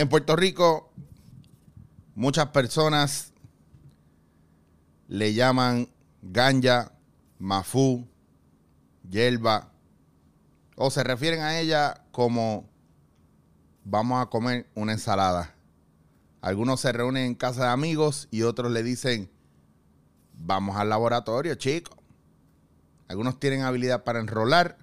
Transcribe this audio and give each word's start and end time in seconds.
En 0.00 0.08
Puerto 0.08 0.34
Rico, 0.34 0.90
muchas 2.14 2.46
personas 2.46 3.34
le 5.08 5.34
llaman 5.34 5.90
ganja, 6.22 6.92
mafú, 7.38 8.08
hierba, 9.06 9.70
o 10.74 10.90
se 10.90 11.04
refieren 11.04 11.42
a 11.42 11.60
ella 11.60 12.02
como 12.12 12.66
vamos 13.84 14.22
a 14.22 14.30
comer 14.30 14.70
una 14.74 14.92
ensalada. 14.92 15.54
Algunos 16.40 16.80
se 16.80 16.92
reúnen 16.92 17.26
en 17.26 17.34
casa 17.34 17.64
de 17.64 17.70
amigos 17.72 18.26
y 18.30 18.40
otros 18.40 18.72
le 18.72 18.82
dicen, 18.82 19.30
vamos 20.32 20.76
al 20.76 20.88
laboratorio, 20.88 21.56
chicos. 21.56 21.94
Algunos 23.06 23.38
tienen 23.38 23.60
habilidad 23.60 24.02
para 24.02 24.20
enrolar 24.20 24.78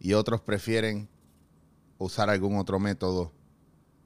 y 0.00 0.12
otros 0.12 0.42
prefieren 0.42 1.08
usar 1.96 2.28
algún 2.28 2.58
otro 2.58 2.78
método 2.78 3.32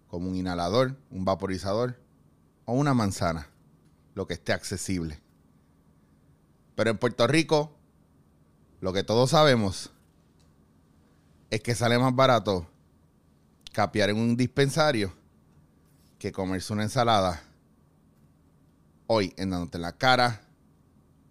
como 0.08 0.28
un 0.28 0.36
inhalador, 0.36 0.96
un 1.10 1.24
vaporizador 1.24 1.98
o 2.64 2.72
una 2.72 2.94
manzana, 2.94 3.48
lo 4.14 4.26
que 4.26 4.34
esté 4.34 4.52
accesible. 4.52 5.20
Pero 6.74 6.90
en 6.90 6.98
Puerto 6.98 7.26
Rico, 7.26 7.76
lo 8.80 8.92
que 8.92 9.02
todos 9.02 9.30
sabemos 9.30 9.90
es 11.50 11.60
que 11.62 11.74
sale 11.74 11.98
más 11.98 12.14
barato 12.14 12.66
capear 13.72 14.10
en 14.10 14.16
un 14.16 14.36
dispensario 14.36 15.12
que 16.18 16.32
comerse 16.32 16.72
una 16.72 16.84
ensalada. 16.84 17.42
Hoy, 19.06 19.32
en 19.36 19.50
Dándote 19.50 19.78
en 19.78 19.82
la 19.82 19.92
Cara, 19.92 20.42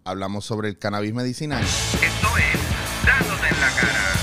hablamos 0.04 0.44
sobre 0.44 0.68
el 0.68 0.78
cannabis 0.78 1.12
medicinal. 1.12 1.62
Esto 1.62 2.38
es 2.38 3.04
Dándote 3.04 3.48
en 3.48 3.60
la 3.60 3.70
cara. 3.80 4.15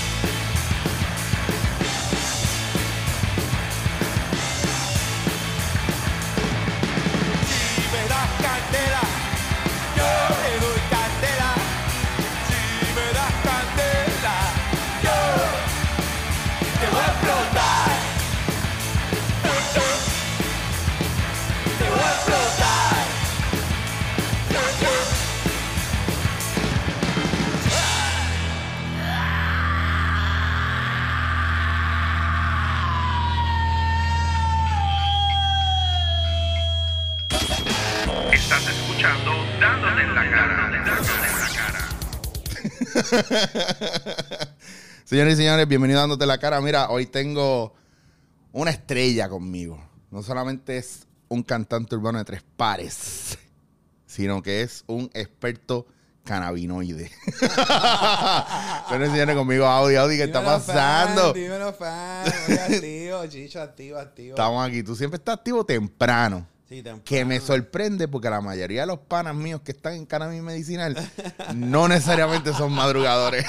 Señores 45.04 45.34
y 45.34 45.36
señores, 45.36 45.68
bienvenidos 45.68 45.98
a 45.98 46.02
dándote 46.02 46.26
la 46.26 46.38
cara. 46.38 46.60
Mira, 46.60 46.88
hoy 46.88 47.06
tengo 47.06 47.74
una 48.52 48.70
estrella 48.70 49.28
conmigo. 49.28 49.82
No 50.10 50.22
solamente 50.22 50.78
es 50.78 51.06
un 51.28 51.42
cantante 51.42 51.96
urbano 51.96 52.18
de 52.18 52.24
tres 52.24 52.42
pares, 52.56 53.36
sino 54.06 54.42
que 54.42 54.62
es 54.62 54.84
un 54.86 55.10
experto 55.12 55.86
cannabinoide. 56.24 57.10
Señores 58.88 59.08
y 59.08 59.12
señores, 59.12 59.36
conmigo 59.36 59.66
Audi. 59.66 59.96
Audi, 59.96 60.16
¿qué 60.16 60.24
está 60.24 60.42
pasando? 60.42 61.22
fan, 61.22 61.32
dímelo, 61.34 61.72
fan. 61.74 62.24
Oye, 62.48 62.60
activo, 62.60 63.26
chicho, 63.26 63.60
activo, 63.60 63.98
activo. 63.98 64.30
Estamos 64.30 64.66
aquí. 64.66 64.82
Tú 64.82 64.96
siempre 64.96 65.18
estás 65.18 65.36
activo 65.36 65.66
temprano. 65.66 66.46
Sí. 66.68 66.82
Que 67.04 67.24
me 67.26 67.40
sorprende 67.40 68.08
porque 68.08 68.30
la 68.30 68.40
mayoría 68.40 68.80
de 68.82 68.86
los 68.86 68.98
panas 69.00 69.34
míos 69.34 69.60
que 69.62 69.72
están 69.72 69.92
en 69.94 70.06
cannabis 70.06 70.40
medicinal 70.42 70.96
no 71.54 71.88
necesariamente 71.88 72.52
son 72.54 72.72
madrugadores. 72.72 73.44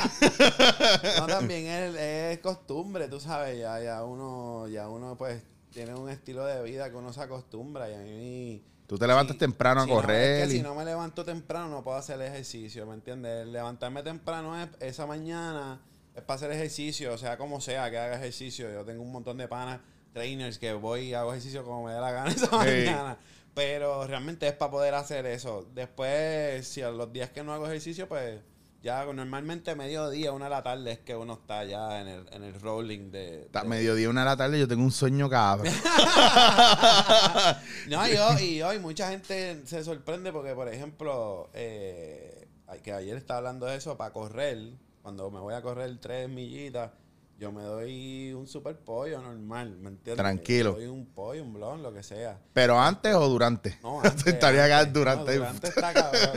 No, 1.20 1.26
también 1.28 1.66
es, 1.68 1.96
es 1.96 2.40
costumbre, 2.40 3.08
tú 3.08 3.20
sabes, 3.20 3.58
ya, 3.58 3.80
ya 3.82 4.04
uno, 4.04 4.68
ya 4.68 4.90
uno 4.90 5.16
pues 5.18 5.42
tiene 5.72 5.94
un 5.96 6.10
estilo 6.10 6.46
de 6.46 6.62
vida 6.64 6.90
que 6.90 6.96
uno 6.98 7.14
se 7.14 7.22
acostumbra 7.22 7.90
y 7.90 7.94
a 7.94 8.00
mí... 8.00 8.64
Tú 8.88 9.00
te 9.00 9.08
levantas 9.08 9.38
temprano 9.38 9.82
a 9.82 9.84
si 9.86 9.90
no, 9.90 9.96
correr. 9.96 10.42
es 10.42 10.48
que 10.50 10.54
y- 10.54 10.58
si 10.58 10.64
no 10.64 10.76
me 10.76 10.86
levanto 10.86 11.26
temprano 11.26 11.70
no 11.70 11.84
puedo 11.84 11.98
hacer 11.98 12.22
ejercicio, 12.22 12.86
¿me 12.86 12.94
entiendes? 12.94 13.48
Levantarme 13.48 14.04
temprano 14.04 14.62
es 14.62 14.70
esa 14.80 15.08
mañana 15.08 15.82
es 16.14 16.22
para 16.22 16.36
hacer 16.36 16.52
ejercicio, 16.52 17.18
sea, 17.18 17.38
como 17.38 17.60
sea 17.62 17.90
que 17.90 17.98
haga 17.98 18.16
ejercicio. 18.18 18.72
Yo 18.72 18.86
tengo 18.86 19.02
un 19.02 19.12
montón 19.12 19.38
de 19.38 19.48
panas, 19.48 19.80
trainers, 20.16 20.58
que 20.58 20.74
voy 20.74 21.10
y 21.10 21.14
hago 21.14 21.32
ejercicio 21.32 21.64
como 21.66 21.84
me 21.84 21.94
dé 21.94 22.00
la 22.00 22.12
gana 22.12 22.32
esa 22.32 22.50
mañana. 22.50 23.18
Pero 23.54 24.08
realmente 24.08 24.48
es 24.48 24.54
para 24.54 24.72
poder 24.72 24.94
hacer 24.96 25.26
eso. 25.26 25.68
Después, 25.76 26.68
si 26.68 26.82
a 26.82 26.90
los 26.90 27.12
días 27.14 27.30
que 27.30 27.44
no 27.44 27.54
hago 27.54 27.68
ejercicio, 27.68 28.08
pues 28.08 28.40
ya 28.82 29.04
normalmente 29.06 29.76
mediodía, 29.76 30.32
una 30.32 30.46
de 30.46 30.52
la 30.52 30.64
tarde 30.64 30.92
es 30.92 31.00
que 31.00 31.16
uno 31.16 31.34
está 31.34 31.64
ya 31.64 32.02
en 32.02 32.08
el, 32.08 32.26
en 32.32 32.44
el 32.44 32.60
rolling 32.62 33.12
de... 33.12 33.48
De- 33.52 33.64
mediodía, 33.66 34.10
una 34.10 34.22
de 34.22 34.26
la 34.26 34.38
tarde, 34.38 34.60
yo 34.60 34.68
tengo 34.68 34.84
un 34.84 34.92
sueño 34.92 35.30
cabrón. 35.30 35.74
No, 37.90 38.08
y 38.08 38.16
hoy, 38.18 38.44
y 38.44 38.62
hoy 38.62 38.80
mucha 38.80 39.10
gente 39.10 39.62
se 39.66 39.84
sorprende 39.84 40.32
porque, 40.32 40.54
por 40.54 40.68
ejemplo, 40.70 41.50
eh, 41.54 42.48
que 42.84 42.94
ayer 42.94 43.18
estaba 43.18 43.40
hablando 43.40 43.66
de 43.66 43.78
eso, 43.78 43.98
para 43.98 44.14
correr, 44.14 44.58
cuando 45.02 45.30
me 45.32 45.40
voy 45.40 45.54
a 45.54 45.62
correr 45.62 45.98
tres 46.00 46.30
millitas, 46.30 46.92
yo 47.38 47.52
me 47.52 47.64
doy 47.64 48.32
un 48.34 48.48
super 48.48 48.78
pollo 48.78 49.22
normal, 49.22 49.78
¿me 49.78 49.90
entiendes? 49.90 50.16
Tranquilo. 50.18 50.74
Me 50.74 50.80
doy 50.80 50.88
un 50.88 51.06
pollo, 51.08 51.44
un 51.44 51.54
blon, 51.54 51.84
lo 51.84 51.94
que 51.94 52.02
sea. 52.02 52.40
Pero 52.54 52.80
antes 52.80 53.14
o 53.14 53.28
durante. 53.28 53.78
No, 53.84 54.00
antes. 54.04 54.26
Estaría 54.28 54.64
acá 54.66 54.86
durante. 54.86 55.34
No, 55.34 55.40
durante 55.40 55.68
está 55.68 55.94
cabrón. 55.94 56.30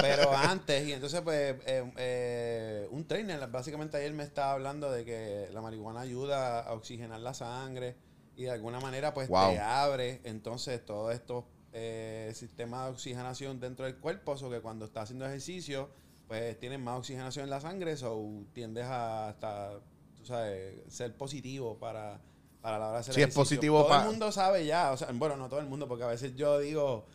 Pero 0.00 0.32
antes, 0.36 0.86
y 0.86 0.92
entonces, 0.92 1.20
pues, 1.22 1.56
eh, 1.66 1.92
eh, 1.96 2.88
un 2.90 3.06
trainer, 3.06 3.46
básicamente 3.48 3.96
ayer 3.96 4.12
me 4.12 4.22
estaba 4.24 4.52
hablando 4.52 4.90
de 4.90 5.04
que 5.04 5.48
la 5.52 5.62
marihuana 5.62 6.00
ayuda 6.00 6.60
a 6.60 6.72
oxigenar 6.74 7.20
la 7.20 7.32
sangre 7.34 7.96
y 8.36 8.44
de 8.44 8.50
alguna 8.50 8.80
manera, 8.80 9.14
pues, 9.14 9.28
Wow. 9.28 9.52
te 9.52 9.58
abre 9.60 10.20
entonces 10.24 10.84
todos 10.84 11.14
estos 11.14 11.44
eh, 11.72 12.32
sistemas 12.34 12.84
de 12.84 12.90
oxigenación 12.92 13.60
dentro 13.60 13.86
del 13.86 13.96
cuerpo, 13.96 14.32
o 14.32 14.50
que 14.50 14.60
cuando 14.60 14.84
estás 14.84 15.04
haciendo 15.04 15.24
ejercicio, 15.26 15.88
pues, 16.28 16.58
tienes 16.58 16.78
más 16.80 16.98
oxigenación 16.98 17.44
en 17.44 17.50
la 17.50 17.60
sangre, 17.60 17.94
o 18.04 18.44
tiendes 18.52 18.84
a 18.84 19.30
hasta, 19.30 19.80
tú 20.22 20.28
sabes, 20.28 20.80
ser 20.88 21.14
positivo 21.16 21.78
para... 21.78 22.20
Para 22.62 22.78
la 22.78 22.84
hora 22.86 22.94
de 22.94 23.00
hacer 23.00 23.14
Sí, 23.14 23.20
es 23.20 23.24
ejercicio. 23.24 23.42
positivo 23.42 23.84
Todo 23.84 23.98
el 23.98 24.06
mundo 24.06 24.30
sabe 24.30 24.64
ya, 24.64 24.92
o 24.92 24.96
sea, 24.96 25.08
bueno, 25.12 25.36
no 25.36 25.48
todo 25.48 25.58
el 25.58 25.66
mundo, 25.66 25.88
porque 25.88 26.04
a 26.04 26.06
veces 26.06 26.36
yo 26.36 26.60
digo, 26.60 27.06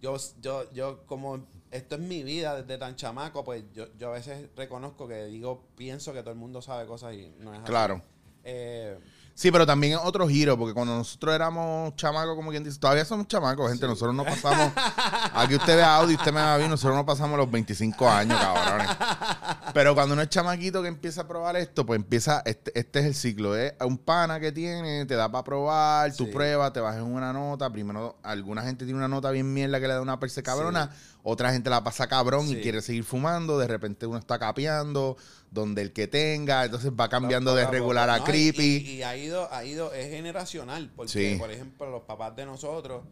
yo, 0.00 0.16
yo, 0.40 0.72
yo 0.72 1.06
como 1.06 1.46
esto 1.70 1.94
es 1.94 2.00
mi 2.00 2.24
vida 2.24 2.60
desde 2.60 2.76
tan 2.76 2.96
chamaco, 2.96 3.44
pues 3.44 3.64
yo, 3.72 3.86
yo 3.96 4.08
a 4.08 4.12
veces 4.14 4.48
reconozco 4.56 5.06
que 5.06 5.26
digo, 5.26 5.62
pienso 5.76 6.12
que 6.12 6.22
todo 6.22 6.32
el 6.32 6.38
mundo 6.38 6.60
sabe 6.60 6.86
cosas 6.86 7.14
y 7.14 7.32
no 7.38 7.52
es 7.52 7.60
así. 7.60 7.68
Claro. 7.68 8.02
Eh, 8.42 8.98
Sí, 9.38 9.50
pero 9.50 9.66
también 9.66 9.92
es 9.92 9.98
otro 10.02 10.26
giro, 10.26 10.56
porque 10.56 10.72
cuando 10.72 10.96
nosotros 10.96 11.34
éramos 11.34 11.94
chamacos, 11.96 12.34
como 12.36 12.48
quien 12.50 12.64
dice, 12.64 12.78
todavía 12.80 13.04
somos 13.04 13.28
chamacos, 13.28 13.68
gente. 13.68 13.86
Nosotros 13.86 14.14
no 14.14 14.24
pasamos. 14.24 14.72
Aquí 15.34 15.54
usted 15.54 15.76
ve 15.76 15.82
audio, 15.84 16.16
usted 16.16 16.32
me 16.32 16.40
va 16.40 16.54
a 16.54 16.56
ver, 16.56 16.70
nosotros 16.70 16.96
no 16.96 17.04
pasamos 17.04 17.36
los 17.36 17.50
25 17.50 18.08
años, 18.08 18.40
cabrones. 18.40 18.88
Pero 19.74 19.94
cuando 19.94 20.14
uno 20.14 20.22
es 20.22 20.30
chamaquito 20.30 20.80
que 20.80 20.88
empieza 20.88 21.20
a 21.20 21.28
probar 21.28 21.54
esto, 21.56 21.84
pues 21.84 21.98
empieza, 21.98 22.40
este, 22.46 22.72
este 22.78 23.00
es 23.00 23.04
el 23.04 23.14
ciclo, 23.14 23.54
es 23.54 23.74
un 23.84 23.98
pana 23.98 24.40
que 24.40 24.52
tiene, 24.52 25.04
te 25.04 25.14
da 25.16 25.30
para 25.30 25.44
probar, 25.44 26.14
tú 26.16 26.24
Sí. 26.24 26.30
pruebas, 26.32 26.72
te 26.72 26.80
bajas 26.80 27.00
en 27.00 27.04
una 27.12 27.30
nota, 27.34 27.68
primero 27.68 28.16
alguna 28.22 28.62
gente 28.62 28.86
tiene 28.86 28.96
una 28.96 29.08
nota 29.08 29.30
bien 29.32 29.52
mierda 29.52 29.78
que 29.80 29.86
le 29.86 29.92
da 29.92 30.00
una 30.00 30.18
perse 30.18 30.42
cabrona, 30.42 30.90
otra 31.28 31.52
gente 31.52 31.70
la 31.70 31.82
pasa 31.82 32.06
cabrón 32.06 32.48
y 32.48 32.56
quiere 32.62 32.80
seguir 32.82 33.02
fumando, 33.02 33.58
de 33.58 33.66
repente 33.66 34.06
uno 34.06 34.16
está 34.16 34.38
capeando, 34.38 35.16
donde 35.50 35.82
el 35.82 35.92
que 35.92 36.06
tenga, 36.06 36.64
entonces 36.64 36.92
va 36.92 37.08
cambiando 37.08 37.52
de 37.56 37.66
regular 37.66 38.08
a 38.10 38.18
No, 38.18 38.24
creepy. 38.24 38.76
Y, 38.76 38.90
y 38.90 39.02
ha 39.02 39.16
ido, 39.16 39.52
ha 39.52 39.64
ido, 39.64 39.92
es 39.92 40.08
generacional, 40.10 40.92
porque 40.94 41.10
Sí. 41.12 41.36
por 41.38 41.50
ejemplo 41.50 41.90
los 41.90 42.02
papás 42.02 42.36
de 42.36 42.46
nosotros, 42.46 43.02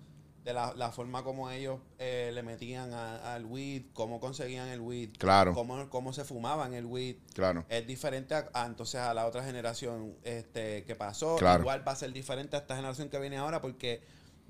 de 0.45 0.53
la, 0.53 0.75
la 0.77 0.93
forma 0.93 1.25
como 1.25 1.51
ellos 1.51 1.81
eh, 1.99 2.31
le 2.35 2.43
metían 2.45 2.93
a- 2.93 3.35
al 3.35 3.47
weed, 3.47 3.85
cómo 3.95 4.21
conseguían 4.21 4.69
el 4.69 4.81
weed, 4.81 5.11
Claro. 5.19 5.53
cómo, 5.55 5.89
cómo 5.91 6.13
se 6.13 6.23
fumaban 6.25 6.73
el 6.75 6.85
weed, 6.87 7.17
Claro. 7.33 7.65
es 7.69 7.85
diferente 7.87 8.35
a, 8.37 8.49
a, 8.53 8.67
entonces 8.67 9.01
a 9.01 9.13
la 9.15 9.27
otra 9.27 9.43
generación 9.43 10.15
este 10.23 10.85
que 10.85 10.95
pasó. 10.95 11.35
Claro. 11.37 11.63
Igual 11.63 11.83
va 11.89 11.93
a 11.93 11.97
ser 11.97 12.13
diferente 12.13 12.55
a 12.57 12.61
esta 12.61 12.77
generación 12.77 13.09
que 13.09 13.19
viene 13.19 13.39
ahora 13.39 13.61
porque 13.61 14.03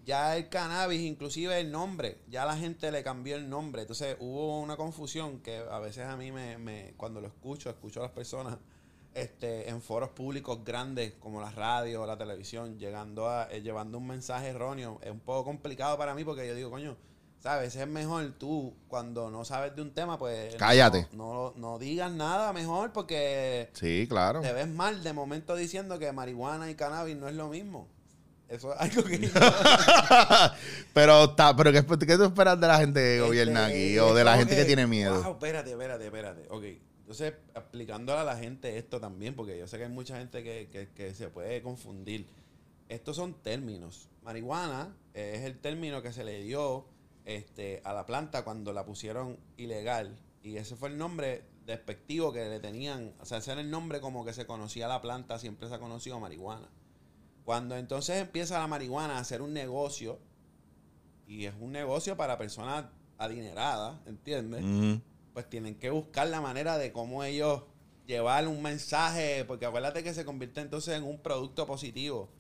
ya 0.05 0.37
el 0.37 0.49
cannabis, 0.49 1.01
inclusive 1.01 1.59
el 1.61 1.71
nombre, 1.71 2.19
ya 2.29 2.45
la 2.45 2.57
gente 2.57 2.91
le 2.93 3.03
cambió 3.03 3.37
el 3.37 3.49
nombre. 3.49 3.83
Entonces 3.83 4.17
hubo 4.21 4.61
una 4.61 4.77
confusión 4.77 5.41
que 5.41 5.57
a 5.59 5.79
veces 5.79 6.05
a 6.07 6.17
mí 6.17 6.31
me, 6.33 6.59
me 6.59 6.95
cuando 6.97 7.21
lo 7.21 7.29
escucho, 7.29 7.71
escucho 7.71 8.01
a 8.01 8.05
las 8.05 8.13
personas 8.13 8.59
este, 9.15 9.69
en 9.69 9.81
foros 9.81 10.11
públicos 10.11 10.65
grandes 10.65 11.15
como 11.21 11.41
la 11.41 11.51
radio 11.51 12.03
o 12.03 12.07
la 12.07 12.19
televisión, 12.19 12.79
llegando 12.79 13.29
a, 13.29 13.49
eh, 13.51 13.63
llevando 13.63 13.99
un 13.99 14.07
mensaje 14.07 14.49
erróneo. 14.49 14.99
Es 15.03 15.11
un 15.11 15.21
poco 15.21 15.45
complicado 15.45 15.97
para 15.97 16.15
mí 16.15 16.25
porque 16.25 16.47
yo 16.47 16.55
digo, 16.55 16.71
coño, 16.71 16.97
¿sabes? 17.39 17.77
Es 17.77 17.87
mejor 17.87 18.33
tú, 18.39 18.75
cuando 18.89 19.31
no 19.31 19.45
sabes 19.45 19.77
de 19.77 19.83
un 19.83 19.93
tema, 19.95 20.19
pues... 20.19 20.57
Cállate. 20.57 21.07
No, 21.13 21.33
no, 21.33 21.53
no 21.57 21.79
digas 21.79 22.11
nada 22.11 22.53
mejor 22.53 22.93
porque 22.93 23.71
Sí, 23.75 24.07
claro. 24.09 24.41
te 24.41 24.53
ves 24.53 24.69
mal 24.69 25.03
de 25.03 25.13
momento 25.13 25.55
diciendo 25.55 25.99
que 25.99 26.11
marihuana 26.13 26.69
y 26.71 26.75
cannabis 26.75 27.17
no 27.17 27.29
es 27.29 27.35
lo 27.35 27.49
mismo. 27.49 27.87
Eso 28.49 28.73
es 28.75 28.81
algo 28.81 29.03
que... 29.05 29.19
pero, 30.93 31.25
está, 31.25 31.57
pero 31.57 31.73
¿qué, 31.73 31.85
¿qué 32.07 32.17
tú 32.17 32.25
esperas 32.25 32.61
de 32.61 32.67
la 32.67 32.79
gente 32.79 33.01
que 33.01 33.21
gobierna 33.21 33.69
Este, 33.69 33.85
aquí? 33.85 33.99
O 33.99 34.15
de 34.15 34.25
la 34.25 34.37
gente 34.37 34.55
que, 34.55 34.65
tiene 34.65 34.87
miedo. 34.87 35.23
Wow, 35.23 35.33
espérate, 35.33 35.71
espérate, 35.71 36.05
espérate. 36.05 36.47
Ok. 36.51 36.65
Entonces, 37.01 37.35
explicándole 37.55 38.21
a 38.21 38.25
la 38.25 38.37
gente 38.37 38.79
esto 38.79 39.01
también, 39.01 39.35
porque 39.35 39.59
yo 39.59 39.67
sé 39.67 39.79
que 39.79 39.85
hay 39.85 39.91
mucha 39.91 40.19
gente 40.19 40.43
que, 40.43 40.69
que- 40.71 40.89
que 40.91 41.15
se 41.15 41.29
puede 41.29 41.63
confundir. 41.63 42.27
Estos 42.89 43.17
son 43.17 43.35
términos. 43.43 44.09
Marihuana 44.23 44.95
eh, 45.15 45.33
es 45.37 45.43
el 45.45 45.59
término 45.59 46.03
que 46.03 46.13
se 46.13 46.25
le 46.25 46.43
dio 46.43 46.87
este, 47.25 47.81
a 47.85 47.93
la 47.93 48.07
planta 48.07 48.45
cuando 48.45 48.73
la 48.73 48.85
pusieron 48.85 49.39
ilegal. 49.57 50.17
Y 50.43 50.57
ese 50.57 50.77
fue 50.77 50.91
el 50.91 50.99
nombre 50.99 51.45
despectivo 51.67 52.33
que 52.33 52.45
le 52.49 52.61
tenían. 52.61 53.15
O 53.21 53.25
sea, 53.27 53.39
ese 53.39 53.53
era 53.53 53.61
el 53.63 53.71
nombre 53.71 54.01
como 54.01 54.25
que 54.25 54.33
se 54.33 54.47
conocía 54.47 54.87
la 54.89 55.01
planta, 55.01 55.39
siempre 55.39 55.69
se 55.69 55.75
ha 55.75 55.79
conocido 55.79 56.21
marihuana. 56.21 56.69
Cuando 57.45 57.77
entonces 57.77 58.21
empieza 58.21 58.59
la 58.59 58.67
marihuana 58.67 59.19
a 59.19 59.25
ser 59.25 59.43
un 59.43 59.53
negocio, 59.53 60.19
y 61.27 61.47
es 61.47 61.55
un 61.61 61.73
negocio 61.73 62.17
para 62.17 62.39
personas 62.39 62.87
adineradas, 63.19 63.97
¿entiendes? 64.07 65.01
Pues 65.33 65.49
tienen 65.49 65.75
que 65.75 65.91
buscar 65.91 66.29
la 66.29 66.41
manera 66.41 66.79
de 66.79 66.93
cómo 66.93 67.25
ellos 67.25 67.63
llevar 68.07 68.47
un 68.49 68.63
mensaje, 68.63 69.45
porque 69.47 69.67
acuérdate 69.67 70.03
que 70.03 70.15
se 70.15 70.25
convierte 70.25 70.61
entonces 70.61 70.97
en 70.97 71.05
un 71.05 71.19
producto 71.19 71.67
positivo 71.67 72.31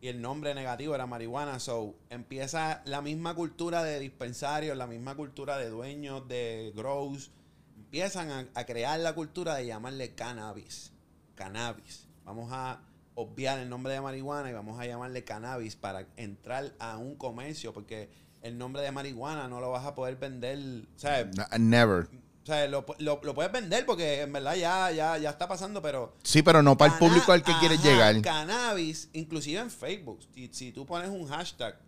y 0.00 0.08
el 0.08 0.20
nombre 0.20 0.54
negativo 0.54 0.94
era 0.94 1.06
marihuana. 1.06 1.58
So 1.60 1.94
empieza 2.10 2.82
la 2.84 3.00
misma 3.00 3.34
cultura 3.34 3.82
de 3.82 4.00
dispensarios, 4.00 4.76
la 4.76 4.86
misma 4.86 5.14
cultura 5.14 5.56
de 5.56 5.70
dueños, 5.70 6.28
de 6.28 6.72
grows, 6.76 7.30
empiezan 7.76 8.30
a, 8.30 8.48
a 8.54 8.66
crear 8.66 9.00
la 9.00 9.14
cultura 9.14 9.54
de 9.54 9.66
llamarle 9.66 10.14
cannabis. 10.14 10.92
Cannabis. 11.34 12.06
Vamos 12.24 12.50
a 12.52 12.82
obviar 13.14 13.58
el 13.58 13.68
nombre 13.68 13.92
de 13.92 14.00
marihuana 14.00 14.50
y 14.50 14.52
vamos 14.52 14.78
a 14.80 14.86
llamarle 14.86 15.24
cannabis 15.24 15.76
para 15.76 16.06
entrar 16.16 16.72
a 16.78 16.96
un 16.98 17.14
comercio, 17.16 17.72
porque 17.72 18.10
el 18.42 18.58
nombre 18.58 18.82
de 18.82 18.90
marihuana 18.92 19.48
no 19.48 19.60
lo 19.60 19.70
vas 19.70 19.84
a 19.86 19.94
poder 19.94 20.16
vender, 20.16 20.58
¿sabes? 20.96 21.28
No, 21.36 21.44
Never. 21.58 22.08
O 22.42 22.46
sea, 22.46 22.66
lo, 22.68 22.84
lo- 22.98 23.20
lo 23.22 23.34
puedes 23.34 23.50
vender 23.50 23.86
porque 23.86 24.20
en 24.20 24.30
verdad 24.32 24.54
ya, 24.56 24.90
ya, 24.90 25.16
ya 25.16 25.30
está 25.30 25.48
pasando, 25.48 25.80
pero... 25.80 26.14
Sí, 26.22 26.42
pero 26.42 26.62
no 26.62 26.76
para 26.76 26.92
el 26.92 26.98
público 26.98 27.32
al 27.32 27.42
que 27.42 27.52
quieres 27.58 27.82
llegar. 27.82 28.20
Cannabis, 28.20 29.08
inclusive 29.14 29.60
en 29.60 29.70
Facebook. 29.70 30.20
Si, 30.34 30.48
si 30.52 30.70
tú 30.72 30.84
pones 30.84 31.08
un 31.08 31.26
hashtag 31.26 31.78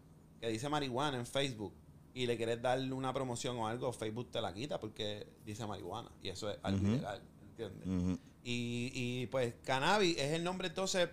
que 0.40 0.49
dice 0.49 0.69
marihuana 0.70 1.19
en 1.19 1.26
Facebook 1.26 1.75
y 2.14 2.25
le 2.26 2.38
quieres 2.38 2.62
darle 2.62 2.90
una 2.94 3.12
promoción 3.12 3.58
o 3.58 3.67
algo, 3.69 3.93
Facebook 3.93 4.31
te 4.31 4.40
la 4.40 4.55
quita 4.55 4.81
porque 4.81 5.26
dice 5.44 5.67
marihuana. 5.67 6.11
Y 6.22 6.31
eso 6.31 6.49
es 6.50 6.56
algo 6.62 6.87
ilegal, 6.88 7.20
¿entiendes? 7.50 7.87
Ujú. 7.87 8.19
Y, 8.48 8.93
y, 8.94 9.26
pues 9.26 9.54
cannabis 9.64 10.16
es 10.19 10.32
el 10.32 10.44
nombre 10.44 10.69
entonces 10.69 11.08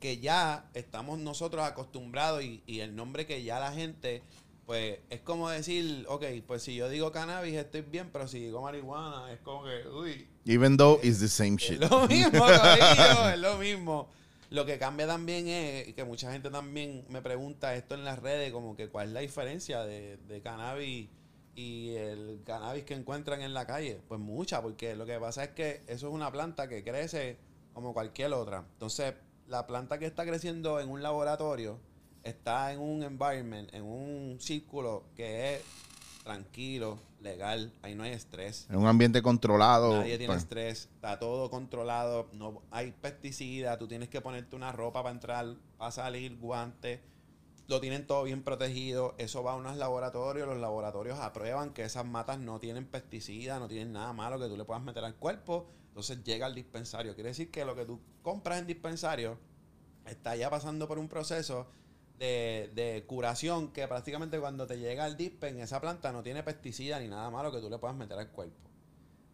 que 0.00 0.20
ya 0.20 0.70
estamos 0.72 1.18
nosotros 1.18 1.62
acostumbrados 1.62 2.42
y, 2.42 2.62
y 2.66 2.80
el 2.80 2.96
nombre 2.96 3.26
que 3.26 3.42
ya 3.42 3.60
la 3.60 3.72
gente, 3.72 4.22
pues 4.64 5.00
es 5.10 5.20
como 5.20 5.50
decir, 5.50 6.06
ok, 6.08 6.24
pues 6.46 6.62
si 6.62 6.74
yo 6.74 6.88
digo 6.88 7.12
cannabis 7.12 7.56
estoy 7.56 7.82
bien, 7.82 8.08
pero 8.10 8.26
si 8.26 8.40
digo 8.40 8.62
marihuana 8.62 9.30
es 9.34 9.40
como 9.40 9.64
que, 9.64 9.86
uy, 9.86 10.26
Even 10.46 10.78
though 10.78 10.98
it's 11.02 11.20
the 11.20 11.28
same 11.28 11.56
es 11.56 11.62
shit. 11.62 11.78
lo 11.78 12.08
mismo, 12.08 12.38
corillo, 12.46 13.28
es 13.28 13.38
lo 13.38 13.58
mismo. 13.58 14.08
Lo 14.48 14.64
que 14.64 14.78
cambia 14.78 15.06
también 15.06 15.48
es 15.48 15.92
que 15.92 16.04
mucha 16.04 16.32
gente 16.32 16.48
también 16.48 17.04
me 17.10 17.20
pregunta 17.20 17.74
esto 17.74 17.96
en 17.96 18.04
las 18.04 18.18
redes, 18.18 18.50
como 18.50 18.76
que 18.76 18.88
cuál 18.88 19.08
es 19.08 19.12
la 19.12 19.20
diferencia 19.20 19.82
de, 19.82 20.16
de 20.16 20.40
cannabis 20.40 21.08
y 21.56 21.94
el 21.96 22.42
cannabis 22.44 22.84
que 22.84 22.94
encuentran 22.94 23.40
en 23.40 23.54
la 23.54 23.66
calle. 23.66 24.00
Pues 24.06 24.20
mucha, 24.20 24.62
porque 24.62 24.94
lo 24.94 25.06
que 25.06 25.18
pasa 25.18 25.44
es 25.44 25.50
que 25.50 25.82
eso 25.88 26.08
es 26.08 26.14
una 26.14 26.30
planta 26.30 26.68
que 26.68 26.84
crece 26.84 27.38
como 27.72 27.92
cualquier 27.94 28.32
otra. 28.34 28.64
Entonces, 28.74 29.14
la 29.48 29.66
planta 29.66 29.98
que 29.98 30.06
está 30.06 30.24
creciendo 30.24 30.78
en 30.80 30.90
un 30.90 31.02
laboratorio 31.02 31.78
está 32.22 32.72
en 32.72 32.80
un 32.80 33.02
environment, 33.02 33.72
en 33.72 33.84
un 33.84 34.36
círculo 34.38 35.04
que 35.16 35.54
es 35.54 35.62
tranquilo, 36.22 36.98
legal, 37.20 37.72
ahí 37.82 37.94
no 37.94 38.02
hay 38.02 38.12
estrés. 38.12 38.66
En 38.68 38.76
un 38.76 38.86
ambiente 38.86 39.22
controlado. 39.22 39.98
Nadie 39.98 40.18
tiene 40.18 40.26
pues, 40.26 40.42
estrés, 40.42 40.88
está 40.94 41.18
todo 41.18 41.48
controlado, 41.50 42.28
no 42.32 42.62
hay 42.70 42.92
pesticidas, 42.92 43.78
tú 43.78 43.86
tienes 43.86 44.08
que 44.08 44.20
ponerte 44.20 44.56
una 44.56 44.72
ropa 44.72 45.02
para 45.02 45.14
entrar, 45.14 45.54
para 45.78 45.90
salir, 45.90 46.36
guantes, 46.36 47.00
lo 47.68 47.80
tienen 47.80 48.06
todo 48.06 48.22
bien 48.22 48.42
protegido, 48.44 49.14
eso 49.18 49.42
va 49.42 49.52
a 49.52 49.56
unos 49.56 49.76
laboratorios, 49.76 50.46
los 50.46 50.58
laboratorios 50.58 51.18
aprueban 51.18 51.72
que 51.72 51.82
esas 51.82 52.04
matas 52.06 52.38
no 52.38 52.60
tienen 52.60 52.86
pesticidas, 52.86 53.58
no 53.58 53.66
tienen 53.68 53.92
nada 53.92 54.12
malo 54.12 54.38
que 54.38 54.46
tú 54.48 54.56
le 54.56 54.64
puedas 54.64 54.82
meter 54.82 55.04
al 55.04 55.16
cuerpo, 55.16 55.66
entonces 55.88 56.22
llega 56.22 56.46
al 56.46 56.54
dispensario, 56.54 57.14
quiere 57.14 57.30
decir 57.30 57.50
que 57.50 57.64
lo 57.64 57.74
que 57.74 57.84
tú 57.84 58.00
compras 58.22 58.58
en 58.60 58.66
dispensario 58.66 59.38
está 60.04 60.36
ya 60.36 60.48
pasando 60.50 60.86
por 60.86 60.98
un 60.98 61.08
proceso 61.08 61.66
de, 62.18 62.70
de 62.74 63.04
curación 63.06 63.72
que 63.72 63.86
prácticamente 63.88 64.38
cuando 64.38 64.66
te 64.66 64.78
llega 64.78 65.04
al 65.04 65.16
dispen, 65.16 65.58
esa 65.58 65.80
planta 65.80 66.12
no 66.12 66.22
tiene 66.22 66.42
pesticida 66.42 67.00
ni 67.00 67.08
nada 67.08 67.30
malo 67.30 67.50
que 67.50 67.60
tú 67.60 67.68
le 67.68 67.78
puedas 67.78 67.96
meter 67.96 68.16
al 68.18 68.30
cuerpo. 68.30 68.70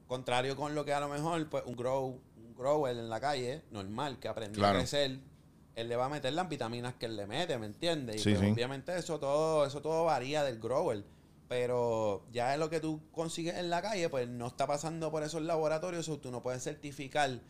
Contrario 0.06 0.56
con 0.56 0.74
lo 0.74 0.84
que 0.84 0.92
a 0.92 1.00
lo 1.00 1.08
mejor, 1.08 1.48
pues, 1.48 1.62
un 1.66 1.76
grow, 1.76 2.20
un 2.36 2.54
grower 2.56 2.96
en 2.96 3.08
la 3.08 3.20
calle, 3.20 3.62
normal, 3.70 4.18
que 4.18 4.28
aprendió 4.28 4.60
Claro. 4.60 4.78
a 4.78 4.80
crecer, 4.80 5.20
él 5.74 5.88
le 5.88 5.96
va 5.96 6.06
a 6.06 6.08
meter 6.08 6.32
las 6.32 6.48
vitaminas 6.48 6.94
que 6.94 7.06
él 7.06 7.16
le 7.16 7.26
mete, 7.26 7.58
¿me 7.58 7.66
entiendes? 7.66 8.16
Y 8.16 8.18
Sí, 8.18 8.30
pues, 8.30 8.40
sí. 8.40 8.50
obviamente 8.52 8.96
eso 8.96 9.18
todo, 9.18 9.66
eso 9.66 9.80
todo 9.80 10.04
varía 10.04 10.42
del 10.44 10.58
grower. 10.58 11.04
Pero 11.48 12.24
ya 12.32 12.54
es 12.54 12.58
lo 12.58 12.70
que 12.70 12.80
tú 12.80 13.00
consigues 13.12 13.56
en 13.56 13.68
la 13.68 13.82
calle, 13.82 14.08
pues 14.08 14.26
no 14.28 14.46
está 14.46 14.66
pasando 14.66 15.10
por 15.10 15.22
esos 15.22 15.42
laboratorios, 15.42 16.08
o 16.08 16.18
tú 16.18 16.30
no 16.30 16.42
puedes 16.42 16.62
certificar 16.62 17.40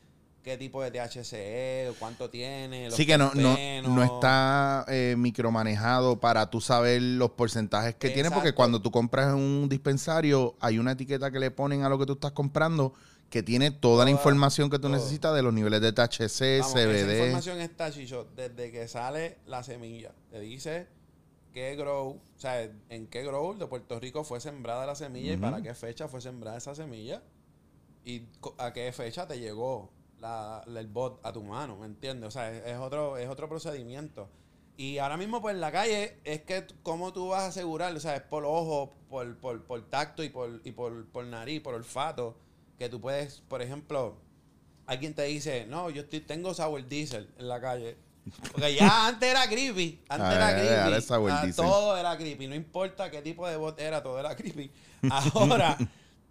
qué 0.43 0.57
tipo 0.57 0.83
de 0.83 0.91
THC 0.91 1.33
es, 1.35 1.97
cuánto 1.99 2.29
tiene. 2.29 2.87
los 2.87 2.95
Sí 2.97 3.07
que 3.07 3.17
no, 3.17 3.33
no, 3.35 3.57
no 3.83 4.03
está 4.03 4.85
eh, 4.89 5.15
micromanejado 5.17 6.19
para 6.19 6.51
tú 6.51 6.61
saber 6.61 7.01
los 7.01 7.31
porcentajes 7.31 7.95
que 7.95 8.11
tiene, 8.11 8.31
porque 8.31 8.53
cuando 8.53 8.83
tú 8.83 8.91
compras 8.91 9.29
en 9.29 9.35
un 9.35 9.69
dispensario 9.69 10.57
hay 10.59 10.79
una 10.79 10.93
etiqueta 10.93 11.31
que 11.31 11.39
le 11.39 11.53
ponen 11.53 11.85
a 11.85 11.89
lo 11.89 11.97
que 11.99 12.07
tú 12.07 12.15
estás 12.15 12.33
comprando 12.33 12.95
que 13.33 13.43
tiene 13.43 13.71
toda 13.71 14.05
la 14.05 14.11
información 14.11 14.69
que 14.69 14.77
tú 14.77 14.83
todo. 14.83 14.93
necesitas 14.93 15.35
de 15.35 15.41
los 15.41 15.55
niveles 15.55 15.81
de 15.81 15.91
THC, 15.93 16.61
Vamos, 16.61 16.77
Esa 16.77 16.87
CBD. 16.87 17.13
información 17.25 17.61
está, 17.63 17.91
Chicho, 17.91 18.29
desde 18.37 18.71
que 18.71 18.87
sale 18.89 19.39
la 19.47 19.63
semilla. 19.63 20.13
Te 20.31 20.39
dice 20.39 20.87
qué 21.55 21.75
grow, 21.75 22.09
o 22.11 22.39
sea, 22.39 22.63
en 22.91 23.07
qué 23.07 23.25
grow 23.25 23.57
de 23.57 23.67
Puerto 23.67 23.99
Rico 23.99 24.23
fue 24.23 24.39
sembrada 24.39 24.85
la 24.85 24.95
semilla 24.95 25.33
y 25.33 25.39
para 25.39 25.63
qué 25.63 25.75
fecha 25.75 26.09
fue 26.09 26.21
sembrada 26.21 26.59
esa 26.59 26.75
semilla 26.75 27.23
y 28.05 28.25
a 28.59 28.75
qué 28.75 28.93
fecha 28.93 29.27
te 29.27 29.41
llegó 29.41 29.91
la, 30.21 30.63
el 30.67 30.87
bot 30.89 31.25
a 31.25 31.33
tu 31.33 31.43
mano, 31.43 31.79
¿me 31.79 31.87
entiendes? 31.87 32.29
O 32.29 32.31
sea, 32.31 32.53
es, 32.53 32.67
es 32.67 32.77
otro, 32.77 33.17
es 33.17 33.31
otro 33.31 33.49
procedimiento. 33.49 34.29
Y 34.77 34.99
ahora 34.99 35.17
mismo, 35.17 35.41
pues 35.41 35.55
en 35.55 35.61
la 35.63 35.73
calle, 35.73 36.19
es 36.25 36.43
que 36.43 36.67
cómo 36.83 37.15
tú 37.15 37.29
vas 37.29 37.45
a 37.45 37.47
asegurar, 37.47 37.97
o 37.97 38.01
sea, 38.01 38.15
es 38.17 38.23
por 38.23 38.45
ojo, 38.45 38.93
por, 39.09 39.37
por, 39.39 39.65
por 39.65 39.89
tacto 39.89 40.23
y 40.23 40.29
por, 40.29 40.61
y 40.65 40.73
por, 40.73 41.07
por 41.07 41.25
nariz, 41.25 41.63
por 41.63 41.75
olfato, 41.75 42.37
que 42.83 42.89
tú 42.89 43.01
puedes, 43.01 43.41
por 43.49 43.63
ejemplo, 43.63 44.17
alguien 44.87 45.15
te 45.15 45.23
dice, 45.25 45.67
no, 45.67 45.89
yo 45.91 46.03
estoy, 46.03 46.21
tengo 46.21 46.53
sour 46.55 46.87
diesel 46.87 47.29
en 47.39 47.49
la 47.49 47.61
calle. 47.61 47.97
Porque 48.53 48.75
ya 48.75 49.07
antes 49.09 49.29
era 49.31 49.47
creepy. 49.49 50.01
Antes 50.09 50.29
Ah, 50.29 50.35
era 50.35 50.49
ahora 50.49 50.61
creepy. 50.85 50.99
es 50.99 51.05
sour 51.07 51.31
Ah, 51.31 51.43
diesel. 51.45 51.65
todo 51.65 51.97
era 51.97 52.17
creepy. 52.17 52.47
No 52.47 52.55
importa 52.55 53.11
qué 53.11 53.23
tipo 53.23 53.49
de 53.49 53.57
bot 53.57 53.81
era, 53.81 54.03
todo 54.03 54.19
era 54.21 54.35
creepy. 54.37 54.71
Ahora, 55.11 55.77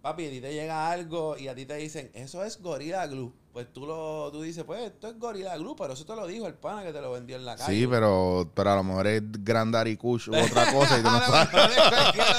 papi, 0.00 0.26
a 0.26 0.30
ti 0.30 0.40
te 0.40 0.52
llega 0.54 0.90
algo 0.90 1.36
y 1.36 1.48
a 1.48 1.54
ti 1.54 1.66
te 1.66 1.74
dicen, 1.76 2.10
eso 2.14 2.42
es 2.44 2.60
Gorilla 2.62 3.06
Glue. 3.06 3.32
Pues 3.52 3.70
tú 3.70 3.84
lo 3.86 4.30
tú 4.32 4.40
dices, 4.40 4.64
pues 4.64 4.80
esto 4.82 5.08
es 5.08 5.18
Gorilla 5.18 5.56
Glue, 5.58 5.76
pero 5.76 5.92
eso 5.92 6.06
te 6.06 6.16
lo 6.16 6.26
dijo 6.26 6.46
el 6.46 6.54
pana 6.54 6.82
que 6.82 6.92
te 6.92 7.00
lo 7.02 7.12
vendió 7.12 7.36
en 7.36 7.44
la 7.44 7.54
calle. 7.56 7.78
Sí, 7.80 7.86
pero, 7.86 8.50
pero 8.54 8.70
a 8.70 8.76
lo 8.76 8.82
mejor 8.84 9.06
es 9.06 9.22
Grandari 9.44 9.96
Kush 9.98 10.28
u 10.30 10.34
otra 10.36 10.72
cosa 10.72 10.98
y 10.98 11.02
tú 11.02 11.10
no 11.10 11.20
sabes. 11.20 11.48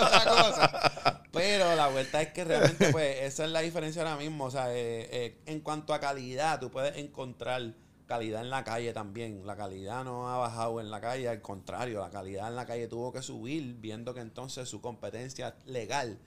otra 0.01 0.23
cosa. 0.25 1.21
Pero 1.31 1.75
la 1.75 1.87
vuelta 1.89 2.21
es 2.21 2.33
que 2.33 2.43
realmente, 2.45 2.91
pues, 2.91 3.21
esa 3.21 3.45
es 3.45 3.51
la 3.51 3.59
diferencia 3.61 4.01
ahora 4.01 4.15
mismo. 4.17 4.45
O 4.45 4.51
sea, 4.51 4.73
eh, 4.73 5.07
eh, 5.11 5.41
en 5.45 5.59
cuanto 5.61 5.93
a 5.93 5.99
calidad, 5.99 6.59
tú 6.59 6.71
puedes 6.71 6.97
encontrar 6.97 7.73
calidad 8.07 8.41
en 8.41 8.49
la 8.49 8.63
calle 8.63 8.91
también. 8.93 9.45
La 9.45 9.55
calidad 9.55 10.03
no 10.03 10.29
ha 10.29 10.37
bajado 10.37 10.79
en 10.81 10.89
la 10.91 10.99
calle, 10.99 11.29
al 11.29 11.41
contrario, 11.41 11.99
la 12.01 12.09
calidad 12.09 12.47
en 12.49 12.55
la 12.55 12.65
calle 12.65 12.87
tuvo 12.87 13.11
que 13.13 13.21
subir, 13.21 13.75
viendo 13.79 14.13
que 14.15 14.19
entonces 14.21 14.67
su 14.67 14.81
competencia 14.81 15.55
legal 15.65 16.17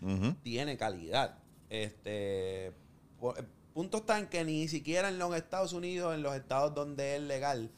tiene 0.42 0.76
calidad. 0.76 1.38
Este 1.70 2.72
por- 3.18 3.36
el 3.38 3.46
punto 3.76 3.98
está 3.98 4.18
en 4.18 4.26
que 4.28 4.42
ni 4.42 4.68
siquiera 4.68 5.10
en 5.10 5.18
los 5.18 5.36
Estados 5.36 5.74
Unidos, 5.74 6.14
en 6.14 6.22
los 6.22 6.34
estados 6.34 6.74
donde 6.74 7.16
es 7.16 7.20
legal, 7.22 7.70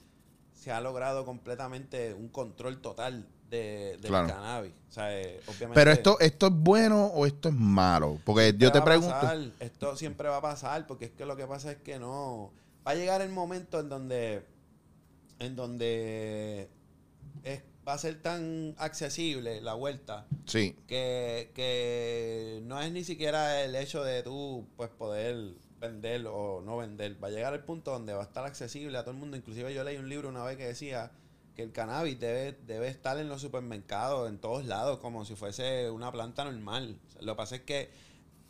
se 0.52 0.70
ha 0.70 0.80
logrado 0.80 1.24
completamente 1.24 2.14
un 2.14 2.28
control 2.28 2.80
total 2.80 3.26
de, 3.50 3.96
del 4.00 4.08
Claro. 4.08 4.28
cannabis. 4.28 4.72
O 4.88 4.92
sea, 4.92 5.20
eh, 5.20 5.40
obviamente. 5.48 5.74
Pero 5.74 5.90
esto, 5.90 6.20
esto 6.20 6.46
es 6.46 6.52
bueno 6.52 7.06
o 7.06 7.26
esto 7.26 7.48
es 7.48 7.54
malo? 7.56 8.20
Porque 8.24 8.54
yo 8.56 8.70
te 8.70 8.80
pregunto. 8.80 9.10
pasar, 9.12 9.38
esto 9.58 9.96
siempre 9.96 10.28
va 10.28 10.36
a 10.36 10.40
pasar, 10.40 10.86
porque 10.86 11.06
es 11.06 11.10
que 11.10 11.26
lo 11.26 11.36
que 11.36 11.46
pasa 11.48 11.72
es 11.72 11.78
que 11.78 11.98
no. 11.98 12.52
Va 12.86 12.92
a 12.92 12.94
llegar 12.94 13.20
el 13.20 13.30
momento 13.30 13.80
en 13.80 13.88
donde. 13.88 14.44
En 15.40 15.56
donde. 15.56 16.68
Es, 17.42 17.62
va 17.86 17.94
a 17.94 17.98
ser 17.98 18.22
tan 18.22 18.76
accesible 18.78 19.60
la 19.62 19.74
vuelta 19.74 20.26
Sí. 20.46 20.76
que, 20.86 21.50
que 21.54 22.60
no 22.66 22.80
es 22.80 22.92
ni 22.92 23.02
siquiera 23.02 23.62
el 23.64 23.74
hecho 23.74 24.04
de 24.04 24.22
tú 24.22 24.66
pues 24.76 24.90
poder 24.90 25.54
vender 25.80 26.26
o 26.26 26.60
no 26.64 26.76
vender. 26.78 27.22
Va 27.22 27.28
a 27.28 27.30
llegar 27.30 27.54
el 27.54 27.60
punto 27.64 27.92
donde 27.92 28.12
va 28.12 28.20
a 28.20 28.24
estar 28.26 28.44
accesible 28.44 28.96
a 28.98 29.02
todo 29.02 29.12
el 29.12 29.18
mundo. 29.18 29.36
Inclusive 29.36 29.72
yo 29.74 29.84
leí 29.84 29.96
un 29.96 30.08
libro 30.08 30.28
una 30.28 30.44
vez 30.44 30.56
que 30.56 30.66
decía 30.66 31.12
que 31.54 31.62
el 31.62 31.72
cannabis 31.72 32.18
debe, 32.20 32.52
debe 32.66 32.88
estar 32.88 33.18
en 33.18 33.28
los 33.28 33.40
supermercados, 33.40 34.28
en 34.28 34.38
todos 34.38 34.64
lados, 34.64 34.98
como 34.98 35.24
si 35.24 35.34
fuese 35.34 35.90
una 35.90 36.12
planta 36.12 36.44
normal. 36.44 36.96
Lo 37.20 37.32
que 37.32 37.36
pasa 37.36 37.56
es 37.56 37.62
que 37.62 37.90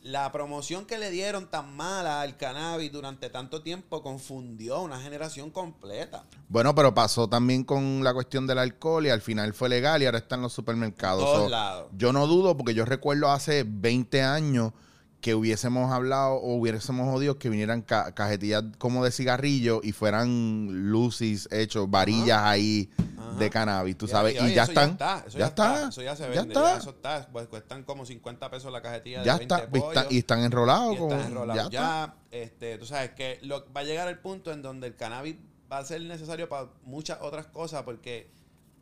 la 0.00 0.30
promoción 0.30 0.84
que 0.86 0.96
le 0.96 1.10
dieron 1.10 1.48
tan 1.50 1.74
mala 1.74 2.20
al 2.20 2.36
cannabis 2.36 2.92
durante 2.92 3.30
tanto 3.30 3.62
tiempo 3.62 4.00
confundió 4.02 4.76
a 4.76 4.82
una 4.82 5.00
generación 5.00 5.50
completa. 5.50 6.24
Bueno, 6.48 6.74
pero 6.74 6.94
pasó 6.94 7.28
también 7.28 7.64
con 7.64 8.04
la 8.04 8.14
cuestión 8.14 8.46
del 8.46 8.58
alcohol 8.58 9.06
y 9.06 9.10
al 9.10 9.22
final 9.22 9.54
fue 9.54 9.68
legal 9.68 10.00
y 10.02 10.06
ahora 10.06 10.18
está 10.18 10.36
en 10.36 10.42
los 10.42 10.52
supermercados. 10.52 11.24
todos 11.24 11.44
So, 11.44 11.48
lados. 11.48 11.88
yo 11.96 12.12
no 12.12 12.26
dudo 12.28 12.56
porque 12.56 12.74
yo 12.74 12.84
recuerdo 12.84 13.30
hace 13.30 13.64
20 13.66 14.22
años 14.22 14.72
que 15.20 15.34
hubiésemos 15.34 15.92
hablado 15.92 16.34
o 16.34 16.54
hubiésemos 16.54 17.12
odiado 17.14 17.38
que 17.38 17.48
vinieran 17.48 17.82
ca- 17.82 18.12
cajetillas 18.14 18.62
como 18.78 19.04
de 19.04 19.10
cigarrillo 19.10 19.80
y 19.82 19.92
fueran 19.92 20.90
lucis 20.90 21.48
hechos, 21.50 21.90
varillas 21.90 22.38
ahí 22.44 22.88
Ajá. 23.18 23.32
de 23.38 23.50
cannabis, 23.50 23.98
tú 23.98 24.06
Y- 24.06 24.08
sabes, 24.08 24.34
y, 24.34 24.54
ya 24.54 24.62
eso 24.62 24.72
están. 24.72 24.90
está, 24.90 25.24
eso 25.26 25.38
ya 25.38 25.46
está. 25.46 25.88
Eso 25.88 26.02
ya 26.02 26.14
se 26.14 26.22
ya 26.22 26.28
vende. 26.28 26.54
está. 26.54 26.72
ya 26.72 26.76
eso 26.78 26.90
está. 26.90 27.28
Pues 27.32 27.48
cuestan 27.48 27.82
como 27.82 28.06
50 28.06 28.48
pesos 28.50 28.72
la 28.72 28.80
cajetilla 28.80 29.24
Ya 29.24 29.32
de 29.34 29.38
20 29.40 29.54
está. 29.56 29.66
Y, 29.76 29.80
pollos. 29.80 29.96
está- 30.02 30.14
y 30.14 30.18
están 30.18 30.40
enrolados. 30.44 30.94
y 30.94 30.98
con- 30.98 31.10
están 31.12 31.26
enrolados. 31.32 31.64
ya 31.64 31.80
Ya, 31.80 32.14
este, 32.30 32.78
tú 32.78 32.86
sabes 32.86 33.10
que 33.10 33.38
lo, 33.42 33.64
va 33.72 33.80
a 33.80 33.84
llegar 33.84 34.06
el 34.08 34.18
punto 34.20 34.52
en 34.52 34.62
donde 34.62 34.86
el 34.86 34.94
cannabis 34.94 35.34
va 35.70 35.78
a 35.78 35.84
ser 35.84 36.00
necesario 36.02 36.48
para 36.48 36.68
muchas 36.84 37.18
otras 37.22 37.46
cosas 37.46 37.82
porque 37.82 38.30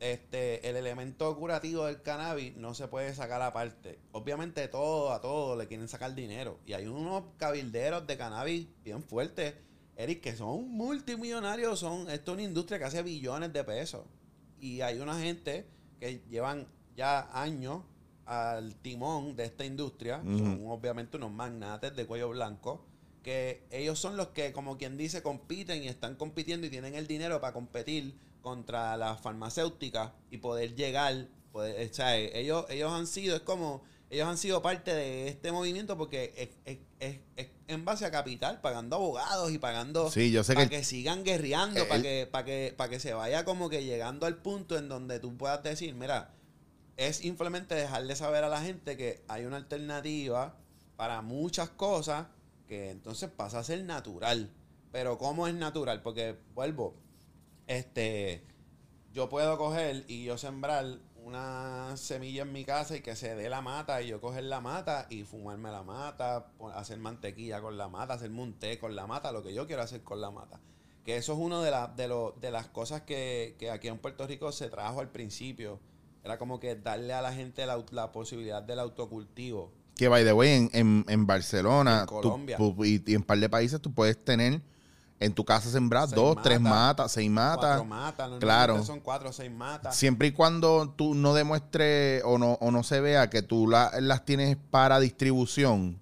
este, 0.01 0.69
el 0.69 0.77
elemento 0.77 1.35
curativo 1.37 1.87
del 1.87 2.03
cannabis 2.03 2.57
no 2.57 2.75
se 2.75 2.89
puede 2.89 3.15
sacar 3.15 3.41
aparte. 3.43 3.99
Obviamente 4.13 4.69
todo 4.69 5.13
a 5.13 5.21
todo 5.21 5.57
le 5.57 5.67
quieren 5.67 5.89
sacar 5.89 6.15
dinero. 6.15 6.59
Y 6.67 6.75
hay 6.75 6.87
unos 6.87 7.25
cabilderos 7.39 8.07
de 8.07 8.17
cannabis 8.17 8.67
bien 8.85 9.03
fuertes, 9.03 9.55
Eric, 9.97 10.21
que 10.21 10.37
son 10.37 10.69
multimillonarios. 10.71 11.81
Son, 11.81 12.11
esto 12.11 12.33
es 12.33 12.35
una 12.35 12.43
industria 12.43 12.79
que 12.79 12.85
hace 12.85 13.03
billones 13.03 13.53
de 13.53 13.65
pesos. 13.65 14.05
Y 14.61 14.83
hay 14.83 14.99
una 14.99 15.19
gente 15.19 15.67
que 15.99 16.23
llevan 16.29 16.67
ya 16.95 17.29
años 17.33 17.83
al 18.27 18.75
timón 18.77 19.37
de 19.37 19.45
esta 19.45 19.65
industria. 19.65 20.23
Son 20.23 20.67
obviamente 20.67 21.17
unos 21.17 21.33
magnates 21.33 21.97
de 21.97 22.07
cuello 22.07 22.29
blanco. 22.29 22.85
Que 23.23 23.67
ellos 23.71 23.99
son 23.99 24.17
los 24.17 24.29
que, 24.29 24.53
como 24.53 24.77
quien 24.77 24.97
dice, 24.97 25.23
compiten 25.23 25.83
y 25.83 25.89
están 25.89 26.15
compitiendo 26.15 26.67
y 26.67 26.71
tienen 26.71 26.95
el 26.95 27.09
dinero 27.09 27.41
para 27.41 27.53
competir 27.53 28.15
contra 28.57 28.97
las 28.97 29.21
farmacéuticas 29.21 30.13
y 30.31 30.39
poder 30.39 30.77
llegar. 30.77 31.27
Poder, 31.51 31.91
o 31.91 31.93
sea, 31.93 32.17
ellos, 32.17 32.65
ellos 32.69 32.93
han 32.93 33.09
sido, 33.09 33.35
es 33.35 33.43
como, 33.43 33.83
ellos 34.09 34.29
han 34.29 34.39
sido 34.39 34.63
parte 34.63 34.95
de 34.95 35.27
este 35.27 35.51
movimiento 35.51 35.99
porque 35.99 36.33
es, 36.37 36.51
es- 36.65 36.79
es- 37.01 37.19
es 37.35 37.49
en 37.67 37.85
base 37.85 38.05
a 38.05 38.13
capital, 38.13 38.61
pagando 38.61 38.95
abogados 38.95 39.51
y 39.51 39.59
pagando 39.59 40.13
Sí, 40.13 40.31
yo 40.31 40.45
sé 40.45 40.55
para 40.55 40.69
que 40.69 40.77
que, 40.79 40.85
sigan 40.85 41.25
guerreando, 41.25 41.83
el- 41.83 41.89
para 41.89 42.03
que, 42.03 42.29
para 42.31 42.45
que, 42.45 42.75
para 42.77 42.89
que 42.91 43.01
se 43.01 43.15
vaya 43.15 43.45
como 43.45 43.69
que 43.69 43.83
llegando 43.85 44.27
al 44.27 44.37
punto 44.37 44.79
en 44.79 44.89
donde 44.89 45.19
tú 45.19 45.37
puedas 45.37 45.61
decir, 45.65 45.93
mira, 45.97 46.33
es 46.97 47.17
simplemente 47.17 47.75
dejarle 47.75 48.15
saber 48.15 48.45
a 48.45 48.49
la 48.49 48.63
gente 48.63 48.97
que 48.97 49.25
hay 49.27 49.45
una 49.45 49.57
alternativa 49.57 50.57
para 50.95 51.21
muchas 51.21 51.71
cosas 51.71 52.29
que 52.69 52.91
entonces 52.91 53.29
pasa 53.29 53.59
a 53.59 53.65
ser 53.65 53.83
natural. 53.83 54.53
Pero 54.93 55.19
¿cómo 55.19 55.49
es 55.49 55.55
natural? 55.55 56.01
Porque 56.03 56.37
vuelvo, 56.55 56.95
este, 57.67 58.43
yo 59.13 59.29
puedo 59.29 59.57
coger 59.59 60.05
y 60.09 60.25
yo 60.25 60.39
sembrar 60.39 60.85
una 61.25 61.97
semilla 61.97 62.43
en 62.43 62.53
mi 62.53 62.65
casa 62.65 62.97
y 62.97 63.01
que 63.01 63.17
se 63.17 63.35
dé 63.35 63.49
la 63.49 63.61
mata 63.61 64.01
y 64.01 64.09
yo 64.09 64.21
coger 64.21 64.45
la 64.45 64.61
mata 64.61 65.07
y 65.11 65.25
fumarme 65.25 65.71
la 65.73 65.83
mata, 65.83 66.53
hacer 66.75 66.99
mantequilla 66.99 67.61
con 67.61 67.77
la 67.77 67.89
mata, 67.89 68.15
hacerme 68.15 68.43
un 68.43 68.53
té 68.55 68.79
con 68.79 68.95
la 68.95 69.07
mata, 69.09 69.33
lo 69.33 69.43
que 69.43 69.53
yo 69.53 69.67
quiero 69.67 69.83
hacer 69.83 70.03
con 70.03 70.21
la 70.21 70.31
mata. 70.31 70.61
Que 71.05 71.17
eso 71.17 71.33
es 71.33 71.39
una 71.39 71.63
de, 71.63 71.71
la- 71.71 71.89
de, 71.89 72.07
lo- 72.09 72.37
de 72.41 72.51
las 72.53 72.69
cosas 72.69 73.03
que, 73.03 73.57
que 73.59 73.71
aquí 73.71 73.89
en 73.89 73.99
Puerto 73.99 74.27
Rico 74.27 74.53
se 74.53 74.69
trajo 74.69 75.01
al 75.01 75.09
principio. 75.11 75.81
Era 76.23 76.39
como 76.39 76.59
que 76.61 76.75
darle 76.77 77.13
a 77.13 77.23
la 77.23 77.33
gente 77.33 77.65
la, 77.67 78.11
posibilidad 78.13 78.63
del 78.63 78.81
autocultivo. 78.81 79.71
Que, 79.97 80.09
by 80.09 80.25
the 80.25 80.33
way, 80.33 80.51
en, 80.51 80.71
en, 80.73 81.05
en 81.09 81.27
Barcelona 81.27 82.01
En 82.01 82.07
Colombia. 82.07 82.57
tú- 82.57 82.85
y, 82.85 83.03
y 83.07 83.13
en 83.15 83.19
un 83.19 83.23
par 83.25 83.39
de 83.39 83.49
países 83.49 83.81
tú 83.81 83.93
puedes 83.93 84.23
tener 84.25 84.61
en 85.19 85.33
tu 85.33 85.45
casa 85.45 85.71
sembrar 85.71 86.11
dos, 86.11 86.37
tres 86.43 86.61
matas, 86.61 87.13
seis 87.13 87.31
matas. 87.31 87.79
Cuatro 87.79 87.85
matas, 87.87 88.31
Claro. 88.39 88.85
son 88.85 89.01
cuatro 89.01 89.31
o 89.31 89.33
seis 89.33 89.51
matas. 89.51 89.97
Siempre 89.97 90.29
y 90.29 90.33
cuando 90.33 90.91
tú 90.95 91.15
no 91.15 91.33
demuestres 91.35 92.23
o 92.25 92.37
no, 92.39 92.53
o 92.61 92.71
no 92.71 92.83
se 92.83 93.01
vea 93.01 93.31
que 93.31 93.41
tú 93.43 93.67
la- 93.67 93.93
las 94.01 94.25
tienes 94.27 94.57
para 94.71 95.01
distribución, 95.01 95.99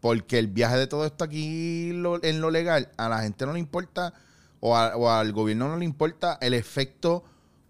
porque 0.00 0.38
el 0.38 0.48
viaje 0.48 0.76
de 0.76 0.86
todo 0.88 1.04
esto 1.06 1.22
aquí 1.24 1.92
lo- 1.92 2.22
en 2.24 2.40
lo 2.40 2.50
legal, 2.50 2.90
a 2.96 3.08
la 3.08 3.20
gente 3.22 3.46
no 3.46 3.52
le 3.52 3.60
importa, 3.60 4.12
o, 4.60 4.76
a- 4.76 4.96
o 4.96 5.08
al 5.08 5.32
gobierno 5.32 5.68
no 5.68 5.76
le 5.76 5.84
importa 5.84 6.36
el 6.40 6.52
efecto 6.54 7.22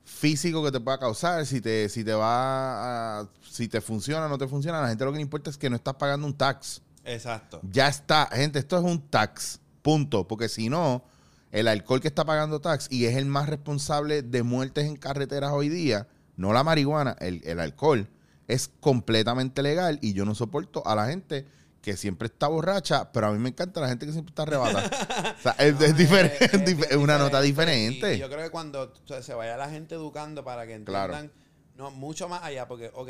físico 0.05 0.65
que 0.65 0.73
te 0.73 0.81
pueda 0.81 0.99
causar, 0.99 1.45
si 1.45 1.61
te, 1.61 1.89
si 1.91 2.03
te 2.03 2.15
va 2.15 3.21
a- 3.21 3.29
si 3.51 3.69
te 3.69 3.83
funciona 3.83 4.25
o 4.25 4.29
no 4.31 4.39
te 4.39 4.49
funciona, 4.49 4.79
a 4.79 4.83
la 4.83 4.89
gente 4.89 5.05
lo 5.05 5.11
que 5.13 5.17
le 5.17 5.23
importa 5.23 5.51
es 5.51 5.59
que 5.59 5.69
no 5.69 5.77
estás 5.77 5.95
pagando 5.97 6.27
un 6.27 6.33
tax. 6.35 6.81
Exacto. 7.05 7.61
Ya 7.63 7.89
está, 7.89 8.27
gente, 8.33 8.59
esto 8.59 8.79
es 8.79 8.85
un 8.85 9.01
tax, 9.01 9.61
punto. 9.89 10.29
Porque 10.29 10.51
si 10.51 10.69
no, 10.69 11.03
el 11.51 11.67
alcohol 11.67 12.01
que 12.03 12.09
está 12.09 12.27
pagando 12.27 12.61
tax 12.61 12.89
y 12.91 13.07
es 13.07 13.17
el 13.17 13.25
más 13.25 13.49
responsable 13.49 14.21
de 14.23 14.43
muertes 14.43 14.85
en 14.85 14.97
carreteras 14.97 15.51
hoy 15.53 15.71
día, 15.71 16.07
no 16.37 16.53
la 16.53 16.63
marihuana, 16.63 17.17
el, 17.21 17.41
el 17.45 17.59
alcohol, 17.59 18.07
es 18.49 18.69
completamente 18.81 19.63
legal 19.63 19.99
y 20.03 20.13
yo 20.13 20.27
no 20.27 20.35
soporto 20.35 20.87
a 20.87 20.95
la 20.95 21.07
gente 21.07 21.47
que 21.81 21.97
siempre 21.97 22.27
está 22.27 22.49
borracha, 22.49 23.11
pero 23.13 23.29
a 23.29 23.33
mí 23.33 23.39
me 23.39 23.49
encanta 23.49 23.81
la 23.81 23.89
gente 23.89 24.05
que 24.05 24.13
siempre 24.13 24.31
está 24.33 24.43
arrebata. 24.43 24.91
o 25.39 25.43
sea, 25.43 25.53
es, 25.59 25.75
No, 25.81 25.87
es 25.87 25.97
diferente, 25.97 26.77
es- 26.91 26.97
una 26.97 27.17
nota 27.17 27.41
diferente. 27.41 28.15
Y, 28.17 28.19
yo 28.19 28.29
creo 28.29 28.43
que 28.45 28.51
cuando 28.51 28.93
o 29.03 29.07
sea, 29.09 29.23
se 29.23 29.33
vaya 29.33 29.57
la 29.57 29.71
gente 29.71 29.95
educando 29.95 30.45
para 30.45 30.67
que 30.67 30.83
Claro. 30.85 31.15
entiendan, 31.15 31.33
no, 31.77 31.91
mucho 31.93 32.29
más 32.29 32.43
allá, 32.43 32.69
porque, 32.69 32.91
ok, 32.93 33.09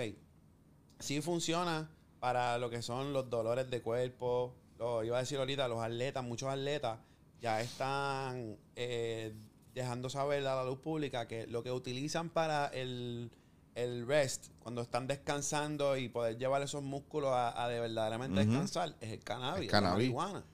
sí 1.01 1.21
funciona 1.23 1.91
para 2.21 2.59
lo 2.59 2.71
que 2.71 2.83
son 2.83 3.13
los 3.13 3.29
dolores 3.31 3.69
de 3.69 3.81
cuerpo, 3.83 4.55
lo 4.79 5.05
iba 5.05 5.17
a 5.17 5.21
decir 5.21 5.39
ahorita, 5.39 5.69
los 5.69 5.83
atletas, 5.83 6.25
muchos 6.25 6.49
atletas 6.49 6.99
ya 7.41 7.61
están 7.61 8.57
eh, 8.77 9.35
dejando 9.75 10.11
saber 10.11 10.47
a 10.47 10.57
la 10.57 10.65
luz 10.65 10.79
pública 10.79 11.27
que 11.29 11.47
lo 11.47 11.63
que 11.63 11.71
utilizan 11.71 12.31
para 12.31 12.67
el, 12.69 13.31
el 13.75 14.07
rest, 14.07 14.49
cuando 14.61 14.83
están 14.83 15.07
descansando 15.07 15.97
y 15.97 16.09
poder 16.09 16.37
llevar 16.39 16.63
esos 16.63 16.83
músculos 16.83 17.31
a, 17.31 17.63
a 17.63 17.69
de 17.69 17.81
verdaderamente 17.81 18.45
descansar, 18.45 18.95
es 19.01 19.13
el 19.13 19.21
cannabis, 19.21 19.65
El 19.65 19.71
cannabis. 19.71 20.09
la 20.09 20.15
marihuana. 20.15 20.45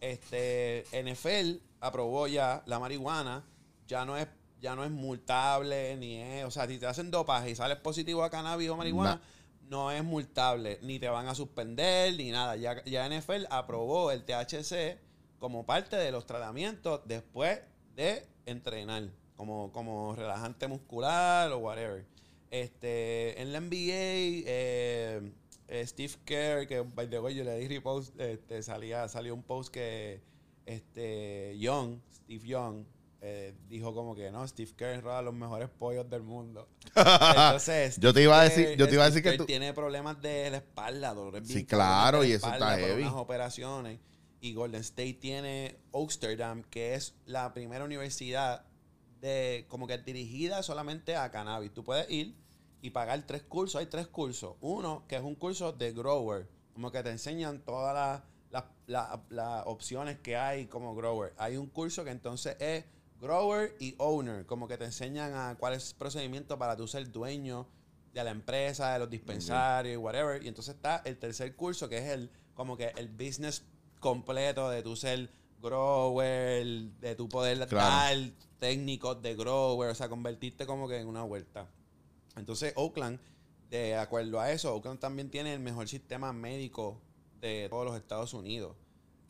Este, 0.00 0.84
NFL 0.92 1.62
aprobó 1.80 2.26
ya 2.26 2.62
la 2.66 2.78
marihuana, 2.78 3.44
ya 3.86 4.04
no 4.04 4.16
es 4.16 4.26
ya 4.60 4.76
no 4.76 4.84
es 4.84 4.92
multable 4.92 5.96
ni 5.96 6.18
es, 6.18 6.44
o 6.44 6.50
sea, 6.52 6.68
si 6.68 6.78
te 6.78 6.86
hacen 6.86 7.10
dopaje 7.10 7.50
y 7.50 7.56
sales 7.56 7.78
positivo 7.78 8.22
a 8.22 8.30
cannabis 8.30 8.70
o 8.70 8.76
marihuana, 8.76 9.20
no 9.72 9.90
es 9.90 10.04
multable, 10.04 10.78
ni 10.82 10.98
te 10.98 11.08
van 11.08 11.26
a 11.28 11.34
suspender 11.34 12.14
ni 12.14 12.30
nada. 12.30 12.56
Ya, 12.56 12.84
ya 12.84 13.08
NFL 13.08 13.46
aprobó 13.48 14.10
el 14.10 14.22
THC 14.22 14.98
como 15.38 15.64
parte 15.64 15.96
de 15.96 16.12
los 16.12 16.26
tratamientos 16.26 17.00
después 17.06 17.58
de 17.96 18.28
entrenar, 18.44 19.08
como, 19.34 19.72
como 19.72 20.14
relajante 20.14 20.68
muscular 20.68 21.50
o 21.52 21.58
whatever. 21.58 22.04
Este, 22.50 23.40
en 23.40 23.54
la 23.54 23.60
NBA, 23.60 24.44
eh, 24.46 25.32
eh, 25.68 25.86
Steve 25.86 26.12
Kerr, 26.26 26.66
que 26.66 26.82
by 26.82 27.08
the 27.08 27.18
way 27.18 27.34
yo 27.34 27.42
le 27.42 27.56
di 27.56 27.66
repost, 27.66 28.20
este, 28.20 28.62
salía, 28.62 29.08
salió 29.08 29.34
un 29.34 29.42
post 29.42 29.72
que 29.72 30.20
este, 30.66 31.56
Young, 31.58 31.98
Steve 32.12 32.46
Young, 32.46 32.84
eh, 33.24 33.54
dijo 33.68 33.94
como 33.94 34.14
que 34.16 34.30
no, 34.32 34.46
Steve 34.48 34.72
Kerr 34.76 35.00
roba 35.02 35.22
los 35.22 35.32
mejores 35.32 35.68
pollos 35.68 36.10
del 36.10 36.22
mundo. 36.24 36.68
Entonces, 36.96 37.96
Yo 38.00 38.12
te 38.12 38.22
iba 38.22 38.40
a 38.40 38.44
decir- 38.44 38.76
yo 38.76 38.88
te 38.88 38.94
iba 38.94 39.04
a 39.04 39.06
decir 39.10 39.22
que 39.22 39.36
tú- 39.38 39.46
tiene 39.46 39.72
problemas 39.72 40.20
de 40.20 40.50
la 40.50 40.56
espalda, 40.58 41.14
dolores 41.14 41.46
Sí, 41.48 41.64
claro, 41.64 42.24
y 42.24 42.32
eso 42.32 42.52
está 42.52 42.76
heavy. 42.78 43.02
unas 43.02 43.14
operaciones. 43.14 44.00
Y 44.40 44.54
Golden 44.54 44.80
State 44.80 45.14
tiene 45.14 45.76
Oaksterdam, 45.92 46.64
que 46.64 46.94
es 46.94 47.14
la 47.26 47.54
primera 47.54 47.84
universidad 47.84 48.64
de 49.20 49.66
como 49.68 49.86
que 49.86 49.98
dirigida 49.98 50.64
solamente 50.64 51.14
a 51.14 51.30
cannabis. 51.30 51.72
Tú 51.72 51.84
puedes 51.84 52.10
ir 52.10 52.34
y 52.80 52.90
pagar 52.90 53.22
tres 53.24 53.42
cursos. 53.44 53.78
Hay 53.78 53.86
tres 53.86 54.08
cursos. 54.08 54.56
Uno, 54.60 55.04
que 55.06 55.14
es 55.14 55.22
un 55.22 55.36
curso 55.36 55.70
de 55.72 55.92
grower, 55.92 56.48
como 56.74 56.90
que 56.90 57.00
te 57.04 57.10
enseñan 57.10 57.60
todas 57.60 57.94
las 57.94 58.22
las- 58.50 58.64
las- 58.86 59.20
las 59.30 59.62
opciones 59.66 60.18
que 60.18 60.36
hay 60.36 60.66
como 60.66 60.94
grower. 60.96 61.32
Hay 61.38 61.56
un 61.56 61.68
curso 61.68 62.02
que 62.04 62.10
entonces 62.10 62.56
es 62.58 62.84
grower 63.22 63.74
y 63.78 63.94
owner, 63.98 64.44
como 64.44 64.66
que 64.68 64.76
te 64.76 64.84
enseñan 64.84 65.32
a 65.34 65.54
cuál 65.58 65.74
es 65.74 65.90
el 65.92 65.96
procedimiento 65.96 66.58
para 66.58 66.76
tú 66.76 66.86
ser 66.88 67.10
dueño 67.10 67.66
de 68.12 68.24
la 68.24 68.30
empresa, 68.32 68.92
de 68.92 68.98
los 68.98 69.08
dispensarios, 69.08 69.94
y 69.94 69.96
whatever. 69.96 70.42
Y 70.42 70.48
entonces 70.48 70.74
está 70.74 71.00
el 71.04 71.16
tercer 71.18 71.54
curso, 71.56 71.88
que 71.88 71.98
es 71.98 72.04
el 72.10 72.30
como 72.54 72.76
que 72.76 72.92
el 72.96 73.08
business 73.08 73.64
completo 74.00 74.68
de 74.68 74.82
tu 74.82 74.96
ser 74.96 75.30
grower, 75.62 76.64
de 77.00 77.14
tu 77.16 77.28
poder 77.28 77.66
Claro. 77.68 77.88
dar 77.88 78.30
técnicos 78.58 79.22
de 79.22 79.34
grower, 79.36 79.90
o 79.90 79.94
sea, 79.94 80.08
convertirte 80.08 80.66
como 80.66 80.88
que 80.88 80.98
en 80.98 81.06
una 81.06 81.22
vuelta. 81.22 81.68
Entonces, 82.36 82.72
Oakland, 82.76 83.18
de 83.70 83.96
acuerdo 83.96 84.40
a 84.40 84.50
eso, 84.50 84.74
Oakland 84.74 84.98
también 84.98 85.30
tiene 85.30 85.54
el 85.54 85.60
mejor 85.60 85.88
sistema 85.88 86.32
médico 86.32 87.00
de 87.40 87.68
todos 87.70 87.84
los 87.86 87.96
Estados 87.96 88.34
Unidos. 88.34 88.76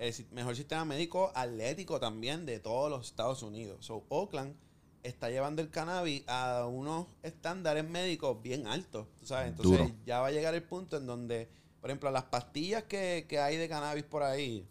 El 0.02 0.12
si- 0.12 0.26
mejor 0.32 0.56
sistema 0.56 0.84
médico 0.84 1.30
atlético 1.32 2.00
también 2.00 2.44
de 2.44 2.58
todos 2.58 2.90
los 2.90 3.06
Estados 3.06 3.40
Unidos. 3.44 3.86
So, 3.86 4.04
Oakland 4.08 4.56
está 5.04 5.30
llevando 5.30 5.62
el 5.62 5.70
cannabis 5.70 6.24
a 6.26 6.66
unos 6.66 7.06
estándares 7.22 7.88
médicos 7.88 8.42
bien 8.42 8.66
altos. 8.66 9.06
tú 9.20 9.26
¿sabes? 9.26 9.50
Entonces 9.50 9.78
Duro. 9.78 9.94
ya 10.04 10.18
va 10.20 10.26
a 10.26 10.30
llegar 10.32 10.54
el 10.56 10.62
punto 10.64 10.96
en 10.96 11.06
donde, 11.06 11.48
por 11.80 11.88
ejemplo, 11.90 12.10
las 12.10 12.24
pastillas 12.24 12.82
que, 12.84 13.26
que 13.28 13.38
hay 13.38 13.56
de 13.56 13.68
cannabis 13.68 14.02
por 14.02 14.24
ahí, 14.24 14.66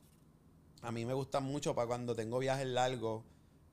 a 0.81 0.91
mí 0.91 1.05
me 1.05 1.13
gustan 1.13 1.43
mucho 1.43 1.73
para 1.75 1.87
cuando 1.87 2.13
tengo 2.13 2.37
viajes 2.39 2.67
largos. 2.67 3.23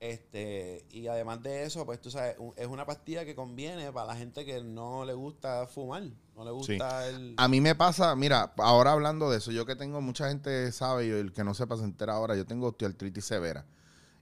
Este, 0.01 0.87
y 0.93 1.09
además 1.09 1.43
de 1.43 1.65
eso, 1.65 1.85
pues 1.85 2.01
tú 2.01 2.11
sabes, 2.11 2.37
un- 2.39 2.53
es 2.57 2.69
una 2.69 2.87
pastilla 2.87 3.25
que 3.25 3.35
conviene 3.35 3.91
para 3.93 4.07
la 4.07 4.17
gente 4.17 4.45
que 4.45 4.63
no 4.63 5.05
le 5.05 5.13
gusta 5.15 5.67
fumar, 5.67 6.05
no 6.37 6.45
le 6.45 6.53
gusta 6.53 7.09
el... 7.09 7.35
A 7.37 7.49
mí 7.49 7.61
me 7.61 7.75
pasa, 7.75 8.15
mira, 8.15 8.53
ahora 8.59 8.93
hablando 8.93 9.29
de 9.29 9.39
eso, 9.39 9.51
yo 9.51 9.67
que 9.67 9.75
tengo, 9.75 10.01
mucha 10.01 10.29
gente 10.29 10.71
sabe, 10.71 11.07
y 11.07 11.11
el 11.11 11.33
que 11.33 11.43
no 11.43 11.53
sepa 11.53 11.77
se 11.77 11.83
entera 11.83 12.15
ahora, 12.15 12.37
yo 12.37 12.47
tengo 12.47 12.69
osteoartritis 12.69 13.25
severa. 13.25 13.67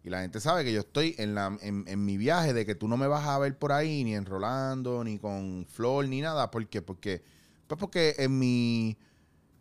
Y 0.03 0.09
la 0.09 0.23
gente 0.23 0.41
sabe 0.41 0.65
que 0.65 0.73
yo 0.73 0.81
estoy 0.81 1.15
en, 1.19 1.35
la, 1.35 1.59
en, 1.61 1.85
en 1.89 2.05
mi 2.05 2.17
viaje 2.17 2.55
de 2.55 2.65
que 2.65 2.75
tú 2.75 2.89
no 2.89 2.97
me 2.97 3.09
vas 3.09 3.27
a 3.27 3.39
ver 3.39 3.59
por 3.59 3.73
ahí 3.73 4.03
ni 4.05 4.15
enrolando, 4.15 5.03
ni 5.05 5.19
con 5.19 5.67
flor, 5.69 6.09
ni 6.09 6.21
nada. 6.21 6.51
¿Por 6.51 6.67
qué? 6.69 6.81
Porque, 6.81 7.23
pues 7.67 7.79
porque 7.79 8.15
en 8.19 8.39
mi, 8.39 8.97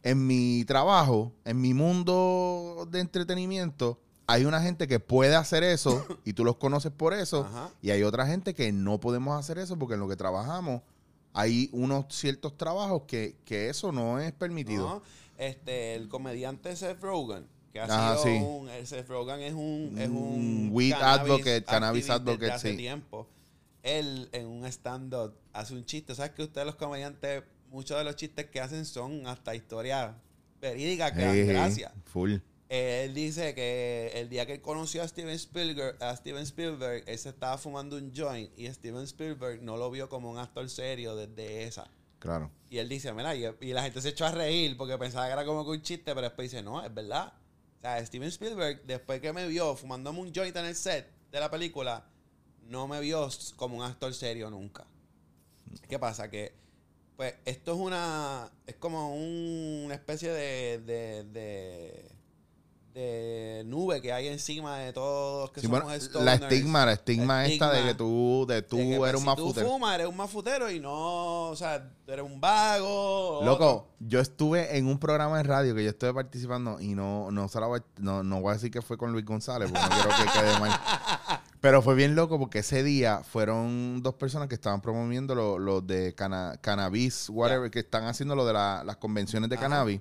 en 0.03 0.27
mi 0.27 0.63
trabajo, 0.65 1.33
en 1.45 1.59
mi 1.59 1.73
mundo 1.73 2.87
de 2.91 2.99
entretenimiento, 2.99 3.99
hay 4.27 4.45
una 4.45 4.61
gente 4.61 4.87
que 4.87 4.99
puede 4.99 5.35
hacer 5.35 5.63
eso 5.63 6.05
y 6.25 6.33
tú 6.33 6.43
los 6.43 6.57
conoces 6.57 6.91
por 6.91 7.13
eso. 7.13 7.45
Ajá. 7.49 7.71
Y 7.81 7.91
hay 7.91 8.03
otra 8.03 8.25
gente 8.25 8.53
que 8.53 8.71
no 8.71 8.99
podemos 8.99 9.37
hacer 9.39 9.57
eso 9.57 9.77
porque 9.77 9.95
en 9.95 9.99
lo 9.99 10.07
que 10.07 10.15
trabajamos 10.15 10.81
hay 11.33 11.69
unos 11.73 12.05
ciertos 12.09 12.57
trabajos 12.57 13.03
que, 13.07 13.35
que 13.43 13.69
eso 13.69 13.91
no 13.91 14.19
es 14.19 14.31
permitido. 14.31 14.87
¿no? 14.87 15.01
Este, 15.37 15.95
el 15.95 16.07
comediante 16.07 16.73
Seth 16.75 17.01
Rogen, 17.01 17.45
que 17.73 17.81
ha 17.81 17.87
sido 17.87 18.23
sí. 18.23 18.41
un, 18.41 18.69
el 18.69 18.87
Seth 18.87 19.07
Rogen 19.09 19.41
es 19.41 19.53
un, 19.53 19.95
es 19.97 20.07
Un 20.07 20.69
weed 20.71 20.93
advocate, 20.93 21.63
cannabis 21.63 22.09
advocate, 22.09 22.51
hace 22.51 22.71
sí. 22.71 22.77
tiempo. 22.77 23.27
Él 23.83 24.29
en 24.31 24.47
un 24.47 24.65
stand-up 24.65 25.35
hace 25.51 25.73
un 25.73 25.85
chiste. 25.85 26.15
¿Sabes 26.15 26.31
que 26.31 26.43
ustedes 26.43 26.65
los 26.65 26.75
comediantes, 26.75 27.43
muchos 27.69 27.97
de 27.97 28.05
los 28.05 28.15
chistes 28.15 28.45
que 28.45 28.61
hacen 28.61 28.85
son 28.85 29.27
hasta 29.27 29.53
historias 29.53 30.15
verídicas 30.61 31.11
que 31.11 31.21
dan 31.21 31.47
gracia? 31.47 31.91
Full. 32.05 32.37
Él 32.67 33.13
dice 33.13 33.53
que 33.53 34.11
el 34.15 34.27
día 34.29 34.45
que 34.47 34.53
él 34.53 34.61
conoció 34.61 35.03
a 35.03 35.07
Steven 35.07 35.33
Spielberg, 35.35 36.01
a 36.01 36.15
Steven 36.15 36.41
Spielberg, 36.43 37.03
él 37.05 37.17
se 37.19 37.29
estaba 37.29 37.57
fumando 37.59 37.95
un 37.95 38.11
joint 38.15 38.51
y 38.57 38.67
Steven 38.73 39.03
Spielberg 39.03 39.61
no 39.61 39.77
lo 39.77 39.91
vio 39.91 40.09
como 40.09 40.31
un 40.31 40.39
actor 40.39 40.67
serio 40.69 41.15
desde 41.15 41.63
esa. 41.65 41.87
Claro. 42.17 42.49
Y 42.71 42.79
él 42.79 42.89
dice, 42.89 43.13
mira, 43.13 43.35
y, 43.35 43.45
y 43.61 43.73
la 43.73 43.83
gente 43.83 44.01
se 44.01 44.09
echó 44.09 44.25
a 44.25 44.31
reír 44.31 44.75
porque 44.77 44.97
pensaba 44.97 45.27
que 45.27 45.33
era 45.33 45.45
como 45.45 45.63
que 45.63 45.71
un 45.71 45.81
chiste, 45.83 46.05
pero 46.15 46.21
después 46.21 46.49
dice, 46.49 46.63
no, 46.63 46.83
es 46.83 46.91
verdad. 46.91 47.33
O 47.77 47.81
sea, 47.81 48.03
Steven 48.03 48.29
Spielberg, 48.29 48.81
después 48.87 49.21
que 49.21 49.31
me 49.31 49.47
vio 49.47 49.75
fumándome 49.75 50.21
un 50.21 50.33
joint 50.33 50.55
en 50.55 50.65
el 50.65 50.75
set 50.75 51.07
de 51.31 51.39
la 51.39 51.51
película, 51.51 52.03
no 52.63 52.87
me 52.87 52.99
vio 52.99 53.29
como 53.57 53.77
un 53.77 53.83
actor 53.83 54.11
serio 54.11 54.49
nunca. 54.49 54.87
¿Qué 55.87 55.99
pasa? 55.99 56.31
Que, 56.31 56.51
pues, 57.15 57.35
esto 57.45 57.73
es 57.73 57.79
una, 57.79 58.49
es 58.65 58.75
como 58.77 59.13
un- 59.15 59.83
una 59.85 59.93
especie 59.93 60.31
de, 60.31 60.79
de, 60.79 61.23
de, 61.25 62.11
de 62.95 63.63
nube 63.65 64.01
que 64.01 64.13
hay 64.13 64.27
encima 64.29 64.77
de 64.77 64.93
todos 64.93 65.51
que 65.51 65.59
Sí, 65.59 65.67
somos 65.67 65.81
bueno, 65.83 66.23
la 66.23 66.33
estigma, 66.35 66.85
la 66.85 66.93
estigma 66.93 67.33
La 67.41 67.45
esta 67.45 67.71
de 67.71 67.83
que 67.83 67.93
tú, 67.93 68.45
de 68.47 68.61
tú 68.61 68.77
De 68.77 68.87
que, 68.87 68.97
pues, 68.97 69.09
eres 69.09 69.19
un 69.19 69.23
si 69.23 69.25
mafutero. 69.27 69.65
Tú 69.67 69.73
fumas, 69.73 69.95
eres 69.95 70.07
un 70.07 70.15
mafutero 70.15 70.71
y 70.71 70.79
no, 70.79 71.49
o 71.49 71.55
sea, 71.57 71.91
eres 72.07 72.25
un 72.25 72.39
vago. 72.39 73.39
otro. 73.39 73.45
Loco, 73.45 73.87
yo 73.99 74.21
estuve 74.21 74.77
en 74.77 74.87
un 74.87 74.97
programa 74.97 75.35
de 75.37 75.43
radio 75.43 75.75
que 75.75 75.83
yo 75.83 75.89
estuve 75.89 76.13
participando 76.13 76.79
y 76.79 76.95
no, 76.95 77.29
no, 77.31 77.49
no, 77.97 78.23
no 78.23 78.41
voy 78.41 78.51
a 78.51 78.53
decir 78.53 78.71
que 78.71 78.81
fue 78.81 78.97
con 78.97 79.11
Luis 79.11 79.25
González 79.25 79.69
porque 79.69 79.87
no 79.89 79.93
quiero 79.95 80.09
que 80.31 80.39
quede 80.39 80.59
mal. 80.59 80.71
Pero 81.59 81.81
fue 81.81 81.95
bien 81.95 82.15
loco 82.15 82.39
porque 82.39 82.59
ese 82.59 82.81
día 82.81 83.23
fueron 83.23 84.01
dos 84.03 84.13
personas 84.13 84.47
que 84.47 84.55
estaban 84.55 84.79
promoviendo 84.81 85.35
lo, 85.35 85.59
lo 85.59 85.81
de 85.81 86.13
cana- 86.15 86.57
cannabis, 86.61 87.27
whatever, 87.29 87.69
que 87.69 87.79
están 87.79 88.05
haciendo 88.05 88.35
lo 88.35 88.45
de 88.45 88.53
la- 88.53 88.83
las 88.85 88.95
convenciones 88.97 89.49
de 89.49 89.55
Ajá. 89.57 89.65
cannabis. 89.65 89.99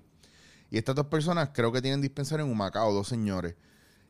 Y 0.74 0.78
estas 0.78 0.96
dos 0.96 1.06
personas 1.06 1.50
creo 1.54 1.70
que 1.70 1.80
tienen 1.80 2.00
dispensario 2.00 2.44
en 2.44 2.50
Humacao, 2.50 2.92
dos 2.92 3.06
señores. 3.06 3.54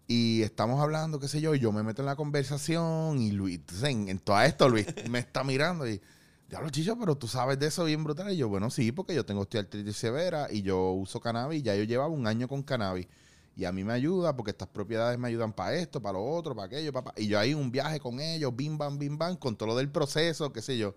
Y 0.06 0.40
estamos 0.40 0.80
hablando, 0.80 1.20
qué 1.20 1.28
sé 1.28 1.42
yo, 1.42 1.54
y 1.54 1.58
yo 1.58 1.72
me 1.72 1.82
meto 1.82 2.00
en 2.00 2.06
la 2.06 2.16
conversación 2.16 3.20
y 3.20 3.32
Luis, 3.32 3.60
en, 3.82 4.18
todo 4.18 4.40
esto 4.40 4.70
Luis 4.70 4.86
me 5.10 5.18
está 5.18 5.44
mirando 5.44 5.86
y, 5.86 6.00
diablo 6.48 6.70
chicho, 6.70 6.98
pero 6.98 7.18
tú 7.18 7.28
sabes 7.28 7.58
de 7.58 7.66
eso 7.66 7.84
bien 7.84 8.02
brutal. 8.02 8.32
Y 8.32 8.38
yo, 8.38 8.48
bueno, 8.48 8.70
sí, 8.70 8.92
porque 8.92 9.14
yo 9.14 9.26
tengo 9.26 9.42
osteoartritis 9.42 9.94
severa 9.94 10.46
y 10.50 10.62
yo 10.62 10.92
uso 10.92 11.20
cannabis, 11.20 11.62
ya 11.62 11.76
yo 11.76 11.84
llevaba 11.84 12.08
un 12.08 12.26
año 12.26 12.48
con 12.48 12.62
cannabis. 12.62 13.08
Y 13.54 13.66
a 13.66 13.72
mí 13.72 13.84
me 13.84 13.92
ayuda 13.92 14.34
porque 14.34 14.52
estas 14.52 14.68
propiedades 14.68 15.18
me 15.18 15.28
ayudan 15.28 15.52
para 15.52 15.74
esto, 15.74 16.00
para 16.00 16.14
lo 16.14 16.24
otro, 16.24 16.54
para 16.54 16.68
aquello, 16.68 16.94
para... 16.94 17.12
Y 17.18 17.26
yo 17.26 17.38
ahí 17.38 17.52
un 17.52 17.72
viaje 17.72 18.00
con 18.00 18.20
ellos, 18.20 18.56
bim, 18.56 18.78
bam, 18.78 18.98
bim, 18.98 19.18
bam, 19.18 19.36
con 19.36 19.54
todo 19.54 19.66
lo 19.66 19.76
del 19.76 19.90
proceso, 19.90 20.50
qué 20.50 20.62
sé 20.62 20.78
yo. 20.78 20.94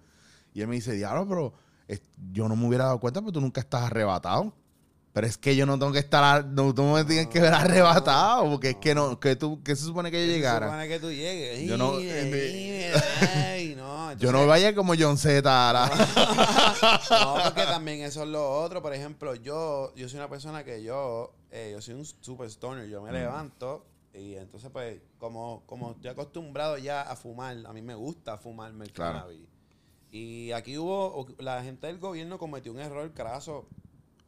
Y 0.53 0.62
él 0.62 0.69
me 0.69 0.75
dice, 0.75 0.93
diablo, 0.93 1.27
pero 1.27 1.53
yo 2.32 2.47
no 2.47 2.56
me 2.56 2.65
hubiera 2.67 2.86
dado 2.86 3.01
cuenta 3.01 3.19
porque 3.19 3.34
tú 3.34 3.41
nunca 3.41 3.60
estás 3.60 3.84
arrebatado. 3.84 4.53
Pero 5.17 5.25
es 5.25 5.38
que 5.39 5.56
yo 5.56 5.65
no 5.65 5.80
tengo 5.80 5.91
que 5.91 5.97
estar, 5.97 6.45
no, 6.45 6.75
tú 6.75 6.84
me 6.84 7.03
tienes 7.03 7.25
que 7.25 7.39
ver 7.39 7.51
arrebatado, 7.51 8.47
porque 8.51 8.69
es 8.69 8.75
que 8.75 8.93
no, 8.93 9.19
que 9.19 9.36
tú, 9.36 9.63
que 9.63 9.75
se 9.75 9.84
supone 9.86 10.12
que 10.12 10.21
yo 10.23 10.27
Se 10.32 10.38
llegara. 10.38 10.67
supone 10.67 10.88
que 10.88 10.99
tú 10.99 11.10
llegues. 11.10 11.67
Yo 11.67 11.75
no- 11.75 11.93
eh, 11.99 13.73
no, 13.75 14.13
Yo 14.13 14.32
no 14.32 14.45
vaya 14.45 14.75
como 14.75 14.93
John 14.95 15.17
Z. 15.17 15.41
No, 17.10 17.36
porque 17.45 17.63
también 17.63 18.01
eso 18.01 18.21
es 18.21 18.30
lo 18.30 18.47
otro. 18.62 18.84
Por 18.84 18.93
ejemplo, 18.93 19.34
yo, 19.34 19.91
yo 19.95 20.08
soy 20.08 20.19
una 20.19 20.30
persona 20.30 20.63
que 20.63 20.84
yo, 20.84 21.34
eh, 21.49 21.71
yo 21.73 21.82
soy 21.82 21.95
un 21.95 22.06
super 22.06 22.47
stoner. 22.51 22.88
Yo 22.88 23.01
me 23.01 23.12
levanto 23.12 23.88
y 24.13 24.36
entonces, 24.36 24.69
pues, 24.71 25.01
como, 25.17 25.63
como 25.65 25.93
estoy 25.93 26.12
acostumbrado 26.12 26.77
ya 26.77 27.01
a 27.01 27.15
fumar, 27.15 27.58
a 27.65 27.73
mí 27.73 27.82
me 27.82 27.95
gusta 27.95 28.38
fumarme 28.38 28.86
el 28.86 28.91
Claro. 28.91 29.13
cannabis. 29.13 29.47
Y 30.12 30.51
aquí 30.51 30.77
hubo, 30.77 31.27
la 31.39 31.63
gente 31.63 31.88
del 31.88 31.97
gobierno 31.97 32.38
cometió 32.38 32.71
un 32.71 32.80
error 32.80 33.12
craso. 33.15 33.67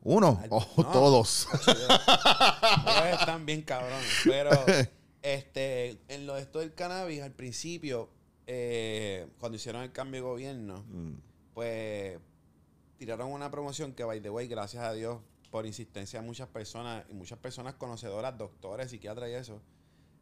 Uno, 0.03 0.41
o 0.49 0.81
no. 0.83 0.91
todos. 0.91 1.47
Están 3.11 3.45
bien 3.45 3.61
cabrones. 3.61 4.21
Pero 4.23 4.49
este, 5.21 5.97
en 6.07 6.25
lo 6.25 6.35
de 6.35 6.41
esto 6.41 6.59
del 6.59 6.73
cannabis, 6.73 7.21
al 7.21 7.33
principio, 7.33 8.09
eh, 8.47 9.27
cuando 9.39 9.57
hicieron 9.57 9.81
el 9.83 9.91
cambio 9.91 10.21
de 10.21 10.27
gobierno, 10.27 10.83
Mm, 10.87 11.13
pues 11.53 12.17
tiraron 12.97 13.31
una 13.31 13.49
promoción 13.51 13.93
que, 13.93 14.03
by 14.03 14.21
the 14.21 14.29
way, 14.29 14.47
gracias 14.47 14.83
a 14.83 14.93
Dios, 14.93 15.19
por 15.51 15.65
insistencia 15.65 16.21
de 16.21 16.25
muchas 16.25 16.47
personas, 16.47 17.03
y 17.09 17.13
muchas 17.13 17.39
personas 17.39 17.75
conocedoras, 17.75 18.37
doctores, 18.37 18.91
psiquiatras 18.91 19.29
y 19.29 19.33
eso, 19.33 19.61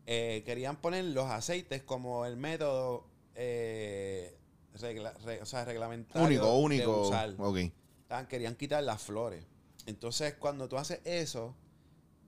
eh, 0.06 0.42
querían 0.46 0.78
poner 0.78 1.04
los 1.06 1.26
aceites 1.26 1.84
como 1.84 2.26
el 2.26 2.38
método 2.38 3.06
eh, 3.36 4.38
regla- 4.80 5.14
re- 5.26 5.42
o 5.42 5.46
sea, 5.46 5.66
reglamentario 5.66 6.26
Único, 6.26 6.46
de 6.46 6.52
único. 6.60 7.02
usar. 7.02 7.36
Ok. 7.38 7.58
Estaban- 8.04 8.28
querían 8.28 8.56
quitar 8.56 8.82
las 8.84 9.02
flores. 9.02 9.46
Entonces, 9.88 10.36
cuando 10.36 10.68
tú 10.68 10.78
haces 10.78 11.00
eso, 11.06 11.56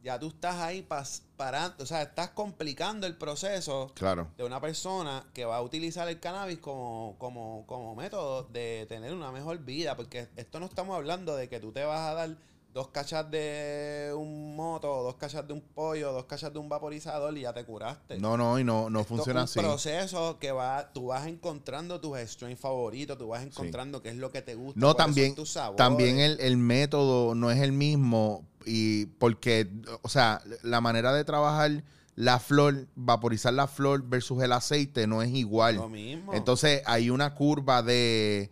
ya 0.02 0.18
tú 0.18 0.30
estás 0.30 0.56
ahí 0.56 0.82
pas- 0.90 1.22
parando, 1.36 1.84
o 1.84 1.86
sea, 1.86 2.02
estás 2.04 2.30
complicando 2.30 3.06
el 3.06 3.18
proceso 3.18 3.92
Claro. 3.96 4.30
de 4.38 4.46
una 4.46 4.62
persona 4.62 5.26
que 5.34 5.44
va 5.44 5.58
a 5.58 5.62
utilizar 5.62 6.08
el 6.08 6.20
cannabis 6.22 6.60
como, 6.60 7.16
como, 7.20 7.66
como 7.68 7.96
método 7.96 8.44
de 8.44 8.86
tener 8.88 9.14
una 9.14 9.32
mejor 9.32 9.60
vida. 9.60 9.96
Porque 9.98 10.30
esto 10.38 10.60
no 10.62 10.68
estamos 10.68 10.96
hablando 10.96 11.36
de 11.36 11.50
que 11.50 11.60
tú 11.60 11.72
te 11.74 11.84
vas 11.84 12.00
a 12.00 12.14
dar 12.14 12.38
dos 12.74 12.90
cachas 12.90 13.30
de 13.32 14.14
un 14.16 14.56
moto, 14.56 15.04
dos 15.04 15.16
cachas 15.16 15.48
de 15.48 15.54
un 15.54 15.62
pollo, 15.62 16.12
dos 16.12 16.26
cachas 16.26 16.54
de 16.54 16.60
un 16.60 16.70
vaporizador 16.70 17.36
y 17.38 17.42
ya 17.42 17.54
te 17.54 17.66
curaste. 17.66 18.20
No, 18.20 18.38
no, 18.38 18.60
y 18.60 18.64
no, 18.64 18.90
no 18.90 19.02
Esto 19.02 19.16
funciona 19.16 19.44
es 19.44 19.52
así. 19.52 19.60
un 19.60 19.66
proceso 19.66 20.38
que 20.40 20.52
va, 20.52 20.92
tú 20.94 21.08
vas 21.08 21.28
encontrando 21.28 22.00
tus 22.00 22.18
strains 22.20 22.60
favoritos, 22.60 23.18
tú 23.18 23.30
vas 23.30 23.44
encontrando 23.44 24.02
qué 24.02 24.10
es 24.10 24.16
lo 24.16 24.32
que 24.32 24.42
te 24.42 24.56
gusta. 24.56 24.80
No, 24.80 24.94
también, 24.94 25.36
tus 25.36 25.58
también 25.76 26.20
el, 26.20 26.40
el 26.40 26.58
método 26.58 27.36
no 27.36 27.52
es 27.52 27.60
el 27.60 27.72
mismo 27.72 28.46
y 28.66 29.08
porque, 29.08 29.70
o 30.02 30.10
sea, 30.10 30.42
la 30.62 30.82
manera 30.82 31.14
de 31.14 31.24
trabajar 31.24 31.84
la 32.16 32.38
flor, 32.40 32.88
vaporizar 32.96 33.54
la 33.54 33.68
flor 33.68 34.04
versus 34.08 34.44
el 34.44 34.52
aceite 34.52 35.08
no 35.08 35.22
es 35.22 35.30
igual. 35.30 35.76
Lo 35.78 35.88
mismo. 35.90 36.34
Entonces 36.34 36.84
hay 36.86 37.10
una 37.10 37.34
curva 37.34 37.82
de 37.82 38.52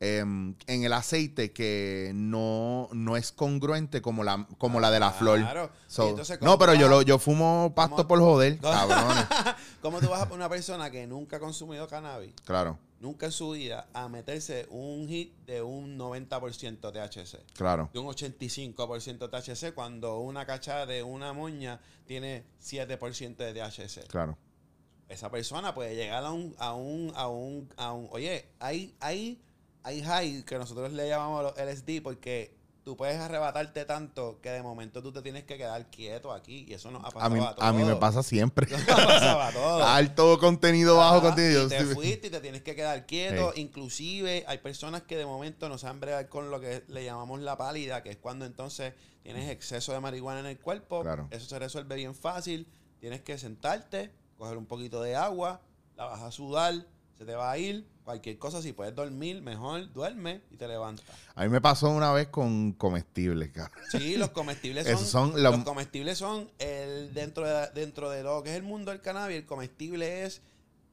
em, 0.00 0.54
en 0.66 0.84
el 0.84 0.92
aceite 0.92 1.52
que 1.52 2.12
no, 2.14 2.88
no 2.92 3.16
es 3.16 3.32
congruente 3.32 4.02
como 4.02 4.24
la, 4.24 4.46
como 4.58 4.78
la 4.80 4.90
de 4.90 5.00
la 5.00 5.10
flor. 5.12 5.40
Claro. 5.40 5.70
So, 5.86 6.06
Y 6.06 6.10
entonces, 6.10 6.38
¿cómo 6.38 6.50
no, 6.50 6.58
pero 6.58 6.74
yo, 6.74 6.88
lo, 6.88 7.02
yo 7.02 7.18
fumo 7.18 7.72
pasto 7.74 7.96
cómo- 7.96 8.08
por 8.08 8.18
joder, 8.20 8.58
cabrones. 8.60 9.24
¿Cómo 9.82 10.00
tú 10.00 10.08
vas 10.08 10.20
a 10.22 10.24
poner 10.28 10.40
una 10.40 10.48
persona 10.48 10.90
que 10.90 11.06
nunca 11.06 11.36
ha 11.36 11.40
consumido 11.40 11.86
cannabis, 11.88 12.32
Claro, 12.44 12.78
nunca 13.00 13.26
en 13.26 13.32
su 13.32 13.50
vida, 13.50 13.86
a 13.94 14.08
meterse 14.08 14.66
un 14.70 15.06
hit 15.08 15.32
de 15.46 15.62
un 15.62 15.98
90% 15.98 16.92
THC? 16.92 17.52
claro. 17.54 17.88
De 17.92 17.98
un 17.98 18.06
85% 18.06 19.30
THC 19.30 19.74
cuando 19.74 20.18
una 20.18 20.44
cachada 20.46 20.86
de 20.86 21.02
una 21.02 21.32
moña 21.32 21.80
tiene 22.06 22.44
7% 22.62 23.36
de 23.36 23.52
THC. 23.54 24.06
Claro. 24.08 24.36
Esa 25.08 25.30
persona 25.30 25.72
puede 25.72 25.94
llegar 25.94 26.24
a 26.24 26.32
un, 26.32 26.54
a 26.58 26.74
un, 26.74 27.12
a 27.14 27.28
un, 27.28 27.68
a 27.76 27.92
un, 27.92 28.08
oye, 28.10 28.48
hay, 28.58 28.92
hay, 28.98 29.40
hay 29.86 30.02
high 30.02 30.42
que 30.42 30.58
nosotros 30.58 30.92
le 30.92 31.08
llamamos 31.08 31.44
los 31.44 31.54
LSD 31.56 32.02
porque 32.02 32.52
tú 32.82 32.96
puedes 32.96 33.16
arrebatarte 33.18 33.84
tanto 33.84 34.40
que 34.40 34.50
de 34.50 34.60
momento 34.60 35.00
tú 35.00 35.12
te 35.12 35.22
tienes 35.22 35.44
que 35.44 35.56
quedar 35.56 35.88
quieto 35.90 36.32
aquí. 36.32 36.64
Y 36.68 36.74
eso 36.74 36.90
nos 36.90 37.04
ha 37.04 37.10
pasado 37.10 37.24
A 37.24 37.28
mí, 37.30 37.40
a, 37.40 37.68
a 37.68 37.72
mí 37.72 37.84
me 37.84 37.94
pasa 37.94 38.24
siempre. 38.24 38.66
Nos 38.70 38.82
ha 38.82 39.06
pasado 39.06 39.42
a 39.42 39.52
todos. 39.52 39.82
Alto 39.86 40.38
contenido, 40.40 40.96
bajo 40.96 41.18
Ajá, 41.18 41.26
contenido. 41.28 41.66
y 41.66 41.68
te 41.68 41.84
fuiste 41.84 42.26
y 42.26 42.30
te 42.30 42.40
tienes 42.40 42.62
que 42.62 42.74
quedar 42.74 43.06
quieto. 43.06 43.52
Hey. 43.54 43.62
Inclusive 43.62 44.44
hay 44.48 44.58
personas 44.58 45.02
que 45.02 45.16
de 45.16 45.24
momento 45.24 45.68
no 45.68 45.78
saben 45.78 46.00
bregar 46.00 46.28
con 46.28 46.50
lo 46.50 46.60
que 46.60 46.82
le 46.88 47.04
llamamos 47.04 47.40
la 47.40 47.56
pálida, 47.56 48.02
que 48.02 48.10
es 48.10 48.16
cuando 48.16 48.44
entonces 48.44 48.92
tienes 49.22 49.48
exceso 49.50 49.92
de 49.92 50.00
marihuana 50.00 50.40
en 50.40 50.46
el 50.46 50.58
cuerpo. 50.58 51.02
Claro. 51.02 51.28
Eso 51.30 51.46
se 51.48 51.58
resuelve 51.60 51.94
bien 51.94 52.14
fácil. 52.16 52.66
Tienes 52.98 53.20
que 53.20 53.38
sentarte, 53.38 54.12
coger 54.36 54.56
un 54.58 54.66
poquito 54.66 55.00
de 55.00 55.14
agua, 55.14 55.60
la 55.96 56.06
vas 56.06 56.22
a 56.22 56.32
sudar, 56.32 56.74
se 57.18 57.24
te 57.24 57.34
va 57.34 57.50
a 57.50 57.58
ir. 57.58 57.86
Cualquier 58.04 58.38
cosa, 58.38 58.62
si 58.62 58.72
puedes 58.72 58.94
dormir, 58.94 59.42
mejor 59.42 59.92
duerme 59.92 60.40
y 60.52 60.56
te 60.56 60.68
levantas. 60.68 61.04
A 61.34 61.42
mí 61.42 61.48
me 61.48 61.60
pasó 61.60 61.90
una 61.90 62.12
vez 62.12 62.28
con 62.28 62.72
comestibles, 62.72 63.50
cabrón. 63.50 63.82
Sí, 63.90 64.16
los 64.16 64.30
comestibles 64.30 64.86
son, 64.86 65.04
son 65.32 65.42
los 65.42 65.56
los- 65.56 65.64
comestibles 65.64 66.16
son 66.18 66.48
el 66.58 67.12
dentro 67.14 67.44
de 67.46 67.68
dentro 67.74 68.10
de 68.10 68.22
lo 68.22 68.42
que 68.44 68.50
es 68.50 68.56
el 68.56 68.62
mundo 68.62 68.92
del 68.92 69.00
cannabis, 69.00 69.36
el 69.38 69.46
comestible 69.46 70.22
es 70.24 70.40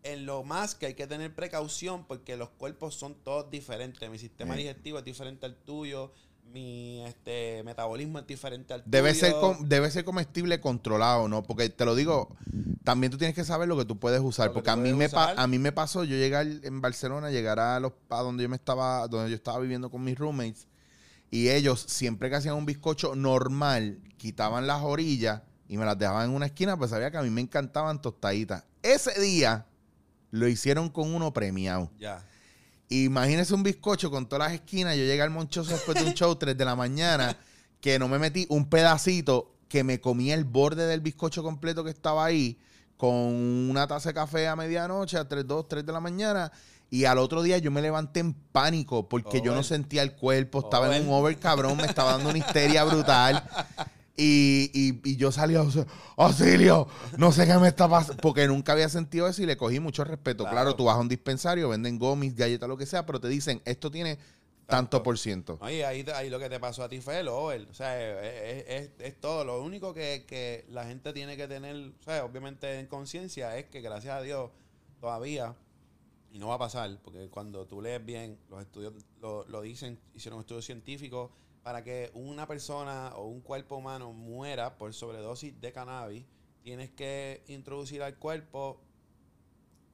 en 0.01 0.25
lo 0.25 0.43
más 0.43 0.73
que 0.75 0.87
hay 0.87 0.93
que 0.95 1.05
tener 1.07 1.33
precaución 1.35 2.03
porque 2.05 2.35
los 2.35 2.49
cuerpos 2.49 2.95
son 2.95 3.13
todos 3.23 3.49
diferentes. 3.51 4.09
Mi 4.09 4.17
sistema 4.17 4.55
Sí. 4.55 4.61
digestivo 4.61 4.97
es 4.99 5.05
diferente 5.05 5.45
al 5.45 5.55
tuyo, 5.55 6.11
mi 6.53 7.03
este 7.05 7.63
metabolismo 7.63 8.19
es 8.19 8.27
diferente 8.27 8.73
al 8.73 8.83
Debe 8.85 9.09
tuyo. 9.13 9.19
ser, 9.25 9.33
com- 9.33 9.67
debe 9.67 9.89
ser 9.89 10.05
comestible 10.05 10.61
controlado, 10.61 11.27
¿no? 11.27 11.41
Porque 11.43 11.67
te 11.69 11.83
lo 11.83 11.95
digo, 11.95 12.35
también 12.83 13.11
tú 13.11 13.17
tienes 13.17 13.35
que 13.35 13.43
saber 13.43 13.67
lo 13.67 13.75
que 13.75 13.85
tú 13.85 13.97
puedes 13.97 14.21
usar. 14.21 14.47
Lo 14.47 14.53
Porque 14.53 14.69
a 14.69 14.75
mí, 14.75 14.93
me 14.93 15.09
pa- 15.09 15.25
usar. 15.33 15.39
a 15.39 15.47
mí 15.47 15.57
me 15.57 15.71
pasó, 15.71 16.03
yo 16.03 16.15
llegar 16.15 16.45
en 16.45 16.79
Barcelona, 16.81 17.31
llegar 17.31 17.59
a 17.59 17.79
los 17.79 17.93
a 18.09 18.21
donde 18.21 18.43
yo 18.43 18.49
me 18.49 18.55
estaba, 18.55 19.07
donde 19.07 19.31
yo 19.31 19.35
estaba 19.35 19.59
viviendo 19.59 19.89
con 19.89 20.03
mis 20.03 20.17
roommates, 20.17 20.67
y 21.31 21.49
ellos, 21.49 21.83
siempre 21.87 22.29
que 22.29 22.35
hacían 22.35 22.53
un 22.55 22.65
bizcocho 22.67 23.15
normal, 23.15 23.99
quitaban 24.17 24.67
las 24.67 24.83
orillas 24.83 25.41
y 25.67 25.77
me 25.77 25.85
las 25.85 25.97
dejaban 25.97 26.29
en 26.29 26.35
una 26.35 26.45
esquina, 26.45 26.77
pues 26.77 26.91
sabía 26.91 27.09
que 27.09 27.17
a 27.17 27.23
mí 27.23 27.31
me 27.31 27.41
encantaban 27.41 27.99
tostaditas. 27.99 28.63
Ese 28.83 29.19
día 29.19 29.65
lo 30.29 30.47
hicieron 30.47 30.89
con 30.89 31.15
uno 31.15 31.33
premiado. 31.33 31.89
Ya. 31.99 32.23
Imagínese 33.01 33.55
un 33.55 33.63
bizcocho 33.63 34.11
con 34.11 34.27
todas 34.27 34.47
las 34.47 34.53
esquinas. 34.53 34.95
Yo 34.95 35.03
llegué 35.03 35.21
al 35.21 35.31
monchoso 35.31 35.71
después 35.71 35.97
de 35.97 36.05
un 36.05 36.13
show 36.13 36.35
3 36.35 36.55
de 36.55 36.65
la 36.65 36.75
mañana, 36.75 37.35
que 37.81 37.97
no 37.97 38.07
me 38.07 38.19
metí 38.19 38.45
un 38.49 38.69
pedacito, 38.69 39.55
que 39.67 39.83
me 39.83 39.99
comía 39.99 40.35
el 40.35 40.43
borde 40.43 40.85
del 40.85 41.01
bizcocho 41.01 41.41
completo 41.41 41.83
que 41.83 41.89
estaba 41.89 42.23
ahí, 42.23 42.59
con 42.95 43.09
una 43.09 43.87
taza 43.87 44.09
de 44.09 44.13
café 44.13 44.47
a 44.47 44.55
medianoche, 44.55 45.17
a 45.17 45.27
3, 45.27 45.47
2, 45.47 45.67
3 45.67 45.85
de 45.85 45.91
la 45.91 45.99
mañana. 45.99 46.51
Y 46.91 47.05
al 47.05 47.17
otro 47.17 47.41
día 47.41 47.57
yo 47.57 47.71
me 47.71 47.81
levanté 47.81 48.19
en 48.19 48.33
pánico 48.33 49.09
porque 49.09 49.41
yo 49.41 49.55
no 49.55 49.63
sentía 49.63 50.03
el 50.03 50.13
cuerpo, 50.13 50.59
estaba 50.59 50.95
en 50.95 51.07
un 51.07 51.13
over 51.15 51.39
cabrón, 51.39 51.77
me 51.77 51.87
estaba 51.87 52.11
dando 52.11 52.29
una 52.29 52.37
histeria 52.37 52.83
brutal. 52.83 53.43
Y, 54.15 54.69
y- 54.73 55.01
y 55.11 55.15
yo 55.15 55.31
salí 55.31 55.55
a 55.55 55.63
auxilio, 56.17 56.87
no 57.17 57.31
sé 57.31 57.47
qué 57.47 57.57
me 57.57 57.67
está 57.67 57.89
pasando, 57.89 58.21
porque 58.21 58.47
nunca 58.47 58.73
había 58.73 58.87
sentido 58.89 59.27
eso 59.27 59.41
y 59.41 59.47
le 59.47 59.57
cogí 59.57 59.79
mucho 59.79 60.03
respeto. 60.03 60.43
Claro, 60.43 60.55
Claro. 60.55 60.75
tú 60.75 60.83
vas 60.85 60.97
a 60.97 60.99
un 60.99 61.09
dispensario, 61.09 61.69
venden 61.69 61.97
gomis, 61.97 62.35
galletas, 62.35 62.69
lo 62.69 62.77
que 62.77 62.85
sea, 62.85 63.05
pero 63.07 63.19
te 63.19 63.27
dicen, 63.27 63.61
esto 63.65 63.89
tiene 63.89 64.17
tanto, 64.17 64.97
Tanto. 64.97 65.03
por 65.03 65.17
ciento. 65.17 65.57
Oye, 65.61 65.83
ahí, 65.85 66.05
ahí 66.15 66.29
lo 66.29 66.39
que 66.39 66.47
te 66.47 66.59
pasó 66.59 66.83
a 66.83 66.89
ti 66.89 67.01
fue 67.01 67.19
el 67.19 67.27
over. 67.27 67.67
O 67.69 67.73
sea, 67.73 67.99
es, 68.21 68.65
es- 68.67 68.89
es 68.99 69.19
todo. 69.19 69.43
Lo 69.43 69.61
único 69.63 69.93
que, 69.93 70.25
que 70.27 70.65
la 70.69 70.85
gente 70.85 71.11
tiene 71.11 71.35
que 71.35 71.47
tener, 71.47 71.75
o 71.75 72.03
sea, 72.03 72.23
obviamente 72.23 72.79
en 72.79 72.85
conciencia, 72.87 73.57
es 73.57 73.65
que 73.65 73.81
gracias 73.81 74.13
a 74.15 74.21
Dios 74.21 74.51
todavía, 75.01 75.55
y 76.31 76.39
no 76.39 76.47
va 76.49 76.55
a 76.55 76.59
pasar, 76.59 76.97
porque 77.03 77.27
cuando 77.29 77.65
tú 77.65 77.81
lees 77.81 78.03
bien, 78.05 78.37
los 78.49 78.61
estudios 78.61 78.93
lo, 79.21 79.45
lo 79.47 79.61
dicen, 79.61 79.99
hicieron 80.15 80.39
estudios 80.39 80.65
científicos, 80.65 81.31
para 81.63 81.83
que 81.83 82.11
una 82.13 82.45
persona 82.45 83.13
o 83.15 83.27
un 83.27 83.41
cuerpo 83.41 83.77
humano 83.77 84.11
muera 84.11 84.77
por 84.77 84.93
sobredosis 84.93 85.59
de 85.59 85.71
cannabis, 85.71 86.25
tienes 86.61 86.91
que 86.91 87.43
introducir 87.47 88.03
al 88.03 88.17
cuerpo 88.17 88.81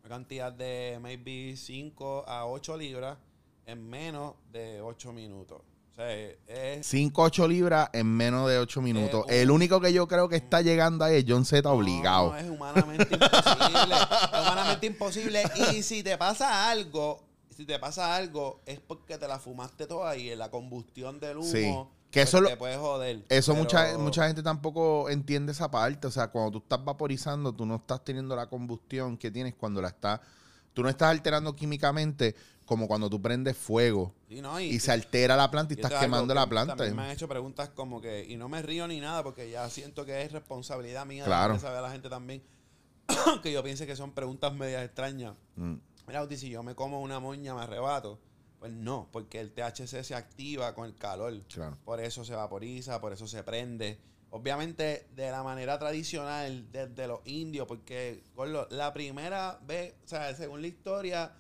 una 0.02 0.10
cantidad 0.10 0.52
de 0.52 0.98
maybe 1.00 1.56
5 1.56 2.26
a 2.28 2.48
8 2.48 2.78
libras 2.78 3.18
en 3.66 3.88
menos 3.88 4.34
de 4.52 4.82
8 4.82 5.14
minutos. 5.14 5.62
O 5.92 5.96
sea, 5.96 6.12
es... 6.48 6.88
5, 6.88 7.22
8 7.22 7.48
libras 7.48 7.90
en 7.94 8.08
menos 8.08 8.50
de 8.50 8.58
8 8.58 8.82
minutos. 8.82 9.26
El 9.30 9.52
único 9.52 9.80
que 9.80 9.94
yo 9.94 10.08
creo 10.08 10.28
que 10.28 10.38
está 10.38 10.62
llegando 10.62 11.06
ahí 11.06 11.18
es 11.18 11.26
John 11.28 11.46
Z 11.46 11.70
obligado. 11.70 12.32
No, 12.32 12.38
es 12.38 12.50
humanamente 12.50 13.14
imposible. 13.14 13.96
es 13.96 14.30
humanamente 14.42 14.88
imposible. 14.88 15.44
Y 15.72 15.84
si 15.84 16.02
te 16.02 16.18
pasa 16.18 16.72
algo, 16.72 17.29
si 17.60 17.66
te 17.66 17.78
pasa 17.78 18.16
algo, 18.16 18.62
es 18.66 18.80
porque 18.80 19.18
te 19.18 19.28
la 19.28 19.38
fumaste 19.38 19.86
toda 19.86 20.16
y 20.16 20.30
en 20.30 20.40
la 20.40 20.50
combustión 20.50 21.20
del 21.20 21.40
humo 21.40 21.46
Sí. 21.52 21.76
Que 22.10 22.22
pues, 22.22 22.30
eso 22.30 22.40
lo- 22.40 22.48
te 22.48 22.56
puede 22.56 22.78
joder. 22.78 23.26
Eso 23.28 23.52
Pero- 23.52 23.64
mucha, 23.64 23.98
mucha 23.98 24.28
gente 24.28 24.42
tampoco 24.42 25.10
entiende 25.10 25.52
esa 25.52 25.70
parte. 25.70 26.08
O 26.08 26.12
sea, 26.12 26.30
cuando 26.30 26.52
tú 26.52 26.58
estás 26.60 26.84
vaporizando, 26.86 27.54
tú 27.54 27.66
no 27.66 27.76
estás 27.76 28.02
teniendo 28.06 28.34
la 28.34 28.48
combustión 28.48 29.18
que 29.18 29.30
tienes 29.30 29.56
cuando 29.56 29.82
la 29.82 29.90
estás... 29.90 30.22
Tú 30.74 30.84
no 30.84 30.88
estás 30.90 31.10
alterando 31.10 31.54
químicamente 31.54 32.34
como 32.66 32.88
cuando 32.88 33.10
tú 33.10 33.22
prendes 33.22 33.58
fuego 33.58 34.14
Sí, 34.30 34.42
no, 34.42 34.58
y, 34.60 34.80
se 34.80 34.92
altera 34.94 35.36
la 35.36 35.52
planta 35.52 35.74
y 35.74 35.78
y 35.78 35.82
estás 35.82 36.00
quemando 36.00 36.34
que 36.34 36.40
la 36.40 36.48
planta. 36.48 36.78
También 36.78 36.96
me 36.96 37.02
han 37.04 37.12
hecho 37.12 37.28
preguntas 37.28 37.70
como 37.76 38.00
que, 38.00 38.24
y 38.26 38.38
no 38.38 38.48
me 38.48 38.62
río 38.62 38.88
ni 38.88 39.02
nada 39.02 39.22
porque 39.22 39.50
ya 39.52 39.70
siento 39.70 40.06
que 40.06 40.22
es 40.22 40.32
responsabilidad 40.32 41.06
mía 41.06 41.26
Claro. 41.26 41.56
de 41.56 41.60
saber 41.60 41.80
a 41.80 41.82
la 41.82 41.92
gente 41.92 42.08
también 42.10 42.42
que 43.44 43.52
yo 43.52 43.62
piense 43.64 43.86
que 43.86 43.96
son 43.98 44.12
preguntas 44.14 44.54
medias 44.54 44.84
extrañas. 44.86 45.34
Mm. 45.58 45.76
Mira, 46.10 46.24
Uti, 46.24 46.38
si 46.38 46.50
yo 46.50 46.64
me 46.64 46.74
como 46.74 47.02
una 47.02 47.20
moña, 47.20 47.54
me 47.54 47.62
arrebato. 47.62 48.20
Pues 48.58 48.72
no, 48.72 49.08
porque 49.12 49.40
el 49.40 49.54
THC 49.54 50.02
se 50.04 50.16
activa 50.16 50.74
con 50.74 50.86
el 50.88 50.96
calor. 50.96 51.40
Claro. 51.44 51.78
Por 51.86 52.00
eso 52.00 52.26
se 52.26 52.34
vaporiza, 52.34 53.00
por 53.00 53.14
eso 53.14 53.28
se 53.28 53.44
prende. 53.44 54.00
Obviamente, 54.32 55.08
de 55.16 55.30
la 55.30 55.44
manera 55.44 55.78
tradicional, 55.78 56.72
desde 56.72 57.08
los 57.08 57.20
indios, 57.26 57.68
porque 57.68 58.24
gordo, 58.36 58.68
la 58.72 58.92
primera 58.92 59.60
vez, 59.68 59.94
o 60.04 60.08
sea, 60.08 60.34
según 60.36 60.62
la 60.62 60.68
historia, 60.68 61.32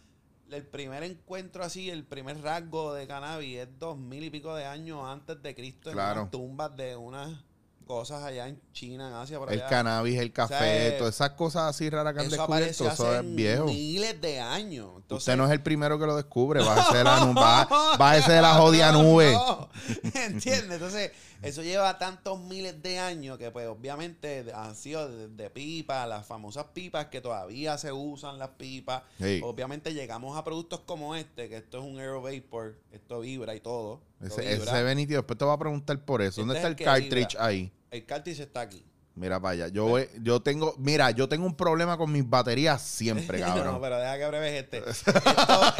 el 0.52 0.68
primer 0.68 1.02
encuentro 1.02 1.64
así, 1.64 1.90
el 1.90 2.06
primer 2.06 2.40
rasgo 2.44 2.94
de 2.94 3.08
cannabis 3.08 3.58
es 3.58 3.80
dos 3.80 3.98
mil 3.98 4.24
y 4.24 4.30
pico 4.30 4.54
de 4.56 4.66
años 4.66 5.02
antes 5.04 5.42
de 5.42 5.56
Cristo 5.56 5.92
Claro. 5.92 6.12
en 6.12 6.18
unas 6.20 6.32
tumbas 6.32 6.76
de 6.78 6.96
unas 6.96 7.44
cosas 7.90 8.22
allá 8.24 8.48
en 8.48 8.62
China, 8.72 9.08
en 9.08 9.16
Asia, 9.16 9.40
por 9.40 9.52
El 9.52 9.60
allá. 9.62 9.68
cannabis, 9.68 10.20
el 10.20 10.32
café, 10.32 10.90
sea, 10.90 10.98
todas 11.00 11.16
esas 11.16 11.32
cosas 11.32 11.64
así 11.64 11.90
raras 11.90 12.14
que 12.14 12.20
han 12.20 12.30
descubierto, 12.30 12.88
eso 12.88 13.16
es 13.20 13.36
viejo. 13.36 13.66
miles 13.66 14.22
de 14.22 14.40
años. 14.40 14.92
Entonces, 14.98 15.28
Usted 15.28 15.36
no 15.38 15.46
es 15.48 15.52
el 15.52 15.64
primero 15.64 15.98
que 15.98 16.06
lo 16.06 16.16
descubre, 16.16 16.64
bájese 16.64 17.00
de 17.00 17.04
la, 17.04 17.20
bá- 17.34 17.98
bájese 17.98 18.32
de 18.34 18.42
la 18.44 18.54
jodida 18.54 18.92
nube. 18.92 19.32
No, 19.34 19.70
¿Entiendes? 20.14 20.72
Entonces, 20.74 21.12
eso 21.42 21.64
lleva 21.64 21.98
tantos 21.98 22.40
miles 22.40 22.80
de 22.84 23.00
años 23.00 23.40
que, 23.40 23.50
pues, 23.50 23.68
obviamente, 23.68 24.46
han 24.54 24.76
sido 24.76 25.10
de, 25.10 25.28
de 25.30 25.50
pipas, 25.50 26.08
las 26.08 26.28
famosas 26.28 26.66
pipas 26.74 27.08
que 27.08 27.22
todavía 27.22 27.76
se 27.80 27.92
usan, 27.92 28.38
las 28.38 28.50
pipas. 28.50 29.02
Sí. 29.20 29.42
Obviamente, 29.44 29.96
llegamos 29.96 30.38
a 30.38 30.44
productos 30.44 30.82
como 30.82 31.16
este, 31.16 31.50
que 31.50 31.58
esto 31.58 31.80
es 31.80 31.86
un 31.86 31.98
Aero 31.98 32.22
Vapor, 32.22 32.78
esto 32.92 33.22
vibra 33.22 33.56
y 33.56 33.62
todo. 33.62 34.02
Ese, 34.22 34.42
vibra. 34.42 34.74
ese 34.74 34.84
Benito, 34.84 35.14
después 35.16 35.40
te 35.40 35.46
voy 35.46 35.56
a 35.56 35.58
preguntar 35.58 35.98
por 36.06 36.22
eso. 36.22 36.42
¿Dónde 36.42 36.56
Este 36.58 36.68
está 36.70 36.82
es 36.98 37.00
el 37.00 37.04
cartridge 37.10 37.32
vibra. 37.34 37.46
ahí? 37.48 37.72
El 37.92 38.06
cartridge 38.06 38.40
está 38.40 38.62
aquí. 38.62 38.84
Mira 39.16 39.40
allá. 39.44 39.68
Yo, 39.68 39.98
yo 40.22 40.42
tengo, 40.42 40.76
mira, 40.78 41.12
yo 41.12 41.28
tengo 41.28 41.46
un 41.46 41.56
problema 41.56 41.98
con 41.98 42.12
mis 42.12 42.28
baterías 42.30 42.82
siempre, 42.82 43.40
no, 43.42 43.46
cabrón. 43.48 43.80
pero 43.82 43.98
deja 44.00 44.18
que 44.18 44.28
breves 44.28 44.64
este. 44.64 44.78
Esto, 44.90 45.12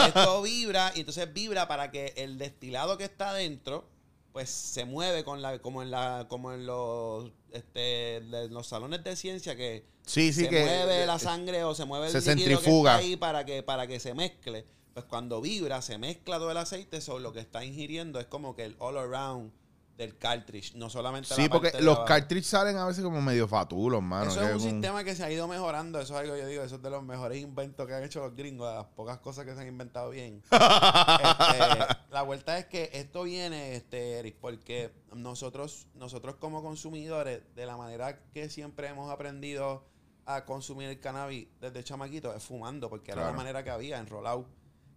esto 0.08 0.42
vibra 0.42 0.92
y 0.96 1.00
entonces 1.02 1.32
vibra 1.32 1.68
para 1.68 1.90
que 1.92 2.14
el 2.18 2.38
destilado 2.38 2.98
que 2.98 3.06
está 3.06 3.30
adentro 3.30 3.88
pues 4.34 4.50
se 4.50 4.86
mueve 4.86 5.24
con 5.24 5.42
la 5.42 5.60
como 5.60 5.82
en 5.82 5.90
la 5.90 6.28
como 6.30 6.52
en 6.54 6.66
los 6.68 7.32
este 7.52 7.80
de 8.22 8.48
los 8.52 8.68
salones 8.68 9.04
de 9.04 9.16
ciencia 9.16 9.56
que 9.56 9.86
Sí, 10.06 10.34
sí 10.34 10.44
se 10.44 10.50
que- 10.50 10.62
mueve 10.66 11.06
la 11.06 11.18
sangre 11.18 11.64
o 11.64 11.74
se 11.74 11.86
mueve 11.86 12.08
el 12.08 12.12
se 12.12 12.20
líquido 12.36 12.36
que 12.36 12.56
centrifuga. 12.56 12.92
está 12.96 13.06
ahí 13.08 13.16
para 13.16 13.46
que 13.46 13.64
para 13.64 13.88
que 13.88 14.00
se 14.00 14.14
mezcle. 14.14 14.66
Pues 14.94 15.06
cuando 15.06 15.40
vibra 15.40 15.82
se 15.82 15.98
mezcla 15.98 16.38
todo 16.40 16.52
el 16.52 16.58
aceite, 16.58 17.00
sobre 17.00 17.24
lo 17.24 17.32
que 17.32 17.40
está 17.40 17.64
ingiriendo 17.64 18.20
es 18.20 18.26
como 18.26 18.56
que 18.56 18.66
el 18.66 18.76
all 18.80 18.98
around 18.98 19.52
del 20.00 20.18
cartridge, 20.18 20.74
no 20.76 20.90
solamente 20.90 21.28
Sí, 21.36 21.44
la 21.44 21.50
porque 21.50 21.68
parte 21.68 21.78
de 21.80 21.84
los 21.84 21.96
abajo. 21.98 22.08
cartridges 22.08 22.48
salen 22.48 22.78
a 22.78 22.86
veces 22.86 23.04
como 23.04 23.22
medio 23.22 23.50
fatulos, 23.50 24.02
mano. 24.02 24.32
Eso 24.32 24.40
que 24.40 24.46
es 24.48 24.54
un 24.54 24.62
sistema 24.62 25.04
que 25.04 25.14
se 25.14 25.26
ha 25.26 25.30
ido 25.32 25.46
mejorando. 25.48 26.00
Eso 26.00 26.14
es 26.16 26.22
algo 26.22 26.36
que 26.36 26.42
yo 26.42 26.48
digo, 26.48 26.64
eso 26.64 26.76
es 26.78 26.82
de 26.82 26.90
los 26.90 27.04
mejores 27.04 27.38
inventos 27.42 27.86
que 27.86 27.94
han 27.94 28.04
hecho 28.04 28.22
los 28.22 28.34
gringos, 28.34 28.70
de 28.70 28.76
las 28.76 28.86
pocas 28.86 29.18
cosas 29.20 29.44
que 29.46 29.54
se 29.54 29.60
han 29.60 29.68
inventado 29.68 30.10
bien. 30.12 30.42
Este, 30.52 31.96
la 32.12 32.22
vuelta 32.24 32.58
es 32.58 32.66
que 32.68 32.90
esto 32.94 33.24
viene, 33.24 33.76
este, 33.76 34.20
Eric, 34.20 34.38
porque 34.40 34.92
nosotros, 35.14 35.88
nosotros 35.96 36.36
como 36.36 36.64
consumidores, 36.64 37.42
de 37.56 37.66
la 37.66 37.76
manera 37.78 38.20
que 38.34 38.50
siempre 38.50 38.88
hemos 38.88 39.12
aprendido 39.12 39.84
a 40.26 40.46
consumir 40.46 40.88
el 40.90 41.00
cannabis 41.00 41.48
desde 41.60 41.84
chamaquito, 41.84 42.34
es 42.34 42.44
fumando, 42.44 42.90
porque 42.90 43.12
era 43.12 43.22
Claro. 43.22 43.32
la 43.32 43.38
manera 43.38 43.64
que 43.64 43.70
había, 43.70 44.00
enrolado. 44.00 44.46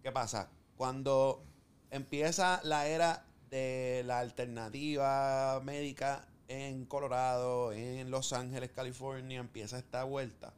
¿Qué 0.03 0.13
pasa? 0.13 0.51
Cuando 0.77 1.45
empieza 1.91 2.61
la 2.65 2.87
era 2.87 3.27
de 3.53 4.03
la 4.05 4.19
alternativa 4.19 5.61
médica 5.63 6.27
en 6.49 6.87
Colorado, 6.87 7.73
en 7.73 8.11
Los 8.11 8.33
Ángeles, 8.33 8.71
California, 8.75 9.39
empieza 9.39 9.79
esta 9.79 10.03
vuelta. 10.05 10.55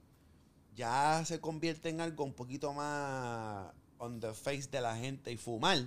Ya 0.75 1.23
se 1.27 1.41
convierte 1.41 1.91
en 1.91 2.01
algo 2.01 2.25
un 2.25 2.33
poquito 2.33 2.73
más 2.73 3.73
on 3.99 4.21
the 4.21 4.33
face 4.33 4.69
de 4.71 4.81
la 4.81 4.97
gente 4.97 5.31
y 5.31 5.37
fumar 5.37 5.79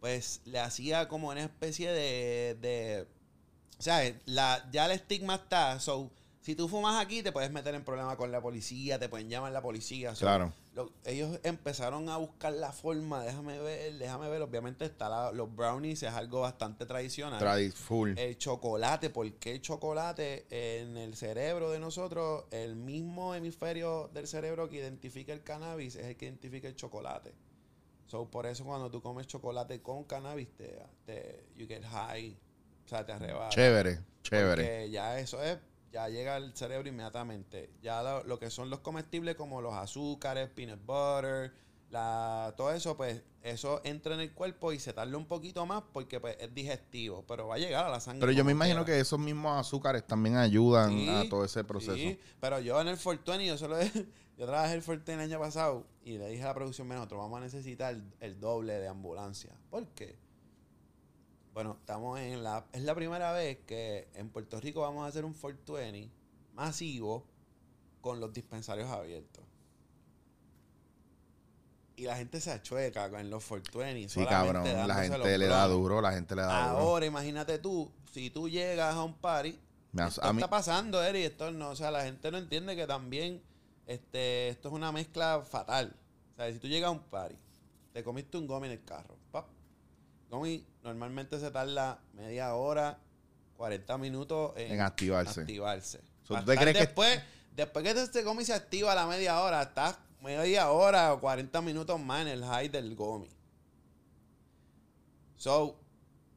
pues 0.00 0.40
le 0.44 0.60
hacía 0.60 1.08
como 1.08 1.28
una 1.28 1.42
especie 1.42 1.90
de, 1.90 2.56
de 2.60 3.06
o 3.78 3.82
sea, 3.82 4.00
la, 4.26 4.68
ya 4.70 4.86
el 4.86 4.92
estigma 4.92 5.36
está, 5.36 5.78
so, 5.80 6.10
si 6.40 6.54
tú 6.54 6.68
fumas 6.68 7.04
aquí 7.04 7.22
te 7.22 7.32
puedes 7.32 7.50
meter 7.50 7.74
en 7.74 7.84
problemas 7.84 8.16
con 8.16 8.30
la 8.32 8.40
policía, 8.40 8.98
te 8.98 9.08
pueden 9.08 9.28
llamar 9.28 9.52
la 9.52 9.60
policía. 9.60 10.14
Claro. 10.14 10.52
Lo- 10.78 10.92
ellos 11.04 11.40
empezaron 11.42 12.08
a 12.08 12.16
buscar 12.18 12.52
la 12.52 12.70
forma, 12.70 13.24
déjame 13.24 13.58
ver, 13.58 13.94
déjame 13.98 14.28
ver, 14.28 14.40
obviamente 14.42 14.84
está 14.84 15.08
la- 15.08 15.32
los 15.32 15.52
brownies, 15.54 16.04
es 16.04 16.12
algo 16.12 16.42
bastante 16.42 16.86
tradicional. 16.86 17.40
Tradi- 17.42 17.72
full. 17.72 18.16
El 18.16 18.38
chocolate, 18.38 19.10
¿por 19.10 19.28
qué 19.34 19.52
el 19.56 19.60
chocolate 19.60 20.46
en 20.50 20.96
el 20.96 21.16
cerebro 21.16 21.70
de 21.72 21.80
nosotros, 21.80 22.44
el 22.52 22.76
mismo 22.76 23.34
hemisferio 23.34 24.08
del 24.14 24.28
cerebro 24.28 24.68
que 24.68 24.76
identifica 24.76 25.32
el 25.32 25.42
cannabis 25.42 25.96
es 25.96 26.06
el 26.06 26.16
que 26.16 26.26
identifica 26.26 26.68
el 26.68 26.76
chocolate? 26.76 27.34
So, 28.06 28.30
por 28.30 28.46
eso 28.46 28.64
cuando 28.64 28.88
tú 28.88 29.02
comes 29.02 29.26
chocolate 29.26 29.82
con 29.82 30.04
cannabis, 30.04 30.48
te, 30.56 30.78
te 31.04 31.44
you 31.56 31.66
get 31.66 31.82
high, 31.84 32.38
o 32.86 32.88
sea, 32.88 33.04
te 33.04 33.12
arrebata. 33.12 33.48
Chévere, 33.50 33.98
chévere. 34.22 34.62
Porque 34.62 34.90
ya 34.90 35.18
eso 35.18 35.42
es, 35.42 35.58
ya 35.92 36.08
llega 36.08 36.36
al 36.36 36.54
cerebro 36.54 36.88
inmediatamente. 36.88 37.70
Ya 37.82 38.02
lo, 38.02 38.24
lo 38.24 38.38
que 38.38 38.50
son 38.50 38.70
los 38.70 38.80
comestibles 38.80 39.36
como 39.36 39.60
los 39.60 39.74
azúcares, 39.74 40.48
peanut 40.50 40.80
butter, 40.84 41.52
la, 41.90 42.52
todo 42.56 42.72
eso, 42.72 42.96
pues 42.96 43.22
eso 43.42 43.80
entra 43.84 44.12
en 44.14 44.20
el 44.20 44.32
cuerpo 44.34 44.72
y 44.72 44.78
se 44.78 44.92
tarda 44.92 45.16
un 45.16 45.24
poquito 45.26 45.64
más 45.64 45.82
porque 45.92 46.20
pues, 46.20 46.36
es 46.38 46.52
digestivo, 46.54 47.24
pero 47.26 47.46
va 47.48 47.54
a 47.54 47.58
llegar 47.58 47.86
a 47.86 47.88
la 47.90 48.00
sangre. 48.00 48.20
Pero 48.20 48.32
yo 48.32 48.44
me 48.44 48.52
imagino 48.52 48.84
quiera. 48.84 48.96
que 48.98 49.00
esos 49.00 49.18
mismos 49.18 49.58
azúcares 49.58 50.06
también 50.06 50.36
ayudan 50.36 50.90
Sí, 50.90 51.08
a 51.08 51.28
todo 51.30 51.44
ese 51.44 51.64
proceso. 51.64 51.94
Sí, 51.94 52.18
pero 52.40 52.60
yo 52.60 52.78
en 52.80 52.88
el 52.88 52.98
Fortuny, 52.98 53.46
yo 53.46 53.56
solo 53.56 53.78
yo 54.38 54.46
trabajé 54.46 54.74
el 54.74 54.82
Fortuny 54.82 55.14
el 55.14 55.20
año 55.20 55.38
pasado 55.38 55.86
y 56.04 56.18
le 56.18 56.28
dije 56.28 56.42
a 56.42 56.48
la 56.48 56.54
producción, 56.54 56.86
"Mira, 56.88 56.96
nosotros 56.98 57.20
vamos 57.20 57.38
a 57.38 57.44
necesitar 57.44 57.94
el, 57.94 58.02
el 58.20 58.38
doble 58.38 58.74
de 58.74 58.88
ambulancia. 58.88 59.52
¿Por 59.70 59.86
qué? 59.88 60.18
Bueno, 61.58 61.76
estamos 61.80 62.20
en 62.20 62.44
la... 62.44 62.64
Es 62.72 62.82
la 62.82 62.94
primera 62.94 63.32
vez 63.32 63.58
que 63.66 64.08
en 64.14 64.30
Puerto 64.30 64.60
Rico 64.60 64.82
vamos 64.82 65.04
a 65.04 65.08
hacer 65.08 65.24
un 65.24 65.34
Fortuny 65.34 66.08
masivo 66.54 67.26
con 68.00 68.20
los 68.20 68.32
dispensarios 68.32 68.88
abiertos. 68.88 69.42
Y 71.96 72.04
la 72.04 72.16
gente 72.16 72.40
se 72.40 72.52
achueca 72.52 73.06
en 73.06 73.28
los 73.28 73.42
Fortuny. 73.42 74.08
Sí, 74.08 74.24
cabrón. 74.24 74.62
La 74.86 74.94
gente 75.02 75.36
le 75.36 75.48
da 75.48 75.66
duro, 75.66 76.00
la 76.00 76.12
gente 76.12 76.36
le 76.36 76.42
da 76.42 76.68
duro. 76.68 76.80
Ahora, 76.80 77.06
imagínate 77.06 77.58
tú, 77.58 77.90
si 78.12 78.30
tú 78.30 78.48
llegas 78.48 78.94
a 78.94 79.02
un 79.02 79.14
party 79.14 79.58
Me 79.90 80.06
esto 80.06 80.22
a 80.22 80.32
mí- 80.32 80.38
está 80.38 80.48
pasando, 80.48 81.02
Eri. 81.02 81.24
Esto 81.24 81.50
no, 81.50 81.70
o 81.70 81.74
sea, 81.74 81.90
la 81.90 82.04
gente 82.04 82.30
no 82.30 82.38
entiende 82.38 82.76
que 82.76 82.86
también 82.86 83.42
este, 83.84 84.50
esto 84.50 84.68
es 84.68 84.74
una 84.74 84.92
mezcla 84.92 85.42
fatal. 85.42 85.96
O 86.34 86.36
sea, 86.36 86.52
si 86.52 86.60
tú 86.60 86.68
llegas 86.68 86.86
a 86.86 86.92
un 86.92 87.02
party, 87.02 87.34
te 87.92 88.04
comiste 88.04 88.38
un 88.38 88.46
gummy 88.46 88.66
en 88.68 88.74
el 88.74 88.84
carro. 88.84 89.16
Pap. 89.32 89.48
Gummy 90.30 90.64
normalmente 90.88 91.38
se 91.38 91.50
tarda 91.50 92.00
media 92.14 92.54
hora, 92.54 92.98
40 93.56 93.98
minutos 93.98 94.52
en, 94.56 94.72
En 94.72 94.80
activarse. 95.42 96.00
So, 96.22 96.34
¿tú 96.40 96.44
te 96.46 96.56
crees 96.56 96.74
que- 96.76 96.80
después, 96.84 97.22
después 97.54 97.84
que 97.84 97.90
este 98.00 98.22
gummy 98.24 98.44
se 98.44 98.54
activa 98.54 98.92
a 98.92 98.94
la 98.94 99.06
media 99.06 99.40
hora, 99.42 99.62
estás 99.62 99.98
media 100.22 100.70
hora 100.70 101.12
o 101.12 101.20
40 101.20 101.60
minutos 101.60 102.00
más 102.00 102.22
en 102.22 102.28
el 102.28 102.44
high 102.44 102.68
del 102.68 102.94
gummy. 102.96 103.28
So, 105.36 105.76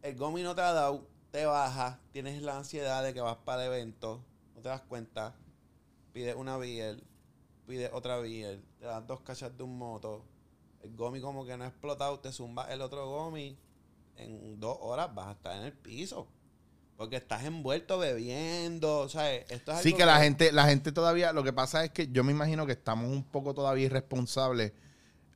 el 0.02 0.16
gomi 0.16 0.44
no 0.44 0.54
te 0.56 0.62
ha 0.62 0.74
dado, 0.74 1.08
te 1.32 1.46
baja, 1.46 2.00
tienes 2.12 2.42
la 2.42 2.58
ansiedad 2.58 3.04
de 3.04 3.14
que 3.14 3.22
vas 3.22 3.38
para 3.38 3.66
el 3.66 3.72
evento, 3.74 4.24
no 4.56 4.62
te 4.62 4.70
das 4.70 4.82
cuenta, 4.82 5.34
pides 6.14 6.36
una 6.36 6.58
biel, 6.58 7.04
pides 7.66 7.90
otra 7.94 8.20
biel, 8.20 8.64
te 8.80 8.86
das 8.86 9.06
dos 9.08 9.22
cachas 9.22 9.56
de 9.58 9.64
un 9.64 9.78
moto, 9.78 10.24
el 10.84 10.96
gomi 10.96 11.22
como 11.22 11.46
que 11.46 11.58
no 11.58 11.64
ha 11.64 11.68
explotado, 11.68 12.20
te 12.20 12.32
zumbas 12.32 12.70
el 12.70 12.82
otro 12.82 13.08
gomi, 13.08 13.58
en 14.24 14.60
dos 14.60 14.78
horas 14.82 15.14
vas 15.14 15.28
a 15.28 15.32
estar 15.32 15.56
en 15.58 15.64
el 15.64 15.74
piso. 15.74 16.28
Porque 16.98 17.16
estás 17.16 17.44
envuelto 17.46 17.98
bebiendo, 17.98 19.10
¿sabes? 19.10 19.46
Esto 19.50 19.72
es 19.72 19.80
Sí 19.80 19.90
algo 19.90 19.98
que 19.98 20.06
la 20.06 20.20
gente, 20.20 20.52
la 20.52 20.66
gente 20.68 20.92
todavía, 20.92 21.34
lo 21.34 21.44
que 21.44 21.52
pasa 21.52 21.84
es 21.84 21.92
que 21.92 22.08
yo 22.12 22.24
me 22.24 22.32
imagino 22.32 22.66
que 22.68 22.74
estamos 22.74 23.10
un 23.10 23.24
poco 23.24 23.56
todavía 23.56 23.86
irresponsables 23.88 24.74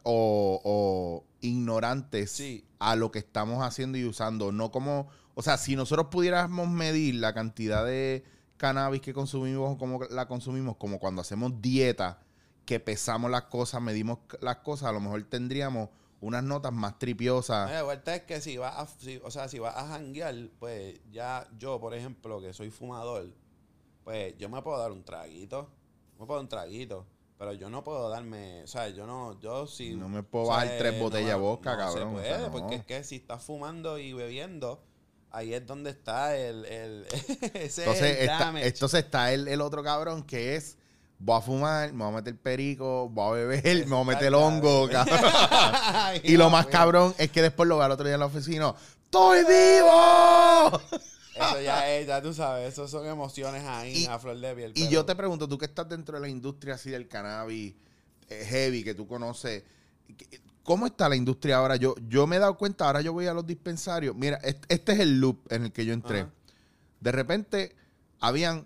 o, 0.04 0.62
o 0.64 1.24
ignorantes 1.42 2.32
Sí. 2.32 2.64
a 2.78 2.96
lo 2.96 3.12
que 3.12 3.20
estamos 3.20 3.64
haciendo 3.64 3.98
y 3.98 4.06
usando. 4.06 4.52
No 4.52 4.70
como, 4.72 5.08
o 5.34 5.42
sea, 5.42 5.58
si 5.58 5.76
nosotros 5.76 6.08
pudiéramos 6.12 6.70
medir 6.70 7.16
la 7.16 7.34
cantidad 7.34 7.84
de 7.84 8.24
cannabis 8.58 9.02
que 9.02 9.14
consumimos 9.14 9.74
o 9.74 9.78
como 9.80 10.04
la 10.12 10.28
consumimos, 10.28 10.78
como 10.78 11.00
cuando 11.00 11.22
hacemos 11.22 11.62
dieta, 11.62 12.20
que 12.66 12.80
pesamos 12.80 13.32
las 13.32 13.44
cosas, 13.44 13.82
medimos 13.82 14.20
las 14.40 14.58
cosas, 14.58 14.90
a 14.90 14.92
lo 14.92 15.00
mejor 15.00 15.24
tendríamos 15.24 15.90
unas 16.22 16.44
notas 16.44 16.72
más 16.74 16.98
tripiosas. 17.00 17.70
La 17.70 17.84
vuelta 17.84 18.16
es 18.16 18.24
que 18.24 18.42
si 18.42 18.58
vas 18.58 18.76
a, 18.78 18.88
si- 18.88 19.22
o 19.24 19.32
sea, 19.32 19.48
si 19.48 19.60
vas 19.60 19.76
a 19.76 19.88
janguear, 19.88 20.36
pues 20.60 21.00
ya 21.12 21.48
yo, 21.58 21.80
por 21.80 21.94
ejemplo, 21.94 22.42
que 22.42 22.54
soy 22.54 22.70
fumador, 22.72 23.30
pues 24.04 24.38
yo 24.38 24.50
me 24.50 24.62
puedo 24.62 24.78
dar 24.80 24.92
un 24.92 25.04
traguito, 25.04 25.70
me 26.20 26.26
puedo 26.26 26.38
dar 26.40 26.44
un 26.44 26.50
traguito, 26.50 27.06
pero 27.38 27.54
yo 27.54 27.70
no 27.70 27.84
puedo 27.84 28.10
darme, 28.10 28.64
o 28.64 28.68
sea, 28.68 28.88
yo 28.90 29.06
no, 29.06 29.40
yo 29.40 29.68
sí. 29.68 29.96
No 29.96 30.08
me 30.10 30.24
puedo 30.24 30.46
o 30.46 30.48
sea, 30.48 30.58
bajar 30.58 30.78
tres 30.78 31.00
botellas 31.00 31.38
no 31.40 31.60
cabrón, 31.62 31.94
Se 31.94 32.04
o 32.04 32.12
puede, 32.12 32.28
sea, 32.28 32.40
no. 32.40 32.52
porque 32.52 32.76
es 32.76 32.86
que 32.86 33.04
si 33.04 33.16
estás 33.18 33.44
fumando 33.44 33.98
y 34.00 34.14
bebiendo, 34.14 34.82
ahí 35.32 35.54
es 35.54 35.66
donde 35.68 35.90
está 35.90 36.38
el, 36.38 36.66
el 36.66 37.06
ese 37.54 37.82
Entonces, 37.84 38.02
es 38.04 38.18
el 38.18 38.30
está, 38.30 38.54
entonces 38.68 39.04
está 39.04 39.34
el, 39.34 39.48
el 39.48 39.62
otro 39.62 39.84
cabrón 39.84 40.24
que 40.24 40.56
es, 40.56 40.78
voy 41.20 41.38
a 41.38 41.42
fumar, 41.42 41.94
me 41.94 42.04
voy 42.04 42.14
a 42.14 42.16
meter 42.18 42.38
perico, 42.38 43.10
voy 43.10 43.40
a 43.42 43.46
beber, 43.46 43.86
me 43.88 43.96
voy 43.96 44.02
a 44.02 44.04
meter 44.06 44.26
Está 44.34 44.38
hongo, 44.38 44.88
cabrón. 44.92 45.20
Y 46.24 46.38
lo 46.38 46.50
más 46.50 46.68
cabrón 46.68 47.14
es 47.18 47.32
que 47.32 47.42
después 47.42 47.68
lo 47.70 47.78
veo 47.78 47.86
al 47.86 47.92
otro 47.92 48.06
día 48.06 48.16
en 48.16 48.20
la 48.20 48.26
oficina, 48.28 48.74
¡Estoy 49.06 49.40
vivo! 49.46 50.82
Eso 51.36 51.62
ya 51.62 51.90
es, 51.94 52.08
ya 52.08 52.22
tú 52.22 52.34
sabes, 52.34 52.72
eso 52.74 52.88
son 52.88 53.06
emociones 53.08 53.64
ahí 53.66 54.04
Y- 54.04 54.06
a 54.08 54.18
flor 54.20 54.40
de 54.40 54.56
piel. 54.56 54.72
Y 54.76 54.88
yo 54.88 55.06
te 55.06 55.16
pregunto, 55.16 55.48
tú 55.48 55.58
que 55.58 55.66
estás 55.66 55.88
dentro 55.90 56.16
de 56.16 56.22
la 56.22 56.30
industria 56.30 56.76
así 56.76 56.90
del 56.90 57.08
cannabis 57.08 57.76
eh, 58.30 58.46
heavy, 58.48 58.84
que 58.84 58.94
tú 58.94 59.06
conoces, 59.08 59.64
¿qué- 60.18 60.42
¿cómo 60.64 60.86
está 60.86 61.08
la 61.10 61.16
industria 61.18 61.58
ahora? 61.58 61.76
Yo, 61.76 61.94
yo 62.08 62.26
me 62.26 62.38
he 62.38 62.40
dado 62.40 62.58
cuenta, 62.58 62.86
ahora 62.88 63.02
yo 63.02 63.12
voy 63.14 63.28
a 63.28 63.34
los 63.34 63.46
dispensarios. 63.46 64.16
Mira, 64.16 64.38
est- 64.38 64.64
este 64.70 64.94
es 64.94 65.00
el 65.00 65.20
loop 65.20 65.52
en 65.52 65.66
el 65.66 65.72
que 65.74 65.86
yo 65.86 65.94
entré. 65.94 66.22
Ajá. 66.22 66.30
De 67.02 67.12
repente, 67.12 67.76
habían 68.22 68.66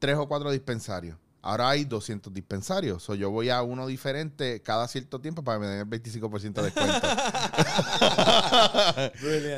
tres 0.00 0.16
o 0.16 0.26
cuatro 0.28 0.50
dispensarios. 0.50 1.16
Ahora 1.42 1.70
hay 1.70 1.84
200 1.84 2.32
dispensarios. 2.34 3.02
So, 3.02 3.14
yo 3.14 3.30
voy 3.30 3.48
a 3.48 3.62
uno 3.62 3.86
diferente 3.86 4.60
cada 4.60 4.86
cierto 4.88 5.20
tiempo 5.20 5.42
para 5.42 5.58
que 5.58 5.66
me 5.66 5.72
den 5.72 5.78
el 5.80 5.86
25% 5.88 6.52
de 6.52 6.62
descuento. 6.62 7.06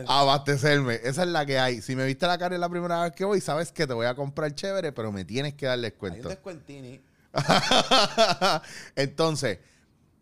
Abastecerme. 0.13 1.01
Esa 1.03 1.23
es 1.23 1.29
la 1.29 1.45
que 1.45 1.59
hay. 1.59 1.83
Si 1.83 1.97
me 1.97 2.05
viste 2.07 2.27
la 2.27 2.39
cara 2.39 2.57
la 2.59 2.69
primera 2.69 3.03
vez 3.03 3.13
que 3.13 3.25
voy, 3.25 3.41
sabes 3.41 3.73
que 3.73 3.87
te 3.87 3.95
voy 3.95 4.07
a 4.07 4.15
comprar 4.15 4.55
chévere, 4.55 4.93
pero 4.93 5.11
me 5.11 5.25
tienes 5.25 5.55
que 5.55 5.67
dar 5.67 5.73
Hay 5.75 5.79
un 5.79 5.83
descuento. 5.83 6.29
descuentini. 6.29 7.01
Entonces, 8.97 9.59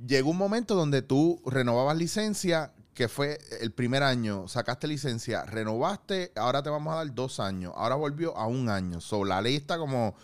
llegó 0.04 0.30
un 0.30 0.38
momento 0.38 0.74
donde 0.74 1.02
tú 1.02 1.42
renovabas 1.44 1.96
licencia, 1.96 2.72
que 2.94 3.08
fue 3.08 3.38
el 3.60 3.72
primer 3.72 4.02
año, 4.02 4.48
sacaste 4.48 4.86
licencia, 4.86 5.44
renovaste, 5.44 6.32
ahora 6.36 6.62
te 6.62 6.70
vamos 6.70 6.92
a 6.92 6.96
dar 6.98 7.14
dos 7.14 7.40
años, 7.40 7.72
ahora 7.76 7.94
volvió 7.96 8.36
a 8.36 8.46
un 8.46 8.68
año. 8.68 9.00
So, 9.00 9.24
la 9.24 9.40
ley 9.40 9.56
está 9.56 9.78
como 9.78 10.14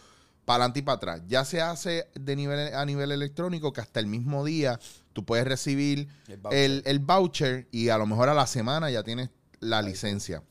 para 0.47 0.65
adelante 0.65 0.79
y 0.79 0.83
para 0.83 0.97
atrás. 0.97 1.23
Ya 1.27 1.45
se 1.45 1.61
hace 1.61 2.09
de 2.15 2.35
nivel, 2.37 2.75
a 2.75 2.87
nivel 2.87 3.13
electrónico 3.13 3.75
que 3.75 3.83
hasta 3.83 4.01
el 4.01 4.07
mismo 4.07 4.45
día 4.47 4.81
tú 5.13 5.25
puedes 5.27 5.47
recibir 5.47 6.09
El 6.29 6.39
voucher. 6.39 6.59
el, 6.59 6.83
el 6.87 6.99
voucher 7.01 7.69
y 7.71 7.91
a 7.91 7.99
lo 7.99 8.07
mejor 8.07 8.31
a 8.31 8.35
la 8.35 8.47
semana 8.47 8.89
ya 8.91 9.03
tienes 9.03 9.29
la 9.61 9.83
licencia. 9.83 10.43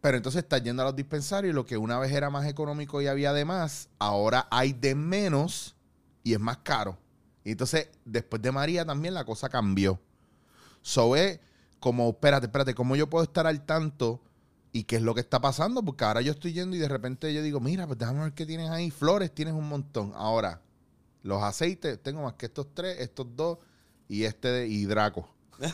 Pero 0.00 0.16
entonces 0.16 0.42
estás 0.42 0.62
yendo 0.62 0.82
a 0.82 0.86
los 0.86 0.96
dispensarios 0.96 1.52
y 1.52 1.54
lo 1.54 1.66
que 1.66 1.76
una 1.76 1.98
vez 1.98 2.12
era 2.12 2.30
más 2.30 2.46
económico 2.46 3.02
y 3.02 3.06
había 3.06 3.32
de 3.32 3.44
más, 3.44 3.88
ahora 3.98 4.46
hay 4.50 4.72
de 4.72 4.94
menos 4.94 5.74
y 6.22 6.32
es 6.32 6.40
más 6.40 6.58
caro. 6.58 6.98
Y 7.44 7.52
entonces, 7.52 7.90
después 8.04 8.42
de 8.42 8.50
María 8.50 8.84
también 8.84 9.14
la 9.14 9.24
cosa 9.24 9.48
cambió. 9.48 10.00
So 10.80 11.16
es 11.16 11.38
como, 11.80 12.08
espérate, 12.10 12.46
espérate, 12.46 12.74
¿cómo 12.74 12.96
yo 12.96 13.08
puedo 13.10 13.24
estar 13.24 13.46
al 13.46 13.64
tanto 13.66 14.20
y 14.78 14.84
qué 14.84 14.96
es 14.96 15.02
lo 15.02 15.14
que 15.14 15.20
está 15.20 15.40
pasando? 15.40 15.82
Porque 15.82 16.04
ahora 16.04 16.20
yo 16.20 16.32
estoy 16.32 16.52
yendo 16.52 16.76
y 16.76 16.78
de 16.78 16.88
repente 16.88 17.32
yo 17.32 17.42
digo, 17.42 17.60
mira, 17.60 17.86
pues 17.86 17.98
déjame 17.98 18.20
ver 18.24 18.32
qué 18.34 18.44
tienes 18.46 18.70
ahí. 18.70 18.90
Flores 18.90 19.34
tienes 19.34 19.54
un 19.54 19.68
montón. 19.68 20.12
Ahora, 20.14 20.60
los 21.22 21.42
aceites, 21.42 22.02
tengo 22.02 22.22
más 22.22 22.34
que 22.34 22.46
estos 22.46 22.74
tres, 22.74 22.98
estos 23.00 23.26
dos 23.36 23.58
y 24.08 24.24
este 24.24 24.48
de 24.48 24.66
y 24.68 24.84
Draco. 24.84 25.28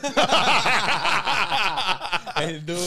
El 2.37 2.65
duro. 2.65 2.79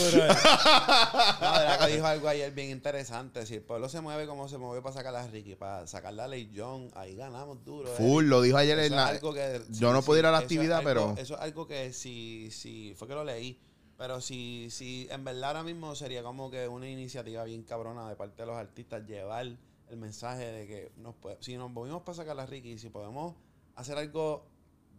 No, 1.41 1.59
Draco 1.59 1.85
dijo 1.87 2.05
algo 2.05 2.27
ayer 2.27 2.51
bien 2.51 2.69
interesante. 2.71 3.45
Si 3.45 3.55
el 3.55 3.61
pueblo 3.61 3.87
se 3.89 4.01
mueve 4.01 4.25
como 4.27 4.49
se 4.49 4.57
mueve 4.57 4.81
para 4.81 4.95
sacar 4.95 5.15
a 5.15 5.27
Ricky, 5.27 5.55
para 5.55 5.85
sacar 5.87 6.13
la 6.13 6.27
ley 6.27 6.51
John, 6.55 6.89
ahí 6.95 7.15
ganamos 7.15 7.63
duro. 7.63 7.89
eh. 7.89 7.95
Full, 7.97 8.25
lo 8.25 8.41
dijo 8.41 8.57
ayer 8.57 8.77
Eso 8.79 8.87
en 8.93 8.95
la... 8.95 9.19
que- 9.19 9.61
yo 9.69 9.93
no 9.93 10.01
puedo 10.01 10.19
ir 10.19 10.25
a 10.25 10.31
la 10.31 10.39
actividad, 10.39 10.79
algo- 10.79 10.87
pero... 10.89 11.13
Eso 11.17 11.35
es 11.35 11.39
algo 11.41 11.67
que 11.67 11.93
si, 11.93 12.49
si 12.51 12.93
fue 12.97 13.07
que 13.07 13.13
lo 13.13 13.23
leí. 13.23 13.59
Pero 13.97 14.19
si, 14.21 14.67
si 14.71 15.07
en 15.09 15.23
verdad 15.23 15.45
ahora 15.51 15.63
mismo 15.63 15.95
sería 15.95 16.21
como 16.21 16.51
que 16.51 16.67
una 16.67 16.87
iniciativa 16.89 17.43
bien 17.45 17.63
cabrona 17.63 18.09
de 18.09 18.15
parte 18.15 18.41
de 18.41 18.45
los 18.47 18.57
artistas 18.57 19.05
llevar 19.07 19.45
el 19.45 19.97
mensaje 19.97 20.45
de 20.45 20.67
que 20.67 20.91
nos 20.97 21.15
puede- 21.15 21.37
si 21.39 21.55
nos 21.57 21.71
movimos 21.71 22.01
para 22.03 22.15
sacar 22.17 22.37
a 22.39 22.45
Ricky, 22.45 22.77
si 22.77 22.89
podemos 22.89 23.35
hacer 23.75 23.97
algo 23.97 24.45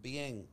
bien, 0.03 0.49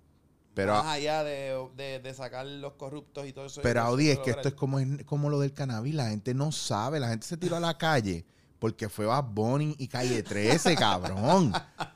Pero, 0.56 0.73
Más 0.73 0.86
allá 0.86 1.23
de, 1.23 1.67
de- 1.75 1.99
de 1.99 2.13
sacar 2.13 2.45
los 2.45 2.73
corruptos 2.73 3.25
y 3.25 3.34
todo 3.34 3.47
eso. 3.47 3.62
Pero 3.63 3.82
Audi, 3.82 4.10
es 4.10 4.19
que 4.19 4.29
esto 4.29 4.49
es 4.49 4.53
como, 4.53 4.77
es 4.79 5.03
como 5.03 5.32
lo 5.32 5.39
del 5.39 5.51
cannabis. 5.51 5.95
La 5.95 6.10
gente 6.10 6.36
no 6.36 6.51
sabe. 6.51 6.99
La 6.99 7.10
gente 7.10 7.25
se 7.25 7.38
tiró 7.38 7.56
a 7.56 7.60
la 7.60 7.75
calle 7.75 8.23
porque 8.60 8.88
fue 8.88 9.08
Bad 9.08 9.23
Bunny 9.32 9.75
y 9.79 9.88
Calle 9.88 10.21
13, 10.21 10.75
cabrón. 10.75 11.53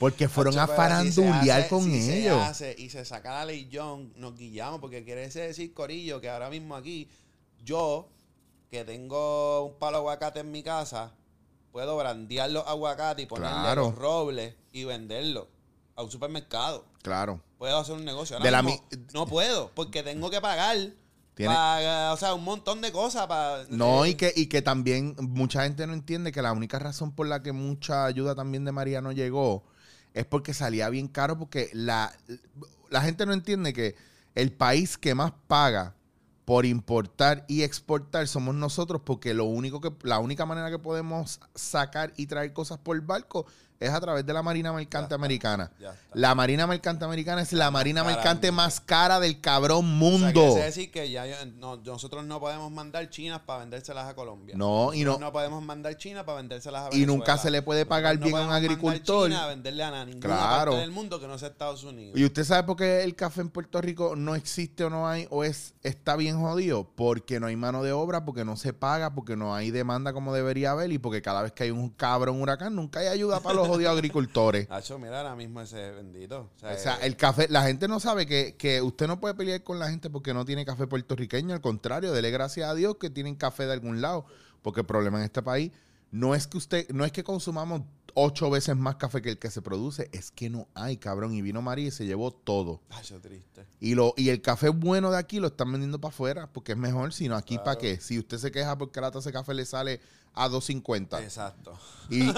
Porque 0.00 0.28
fueron 0.30 0.58
a 0.58 0.64
si 0.64 0.70
se 0.70 0.76
farandulear 0.76 1.60
hace- 1.60 1.68
con 1.68 1.84
si 1.84 2.02
se 2.02 2.20
ellos. 2.22 2.40
hace 2.42 2.74
y 2.78 2.88
se 2.88 3.04
saca 3.04 3.34
la 3.34 3.44
ley 3.44 3.68
John, 3.70 4.12
nos 4.16 4.34
guillamos, 4.34 4.80
porque 4.80 5.04
quiere 5.04 5.28
decir, 5.28 5.74
Corillo, 5.74 6.20
que 6.22 6.30
ahora 6.30 6.48
mismo 6.48 6.74
aquí, 6.74 7.06
yo, 7.62 8.08
que 8.70 8.82
tengo 8.84 9.66
un 9.66 9.74
palo 9.78 9.98
de 9.98 10.00
aguacate 10.00 10.40
en 10.40 10.50
mi 10.50 10.62
casa, 10.62 11.12
puedo 11.70 11.98
brandear 11.98 12.50
los 12.50 12.66
aguacates 12.66 13.24
y 13.24 13.26
ponerle 13.28 13.60
Claro. 13.60 13.82
los 13.82 13.94
robles 13.94 14.54
y 14.72 14.84
venderlos 14.84 15.48
a 15.96 16.02
un 16.02 16.10
supermercado. 16.10 16.84
claro. 17.02 17.40
Puedo 17.58 17.76
hacer 17.76 17.94
un 17.94 18.06
negocio. 18.06 18.36
Ahora 18.36 18.44
De 18.46 18.50
la 18.52 18.62
mismo 18.62 18.82
mi- 18.90 18.98
no 19.12 19.26
puedo, 19.26 19.70
porque 19.74 20.02
tengo 20.02 20.30
que 20.30 20.40
pagar. 20.40 20.78
Tiene- 21.34 21.54
Paga, 21.54 22.14
o 22.14 22.16
sea, 22.16 22.32
un 22.32 22.42
montón 22.42 22.80
de 22.80 22.90
cosas 22.90 23.26
para... 23.26 23.64
No, 23.68 24.06
eh, 24.06 24.10
y 24.10 24.14
que, 24.14 24.32
y 24.34 24.46
que 24.46 24.62
también 24.62 25.14
mucha 25.20 25.64
gente 25.64 25.86
no 25.86 25.92
entiende 25.92 26.32
que 26.32 26.40
la 26.40 26.52
única 26.52 26.78
razón 26.78 27.12
por 27.12 27.26
la 27.26 27.42
que 27.42 27.52
mucha 27.52 28.06
ayuda 28.06 28.34
también 28.34 28.64
de 28.64 28.72
María 28.72 29.02
no 29.02 29.12
llegó 29.12 29.62
es 30.14 30.24
porque 30.24 30.54
salía 30.54 30.88
bien 30.88 31.08
caro, 31.08 31.38
porque 31.38 31.70
la, 31.72 32.12
la 32.90 33.02
gente 33.02 33.26
no 33.26 33.32
entiende 33.32 33.72
que 33.72 33.94
el 34.34 34.52
país 34.52 34.98
que 34.98 35.14
más 35.14 35.32
paga 35.46 35.94
por 36.44 36.66
importar 36.66 37.44
y 37.46 37.62
exportar 37.62 38.26
somos 38.26 38.54
nosotros, 38.54 39.02
porque 39.04 39.34
lo 39.34 39.44
único 39.44 39.80
que, 39.80 39.92
la 40.02 40.18
única 40.18 40.46
manera 40.46 40.70
que 40.70 40.78
podemos 40.78 41.40
sacar 41.54 42.12
y 42.16 42.26
traer 42.26 42.52
cosas 42.52 42.78
por 42.78 43.00
barco 43.02 43.46
es 43.80 43.90
a 43.90 43.98
través 44.00 44.26
de 44.26 44.32
la 44.34 44.42
Marina 44.42 44.72
Mercante 44.74 44.98
Ya 44.98 45.04
está. 45.04 45.14
Americana. 45.14 45.70
Ya 45.80 45.90
está. 45.92 46.00
La 46.12 46.34
Marina 46.34 46.66
Mercante 46.66 47.04
Americana 47.06 47.40
es 47.40 47.52
la 47.54 47.70
Marina 47.70 48.04
Mercante 48.04 48.48
mundo. 48.48 48.62
más 48.62 48.78
cara 48.80 49.18
del 49.18 49.40
cabrón 49.40 49.78
O 49.86 49.88
sea, 49.88 49.96
mundo. 49.98 50.54
decir 50.56 50.90
que 50.92 51.10
ya 51.10 51.24
no- 51.56 51.76
nosotros 51.78 52.24
no 52.26 52.38
podemos 52.40 52.70
mandar 52.70 53.08
chinas 53.08 53.40
para 53.40 53.60
vendérselas 53.60 54.06
a 54.06 54.14
Colombia. 54.14 54.54
No, 54.58 54.92
y 54.92 54.98
Nosotros 55.04 55.20
no- 55.20 55.26
no 55.28 55.32
podemos 55.32 55.62
mandar 55.62 55.96
chinas 55.96 56.24
para 56.24 56.36
vendérselas 56.36 56.82
a 56.82 56.86
Y 56.88 57.00
Venezuela. 57.00 57.12
nunca 57.16 57.38
se 57.38 57.50
le 57.50 57.62
puede 57.62 57.86
pagar 57.86 58.16
Nosotros 58.16 58.32
bien 58.38 58.42
a 58.44 58.46
un 58.48 58.52
agricultor. 58.54 59.28
China 59.30 59.44
a 59.44 59.48
venderle 59.48 59.82
a 59.82 60.04
ninguna 60.04 60.20
Claro. 60.36 60.70
parte 60.72 60.80
del 60.82 60.90
mundo 60.90 61.18
que 61.18 61.26
no 61.26 61.38
sea 61.38 61.48
Estados 61.48 61.82
Unidos. 61.82 62.18
¿Y 62.20 62.24
usted 62.26 62.44
sabe 62.44 62.64
por 62.64 62.76
qué 62.76 63.02
el 63.02 63.14
café 63.16 63.40
en 63.40 63.48
Puerto 63.48 63.80
Rico 63.80 64.14
no 64.14 64.34
existe 64.34 64.84
o 64.84 64.90
no 64.90 65.08
hay 65.08 65.26
o 65.30 65.42
es 65.42 65.72
está 65.82 66.16
bien 66.16 66.38
jodido? 66.38 66.84
Porque 66.94 67.40
no 67.40 67.46
hay 67.46 67.56
mano 67.56 67.82
de 67.82 67.92
obra, 67.92 68.26
porque 68.26 68.44
no 68.44 68.58
se 68.58 68.74
paga, 68.74 69.14
porque 69.14 69.36
no 69.36 69.54
hay 69.54 69.70
demanda 69.70 70.12
como 70.12 70.34
debería 70.34 70.72
haber 70.72 70.92
y 70.92 70.98
porque 70.98 71.22
cada 71.22 71.40
vez 71.40 71.52
que 71.52 71.62
hay 71.62 71.70
un 71.70 71.88
cabrón 71.88 72.42
huracán 72.42 72.74
nunca 72.76 73.00
hay 73.00 73.06
ayuda 73.06 73.40
para 73.40 73.54
los 73.54 73.69
jodidos 73.70 73.92
agricultores. 73.94 74.66
Hacho, 74.70 74.98
mira 74.98 75.18
ahora 75.20 75.34
mismo 75.36 75.60
ese 75.60 75.90
bendito. 75.92 76.50
O 76.56 76.58
sea, 76.60 76.72
O 76.72 76.78
sea, 76.78 76.94
eh, 76.96 77.06
el 77.06 77.16
café, 77.16 77.46
la 77.48 77.62
gente 77.62 77.88
no 77.88 78.00
sabe 78.00 78.26
que, 78.26 78.54
que 78.56 78.82
usted 78.82 79.06
no 79.06 79.20
puede 79.20 79.34
pelear 79.34 79.62
con 79.62 79.78
la 79.78 79.88
gente 79.90 80.10
porque 80.10 80.34
no 80.34 80.44
tiene 80.44 80.64
café 80.64 80.86
puertorriqueño. 80.86 81.54
Al 81.54 81.60
contrario, 81.60 82.12
dele 82.12 82.30
gracias 82.30 82.68
a 82.68 82.74
Dios 82.74 82.96
que 82.96 83.10
tienen 83.10 83.34
café 83.36 83.66
de 83.66 83.72
algún 83.72 84.00
lado. 84.00 84.26
Porque 84.62 84.80
el 84.80 84.86
problema 84.86 85.18
en 85.18 85.24
este 85.24 85.42
país 85.42 85.72
no 86.10 86.34
es 86.34 86.46
que 86.46 86.58
usted, 86.58 86.88
no 86.90 87.04
es 87.04 87.12
que 87.12 87.22
consumamos 87.24 87.82
ocho 88.14 88.50
veces 88.50 88.76
más 88.76 88.96
café 88.96 89.22
que 89.22 89.30
el 89.30 89.38
que 89.38 89.50
se 89.50 89.62
produce, 89.62 90.10
es 90.12 90.32
que 90.32 90.50
no 90.50 90.66
hay, 90.74 90.96
cabrón. 90.96 91.32
Y 91.32 91.40
vino 91.42 91.62
María 91.62 91.86
y 91.86 91.90
se 91.92 92.04
llevó 92.04 92.32
todo. 92.32 92.80
hacho, 92.90 93.20
triste. 93.20 93.64
Y, 93.78 93.94
lo, 93.94 94.12
y 94.16 94.30
el 94.30 94.42
café 94.42 94.68
bueno 94.68 95.10
de 95.12 95.18
aquí 95.18 95.38
lo 95.38 95.46
están 95.46 95.70
vendiendo 95.70 96.00
para 96.00 96.10
afuera 96.12 96.48
porque 96.52 96.72
es 96.72 96.78
mejor, 96.78 97.12
sino 97.12 97.36
aquí 97.36 97.54
Claro. 97.54 97.64
para 97.64 97.78
qué. 97.78 98.00
Si 98.00 98.18
usted 98.18 98.38
se 98.38 98.50
queja 98.50 98.76
porque 98.76 99.00
la 99.00 99.10
taza 99.12 99.28
de 99.30 99.32
café 99.32 99.54
le 99.54 99.64
sale 99.64 100.00
a 100.34 100.48
2.50 100.48 101.22
Exacto. 101.22 101.76
y, 102.08 102.22
y, 102.22 102.30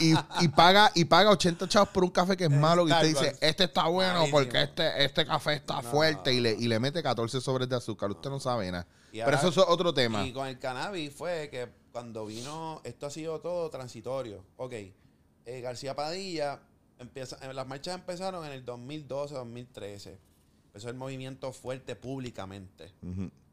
y, 0.00 0.12
y, 0.12 0.14
y 0.40 0.48
paga 0.48 0.90
y 0.94 1.04
paga 1.04 1.30
80 1.30 1.68
chavos 1.68 1.88
por 1.90 2.04
un 2.04 2.10
café 2.10 2.36
que 2.36 2.44
es 2.44 2.50
malo 2.50 2.86
y 2.88 2.92
usted 2.92 3.08
dice, 3.08 3.36
este 3.40 3.64
está 3.64 3.88
bueno 3.88 4.14
Malísimo. 4.20 4.38
porque 4.38 4.62
este, 4.62 5.04
este 5.04 5.26
café 5.26 5.54
está 5.54 5.82
No. 5.82 5.90
fuerte 5.90 6.32
y 6.32 6.40
le, 6.40 6.52
y 6.52 6.68
le 6.68 6.78
mete 6.78 7.02
14 7.02 7.40
sobres 7.40 7.68
de 7.68 7.76
azúcar. 7.76 8.10
Usted 8.10 8.30
no 8.30 8.38
sabe 8.40 8.70
nada. 8.70 8.86
Pero 9.10 9.24
ahora- 9.26 9.38
eso 9.38 9.48
es 9.48 9.58
otro 9.68 9.92
tema. 9.92 10.24
Y 10.26 10.32
con 10.32 10.46
el 10.46 10.58
cannabis 10.58 11.12
fue 11.14 11.48
que 11.50 11.68
cuando 11.92 12.26
vino, 12.26 12.80
esto 12.84 13.06
ha 13.06 13.10
sido 13.10 13.40
todo 13.40 13.68
transitorio. 13.70 14.44
Ok, 14.56 14.72
eh, 14.72 15.60
García 15.60 15.94
Padilla, 15.94 16.60
empieza, 16.98 17.36
eh, 17.42 17.52
las 17.52 17.66
marchas 17.66 17.96
empezaron 17.96 18.44
en 18.46 18.52
el 18.52 18.64
2012, 18.64 19.34
2013. 19.34 20.18
Empezó 20.66 20.88
el 20.88 20.96
movimiento 20.96 21.52
fuerte 21.52 21.94
públicamente 21.96 22.92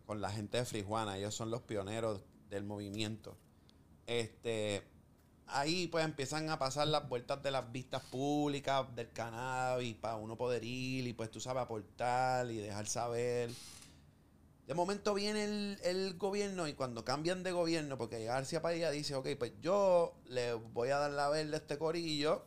con 0.08 0.21
la 0.21 0.30
gente 0.32 0.58
de 0.58 0.65
Frijuana. 0.65 1.17
Ellos 1.17 1.36
son 1.36 1.51
los 1.51 1.62
pioneros 1.62 2.21
del 2.51 2.63
movimiento. 2.63 3.35
Este, 4.05 4.83
ahí 5.47 5.87
pues 5.87 6.05
empiezan 6.05 6.49
a 6.49 6.59
pasar 6.59 6.87
las 6.87 7.07
vueltas 7.09 7.41
de 7.41 7.49
las 7.49 7.71
vistas 7.71 8.03
públicas 8.03 8.85
del 8.95 9.11
cannabis 9.11 9.95
para 9.95 10.17
uno 10.17 10.37
poder 10.37 10.63
ir 10.63 11.07
y 11.07 11.13
pues 11.13 11.31
tú 11.31 11.39
sabes 11.39 11.63
aportar 11.63 12.51
y 12.51 12.57
dejar 12.57 12.85
saber. 12.87 13.49
De 14.67 14.73
momento 14.73 15.13
viene 15.13 15.43
el, 15.45 15.77
el 15.83 16.17
gobierno 16.17 16.67
y 16.67 16.73
cuando 16.73 17.03
cambian 17.03 17.43
de 17.43 17.51
gobierno, 17.51 17.97
porque 17.97 18.23
García 18.23 18.61
Padilla 18.61 18.91
dice, 18.91 19.15
ok, 19.15 19.29
pues 19.37 19.53
yo 19.61 20.13
le 20.27 20.53
voy 20.53 20.89
a 20.89 20.97
dar 20.97 21.11
la 21.11 21.29
verde 21.29 21.55
a 21.55 21.57
este 21.57 21.77
corillo, 21.77 22.45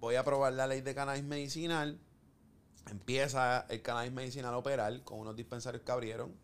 voy 0.00 0.16
a 0.16 0.20
aprobar 0.20 0.52
la 0.52 0.66
ley 0.66 0.80
de 0.80 0.94
cannabis 0.94 1.24
medicinal, 1.24 1.98
empieza 2.90 3.64
el 3.70 3.80
cannabis 3.80 4.12
medicinal 4.12 4.52
a 4.52 4.58
operar 4.58 5.02
con 5.04 5.20
unos 5.20 5.36
dispensarios 5.36 5.82
que 5.82 5.92
abrieron. 5.92 6.43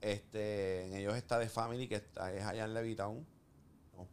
Este, 0.00 0.86
en 0.86 0.94
ellos 0.94 1.14
está 1.16 1.38
The 1.38 1.48
Family, 1.48 1.86
que 1.88 1.96
está, 1.96 2.32
es 2.32 2.44
allá 2.44 2.64
en 2.64 2.74
Levitown. 2.74 3.26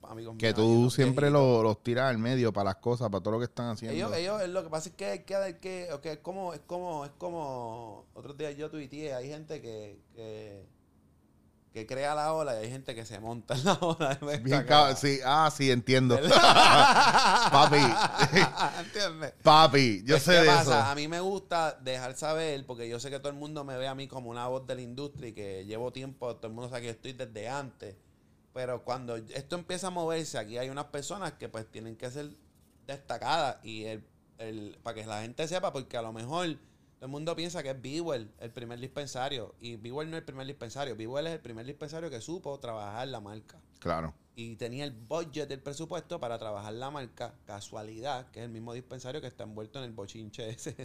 Amigos 0.04 0.36
Que 0.38 0.54
tú 0.54 0.90
siempre 0.90 1.30
lo- 1.30 1.64
los 1.64 1.82
tiras 1.82 2.10
al 2.10 2.18
medio 2.18 2.52
para 2.52 2.66
las 2.72 2.76
cosas, 2.76 3.10
para 3.10 3.24
todo 3.24 3.32
lo 3.36 3.40
que 3.40 3.46
están 3.46 3.70
haciendo. 3.70 3.96
Ellos, 3.96 4.14
ellos, 4.18 4.50
lo 4.50 4.64
que 4.64 4.70
pasa 4.70 4.90
es 4.90 4.96
que 4.96 5.24
que 5.24 5.58
que, 5.62 5.94
ok, 5.94 6.06
es 6.08 6.18
como, 6.18 6.54
es 6.54 6.60
como, 6.68 7.06
es 7.06 7.12
como, 7.18 8.06
otros 8.14 8.38
días 8.38 8.58
yo 8.58 8.70
tuiteé, 8.70 9.14
hay 9.14 9.30
gente 9.30 9.62
que, 9.62 10.02
que, 10.14 10.66
que 11.78 11.86
crea 11.86 12.16
la 12.16 12.34
ola 12.34 12.56
y 12.56 12.66
hay 12.66 12.72
gente 12.72 12.96
que 12.96 13.06
se 13.06 13.20
monta 13.20 13.54
en 13.54 13.66
la 13.66 13.74
ola. 13.74 14.18
Bien 14.42 14.66
sí, 14.96 15.20
ah, 15.24 15.52
sí, 15.56 15.70
entiendo. 15.70 16.18
Papi. 17.52 17.78
¿Entiendes? 18.80 19.34
Papi, 19.44 20.02
yo 20.04 20.16
Pues, 20.16 20.24
sé 20.24 20.32
¿qué 20.32 20.38
de 20.40 20.46
pasa? 20.48 20.62
eso. 20.62 20.74
A 20.74 20.96
mí 20.96 21.08
me 21.08 21.20
gusta 21.20 21.78
dejar 21.80 22.16
saber, 22.16 22.66
porque 22.66 22.90
yo 22.90 23.00
sé 23.00 23.12
que 23.12 23.20
todo 23.20 23.30
el 23.30 23.38
mundo 23.38 23.64
me 23.64 23.78
ve 23.78 23.88
a 23.88 23.94
mí 23.94 24.08
como 24.08 24.32
una 24.32 24.48
voz 24.48 24.66
de 24.66 24.74
la 24.74 24.82
industria 24.82 25.30
y 25.30 25.34
que 25.34 25.66
llevo 25.66 25.92
tiempo, 25.92 26.36
todo 26.36 26.48
el 26.48 26.54
mundo 26.54 26.70
sabe 26.70 26.82
que 26.82 26.88
yo 26.88 26.94
estoy 26.94 27.14
desde 27.14 27.48
antes. 27.48 27.96
Pero 28.54 28.84
cuando 28.84 29.16
esto 29.18 29.56
empieza 29.56 29.88
a 29.88 29.92
moverse, 29.92 30.40
aquí 30.40 30.58
hay 30.58 30.72
unas 30.72 30.86
personas 30.86 31.34
que 31.34 31.48
pues 31.48 31.70
tienen 31.72 31.96
que 31.96 32.10
ser 32.10 32.32
destacadas 32.88 33.58
y 33.64 33.84
el, 33.86 34.04
el, 34.40 34.80
para 34.82 34.96
que 34.96 35.06
la 35.06 35.22
gente 35.22 35.48
sepa, 35.48 35.72
porque 35.72 35.96
a 35.96 36.02
lo 36.02 36.12
mejor 36.12 36.58
todo 36.98 37.06
el 37.06 37.12
mundo 37.12 37.36
piensa 37.36 37.62
que 37.64 37.70
es 37.72 37.82
Bewell 37.82 38.32
el 38.40 38.52
primer 38.52 38.80
dispensario 38.80 39.54
y 39.62 39.76
Bewell 39.76 40.10
no 40.10 40.18
es 40.18 40.22
el 40.22 40.26
primer 40.26 40.48
dispensario, 40.48 40.96
Bewell 40.96 41.28
es 41.28 41.34
el 41.34 41.40
primer 41.42 41.66
dispensario 41.66 42.10
que 42.10 42.22
supo 42.22 42.60
trabajar 42.60 43.08
la 43.08 43.20
marca 43.20 43.60
Claro. 43.80 44.14
y 44.36 44.56
tenía 44.56 44.84
el 44.84 44.92
budget 44.92 45.48
del 45.48 45.62
presupuesto 45.62 46.20
para 46.20 46.38
trabajar 46.40 46.74
la 46.74 46.90
marca 46.90 47.36
Casualidad, 47.46 48.30
que 48.32 48.40
es 48.40 48.46
el 48.46 48.52
mismo 48.52 48.74
dispensario 48.74 49.22
que 49.22 49.28
está 49.28 49.44
envuelto 49.44 49.78
en 49.80 49.86
el 49.86 49.92
bochinche 49.92 50.50
ese. 50.50 50.76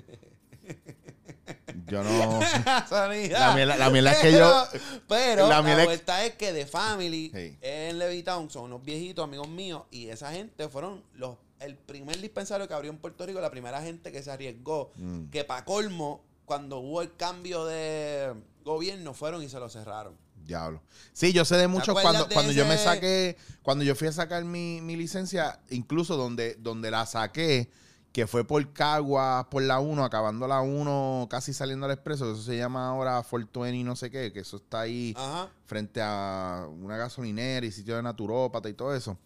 Yo 1.86 2.02
no. 2.04 2.10
La 2.90 3.54
mierda- 3.54 3.76
la 3.76 3.90
mierda 3.90 4.12
es 4.12 4.18
que 4.18 4.32
yo- 4.32 4.64
Pero 5.08 5.48
la 5.48 5.60
la, 5.62 5.78
es- 5.80 5.84
vuelta 5.86 6.24
es 6.24 6.34
que 6.34 6.52
The 6.52 6.66
Family 6.66 7.30
Sí. 7.34 7.58
en 7.60 7.98
Levitown 7.98 8.50
son 8.50 8.64
unos 8.64 8.82
viejitos 8.84 9.24
amigos 9.24 9.48
míos 9.48 9.82
y 9.90 10.08
esa 10.08 10.30
gente 10.32 10.68
fueron 10.68 11.02
los 11.14 11.36
el 11.64 11.76
primer 11.76 12.20
dispensario 12.20 12.66
que 12.68 12.74
abrió 12.74 12.90
en 12.90 12.98
Puerto 12.98 13.24
Rico, 13.26 13.40
la 13.40 13.50
primera 13.50 13.82
gente 13.82 14.12
que 14.12 14.22
se 14.22 14.30
arriesgó, 14.30 14.90
Mm. 14.96 15.26
que 15.30 15.44
para 15.44 15.64
colmo, 15.64 16.22
cuando 16.44 16.78
hubo 16.78 17.02
el 17.02 17.14
cambio 17.16 17.64
de 17.64 18.34
gobierno, 18.64 19.14
fueron 19.14 19.42
y 19.42 19.48
se 19.48 19.58
lo 19.58 19.68
cerraron. 19.68 20.16
Diablo. 20.44 20.82
Sí, 21.12 21.32
yo 21.32 21.44
sé 21.44 21.56
de 21.56 21.68
muchos 21.68 21.98
cuando, 22.00 22.24
de 22.26 22.34
cuando 22.34 22.50
yo 22.52 22.66
me 22.66 22.76
saqué, 22.76 23.36
cuando 23.62 23.84
yo 23.84 23.94
fui 23.94 24.08
a 24.08 24.12
sacar 24.12 24.44
mi, 24.44 24.80
mi 24.80 24.96
licencia, 24.96 25.60
incluso 25.70 26.16
donde, 26.16 26.56
donde 26.56 26.90
la 26.90 27.06
saqué, 27.06 27.70
que 28.12 28.26
fue 28.26 28.44
por 28.44 28.72
Cagua, 28.72 29.48
por 29.50 29.62
la 29.62 29.78
1, 29.78 30.04
acabando 30.04 30.46
la 30.48 30.60
1, 30.60 31.28
casi 31.30 31.54
saliendo 31.54 31.86
al 31.86 31.92
expreso, 31.92 32.26
que 32.26 32.32
eso 32.32 32.42
se 32.42 32.56
llama 32.58 32.88
ahora 32.88 33.22
420 33.22 33.84
no 33.84 33.96
sé 33.96 34.10
qué, 34.10 34.32
que 34.32 34.40
eso 34.40 34.56
está 34.56 34.80
ahí 34.80 35.14
Ajá. 35.16 35.48
frente 35.64 36.00
a 36.02 36.66
una 36.68 36.96
gasolinera 36.96 37.64
y 37.64 37.70
sitio 37.72 37.96
de 37.96 38.02
naturópata 38.02 38.68
y 38.68 38.74
todo 38.74 38.94
eso. 38.94 39.16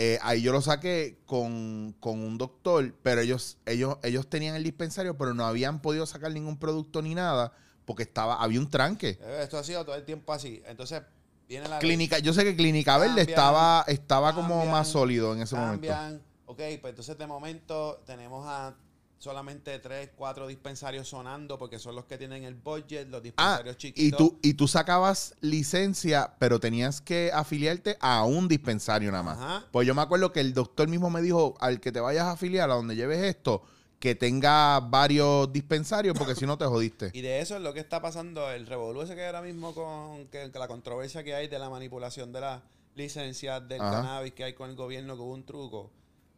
Eh, 0.00 0.16
ahí 0.22 0.40
yo 0.42 0.52
lo 0.52 0.60
saqué 0.60 1.18
con, 1.26 1.92
con 1.98 2.20
un 2.20 2.38
doctor, 2.38 2.94
pero 3.02 3.20
ellos, 3.20 3.58
ellos, 3.66 3.96
ellos 4.04 4.30
tenían 4.30 4.54
el 4.54 4.62
dispensario, 4.62 5.18
pero 5.18 5.34
no 5.34 5.44
habían 5.44 5.82
podido 5.82 6.06
sacar 6.06 6.30
ningún 6.30 6.56
producto 6.56 7.02
ni 7.02 7.16
nada, 7.16 7.52
porque 7.84 8.04
estaba, 8.04 8.40
había 8.40 8.60
un 8.60 8.70
tranque. 8.70 9.18
Eh, 9.20 9.40
Esto 9.42 9.58
ha 9.58 9.64
sido 9.64 9.84
todo 9.84 9.96
el 9.96 10.04
tiempo 10.04 10.32
así. 10.32 10.62
Entonces, 10.66 11.02
viene 11.48 11.68
la 11.68 11.80
ley, 11.80 11.88
Clínica, 11.88 12.20
yo 12.20 12.32
sé 12.32 12.44
que 12.44 12.54
Clínica 12.54 12.96
Verde 12.96 13.22
estaba, 13.22 13.84
estaba 13.88 14.36
como 14.36 14.64
más 14.66 14.86
sólido 14.86 15.34
en 15.34 15.42
ese 15.42 15.56
momento. 15.56 15.92
Ok, 16.46 16.60
pues 16.80 16.92
entonces 16.92 17.18
de 17.18 17.26
momento 17.26 18.00
tenemos 18.06 18.46
a 18.46 18.76
solamente 19.18 19.78
tres, 19.80 20.10
cuatro 20.16 20.46
dispensarios 20.46 21.08
sonando 21.08 21.58
porque 21.58 21.78
son 21.78 21.96
los 21.96 22.04
que 22.04 22.16
tienen 22.18 22.44
el 22.44 22.54
budget, 22.54 23.08
los 23.08 23.18
Ah, 23.18 23.22
dispensarios 23.22 23.74
y 23.76 23.78
chiquitos. 23.78 24.18
tú, 24.18 24.38
y 24.42 24.54
tú 24.54 24.68
sacabas 24.68 25.34
licencia, 25.40 26.34
pero 26.38 26.60
tenías 26.60 27.00
que 27.00 27.30
afiliarte 27.34 27.96
a 28.00 28.24
un 28.24 28.46
dispensario 28.48 29.10
nada 29.10 29.22
más. 29.24 29.38
Ajá. 29.38 29.64
Pues 29.72 29.86
yo 29.86 29.94
me 29.94 30.02
acuerdo 30.02 30.32
que 30.32 30.40
el 30.40 30.54
doctor 30.54 30.88
mismo 30.88 31.10
me 31.10 31.20
dijo, 31.20 31.54
al 31.60 31.80
que 31.80 31.90
te 31.92 32.00
vayas 32.00 32.24
a 32.24 32.32
afiliar, 32.32 32.70
a 32.70 32.74
donde 32.74 32.94
lleves 32.96 33.18
esto, 33.24 33.62
que 33.98 34.14
tenga 34.14 34.78
varios 34.78 35.52
dispensarios, 35.52 36.16
porque 36.16 36.36
si 36.36 36.46
no 36.46 36.56
te 36.56 36.64
jodiste. 36.66 37.10
Y 37.14 37.20
de 37.20 37.40
eso 37.40 37.56
es 37.56 37.62
lo 37.62 37.74
que 37.74 37.80
está 37.80 38.00
pasando, 38.00 38.48
el 38.52 38.66
revolú 38.66 39.02
ese 39.02 39.16
que 39.16 39.26
ahora 39.26 39.42
mismo 39.42 39.74
con 39.74 40.28
que, 40.28 40.50
que 40.52 40.58
la 40.60 40.68
controversia 40.68 41.24
que 41.24 41.34
hay 41.34 41.48
de 41.48 41.58
la 41.58 41.68
manipulación 41.68 42.32
de 42.32 42.40
las 42.40 42.62
licencias 42.94 43.66
del 43.68 43.80
Ajá. 43.80 43.90
cannabis 44.02 44.32
que 44.34 44.44
hay 44.44 44.54
con 44.54 44.70
el 44.70 44.76
gobierno, 44.76 45.16
que 45.16 45.22
hubo 45.22 45.34
un 45.34 45.44
truco. 45.44 45.90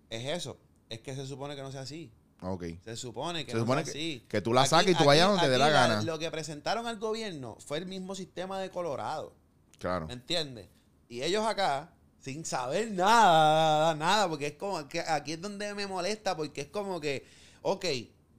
Es 0.08 0.26
eso. 0.26 0.56
Es 0.88 1.00
que 1.00 1.14
se 1.14 1.26
supone 1.26 1.54
que 1.54 1.62
no 1.62 1.70
sea 1.70 1.82
así. 1.82 2.10
Ok. 2.42 2.64
Se 2.84 2.96
supone 2.96 3.44
que 3.44 3.52
Se 3.52 3.56
no 3.58 3.64
supone 3.64 3.84
que- 3.84 3.90
así. 3.90 4.26
que 4.28 4.40
tú 4.40 4.52
la 4.52 4.64
saques 4.66 4.92
y 4.92 4.94
tú 4.96 5.04
vayas 5.04 5.28
donde 5.28 5.42
te 5.44 5.50
dé 5.50 5.58
la 5.58 5.66
aquí 5.66 5.74
gana. 5.74 6.02
Lo 6.02 6.18
que 6.18 6.30
presentaron 6.30 6.86
al 6.86 6.98
gobierno 6.98 7.56
fue 7.60 7.78
el 7.78 7.86
mismo 7.86 8.14
sistema 8.14 8.58
de 8.60 8.70
Colorado. 8.70 9.34
Claro. 9.78 10.06
¿Me 10.06 10.14
entiendes? 10.14 10.68
Y 11.08 11.22
ellos 11.22 11.44
acá, 11.46 11.92
sin 12.18 12.44
saber 12.44 12.90
nada, 12.92 13.94
nada, 13.94 14.28
porque 14.28 14.46
es 14.48 14.52
como 14.54 14.86
que 14.88 15.00
aquí 15.00 15.32
es 15.32 15.40
donde 15.40 15.74
me 15.74 15.86
molesta, 15.86 16.36
porque 16.36 16.62
es 16.62 16.66
como 16.68 17.00
que, 17.00 17.26
ok, 17.62 17.84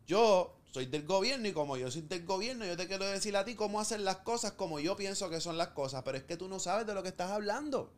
yo 0.07 0.55
soy 0.71 0.85
del 0.85 1.05
gobierno 1.05 1.47
y 1.47 1.51
como 1.53 1.77
yo 1.77 1.91
soy 1.91 2.01
del 2.03 2.25
gobierno, 2.25 2.65
yo 2.65 2.77
te 2.77 2.87
quiero 2.87 3.05
decir 3.05 3.35
a 3.35 3.43
ti 3.43 3.55
cómo 3.55 3.79
hacer 3.81 3.99
las 3.99 4.17
cosas 4.17 4.53
como 4.53 4.79
yo 4.79 4.95
pienso 4.95 5.29
que 5.29 5.41
son 5.41 5.57
las 5.57 5.69
cosas, 5.69 6.03
pero 6.03 6.17
es 6.17 6.23
que 6.23 6.37
tú 6.37 6.47
no 6.47 6.59
sabes 6.59 6.87
de 6.87 6.93
lo 6.93 7.03
que 7.03 7.09
estás 7.09 7.29
hablando. 7.31 7.91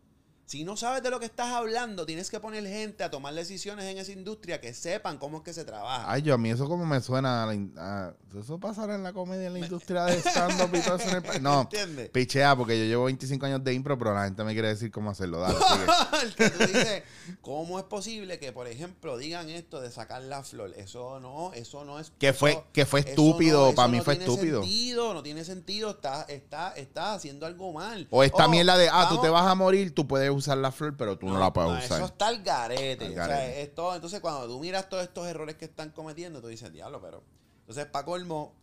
Si 0.46 0.66
no 0.66 0.76
sabes 0.76 1.02
de 1.02 1.10
lo 1.10 1.20
que 1.20 1.26
estás 1.26 1.48
hablando, 1.54 2.06
tienes 2.06 2.30
que 2.30 2.40
poner 2.40 2.68
gente 2.68 3.04
a 3.04 3.10
tomar 3.10 3.34
decisiones 3.34 3.86
en 3.86 3.98
esa 3.98 4.12
industria 4.12 4.60
que 4.60 4.74
sepan 4.74 5.18
cómo 5.18 5.38
es 5.38 5.44
que 5.44 5.54
se 5.54 5.64
trabaja. 5.64 6.04
Ay, 6.12 6.22
yo 6.22 6.34
a 6.34 6.38
mí 6.38 6.50
eso 6.52 6.68
como 6.68 6.86
me 6.86 7.00
suena 7.02 7.44
a 7.46 7.52
a- 7.78 8.14
eso 8.38 8.60
pasará 8.60 8.96
en 8.96 9.04
la 9.04 9.14
comedia, 9.14 9.48
en 9.48 9.54
la 9.54 9.60
industria 9.60 10.04
de 10.06 10.18
stand-up 10.20 10.70
y 10.76 10.82
todo 10.82 10.96
eso 10.98 11.08
en 11.10 11.16
el 11.16 11.22
país. 11.24 11.42
No, 11.42 11.62
¿Entiendes? 11.62 12.10
pichea, 12.10 12.56
porque 12.56 12.78
yo 12.78 12.86
llevo 12.86 13.06
25 13.06 13.46
años 13.46 13.64
de 13.64 13.74
impro, 13.74 13.98
pero 13.98 14.14
la 14.14 14.26
gente 14.26 14.44
me 14.44 14.54
quiere 14.54 14.68
decir 14.70 14.92
cómo 14.92 15.12
hacerlo. 15.12 15.40
Dale. 15.40 15.56
El 16.24 16.36
que 16.36 16.50
tú 16.50 16.60
dices, 16.60 17.04
¿cómo 17.42 17.80
es 17.80 17.86
posible 17.86 18.38
que, 18.40 18.52
por 18.52 18.68
ejemplo, 18.68 19.18
digan 19.18 19.50
esto 19.50 19.80
de 19.82 19.92
sacar 19.92 20.22
la 20.24 20.44
flor? 20.44 20.74
Eso 20.78 21.20
no, 21.20 21.54
eso 21.54 21.86
no 21.86 22.00
es. 22.00 22.12
Que 22.20 22.34
fue- 22.34 22.52
eso- 22.52 22.66
que 22.74 22.86
fue 22.86 23.00
estúpido, 23.00 23.68
eso 23.68 23.76
para 23.76 23.88
mí 23.88 23.98
no 23.98 24.04
fue 24.04 24.16
tiene 24.18 24.32
estúpido. 24.32 24.62
Sentido, 24.62 25.14
no 25.14 25.24
tiene 25.24 25.46
sentido, 25.46 25.92
está, 25.92 26.24
está, 26.24 26.74
está 26.74 27.14
haciendo 27.14 27.46
algo 27.46 27.72
mal. 27.74 28.08
O 28.12 28.24
esta 28.24 28.46
Oh, 28.46 28.50
mierda 28.50 28.78
de, 28.78 28.90
ah, 28.90 29.06
tú 29.10 29.16
vamos- 29.16 29.22
te 29.24 29.30
vas 29.30 29.48
a 29.48 29.56
morir, 29.56 29.94
tú 29.96 30.06
puedes 30.08 30.30
usar 30.34 30.58
la 30.58 30.72
flor, 30.72 30.96
pero 30.98 31.18
tú 31.18 31.28
no, 31.28 31.38
la 31.40 31.52
puedes 31.54 31.72
no, 31.72 31.78
usar. 31.78 31.98
Eso 31.98 32.06
está 32.06 32.28
al 32.28 32.44
garete. 32.44 33.06
Al 33.06 33.12
O 33.12 33.16
sea, 33.16 33.28
garete. 33.28 33.62
es 33.62 33.76
todo- 33.76 33.96
entonces, 33.96 34.20
cuando 34.20 34.48
tú 34.48 34.60
miras 34.60 34.90
todos 34.90 35.04
estos 35.04 35.28
errores 35.28 35.56
que 35.56 35.66
están 35.66 35.92
cometiendo, 35.92 36.42
tú 36.42 36.48
dices, 36.48 36.72
diablo, 36.72 37.02
pero. 37.02 37.24
Entonces, 37.62 37.86
para 37.86 38.06
colmo, 38.06 38.54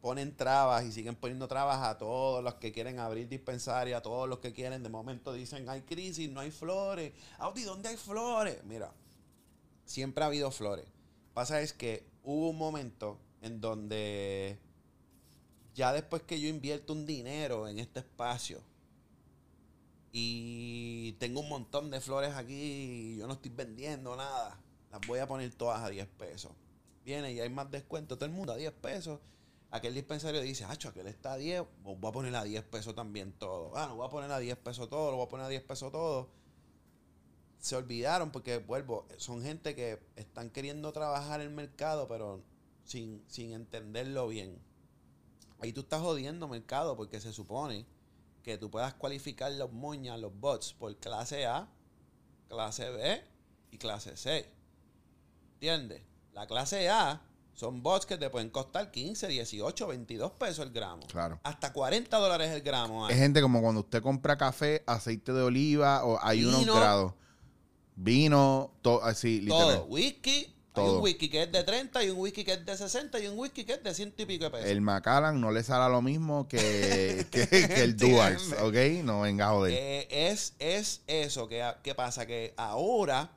ponen 0.00 0.36
trabas 0.36 0.84
y 0.84 0.92
siguen 0.92 1.16
poniendo 1.16 1.48
trabas 1.48 1.82
a 1.82 1.98
todos 1.98 2.42
los 2.44 2.54
que 2.54 2.70
quieren 2.72 2.98
abrir 3.00 3.28
dispensarios, 3.28 3.98
a 3.98 4.02
todos 4.02 4.28
los 4.28 4.38
que 4.38 4.52
quieren. 4.52 4.82
De 4.82 4.88
momento 4.88 5.32
dicen, 5.32 5.68
hay 5.68 5.82
crisis, 5.82 6.30
no 6.30 6.40
hay 6.40 6.50
flores. 6.50 7.12
Audi, 7.38 7.64
¿dónde 7.64 7.88
hay 7.88 7.96
flores? 7.96 8.62
Mira, 8.64 8.92
siempre 9.84 10.22
ha 10.24 10.28
habido 10.28 10.50
flores. 10.50 10.86
Pasa 11.34 11.60
es 11.60 11.72
que 11.72 12.06
hubo 12.22 12.50
un 12.50 12.56
momento 12.58 13.18
en 13.42 13.60
donde 13.60 14.58
ya 15.74 15.92
después 15.92 16.22
que 16.22 16.40
yo 16.40 16.48
invierto 16.48 16.92
un 16.92 17.04
dinero 17.04 17.68
en 17.68 17.78
este 17.78 18.00
espacio 18.00 18.60
y 20.18 21.12
tengo 21.18 21.40
un 21.40 21.50
montón 21.50 21.90
de 21.90 22.00
flores 22.00 22.34
aquí 22.34 22.54
y 22.54 23.16
yo 23.18 23.26
no 23.26 23.34
estoy 23.34 23.50
vendiendo 23.50 24.16
nada, 24.16 24.58
las 24.90 25.06
voy 25.06 25.18
a 25.18 25.26
poner 25.26 25.54
todas 25.54 25.82
a 25.82 25.90
10 25.90 26.06
pesos. 26.06 26.52
Viene 27.04 27.34
y 27.34 27.40
hay 27.40 27.50
más 27.50 27.70
descuento, 27.70 28.16
todo 28.16 28.24
el 28.24 28.32
mundo 28.32 28.54
a 28.54 28.56
10 28.56 28.72
pesos. 28.72 29.20
Aquel 29.70 29.92
dispensario 29.92 30.40
dice, 30.40 30.64
acho, 30.64 30.88
aquel 30.88 31.06
está 31.08 31.34
a 31.34 31.36
10, 31.36 31.64
pues 31.84 32.00
voy 32.00 32.08
a 32.08 32.12
poner 32.12 32.34
a 32.34 32.44
10 32.44 32.64
pesos 32.64 32.94
también 32.94 33.32
todo. 33.32 33.76
Ah, 33.76 33.88
no 33.88 33.96
voy 33.96 34.06
a 34.06 34.08
poner 34.08 34.32
a 34.32 34.38
10 34.38 34.56
pesos 34.56 34.88
todo, 34.88 35.10
lo 35.10 35.18
voy 35.18 35.26
a 35.26 35.28
poner 35.28 35.44
a 35.44 35.48
10 35.50 35.62
pesos 35.64 35.92
todo. 35.92 36.30
Se 37.58 37.76
olvidaron 37.76 38.30
porque, 38.30 38.56
vuelvo, 38.56 39.06
son 39.18 39.42
gente 39.42 39.74
que 39.74 40.00
están 40.16 40.48
queriendo 40.48 40.94
trabajar 40.94 41.42
el 41.42 41.50
mercado, 41.50 42.08
pero 42.08 42.42
sin, 42.84 43.22
sin 43.26 43.52
entenderlo 43.52 44.28
bien. 44.28 44.58
Ahí 45.58 45.74
tú 45.74 45.82
estás 45.82 46.00
jodiendo 46.00 46.48
mercado 46.48 46.96
porque 46.96 47.20
se 47.20 47.34
supone 47.34 47.84
que 48.46 48.56
tú 48.58 48.70
puedas 48.70 48.94
cualificar 48.94 49.50
los 49.50 49.72
moñas, 49.72 50.20
los 50.20 50.32
bots, 50.38 50.72
por 50.72 50.96
clase 50.98 51.46
A, 51.46 51.68
clase 52.46 52.88
B 52.90 53.20
y 53.72 53.76
clase 53.76 54.16
C. 54.16 54.48
¿Entiendes? 55.54 56.02
La 56.32 56.46
clase 56.46 56.88
A 56.88 57.20
son 57.54 57.82
bots 57.82 58.06
que 58.06 58.16
te 58.16 58.30
pueden 58.30 58.50
costar 58.50 58.92
15, 58.92 59.26
18, 59.26 59.88
22 59.88 60.30
pesos 60.34 60.64
el 60.64 60.70
gramo. 60.72 61.02
Claro. 61.08 61.40
Hasta 61.42 61.72
40 61.72 62.16
dólares 62.16 62.52
el 62.52 62.60
gramo. 62.60 63.04
hay. 63.04 63.14
Es 63.14 63.18
gente 63.18 63.42
como 63.42 63.60
cuando 63.60 63.80
usted 63.80 64.00
compra 64.00 64.38
café, 64.38 64.84
aceite 64.86 65.32
de 65.32 65.42
oliva, 65.42 66.04
o 66.04 66.16
hay 66.22 66.44
unos 66.44 66.60
Vino. 66.60 66.76
grados. 66.76 67.14
Vino, 67.96 68.70
todo 68.80 69.02
así, 69.02 69.40
literal. 69.40 69.78
Todo. 69.78 69.84
Whisky. 69.86 70.54
Hay 70.82 70.88
un 70.88 71.00
whisky 71.02 71.28
que 71.28 71.42
es 71.44 71.52
de 71.52 71.62
30 71.64 72.04
y 72.04 72.10
un 72.10 72.18
whisky 72.18 72.44
que 72.44 72.52
es 72.54 72.66
de 72.66 72.76
60 72.76 73.18
y 73.20 73.26
un 73.28 73.38
whisky 73.38 73.64
que 73.64 73.74
es 73.74 73.82
de 73.82 73.94
ciento 73.94 74.22
y 74.22 74.26
pico 74.26 74.44
de 74.44 74.50
pesos. 74.50 74.66
El 74.68 74.80
Macallan 74.80 75.40
no 75.40 75.50
le 75.50 75.62
sale 75.62 75.92
lo 75.92 76.02
mismo 76.02 76.46
que, 76.48 77.26
que, 77.30 77.46
que 77.48 77.82
el 77.82 77.96
Duals, 77.96 78.52
¿ok? 78.60 78.74
No 79.04 79.20
venga 79.22 79.48
joder. 79.50 79.72
Eh, 79.76 80.08
es, 80.30 80.54
es 80.58 81.02
eso 81.06 81.48
que, 81.48 81.64
que 81.82 81.94
pasa, 81.94 82.26
que 82.26 82.54
ahora, 82.56 83.30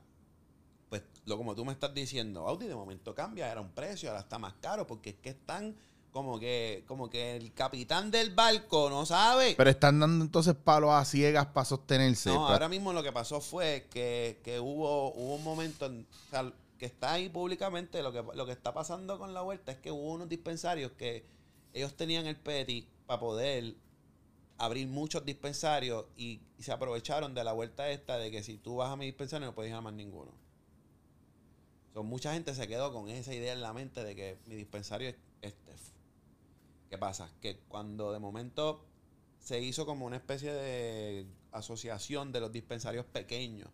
pues 0.90 1.04
lo 1.26 1.38
como 1.38 1.56
tú 1.56 1.66
me 1.66 1.74
estás 1.74 1.94
diciendo, 1.94 2.48
Audi 2.48 2.68
de 2.68 2.76
momento 2.76 3.14
cambia, 3.16 3.52
era 3.52 3.62
un 3.62 3.70
precio, 3.72 4.10
ahora 4.10 4.22
está 4.22 4.38
más 4.40 4.54
caro, 4.62 4.88
porque 4.88 5.12
es 5.12 5.16
que 5.22 5.30
están 5.30 5.76
como 6.12 6.40
que, 6.40 6.84
como 6.88 7.08
que 7.08 7.36
el 7.36 7.54
capitán 7.54 8.10
del 8.10 8.34
barco 8.34 8.90
no 8.90 9.06
sabe. 9.06 9.54
Pero 9.56 9.70
están 9.70 10.00
dando 10.00 10.26
entonces 10.26 10.56
palos 10.56 10.90
a 10.92 11.06
ciegas 11.06 11.46
para 11.46 11.66
sostenerse. 11.66 12.30
no, 12.32 12.48
ahora 12.48 12.68
mismo 12.68 12.92
lo 12.94 13.04
que 13.04 13.12
pasó 13.12 13.40
fue 13.42 13.88
que, 13.92 14.40
que 14.44 14.60
hubo, 14.60 15.14
hubo 15.14 15.36
un 15.36 15.44
momento, 15.44 15.86
en- 15.86 16.08
o 16.28 16.30
sea, 16.32 16.52
que 16.80 16.86
está 16.86 17.13
ahí 17.13 17.30
públicamente, 17.30 18.01
lo 18.01 18.11
que, 18.11 18.23
lo 18.36 18.45
que 18.45 18.53
está 18.53 18.73
pasando 18.73 19.19
con 19.19 19.34
la 19.34 19.41
vuelta 19.41 19.71
es 19.71 19.77
que 19.77 19.91
hubo 19.91 20.13
unos 20.13 20.30
dispensarios 20.30 20.93
que 20.93 21.25
ellos 21.73 21.95
tenían 21.95 22.25
el 22.25 22.38
PETI 22.38 22.88
para 23.05 23.19
poder 23.19 23.75
abrir 24.57 24.88
muchos 24.88 25.25
dispensarios 25.25 26.05
y, 26.17 26.41
se 26.59 26.73
aprovecharon 26.73 27.34
de 27.34 27.43
la 27.45 27.53
vuelta 27.53 27.89
esta 27.89 28.17
de 28.17 28.32
que 28.32 28.43
si 28.43 28.57
tú 28.57 28.77
vas 28.77 28.91
a 28.91 28.97
mi 28.97 29.05
dispensario 29.05 29.47
no 29.47 29.55
puedes 29.55 29.71
ir 29.71 29.75
a 29.77 29.91
ninguno. 29.91 30.34
So, 31.93 32.03
mucha 32.03 32.34
gente 32.34 32.53
se 32.53 32.67
quedó 32.67 32.91
con 32.91 33.09
esa 33.09 33.34
idea 33.34 33.53
en 33.53 33.61
la 33.61 33.71
mente 33.71 34.03
de 34.03 34.15
que 34.15 34.38
mi 34.45 34.55
dispensario 34.55 35.09
es 35.09 35.15
este. 35.41 35.73
¿Qué 36.89 36.97
pasa? 36.97 37.32
Que 37.41 37.59
cuando 37.69 38.11
de 38.11 38.19
momento 38.19 38.86
se 39.39 39.61
hizo 39.61 39.86
como 39.86 40.05
una 40.05 40.17
especie 40.17 40.51
de 40.51 41.25
asociación 41.51 42.34
de 42.34 42.41
los 42.41 42.51
dispensarios 42.51 43.05
pequeños. 43.05 43.69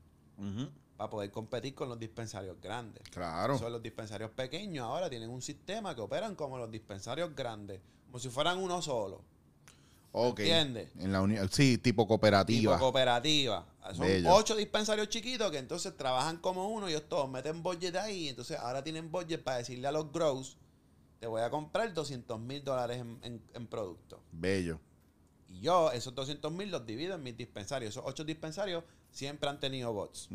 Para 0.97 1.09
poder 1.09 1.31
competir 1.31 1.75
con 1.75 1.89
los 1.89 1.99
dispensarios 1.99 2.59
grandes. 2.61 3.03
Claro. 3.09 3.57
Son 3.57 3.71
los 3.71 3.81
dispensarios 3.83 4.31
pequeños 4.31 4.85
ahora 4.85 5.09
tienen 5.09 5.29
un 5.29 5.41
sistema 5.41 5.93
que 5.95 6.01
operan 6.01 6.35
como 6.35 6.57
los 6.57 6.71
dispensarios 6.71 7.35
grandes, 7.35 7.81
como 8.07 8.19
si 8.19 8.29
fueran 8.29 8.57
uno 8.59 8.81
solo. 8.81 9.21
Ok. 10.17 10.39
¿Entiendes? 10.39 10.89
En 10.97 11.11
la 11.11 11.21
uni- 11.21 11.35
sí, 11.51 11.77
tipo 11.77 12.07
cooperativa. 12.07 12.73
Tipo 12.75 12.79
cooperativa. 12.85 13.65
Son 13.93 13.99
Bello. 14.07 14.33
ocho 14.33 14.55
dispensarios 14.55 15.09
chiquitos 15.09 15.51
que 15.51 15.57
entonces 15.57 15.95
trabajan 15.97 16.37
como 16.37 16.69
uno 16.69 16.87
y 16.87 16.93
ellos 16.93 17.09
todos 17.09 17.29
meten 17.29 17.61
budget 17.61 17.95
ahí. 17.97 18.29
Entonces 18.29 18.57
ahora 18.57 18.81
tienen 18.81 19.11
budget 19.11 19.43
para 19.43 19.57
decirle 19.57 19.87
a 19.87 19.91
los 19.91 20.11
grows, 20.13 20.57
te 21.19 21.27
voy 21.27 21.41
a 21.41 21.49
comprar 21.49 21.93
200 21.93 22.39
mil 22.39 22.63
dólares 22.63 22.99
en, 23.01 23.19
en, 23.23 23.41
en 23.53 23.67
producto. 23.67 24.21
Bello. 24.31 24.79
Y 25.49 25.59
yo 25.59 25.91
esos 25.91 26.15
200 26.15 26.49
mil 26.51 26.71
los 26.71 26.85
divido 26.85 27.15
en 27.15 27.21
mis 27.21 27.35
dispensarios. 27.35 27.89
Esos 27.91 28.03
ocho 28.07 28.23
dispensarios 28.23 28.85
siempre 29.16 29.49
han 29.49 29.59
tenido 29.59 29.93
bots. 29.93 30.28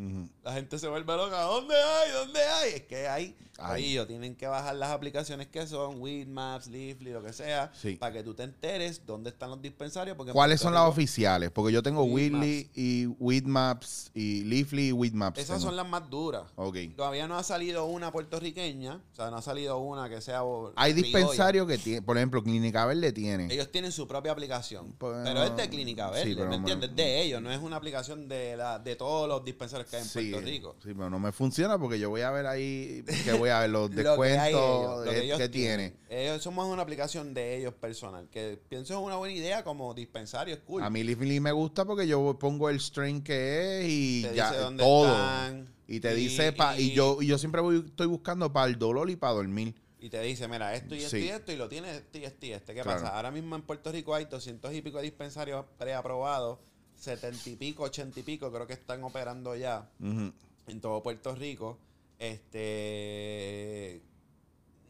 La 0.43 0.55
gente 0.55 0.78
se 0.78 0.89
vuelve 0.89 1.14
loca. 1.16 1.43
¿Dónde 1.43 1.74
hay? 1.74 2.12
¿Dónde 2.12 2.41
hay? 2.41 2.72
Es 2.72 2.83
que 2.83 3.09
hay. 3.09 3.37
Ellos 3.76 4.07
tienen 4.07 4.37
que 4.37 4.47
bajar 4.47 4.74
las 4.74 4.91
aplicaciones 4.91 5.47
que 5.49 5.66
son 5.66 6.01
Weedmaps, 6.01 6.66
Leafly, 6.68 7.12
lo 7.12 7.22
que 7.22 7.35
sea, 7.35 7.70
Sí. 7.74 7.97
para 7.97 8.14
que 8.14 8.22
tú 8.22 8.33
te 8.33 8.43
enteres 8.43 9.05
dónde 9.05 9.28
están 9.28 9.51
los 9.51 9.61
dispensarios. 9.61 10.16
Porque 10.16 10.33
¿Cuáles 10.33 10.61
son 10.62 10.72
las 10.72 10.85
oficiales? 10.89 11.51
Porque 11.51 11.70
yo 11.72 11.83
tengo. 11.83 12.05
Weedly 12.05 12.70
y 12.74 13.07
Weedmaps 13.07 14.12
y 14.14 14.45
Leafly 14.45 14.89
y 14.89 14.93
Weedmaps. 14.93 15.39
Esas 15.39 15.59
tengo. 15.59 15.68
son 15.68 15.76
las 15.76 15.87
más 15.87 16.09
duras. 16.09 16.45
Ok. 16.57 16.76
Todavía 16.97 17.28
no 17.28 17.37
ha 17.37 17.43
salido 17.43 17.85
una 17.85 18.11
puertorriqueña. 18.11 19.03
O 19.12 19.16
sea, 19.16 19.31
no 19.31 19.37
ha 19.37 19.43
salido 19.43 19.76
una 19.78 20.09
que 20.09 20.22
sea. 20.22 20.43
Hay 20.76 20.95
dispensarios 20.95 21.66
que 21.66 21.76
tienen, 21.76 22.03
por 22.03 22.16
ejemplo, 22.16 22.43
Clínica 22.43 22.87
Verde 22.87 23.12
tiene. 23.12 23.53
Ellos 23.53 23.70
tienen 23.70 23.93
su 23.93 24.09
propia 24.09 24.33
aplicación. 24.33 24.93
Pues, 24.97 25.18
pero 25.22 25.43
es 25.45 25.55
de 25.55 25.68
Clínica 25.68 26.11
Verde, 26.11 26.47
¿me 26.47 26.57
entiendes? 26.57 26.97
De 26.97 27.22
ellos, 27.22 27.43
no 27.43 27.53
es 27.53 27.61
una 27.61 27.76
aplicación 27.76 28.26
de, 28.26 28.57
la, 28.57 28.69
de 28.78 28.96
todos 28.96 29.28
los 29.28 29.44
dispensarios 29.44 29.88
que 29.90 29.96
hay 29.96 30.02
en 30.02 30.08
Sí, 30.08 30.30
Puerto 30.30 30.46
Rico. 30.46 30.76
sí, 30.82 30.94
pero 30.94 31.10
no 31.10 31.18
me 31.18 31.32
funciona 31.32 31.78
porque 31.78 31.98
yo 31.98 32.08
voy 32.10 32.20
a 32.22 32.30
ver 32.30 32.46
ahí, 32.46 33.04
que 33.24 33.32
voy 33.32 33.50
a 33.50 33.60
ver 33.60 33.70
los 33.70 33.90
que 33.90 34.00
ellos, 34.00 34.16
descuentos 34.18 35.04
lo 35.06 35.10
que, 35.12 35.24
ellos 35.24 35.38
que 35.38 35.48
tienen. 35.48 35.96
tiene. 36.08 36.22
Ellos 36.24 36.42
somos 36.42 36.66
una 36.66 36.82
aplicación 36.82 37.34
de 37.34 37.56
ellos 37.58 37.74
personal, 37.74 38.28
que 38.30 38.58
pienso 38.68 38.94
es 38.94 39.00
una 39.00 39.16
buena 39.16 39.34
idea 39.34 39.64
como 39.64 39.92
dispensario, 39.94 40.54
es 40.54 40.60
cool. 40.60 40.82
A 40.82 40.90
mí 40.90 41.02
Leafly 41.02 41.40
me 41.40 41.52
gusta 41.52 41.84
porque 41.84 42.06
yo 42.06 42.38
pongo 42.38 42.68
el 42.70 42.80
strain 42.80 43.22
que 43.22 43.80
es 43.80 43.86
y 43.88 44.22
Te 44.28 44.34
ya 44.34 44.50
dice 44.50 44.60
dónde 44.62 44.84
todo. 44.84 45.06
están, 45.12 45.74
y 45.88 46.00
te 46.00 46.12
y- 46.12 46.16
dice, 46.16 46.52
pa- 46.52 46.78
y, 46.78 46.82
y- 46.88 46.92
yo 46.92 47.18
y 47.20 47.26
yo 47.26 47.38
siempre 47.38 47.60
voy, 47.60 47.84
estoy 47.86 48.06
buscando 48.06 48.52
para 48.52 48.66
el 48.68 48.78
dolor 48.78 49.10
y 49.10 49.16
para 49.16 49.32
dormir. 49.34 49.74
Y 50.02 50.08
te 50.08 50.18
dice, 50.22 50.48
mira, 50.48 50.74
esto 50.74 50.94
y 50.94 50.98
esto 51.00 51.10
Sí. 51.10 51.24
y 51.24 51.28
esto, 51.28 51.52
y 51.52 51.56
lo 51.56 51.68
tiene 51.68 51.90
este 51.94 52.20
y 52.20 52.24
este 52.24 52.46
y 52.46 52.52
este. 52.52 52.72
¿Qué 52.74 52.80
Claro. 52.80 53.02
pasa? 53.02 53.14
Ahora 53.14 53.30
mismo 53.30 53.54
en 53.54 53.60
Puerto 53.60 53.92
Rico 53.92 54.14
hay 54.14 54.24
200 54.24 54.72
y 54.72 54.80
pico 54.80 54.96
de 54.96 55.02
dispensarios 55.02 55.66
preaprobados, 55.78 56.58
70 57.01 57.51
y 57.51 57.57
pico, 57.57 57.82
80 57.84 58.20
y 58.20 58.22
pico, 58.22 58.53
creo 58.53 58.66
que 58.66 58.74
están 58.74 59.03
operando 59.05 59.57
ya 59.57 59.88
en 60.01 60.80
todo 60.80 61.03
Puerto 61.03 61.34
Rico. 61.34 61.78
Este. 62.18 64.03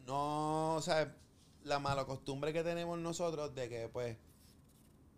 no, 0.05 0.75
o 0.75 0.81
sea, 0.81 1.15
la 1.63 1.79
mala 1.79 2.05
costumbre 2.05 2.51
que 2.53 2.63
tenemos 2.63 2.99
nosotros 2.99 3.55
de 3.55 3.69
que 3.69 3.87
pues 3.87 4.17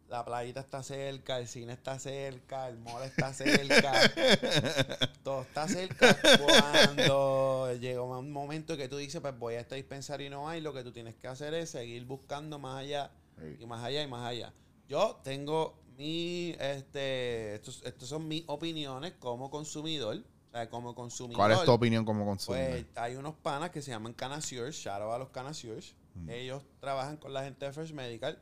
la 0.10 0.24
playita 0.24 0.60
está 0.60 0.84
cerca, 0.84 1.40
el 1.40 1.48
cine 1.48 1.74
está 1.74 1.98
cerca, 1.98 2.68
el 2.70 2.78
mall 2.78 3.02
está 3.04 3.34
cerca, 3.34 3.94
todo 5.24 5.42
está 5.42 5.68
cerca. 5.68 6.16
Cuando 6.38 7.74
llega 7.80 8.02
un 8.04 8.32
momento 8.32 8.78
que 8.78 8.88
tú 8.88 8.98
dices, 8.98 9.22
pues 9.22 9.38
voy 9.40 9.56
a 9.56 9.62
este 9.62 9.76
dispensario 9.76 10.28
y 10.28 10.30
no 10.30 10.48
hay, 10.48 10.62
lo 10.62 10.72
que 10.74 10.84
tú 10.84 10.92
tienes 10.92 11.16
que 11.16 11.28
hacer 11.28 11.54
es 11.56 11.72
seguir 11.72 12.06
buscando 12.06 12.60
más 12.60 12.80
allá 12.82 13.12
Sí. 13.40 13.58
y 13.62 13.66
más 13.66 13.84
allá 13.84 14.04
y 14.04 14.08
más 14.08 14.24
allá. 14.30 14.54
Yo 14.88 15.20
tengo 15.24 15.74
mi, 15.98 16.56
este, 16.60 17.56
estos, 17.56 17.82
estos 17.84 18.10
son 18.10 18.28
mis 18.28 18.44
opiniones 18.48 19.14
como 19.20 19.50
consumidor, 19.50 20.24
como 20.70 20.94
consumidor. 20.94 21.38
¿Cuál 21.38 21.52
es 21.54 21.64
tu 21.64 21.72
opinión 21.72 22.06
como 22.06 22.26
Pues 22.26 22.46
consumidor? 22.46 22.86
hay 22.96 23.16
unos 23.16 23.36
panas 23.36 23.72
que 23.72 23.82
se 23.82 23.92
llaman 23.92 24.14
Canasiers, 24.14 24.76
shout 24.76 25.02
out 25.02 25.14
a 25.14 25.18
los 25.18 25.30
Canasiers. 25.30 25.96
Ellos 26.28 26.64
trabajan 26.80 27.18
con 27.18 27.34
la 27.34 27.44
gente 27.44 27.66
de 27.66 27.74
First 27.74 27.94
Medical. 27.94 28.40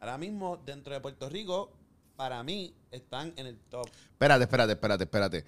Ahora 0.00 0.16
mismo, 0.16 0.56
dentro 0.56 0.92
de 0.94 1.00
Puerto 1.00 1.28
Rico, 1.28 1.70
para 2.16 2.42
mí, 2.42 2.74
están 2.90 3.32
en 3.36 3.46
el 3.46 3.58
top. 3.58 3.86
Espérate, 4.12 4.44
espérate, 4.44 4.72
espérate, 4.72 5.04
espérate. 5.04 5.44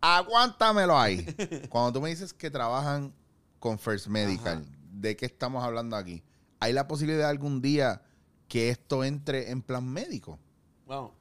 Aguántamelo 0.00 0.98
ahí. 0.98 1.24
Cuando 1.68 1.92
tú 1.94 2.00
me 2.00 2.10
dices 2.10 2.32
que 2.32 2.50
trabajan 2.50 3.12
con 3.58 3.78
First 3.78 4.08
Medical, 4.08 4.58
Ajá. 4.58 4.76
¿de 4.92 5.16
qué 5.16 5.26
estamos 5.26 5.64
hablando 5.64 5.96
aquí? 5.96 6.22
¿Hay 6.60 6.72
la 6.72 6.86
posibilidad 6.86 7.28
algún 7.28 7.60
día 7.62 8.02
que 8.48 8.68
esto 8.68 9.02
entre 9.04 9.50
en 9.50 9.62
plan 9.62 9.88
médico? 9.88 10.38
Bueno, 10.92 11.14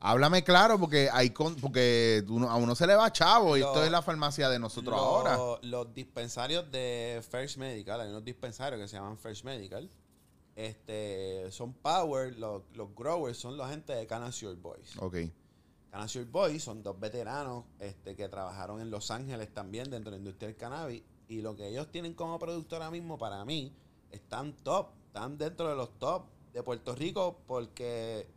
Háblame 0.00 0.44
claro, 0.44 0.78
porque 0.78 1.08
hay 1.12 1.30
con, 1.30 1.56
porque 1.56 2.24
uno- 2.28 2.48
a 2.50 2.56
uno 2.56 2.74
se 2.76 2.86
le 2.86 2.94
va 2.94 3.12
chavo 3.12 3.56
y 3.56 3.60
Lo- 3.60 3.66
esto 3.68 3.84
es 3.84 3.90
la 3.90 4.00
farmacia 4.02 4.48
de 4.48 4.58
nosotros 4.60 4.94
lo- 4.96 5.02
ahora. 5.02 5.58
Los 5.62 5.92
dispensarios 5.92 6.70
de 6.70 7.20
First 7.28 7.56
Medical, 7.58 8.00
hay 8.02 8.08
unos 8.08 8.24
dispensarios 8.24 8.80
que 8.80 8.86
se 8.86 8.96
llaman 8.96 9.18
First 9.18 9.44
Medical. 9.44 9.90
Este, 10.54 11.50
son 11.50 11.72
Power, 11.74 12.36
los, 12.38 12.62
los 12.74 12.94
growers 12.94 13.38
son 13.38 13.56
la 13.56 13.68
gente 13.68 13.92
de 13.92 14.06
Canasier 14.06 14.54
Boys. 14.56 14.96
Ok. 14.98 15.16
Canasier 15.90 16.26
Boys 16.26 16.62
son 16.62 16.82
dos 16.82 16.98
veteranos 16.98 17.64
este, 17.80 18.14
que 18.14 18.28
trabajaron 18.28 18.80
en 18.80 18.90
Los 18.90 19.10
Ángeles 19.10 19.52
también 19.52 19.90
dentro 19.90 20.10
de 20.12 20.16
la 20.16 20.20
industria 20.20 20.48
del 20.48 20.56
cannabis. 20.56 21.02
Y 21.28 21.40
lo 21.42 21.56
que 21.56 21.68
ellos 21.68 21.90
tienen 21.90 22.14
como 22.14 22.38
producto 22.38 22.76
ahora 22.76 22.90
mismo, 22.92 23.18
para 23.18 23.44
mí, 23.44 23.72
están 24.12 24.52
top. 24.52 24.90
Están 25.06 25.38
dentro 25.38 25.68
de 25.68 25.74
los 25.76 25.98
top 25.98 26.26
de 26.52 26.62
Puerto 26.62 26.94
Rico 26.94 27.38
porque 27.48 28.28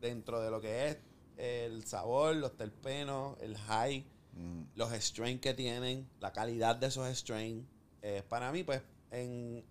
dentro 0.00 0.40
de 0.40 0.50
lo 0.50 0.60
que 0.60 0.88
es 0.88 0.96
el 1.36 1.84
sabor, 1.86 2.36
los 2.36 2.56
terpenos, 2.56 3.36
el 3.40 3.56
high, 3.56 4.04
Mm. 4.32 4.62
los 4.76 4.92
strains 4.92 5.40
que 5.40 5.54
tienen, 5.54 6.08
la 6.20 6.32
calidad 6.32 6.76
de 6.76 6.86
esos 6.86 7.08
strains. 7.16 7.64
eh, 8.02 8.22
para 8.28 8.50
mí, 8.52 8.62
pues, 8.62 8.80
en, 9.10 9.62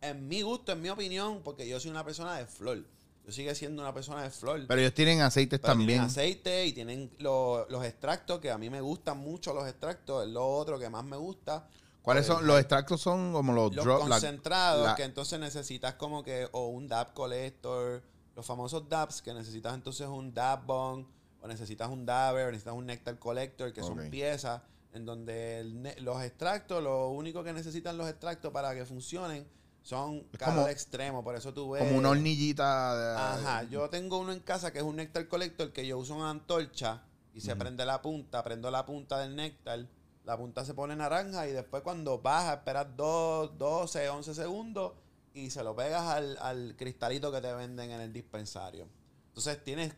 en 0.00 0.28
mi 0.28 0.42
gusto, 0.42 0.70
en 0.72 0.80
mi 0.82 0.90
opinión, 0.90 1.40
porque 1.42 1.66
yo 1.68 1.80
soy 1.80 1.90
una 1.90 2.04
persona 2.04 2.36
de 2.36 2.46
flor. 2.46 2.84
Yo 3.26 3.32
sigo 3.32 3.52
siendo 3.54 3.82
una 3.82 3.92
persona 3.94 4.22
de 4.22 4.30
flor. 4.30 4.64
Pero 4.68 4.80
ellos 4.80 4.94
tienen 4.94 5.22
aceites 5.22 5.58
Pero 5.58 5.72
también. 5.72 5.88
Tienen 5.88 6.06
aceite 6.06 6.66
y 6.66 6.72
tienen 6.72 7.10
lo- 7.18 7.66
los 7.70 7.84
extractos, 7.84 8.38
que 8.38 8.50
a 8.50 8.58
mí 8.58 8.68
me 8.70 8.80
gustan 8.82 9.18
mucho 9.18 9.52
los 9.54 9.66
extractos. 9.66 10.24
Es 10.26 10.30
lo 10.32 10.46
otro 10.46 10.78
que 10.78 10.88
más 10.90 11.04
me 11.04 11.16
gusta. 11.16 11.66
¿Cuáles 12.02 12.26
Pues, 12.26 12.36
son? 12.38 12.46
Los 12.46 12.60
extractos 12.60 13.00
son 13.00 13.32
como 13.32 13.52
los, 13.54 13.74
Los 13.74 13.86
la- 13.86 13.98
concentrados, 13.98 14.84
la- 14.86 14.94
que 14.94 15.04
entonces 15.04 15.40
necesitas 15.40 15.94
como 15.94 16.22
que 16.22 16.46
o 16.52 16.68
un 16.68 16.86
DAP 16.86 17.14
collector, 17.14 18.02
los 18.36 18.44
famosos 18.46 18.88
DAPs, 18.88 19.22
que 19.22 19.32
necesitas 19.34 19.74
entonces 19.74 20.06
un 20.08 20.32
DAP 20.34 20.66
bong, 20.66 21.06
o 21.40 21.46
necesitas 21.46 21.88
un 21.88 22.04
dabber, 22.06 22.46
o 22.48 22.50
necesitas 22.50 22.74
un 22.74 22.86
nectar 22.86 23.18
collector, 23.18 23.72
que 23.72 23.82
son 23.82 23.96
piezas 24.10 24.62
en 24.92 25.04
donde 25.04 25.58
el 25.60 25.94
los 26.04 26.22
extractos, 26.22 26.82
lo 26.82 27.10
único 27.10 27.42
que 27.44 27.52
necesitan 27.52 27.96
los 27.98 28.08
extractos 28.08 28.52
para 28.52 28.74
que 28.74 28.84
funcionen 28.84 29.46
son 29.82 30.22
como- 30.42 30.68
extremo. 30.68 31.22
Por 31.22 31.34
eso 31.36 31.52
tú 31.52 31.70
ves. 31.70 31.82
como 31.84 31.98
una 31.98 32.10
hornillita. 32.10 32.96
de- 32.96 33.18
Ajá, 33.20 33.62
yo 33.64 33.90
tengo 33.90 34.18
uno 34.18 34.32
en 34.32 34.40
casa 34.40 34.72
que 34.72 34.78
es 34.78 34.84
un 34.84 34.96
néctar 34.96 35.28
collector 35.28 35.72
que 35.72 35.86
yo 35.86 35.98
uso 35.98 36.14
una 36.14 36.30
antorcha 36.30 37.02
y 37.34 37.40
se 37.40 37.54
prende 37.56 37.84
la 37.84 38.00
punta, 38.00 38.42
prendo 38.42 38.70
la 38.70 38.86
punta 38.86 39.18
del 39.18 39.34
néctar, 39.36 39.86
la 40.24 40.36
punta 40.38 40.64
se 40.64 40.72
pone 40.72 40.96
naranja 40.96 41.46
y 41.48 41.52
después 41.52 41.82
cuando 41.82 42.18
baja 42.20 42.54
esperas 42.54 42.86
2, 42.96 43.58
12, 43.58 44.08
11 44.08 44.34
segundos 44.34 44.92
y 45.34 45.50
se 45.50 45.62
lo 45.62 45.74
pegas 45.74 46.02
al, 46.02 46.38
al 46.40 46.74
cristalito 46.76 47.30
que 47.30 47.40
te 47.40 47.52
venden 47.52 47.90
en 47.90 48.00
el 48.00 48.12
dispensario. 48.12 48.88
Entonces 49.28 49.62
tienes, 49.62 49.92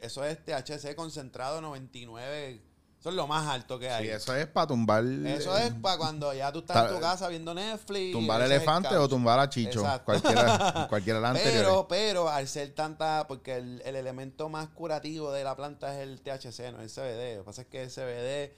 eso 0.00 0.24
es 0.24 0.38
THC 0.44 0.94
concentrado 0.96 1.60
99, 1.60 2.62
eso 2.98 3.10
es 3.10 3.14
lo 3.14 3.28
más 3.28 3.46
alto 3.46 3.78
que 3.78 3.90
hay. 3.90 4.06
Sí, 4.06 4.10
eso 4.10 4.34
es 4.34 4.46
para 4.46 4.66
tumbar. 4.66 5.04
Eso 5.04 5.56
es 5.56 5.72
para 5.74 5.98
cuando 5.98 6.34
ya 6.34 6.50
tú 6.50 6.60
estás 6.60 6.88
en 6.88 6.96
tu 6.96 7.00
casa 7.00 7.28
viendo 7.28 7.54
Netflix. 7.54 8.10
Tumbar 8.10 8.40
el 8.40 8.50
elefante 8.50 8.96
o 8.96 9.08
tumbar 9.08 9.38
a 9.38 9.48
Chicho. 9.48 9.80
Exacto. 9.80 10.04
Cualquiera, 10.04 10.86
cualquiera 10.88 11.18
de 11.18 11.22
las 11.22 11.30
anteriores. 11.36 11.62
Pero, 11.62 11.88
pero 11.88 12.28
al 12.28 12.48
ser 12.48 12.74
tanta, 12.74 13.26
porque 13.28 13.56
el, 13.56 13.82
el 13.84 13.94
elemento 13.94 14.48
más 14.48 14.68
curativo 14.70 15.30
de 15.30 15.44
la 15.44 15.54
planta 15.54 15.94
es 15.94 16.08
el 16.08 16.22
THC, 16.22 16.72
no 16.72 16.80
el 16.80 16.90
CBD. 16.90 17.36
Lo 17.36 17.42
que 17.42 17.44
pasa 17.44 17.62
es 17.62 17.68
que 17.68 17.82
el 17.84 17.90
CBD, 17.90 18.56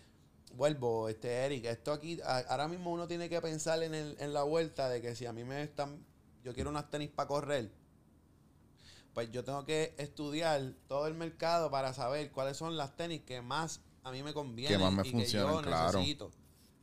vuelvo, 0.53 1.09
este 1.09 1.29
Eric, 1.47 1.65
esto 1.67 1.93
aquí, 1.93 2.21
a- 2.23 2.39
ahora 2.49 2.69
mismo 2.69 2.91
uno 2.93 3.07
tiene 3.07 3.29
que 3.29 3.41
pensar 3.41 3.83
en, 3.83 3.95
el- 3.95 4.17
en 4.21 4.33
la 4.33 4.43
vuelta 4.43 4.89
de 4.89 5.01
que 5.01 5.15
si 5.15 5.27
a 5.27 5.33
mí 5.33 5.45
me 5.45 5.63
están, 5.63 6.05
yo 6.45 6.53
quiero 6.55 6.71
unas 6.71 6.91
tenis 6.91 7.11
para 7.11 7.29
correr, 7.29 7.71
pues 9.15 9.31
yo 9.33 9.45
tengo 9.45 9.65
que 9.65 9.95
estudiar 9.99 10.63
todo 10.89 11.07
el 11.07 11.15
mercado 11.15 11.71
para 11.71 11.93
saber 11.93 12.31
cuáles 12.31 12.57
son 12.57 12.77
las 12.77 12.97
tenis 12.97 13.23
que 13.23 13.43
más 13.43 13.81
a 14.05 14.11
mí 14.13 14.23
me 14.23 14.33
convienen 14.33 14.79
Que 14.79 14.83
más 14.85 14.93
me 14.93 15.07
y 15.07 15.11
funcionan, 15.11 15.49
que 15.59 15.63
yo 15.65 15.69
claro. 15.69 15.99
necesito. 15.99 16.31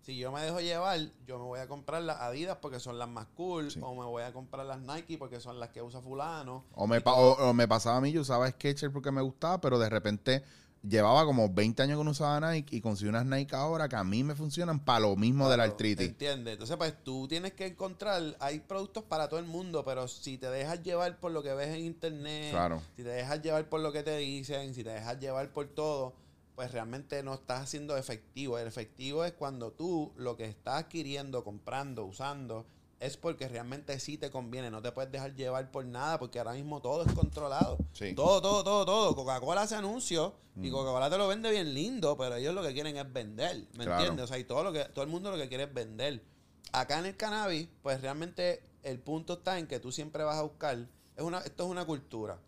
Si 0.01 0.17
yo 0.17 0.31
me 0.31 0.41
dejo 0.41 0.61
llevar, 0.61 0.99
yo 1.25 1.37
me 1.37 1.43
voy 1.45 1.59
a 1.59 1.67
comprar 1.67 2.01
las 2.01 2.21
Adidas 2.21 2.57
porque 2.61 2.79
son 2.79 2.97
las 2.97 3.09
más 3.09 3.27
cool, 3.35 3.71
Sí. 3.71 3.79
o 3.81 3.93
me 3.95 4.05
voy 4.05 4.23
a 4.23 4.31
comprar 4.31 4.65
las 4.65 4.79
Nike 4.79 5.17
porque 5.17 5.41
son 5.41 5.59
las 5.59 5.69
que 5.69 5.81
usa 5.81 5.99
fulano. 6.01 6.63
O 6.75 6.87
me, 6.87 7.01
pa- 7.01 7.13
o, 7.15 7.49
o 7.49 7.53
me 7.53 7.67
pasaba 7.67 7.97
a 7.97 8.01
mí, 8.01 8.11
yo 8.11 8.21
usaba 8.21 8.49
Skechers 8.49 8.93
porque 8.93 9.11
me 9.11 9.21
gustaba, 9.21 9.59
pero 9.59 9.77
de 9.79 9.89
repente 9.89 10.43
llevaba 10.83 11.25
como 11.25 11.49
20 11.53 11.83
años 11.83 11.97
que 11.97 12.03
no 12.03 12.11
usaba 12.11 12.39
Nike 12.51 12.75
y 12.77 12.81
conseguí 12.81 13.09
unas 13.09 13.25
Nike 13.25 13.55
ahora 13.55 13.87
que 13.89 13.95
a 13.95 14.03
mí 14.03 14.23
me 14.23 14.35
funcionan 14.35 14.79
para 14.83 15.01
lo 15.01 15.15
mismo 15.15 15.49
de 15.49 15.57
la 15.57 15.63
artritis. 15.63 16.07
¿Entiendes? 16.07 16.53
Entonces, 16.53 16.77
pues 16.77 16.93
tú 17.03 17.27
tienes 17.27 17.53
que 17.53 17.65
encontrar, 17.67 18.35
hay 18.39 18.59
productos 18.59 19.03
para 19.03 19.27
todo 19.27 19.39
el 19.39 19.45
mundo, 19.45 19.83
pero 19.85 20.07
si 20.07 20.37
te 20.37 20.49
dejas 20.49 20.83
llevar 20.83 21.19
por 21.19 21.31
lo 21.31 21.43
que 21.43 21.53
ves 21.53 21.69
en 21.75 21.85
internet, 21.85 22.51
Claro. 22.51 22.81
si 22.95 23.03
te 23.03 23.09
dejas 23.09 23.41
llevar 23.41 23.67
por 23.69 23.81
lo 23.81 23.91
que 23.91 24.03
te 24.03 24.17
dicen, 24.17 24.73
si 24.73 24.83
te 24.83 24.89
dejas 24.91 25.19
llevar 25.19 25.51
por 25.51 25.67
todo, 25.67 26.13
pues 26.55 26.71
realmente 26.71 27.21
no 27.21 27.35
estás 27.35 27.61
haciendo 27.61 27.95
efectivo. 27.97 28.57
El 28.57 28.67
efectivo 28.67 29.23
es 29.23 29.33
cuando 29.33 29.71
tú 29.71 30.11
lo 30.17 30.35
que 30.35 30.45
estás 30.45 30.85
adquiriendo, 30.85 31.43
comprando, 31.43 32.05
usando, 32.05 32.65
es 32.99 33.15
porque 33.17 33.47
realmente 33.47 33.99
sí 33.99 34.17
te 34.17 34.31
conviene. 34.31 34.71
No 34.71 34.81
te 34.81 34.91
puedes 34.91 35.11
dejar 35.11 35.35
llevar 35.35 35.69
por 35.71 35.85
nada, 35.85 36.17
porque 36.19 36.39
ahora 36.39 36.53
mismo 36.53 36.81
todo 36.81 37.03
es 37.05 37.11
controlado. 37.13 37.77
Sí. 37.93 38.13
Todo, 38.15 38.41
todo, 38.41 38.63
todo, 38.63 38.85
todo. 38.85 39.15
Coca-Cola 39.15 39.61
hace 39.63 39.75
anuncios 39.75 40.33
y 40.55 40.69
Mm. 40.69 40.71
Coca-Cola 40.71 41.09
te 41.09 41.17
lo 41.17 41.27
vende 41.27 41.51
bien 41.51 41.73
lindo, 41.73 42.17
pero 42.17 42.35
ellos 42.35 42.55
lo 42.55 42.63
que 42.63 42.73
quieren 42.73 42.97
es 42.97 43.13
vender. 43.13 43.67
¿Me 43.77 43.83
Claro. 43.85 43.99
entiendes? 43.99 44.23
O 44.25 44.27
sea, 44.27 44.39
y 44.39 44.43
todo, 44.45 44.63
lo 44.63 44.73
que, 44.73 44.85
todo 44.85 45.03
el 45.03 45.11
mundo 45.11 45.29
lo 45.31 45.37
que 45.37 45.47
quiere 45.47 45.65
es 45.65 45.73
vender. 45.73 46.23
Acá 46.71 46.99
en 46.99 47.05
el 47.05 47.15
cannabis, 47.15 47.67
pues 47.83 48.01
realmente 48.01 48.63
el 48.83 48.99
punto 48.99 49.33
está 49.33 49.59
en 49.59 49.67
que 49.67 49.79
tú 49.79 49.91
siempre 49.91 50.23
vas 50.23 50.37
a 50.37 50.41
buscar. 50.41 50.77
Es 51.15 51.23
una, 51.23 51.39
esto 51.39 51.65
es 51.65 51.69
una 51.69 51.85
cultura. 51.85 52.39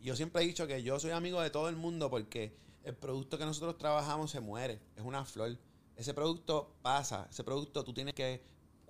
Yo 0.00 0.16
siempre 0.16 0.42
he 0.42 0.46
dicho 0.46 0.66
que 0.66 0.82
yo 0.82 0.98
soy 1.00 1.10
amigo 1.12 1.40
de 1.40 1.50
todo 1.50 1.68
el 1.68 1.76
mundo 1.76 2.08
porque 2.10 2.56
el 2.84 2.94
producto 2.94 3.38
que 3.38 3.44
nosotros 3.44 3.78
trabajamos 3.78 4.30
se 4.30 4.40
muere. 4.40 4.80
Es 4.96 5.02
una 5.04 5.24
flor. 5.24 5.56
Ese 5.96 6.14
producto 6.14 6.74
pasa. 6.82 7.28
Ese 7.30 7.44
producto 7.44 7.84
tú 7.84 7.92
tienes 7.94 8.14
que 8.14 8.42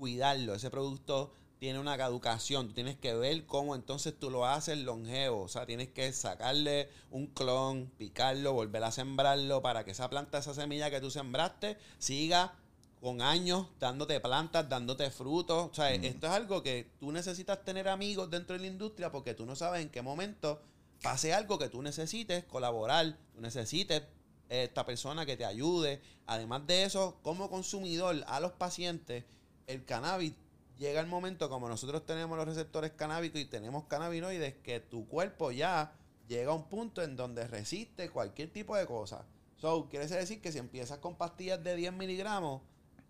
cuidarlo. 0.03 0.57
Ese 0.57 0.68
producto 0.68 1.32
tiene 1.61 1.78
una 1.78 1.96
caducación. 1.96 2.66
Tú 2.66 2.74
tienes 2.74 2.96
que 2.96 3.14
ver 3.14 3.46
cómo 3.46 3.76
entonces 3.76 4.18
tú 4.18 4.30
lo 4.30 4.44
haces 4.44 4.76
longevo. 4.78 5.42
O 5.42 5.48
sea, 5.48 5.64
tienes 5.64 5.90
que 5.90 6.12
sacarle 6.12 6.88
un 7.12 7.28
clon, 7.28 7.86
picarlo, 7.98 8.53
volver 8.53 8.82
a 8.82 8.90
sembrarlo 8.90 9.62
para 9.62 9.84
que 9.84 9.92
esa 9.92 10.11
planta, 10.11 10.38
esa 10.38 10.55
semilla 10.55 10.90
que 10.90 11.00
tú 11.00 11.09
sembraste, 11.09 11.78
siga 11.98 12.59
con 13.00 13.22
años 13.22 13.68
dándote 13.78 14.18
plantas, 14.18 14.68
dándote 14.68 15.09
frutos. 15.12 15.70
O 15.70 15.72
sea, 15.72 15.92
esto 15.94 16.26
es 16.26 16.32
algo 16.32 16.64
que 16.64 16.90
tú 16.98 17.12
necesitas 17.12 17.64
tener 17.64 17.88
amigos 17.88 18.28
dentro 18.28 18.55
de 18.55 18.62
la 18.62 18.66
industria 18.66 19.12
porque 19.12 19.34
tú 19.34 19.46
no 19.46 19.55
sabes 19.55 19.82
en 19.82 19.90
qué 19.90 20.03
momento 20.03 20.61
pase 21.00 21.32
algo 21.32 21.61
que 21.61 21.68
tú 21.68 21.80
necesites 21.80 22.42
colaborar, 22.46 23.16
tú 23.32 23.40
necesites 23.40 24.03
eh, 24.48 24.64
esta 24.64 24.84
persona 24.84 25.24
que 25.24 25.36
te 25.36 25.44
ayude. 25.44 26.03
Además 26.26 26.66
de 26.66 26.82
eso, 26.82 27.20
como 27.22 27.48
consumidor 27.48 28.24
a 28.26 28.40
los 28.40 28.50
pacientes, 28.50 29.26
el 29.66 29.84
cannabis 29.84 30.34
llega 30.78 31.00
el 31.00 31.06
momento 31.06 31.48
como 31.48 31.68
nosotros 31.68 32.04
tenemos 32.06 32.36
los 32.36 32.46
receptores 32.46 32.92
canábicos 32.92 33.40
y 33.40 33.44
tenemos 33.44 33.84
cannabinoides 33.84 34.54
que 34.62 34.80
tu 34.80 35.06
cuerpo 35.06 35.52
ya 35.52 35.92
llega 36.28 36.50
a 36.50 36.54
un 36.54 36.68
punto 36.68 37.02
en 37.02 37.16
donde 37.16 37.46
resiste 37.46 38.10
cualquier 38.10 38.52
tipo 38.52 38.76
de 38.76 38.86
cosa. 38.86 39.24
So, 39.56 39.88
quiere 39.88 40.08
decir 40.08 40.40
que 40.40 40.50
si 40.50 40.58
empiezas 40.58 40.98
con 40.98 41.16
pastillas 41.16 41.62
de 41.62 41.76
10 41.76 41.92
miligramos, 41.92 42.62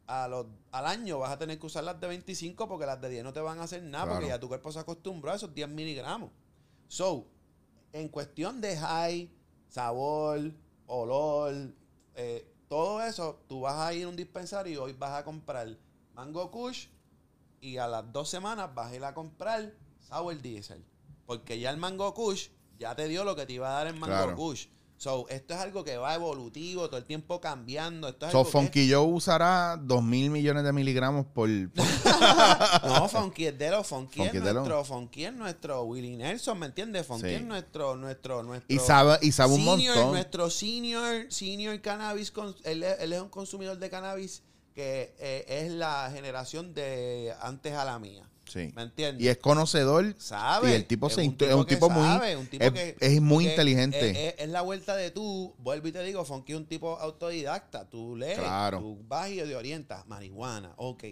a 0.06 0.28
los, 0.28 0.46
al 0.72 0.86
año 0.86 1.18
vas 1.18 1.30
a 1.30 1.38
tener 1.38 1.58
que 1.58 1.66
usar 1.66 1.84
las 1.84 1.98
de 2.00 2.08
25 2.08 2.68
porque 2.68 2.84
las 2.84 3.00
de 3.00 3.08
10 3.08 3.24
no 3.24 3.32
te 3.32 3.40
van 3.40 3.58
a 3.60 3.62
hacer 3.62 3.82
nada 3.82 4.12
porque 4.12 4.28
ya 4.28 4.38
tu 4.38 4.48
cuerpo 4.48 4.70
se 4.70 4.78
acostumbró 4.78 5.32
a 5.32 5.36
esos 5.36 5.54
10 5.54 5.68
miligramos. 5.68 6.30
So, 6.88 7.26
en 7.92 8.08
cuestión 8.08 8.60
de 8.60 8.76
high, 8.76 9.30
sabor, 9.68 10.52
olor, 10.86 11.54
eh, 12.14 12.46
todo 12.68 13.02
eso, 13.02 13.42
tú 13.48 13.60
vas 13.60 13.78
a 13.78 13.94
ir 13.94 14.04
a 14.04 14.08
un 14.08 14.16
dispensario 14.16 14.72
y 14.72 14.76
hoy 14.76 14.92
vas 14.92 15.12
a 15.12 15.24
comprar 15.24 15.78
Mango 16.14 16.50
Kush 16.50 16.86
y 17.60 17.76
a 17.78 17.86
las 17.86 18.12
dos 18.12 18.28
semanas 18.28 18.70
vas 18.74 18.92
a 18.92 18.96
ir 18.96 19.04
a 19.04 19.14
comprar 19.14 19.72
Sour 20.08 20.40
Diesel. 20.40 20.84
Porque 21.26 21.58
ya 21.60 21.70
el 21.70 21.76
Mango 21.76 22.12
Kush 22.14 22.48
ya 22.78 22.94
te 22.96 23.08
dio 23.08 23.24
lo 23.24 23.36
que 23.36 23.46
te 23.46 23.54
iba 23.54 23.68
a 23.68 23.72
dar 23.78 23.86
el 23.86 23.94
Mango 23.94 24.06
Claro. 24.16 24.36
Kush. 24.36 24.66
So, 24.96 25.26
esto 25.30 25.54
es 25.54 25.58
algo 25.60 25.82
que 25.82 25.96
va 25.96 26.14
evolutivo, 26.14 26.86
todo 26.86 26.96
el 26.98 27.04
tiempo 27.04 27.40
cambiando. 27.40 28.06
Esto 28.08 28.26
es 28.26 28.32
So, 28.32 28.38
algo 28.56 28.70
que- 28.70 28.88
Joe 28.88 29.04
usará 29.04 29.76
2 29.82 30.00
mil 30.00 30.30
millones 30.30 30.62
de 30.62 30.72
miligramos 30.72 31.26
por... 31.26 31.48
No, 32.84 33.08
Funky 33.08 33.46
es 33.46 33.58
de 33.58 33.70
los 33.70 33.84
Funky, 33.86 34.20
Funky 34.20 34.36
es 34.36 34.42
nuestro, 34.44 34.84
Funky 34.84 35.24
es 35.24 35.32
nuestro 35.32 35.82
Willie 35.84 36.16
Nelson, 36.16 36.56
¿me 36.58 36.66
entiendes? 36.66 37.04
Funky 37.06 37.28
Sí. 37.28 37.34
es 37.34 37.42
nuestro, 37.42 37.96
nuestro, 37.96 38.42
nuestro. 38.44 38.74
y 38.74 38.78
sabe, 38.78 39.18
y 39.22 39.32
sabe 39.32 39.54
un 39.54 39.64
senior, 39.64 39.94
montón. 39.96 40.12
Nuestro 40.12 40.50
senior, 40.50 41.26
senior 41.30 41.80
cannabis, 41.80 42.32
él, 42.64 42.82
él 42.84 43.12
es 43.12 43.20
un 43.20 43.28
consumidor 43.28 43.78
de 43.78 43.90
cannabis 43.90 44.42
que 44.74 45.14
eh, 45.18 45.44
es 45.48 45.72
la 45.72 46.10
generación 46.12 46.74
de 46.74 47.34
antes 47.40 47.72
a 47.74 47.84
la 47.84 47.98
mía. 47.98 48.28
Sí. 48.44 48.70
¿Me 48.74 48.82
entiendes? 48.82 49.24
Y 49.24 49.28
es 49.28 49.38
conocedor. 49.38 50.14
sabe. 50.18 50.70
Y 50.72 50.74
el 50.74 50.84
tipo, 50.86 51.06
es 51.06 51.14
se 51.14 51.22
un 51.22 51.36
int- 51.38 51.46
es 51.46 51.54
un 51.54 51.64
que 51.64 51.74
tipo 51.76 51.88
muy... 51.88 52.04
sabe, 52.06 52.36
un 52.36 52.46
tipo 52.46 52.64
es, 52.64 52.72
que- 52.72 52.96
es 53.00 53.20
muy 53.22 53.44
que 53.44 53.50
inteligente. 53.52 54.10
Es, 54.10 54.34
es- 54.34 54.40
es 54.40 54.48
la 54.50 54.60
vuelta 54.62 54.94
de 54.96 55.10
tú, 55.10 55.54
vuelvo 55.58 55.88
y 55.88 55.92
te 55.92 56.02
digo, 56.02 56.24
Funky 56.24 56.52
es 56.52 56.58
un 56.58 56.66
tipo 56.66 56.98
autodidacta. 56.98 57.88
Tú 57.88 58.16
lees, 58.16 58.38
Claro. 58.38 58.80
tú 58.80 59.02
vas 59.06 59.30
y 59.30 59.36
te 59.36 59.56
orientas. 59.56 60.06
Marihuana, 60.06 60.74
ok. 60.76 61.04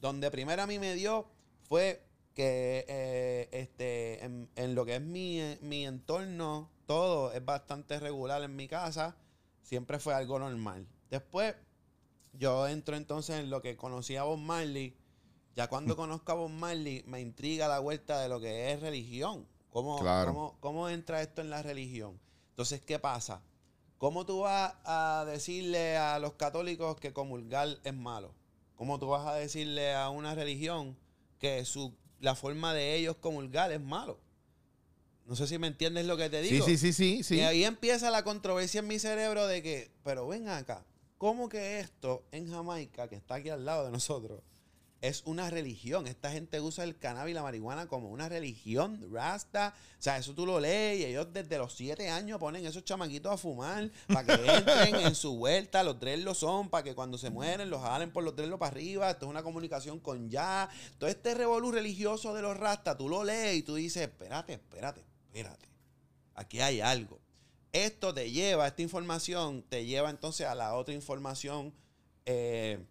Donde 0.00 0.30
primero 0.30 0.62
a 0.62 0.66
mí 0.66 0.78
me 0.78 0.94
dio 0.94 1.26
fue 1.68 2.02
que 2.34 2.86
eh, 2.88 3.48
este, 3.52 4.24
en, 4.24 4.48
en 4.56 4.74
lo 4.74 4.84
que 4.86 4.96
es 4.96 5.02
mi, 5.02 5.40
eh, 5.40 5.58
mi 5.60 5.84
entorno, 5.86 6.70
todo 6.86 7.32
es 7.32 7.44
bastante 7.44 8.00
regular 8.00 8.42
en 8.42 8.56
mi 8.56 8.66
casa. 8.66 9.14
Siempre 9.62 9.98
fue 10.00 10.14
algo 10.14 10.38
normal. 10.38 10.86
Después, 11.10 11.54
yo 12.32 12.66
entro 12.68 12.96
entonces 12.96 13.36
en 13.40 13.50
lo 13.50 13.60
que 13.62 13.76
conocí 13.76 14.16
a 14.16 14.22
Bob 14.24 14.38
Marley. 14.38 14.96
Ya 15.56 15.68
cuando 15.68 15.96
conozco 15.96 16.32
a 16.32 16.36
Bob 16.36 16.50
Marley, 16.50 17.02
me 17.06 17.20
intriga 17.20 17.68
la 17.68 17.78
vuelta 17.80 18.20
de 18.20 18.28
lo 18.28 18.40
que 18.40 18.72
es 18.72 18.80
religión. 18.80 19.46
¿Cómo, 19.70 20.00
Claro. 20.00 20.32
cómo, 20.32 20.56
cómo 20.60 20.88
entra 20.88 21.22
esto 21.22 21.40
en 21.40 21.50
la 21.50 21.62
religión? 21.62 22.18
Entonces, 22.50 22.80
¿qué 22.80 22.98
pasa? 22.98 23.42
¿Cómo 23.98 24.24
tú 24.26 24.40
vas 24.40 24.74
a 24.84 25.24
decirle 25.26 25.96
a 25.96 26.18
los 26.18 26.32
católicos 26.34 26.96
que 26.98 27.12
comulgar 27.12 27.68
es 27.84 27.94
malo? 27.94 28.34
¿Cómo 28.74 28.98
tú 28.98 29.08
vas 29.08 29.26
a 29.26 29.34
decirle 29.34 29.94
a 29.94 30.08
una 30.08 30.34
religión 30.34 30.96
que 31.38 31.64
su, 31.66 31.94
la 32.18 32.34
forma 32.34 32.72
de 32.74 32.94
ellos 32.96 33.16
comulgar 33.16 33.70
es 33.72 33.80
malo? 33.80 34.18
No 35.26 35.36
sé 35.36 35.46
si 35.46 35.58
me 35.58 35.66
entiendes 35.68 36.06
lo 36.06 36.16
que 36.16 36.28
te 36.30 36.42
Sí, 36.42 36.54
digo. 36.54 36.66
sí, 36.66 36.76
sí, 36.78 36.92
sí, 36.92 37.22
sí. 37.22 37.36
Y 37.36 37.40
ahí 37.40 37.64
empieza 37.64 38.10
la 38.10 38.24
controversia 38.24 38.80
en 38.80 38.88
mi 38.88 38.98
cerebro 38.98 39.46
de 39.46 39.62
que, 39.62 39.90
pero 40.02 40.26
ven 40.26 40.48
acá, 40.48 40.84
¿cómo 41.20 41.50
que 41.50 41.80
esto 41.80 42.24
en 42.32 42.50
Jamaica, 42.50 43.06
que 43.06 43.16
está 43.16 43.34
aquí 43.34 43.50
al 43.50 43.66
lado 43.66 43.84
de 43.84 43.90
nosotros, 43.90 44.40
es 45.02 45.22
una 45.26 45.50
religión? 45.50 46.06
Esta 46.06 46.30
gente 46.30 46.62
usa 46.62 46.82
el 46.82 46.96
cannabis 46.96 47.32
y 47.32 47.34
la 47.34 47.42
marihuana 47.42 47.88
como 47.88 48.08
una 48.08 48.30
religión, 48.30 49.06
rasta. 49.12 49.74
O 49.98 50.02
sea, 50.02 50.16
eso 50.16 50.34
tú 50.34 50.46
lo 50.46 50.58
lees 50.58 51.00
y 51.00 51.04
ellos 51.04 51.30
desde 51.30 51.58
los 51.58 51.74
siete 51.74 52.08
años 52.08 52.38
ponen 52.38 52.64
esos 52.64 52.86
chamaquitos 52.86 53.30
a 53.30 53.36
fumar 53.36 53.90
para 54.06 54.24
que 54.24 54.32
entren 54.56 54.94
en 54.94 55.14
su 55.14 55.36
vuelta. 55.36 55.82
Los 55.82 55.98
tres 55.98 56.20
lo 56.20 56.32
son, 56.34 56.70
para 56.70 56.84
que 56.84 56.94
cuando 56.94 57.18
se 57.18 57.28
mueren 57.28 57.68
los 57.68 57.82
jalen 57.82 58.10
por 58.10 58.24
los 58.24 58.34
tres 58.34 58.48
para 58.52 58.68
arriba. 58.68 59.10
Esto 59.10 59.26
es 59.26 59.30
una 59.30 59.42
comunicación 59.42 60.00
con 60.00 60.30
ya. 60.30 60.70
Todo 60.96 61.10
este 61.10 61.34
revolú 61.34 61.70
religioso 61.70 62.32
de 62.32 62.40
los 62.40 62.56
rastas, 62.56 62.96
tú 62.96 63.10
lo 63.10 63.24
lees 63.24 63.58
y 63.58 63.62
tú 63.62 63.74
dices, 63.74 64.04
espérate, 64.04 64.54
espérate, 64.54 65.04
espérate. 65.26 65.68
Aquí 66.34 66.62
hay 66.62 66.80
algo. 66.80 67.20
Esto 67.72 68.12
te 68.12 68.30
lleva, 68.30 68.66
esta 68.66 68.82
información 68.82 69.62
te 69.62 69.86
lleva 69.86 70.10
entonces 70.10 70.46
a 70.46 70.56
la 70.56 70.74
otra 70.74 70.92
información 70.92 71.72
eh, 72.26 72.84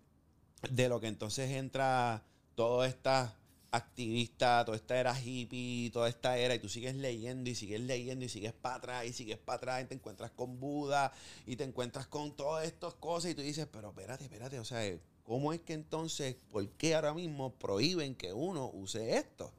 de 0.69 0.89
lo 0.89 1.01
que 1.01 1.07
entonces 1.07 1.51
entra 1.51 2.23
toda 2.55 2.87
esta 2.87 3.35
activista, 3.71 4.63
toda 4.65 4.77
esta 4.77 4.99
era 4.99 5.19
hippie, 5.19 5.91
toda 5.91 6.09
esta 6.09 6.37
era, 6.37 6.55
y 6.55 6.59
tú 6.59 6.69
sigues 6.69 6.95
leyendo 6.95 7.49
y 7.49 7.55
sigues 7.55 7.81
leyendo 7.81 8.25
y 8.25 8.29
sigues 8.29 8.53
para 8.53 8.75
atrás 8.75 9.05
y 9.05 9.13
sigues 9.13 9.37
para 9.37 9.57
atrás 9.57 9.83
y 9.83 9.87
te 9.87 9.95
encuentras 9.95 10.31
con 10.31 10.59
Buda 10.59 11.11
y 11.45 11.55
te 11.55 11.65
encuentras 11.65 12.07
con 12.07 12.35
todas 12.35 12.65
estas 12.65 12.93
cosas 12.95 13.31
y 13.31 13.35
tú 13.35 13.41
dices, 13.41 13.67
pero 13.71 13.89
espérate, 13.89 14.23
espérate, 14.23 14.59
o 14.59 14.65
sea, 14.65 14.81
¿cómo 15.23 15.53
es 15.53 15.59
que 15.59 15.73
entonces, 15.73 16.37
por 16.51 16.67
qué 16.71 16.95
ahora 16.95 17.13
mismo 17.13 17.53
prohíben 17.55 18.15
que 18.15 18.33
uno 18.33 18.69
use 18.73 19.17
esto? 19.17 19.53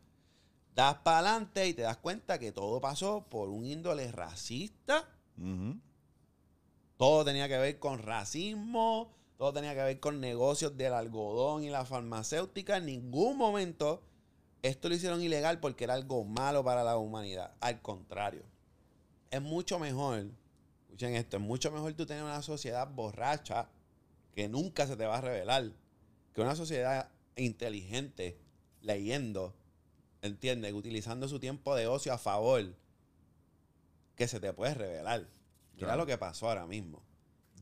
Das 0.75 0.97
para 0.99 1.19
adelante 1.19 1.67
y 1.67 1.75
te 1.75 1.83
das 1.83 1.97
cuenta 1.97 2.39
que 2.39 2.53
todo 2.53 2.81
pasó 2.81 3.27
por 3.29 3.49
un 3.49 3.67
índole 3.67 4.11
racista. 4.13 5.09
Todo 6.97 7.25
tenía 7.25 7.49
que 7.49 7.59
ver 7.59 7.79
con 7.79 7.99
racismo, 7.99 9.11
todo 9.39 9.53
tenía 9.53 9.75
que 9.75 9.83
ver 9.83 10.01
con 10.01 10.21
negocios 10.21 10.77
del 10.77 10.93
algodón 10.93 11.65
y 11.65 11.71
la 11.71 11.85
farmacéutica. 11.85 12.77
En 12.77 12.87
ningún 12.87 13.37
momento 13.37 14.03
esto 14.63 14.89
lo 14.89 14.95
hicieron 14.95 15.23
ilegal 15.23 15.61
porque 15.61 15.85
era 15.85 15.95
algo 15.95 16.25
malo 16.25 16.63
para 16.63 16.85
la 16.85 16.99
humanidad. 16.99 17.55
Al 17.61 17.81
contrario, 17.81 18.43
es 19.31 19.41
mucho 19.41 19.79
mejor, 19.79 20.27
escuchen 20.83 21.15
esto, 21.15 21.39
es 21.39 21.43
mucho 21.43 21.71
mejor 21.71 21.95
tú 21.95 22.05
tener 22.05 22.23
una 22.23 22.43
sociedad 22.43 22.89
borracha 22.93 23.71
que 24.35 24.49
nunca 24.49 24.87
se 24.87 24.97
te 24.97 25.07
va 25.07 25.19
a 25.19 25.23
revelar 25.23 25.73
que 26.35 26.41
una 26.41 26.55
sociedad 26.55 27.09
inteligente 27.37 28.39
leyendo, 28.83 29.55
¿entiendes? 30.23 30.73
Utilizando 30.73 31.29
su 31.29 31.39
tiempo 31.41 31.75
de 31.75 31.87
ocio 31.87 32.13
a 32.13 32.19
favor 32.19 32.75
que 34.17 34.29
se 34.29 34.41
te 34.41 34.53
puede 34.53 34.75
revelar. 34.75 35.21
Mira 35.75 35.89
Claro. 35.89 36.03
lo 36.03 36.07
que 36.07 36.19
pasó 36.19 36.49
ahora 36.49 36.67
mismo. 36.67 37.03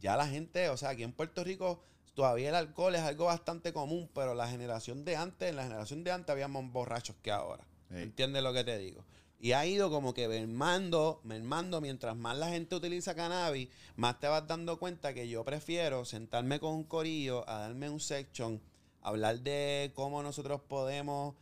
Ya 0.00 0.16
la 0.16 0.26
gente, 0.26 0.68
o 0.68 0.76
sea, 0.76 0.90
aquí 0.90 1.02
en 1.02 1.12
Puerto 1.12 1.44
Rico 1.44 1.82
todavía 2.14 2.48
el 2.48 2.54
alcohol 2.56 2.94
es 2.94 3.02
algo 3.02 3.26
bastante 3.26 3.72
común, 3.72 4.10
pero 4.12 4.34
la 4.34 4.48
generación 4.48 5.04
de 5.04 5.16
antes, 5.16 5.50
en 5.50 5.56
la 5.56 5.62
generación 5.64 6.02
de 6.02 6.10
antes 6.10 6.30
había 6.32 6.48
más 6.48 6.64
borrachos 6.72 7.16
que 7.22 7.30
ahora. 7.30 7.64
Sí. 7.90 7.96
¿Entiendes 7.98 8.42
lo 8.42 8.52
que 8.52 8.64
te 8.64 8.76
digo? 8.78 9.04
Y 9.40 9.52
ha 9.52 9.64
ido 9.66 9.88
como 9.88 10.14
que 10.14 10.26
mermando, 10.26 11.20
mermando, 11.22 11.80
mientras 11.80 12.16
más 12.16 12.36
la 12.36 12.48
gente 12.48 12.74
utiliza 12.74 13.14
cannabis, 13.14 13.68
más 13.94 14.18
te 14.18 14.26
vas 14.26 14.44
dando 14.48 14.80
cuenta 14.80 15.14
que 15.14 15.28
yo 15.28 15.44
prefiero 15.44 16.04
sentarme 16.04 16.58
con 16.58 16.74
un 16.74 16.82
corillo, 16.84 17.48
a 17.48 17.60
darme 17.60 17.88
un 17.88 18.00
section, 18.00 18.60
hablar 19.00 19.38
de 19.40 19.92
cómo 19.94 20.24
nosotros 20.24 20.60
podemos 20.62 21.36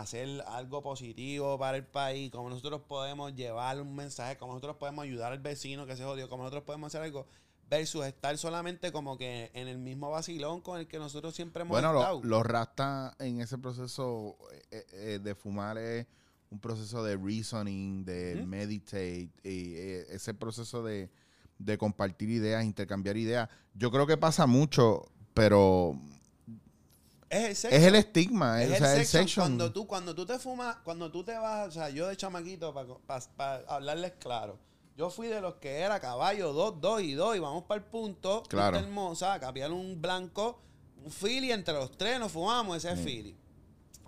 hacer 0.00 0.42
algo 0.46 0.82
positivo 0.82 1.58
para 1.58 1.76
el 1.76 1.84
país, 1.86 2.30
cómo 2.30 2.48
nosotros 2.48 2.80
podemos 2.88 3.34
llevar 3.34 3.80
un 3.80 3.94
mensaje, 3.94 4.36
cómo 4.38 4.52
nosotros 4.54 4.76
podemos 4.76 5.04
ayudar 5.04 5.32
al 5.32 5.38
vecino 5.40 5.86
que 5.86 5.96
se 5.96 6.04
jodió, 6.04 6.28
cómo 6.28 6.42
nosotros 6.44 6.64
podemos 6.64 6.88
hacer 6.88 7.02
algo, 7.02 7.26
versus 7.68 8.04
estar 8.06 8.36
solamente 8.38 8.92
como 8.92 9.16
que 9.18 9.50
en 9.54 9.68
el 9.68 9.78
mismo 9.78 10.10
vacilón 10.10 10.60
con 10.60 10.78
el 10.80 10.86
que 10.86 10.98
nosotros 10.98 11.34
siempre 11.34 11.62
hemos 11.62 11.72
Bueno, 11.74 11.94
estado. 11.98 12.20
lo- 12.22 12.28
los 12.28 12.46
rastas 12.46 13.14
en 13.18 13.40
ese 13.40 13.58
proceso 13.58 14.36
eh, 14.70 14.84
eh, 14.92 15.20
de 15.22 15.34
fumar 15.34 15.78
es 15.78 16.06
un 16.50 16.58
proceso 16.58 17.02
de 17.02 17.16
reasoning, 17.16 18.04
de 18.04 18.36
Ujú. 18.38 18.46
meditate, 18.46 19.30
y 19.42 19.74
eh, 19.74 20.06
ese 20.10 20.34
proceso 20.34 20.82
de, 20.82 21.10
de 21.58 21.78
compartir 21.78 22.28
ideas, 22.28 22.64
intercambiar 22.64 23.16
ideas. 23.16 23.48
Yo 23.74 23.90
creo 23.90 24.06
que 24.06 24.18
pasa 24.18 24.46
mucho, 24.46 25.06
pero 25.32 25.98
es 27.32 27.44
el 27.44 27.50
es 27.50 27.58
section. 27.58 27.84
el 27.84 27.94
estigma, 27.96 28.62
Es 28.62 28.70
o 28.70 28.72
el 28.74 28.78
sea, 28.78 28.92
el 28.92 28.98
section. 29.06 29.22
section. 29.22 29.44
Cuando 29.46 29.72
tú, 29.72 29.86
cuando 29.86 30.14
tú 30.14 30.26
te 30.26 30.38
fumas, 30.38 30.76
cuando 30.84 31.10
tú 31.10 31.24
te 31.24 31.36
vas, 31.36 31.68
o 31.68 31.70
sea, 31.72 31.88
yo 31.90 32.08
de 32.08 32.16
chamaquito, 32.16 32.72
para 33.06 33.64
hablarles 33.68 34.12
claro, 34.18 34.58
yo 34.96 35.08
fui 35.10 35.28
de 35.28 35.40
los 35.40 35.54
que 35.54 35.78
era 35.80 35.98
caballo, 36.00 36.52
dos, 36.52 36.80
dos 36.80 37.00
y 37.00 37.14
dos, 37.14 37.34
y 37.36 37.38
vamos 37.38 37.64
para 37.64 37.80
el 37.80 37.86
punto, 37.86 38.42
Claro. 38.48 38.76
hermosa, 38.78 39.40
capiar 39.40 39.72
un 39.72 40.00
blanco, 40.02 40.60
un 41.04 41.10
Philly, 41.10 41.50
entre 41.52 41.74
los 41.74 41.96
tres 41.96 42.20
nos 42.20 42.30
fumamos 42.32 42.76
ese 42.84 42.94
Sí. 42.96 43.02
Philly. 43.02 43.36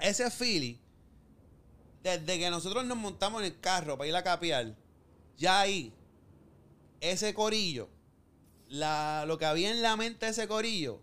Ese 0.01 0.31
Philly, 0.31 0.79
desde 2.03 2.39
que 2.39 2.51
nosotros 2.51 2.85
nos 2.85 2.99
montamos 2.99 3.41
en 3.41 3.47
el 3.47 3.61
carro 3.61 3.97
para 3.97 4.09
ir 4.09 4.14
a 4.16 4.22
capiar, 4.22 4.75
ya 5.39 5.61
ahí, 5.61 5.93
ese 7.01 7.33
corillo, 7.33 7.89
la, 8.68 9.25
lo 9.27 9.39
que 9.39 9.47
había 9.47 9.70
en 9.70 9.81
la 9.83 9.97
mente 9.97 10.27
de 10.27 10.33
ese 10.33 10.47
corillo, 10.49 11.01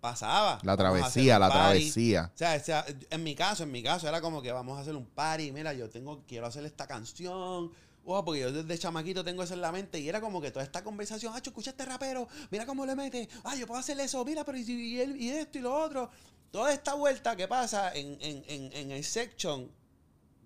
pasaba. 0.00 0.58
La 0.62 0.76
travesía, 0.76 1.38
la 1.38 1.50
travesía. 1.50 2.30
O 2.34 2.38
sea, 2.38 2.56
o 2.56 2.64
sea, 2.64 2.86
en 3.10 3.22
mi 3.22 3.34
caso, 3.34 3.62
en 3.64 3.70
mi 3.72 3.82
caso, 3.82 4.08
era 4.08 4.20
como 4.20 4.40
que 4.42 4.52
vamos 4.52 4.78
a 4.78 4.82
hacer 4.82 4.94
un 4.96 5.06
party. 5.06 5.52
Mira, 5.52 5.72
yo 5.72 5.88
tengo, 5.90 6.22
quiero 6.26 6.46
hacer 6.46 6.64
esta 6.64 6.86
canción. 6.86 7.72
Wow, 8.04 8.24
porque 8.24 8.40
yo 8.40 8.52
desde 8.52 8.78
chamaquito 8.78 9.22
tengo 9.22 9.42
eso 9.42 9.52
en 9.54 9.60
la 9.60 9.70
mente. 9.72 9.98
Y 10.00 10.08
era 10.08 10.20
como 10.20 10.40
que 10.40 10.50
toda 10.50 10.64
esta 10.64 10.82
conversación, 10.82 11.32
ah, 11.34 11.40
escucha 11.44 11.70
este 11.70 11.84
rapero, 11.84 12.26
mira 12.50 12.64
cómo 12.64 12.86
le 12.86 12.94
mete. 12.96 13.28
Ah, 13.44 13.54
yo 13.54 13.66
puedo 13.66 13.78
hacer 13.80 13.98
eso, 14.00 14.24
mira, 14.24 14.44
pero 14.44 14.56
y, 14.56 14.62
y 14.62 15.00
él- 15.00 15.20
y 15.20 15.28
esto 15.30 15.58
y 15.58 15.60
lo 15.60 15.74
otro. 15.74 16.10
Toda 16.50 16.72
esta 16.72 16.94
vuelta 16.94 17.36
que 17.36 17.46
pasa 17.46 17.92
en, 17.94 18.16
en- 18.22 18.44
en- 18.48 18.72
en 18.72 18.90
el 18.92 19.04
section 19.04 19.70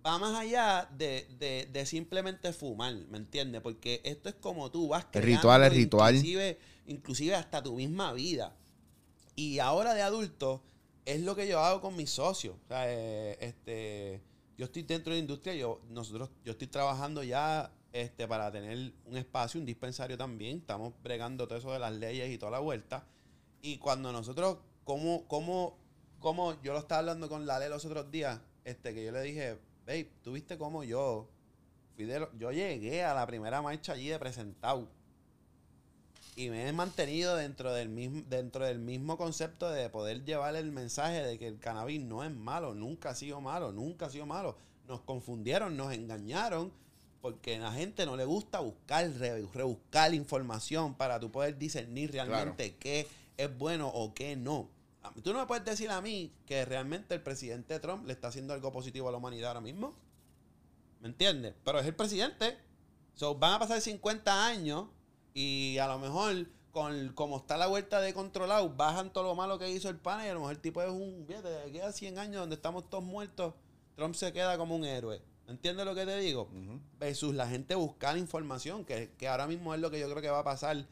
va 0.04 0.18
más 0.18 0.36
allá 0.36 0.88
de, 0.98 1.28
de- 1.38 1.68
de 1.72 1.86
simplemente 1.86 2.52
fumar, 2.52 2.92
¿me 3.08 3.18
entiendes? 3.18 3.60
Porque 3.62 4.00
esto 4.02 4.28
es 4.28 4.34
como 4.34 4.68
tú 4.72 4.88
vas 4.88 5.06
El 5.12 5.22
ritual, 5.22 5.62
el 5.62 5.68
creando 5.68 5.76
ritual. 5.84 6.14
Inclusive, 6.16 6.58
inclusive 6.86 7.34
hasta 7.36 7.62
tu 7.62 7.76
misma 7.76 8.12
vida. 8.12 8.56
Y 9.34 9.58
ahora 9.58 9.94
de 9.94 10.02
adulto 10.02 10.62
es 11.04 11.20
lo 11.22 11.34
que 11.34 11.48
yo 11.48 11.60
hago 11.60 11.80
con 11.80 11.96
mis 11.96 12.10
socios. 12.10 12.56
Eh, 12.70 13.36
este, 13.40 14.20
yo 14.56 14.66
estoy 14.66 14.82
dentro 14.82 15.12
de 15.12 15.18
la 15.18 15.22
industria, 15.22 15.54
yo, 15.54 15.80
nosotros, 15.88 16.30
yo 16.44 16.52
estoy 16.52 16.68
trabajando 16.68 17.22
ya 17.22 17.72
este, 17.92 18.28
para 18.28 18.50
tener 18.52 18.92
un 19.06 19.16
espacio, 19.16 19.58
un 19.60 19.66
dispensario 19.66 20.16
también. 20.16 20.58
Estamos 20.58 20.92
bregando 21.02 21.46
todo 21.48 21.58
eso 21.58 21.72
de 21.72 21.78
las 21.78 21.92
leyes 21.92 22.30
y 22.30 22.38
toda 22.38 22.52
la 22.52 22.58
vuelta. 22.58 23.06
Y 23.62 23.78
cuando 23.78 24.12
nosotros, 24.12 24.58
¿cómo, 24.84 25.26
cómo, 25.28 25.78
como 26.18 26.60
yo 26.62 26.72
lo 26.72 26.80
estaba 26.80 27.00
hablando 27.00 27.28
con 27.28 27.46
Lale 27.46 27.68
los 27.68 27.84
otros 27.84 28.10
días, 28.10 28.40
este, 28.64 28.94
que 28.94 29.04
yo 29.04 29.12
le 29.12 29.22
dije, 29.22 29.58
babe, 29.86 30.10
¿tú 30.22 30.32
viste 30.32 30.58
cómo 30.58 30.84
yo 30.84 31.28
fui 31.96 32.04
de 32.04 32.20
lo- 32.20 32.32
yo 32.38 32.52
llegué 32.52 33.02
a 33.04 33.14
la 33.14 33.26
primera 33.26 33.60
marcha 33.62 33.92
allí 33.92 34.08
de 34.08 34.18
presentado 34.18 34.88
y 36.34 36.48
me 36.50 36.66
he 36.68 36.72
mantenido 36.72 37.36
dentro 37.36 37.72
del 37.74 37.88
mismo 37.88 38.22
dentro 38.28 38.64
del 38.64 38.78
mismo 38.78 39.16
concepto 39.18 39.70
de 39.70 39.90
poder 39.90 40.24
llevar 40.24 40.56
el 40.56 40.72
mensaje 40.72 41.22
de 41.22 41.38
que 41.38 41.46
el 41.46 41.58
cannabis 41.58 42.00
no 42.02 42.24
es 42.24 42.30
malo, 42.30 42.74
nunca 42.74 43.10
ha 43.10 43.14
sido 43.14 43.40
malo, 43.40 43.72
nunca 43.72 44.06
ha 44.06 44.10
sido 44.10 44.26
malo. 44.26 44.56
Nos 44.88 45.00
confundieron, 45.02 45.76
nos 45.76 45.92
engañaron 45.92 46.72
porque 47.20 47.56
a 47.56 47.60
la 47.60 47.72
gente 47.72 48.04
no 48.06 48.16
le 48.16 48.24
gusta 48.24 48.60
buscar, 48.60 49.08
re- 49.12 49.46
rebuscar 49.54 50.12
información 50.14 50.94
para 50.94 51.20
tú 51.20 51.30
poder 51.30 51.56
discernir 51.58 52.10
realmente 52.12 52.74
qué 52.76 53.06
es 53.36 53.58
bueno 53.58 53.88
o 53.88 54.12
qué 54.14 54.34
no. 54.34 54.68
Tú 55.22 55.32
no 55.32 55.40
me 55.40 55.46
puedes 55.46 55.64
decir 55.64 55.90
a 55.90 56.00
mí 56.00 56.32
que 56.46 56.64
realmente 56.64 57.14
el 57.14 57.20
presidente 57.22 57.78
Trump 57.80 58.06
le 58.06 58.12
está 58.12 58.28
haciendo 58.28 58.54
algo 58.54 58.72
positivo 58.72 59.08
a 59.08 59.12
la 59.12 59.18
humanidad 59.18 59.48
ahora 59.48 59.60
mismo. 59.60 59.94
¿Me 61.00 61.08
entiendes? 61.08 61.54
Pero 61.64 61.78
es 61.80 61.86
el 61.86 61.94
presidente. 61.94 62.56
So, 63.14 63.34
van 63.34 63.54
a 63.54 63.58
pasar 63.58 63.80
50 63.80 64.46
años 64.46 64.86
y 65.34 65.78
a 65.78 65.86
lo 65.86 65.98
mejor, 65.98 66.46
con 66.70 67.12
como 67.14 67.38
está 67.38 67.56
la 67.56 67.66
vuelta 67.66 68.00
de 68.00 68.14
controlado, 68.14 68.70
bajan 68.70 69.12
todo 69.12 69.24
lo 69.24 69.34
malo 69.34 69.58
que 69.58 69.70
hizo 69.70 69.88
el 69.88 69.98
pana 69.98 70.26
y 70.26 70.30
a 70.30 70.34
lo 70.34 70.40
mejor 70.40 70.54
el 70.54 70.60
tipo 70.60 70.82
es 70.82 70.90
un. 70.90 71.24
Fíjate, 71.26 71.48
de 71.48 71.62
aquí 71.62 71.80
a 71.80 71.92
100 71.92 72.18
años 72.18 72.40
donde 72.40 72.56
estamos 72.56 72.88
todos 72.88 73.04
muertos, 73.04 73.54
Trump 73.96 74.14
se 74.14 74.32
queda 74.32 74.56
como 74.58 74.74
un 74.74 74.84
héroe. 74.84 75.22
¿Entiendes 75.48 75.84
lo 75.84 75.94
que 75.94 76.06
te 76.06 76.16
digo? 76.18 76.48
Versus 76.98 77.34
la 77.34 77.48
gente 77.48 77.74
buscar 77.74 78.16
información, 78.16 78.84
que, 78.84 79.12
que 79.18 79.28
ahora 79.28 79.46
mismo 79.46 79.74
es 79.74 79.80
lo 79.80 79.90
que 79.90 80.00
yo 80.00 80.08
creo 80.08 80.22
que 80.22 80.30
va 80.30 80.38
a 80.38 80.44
pasar 80.44 80.86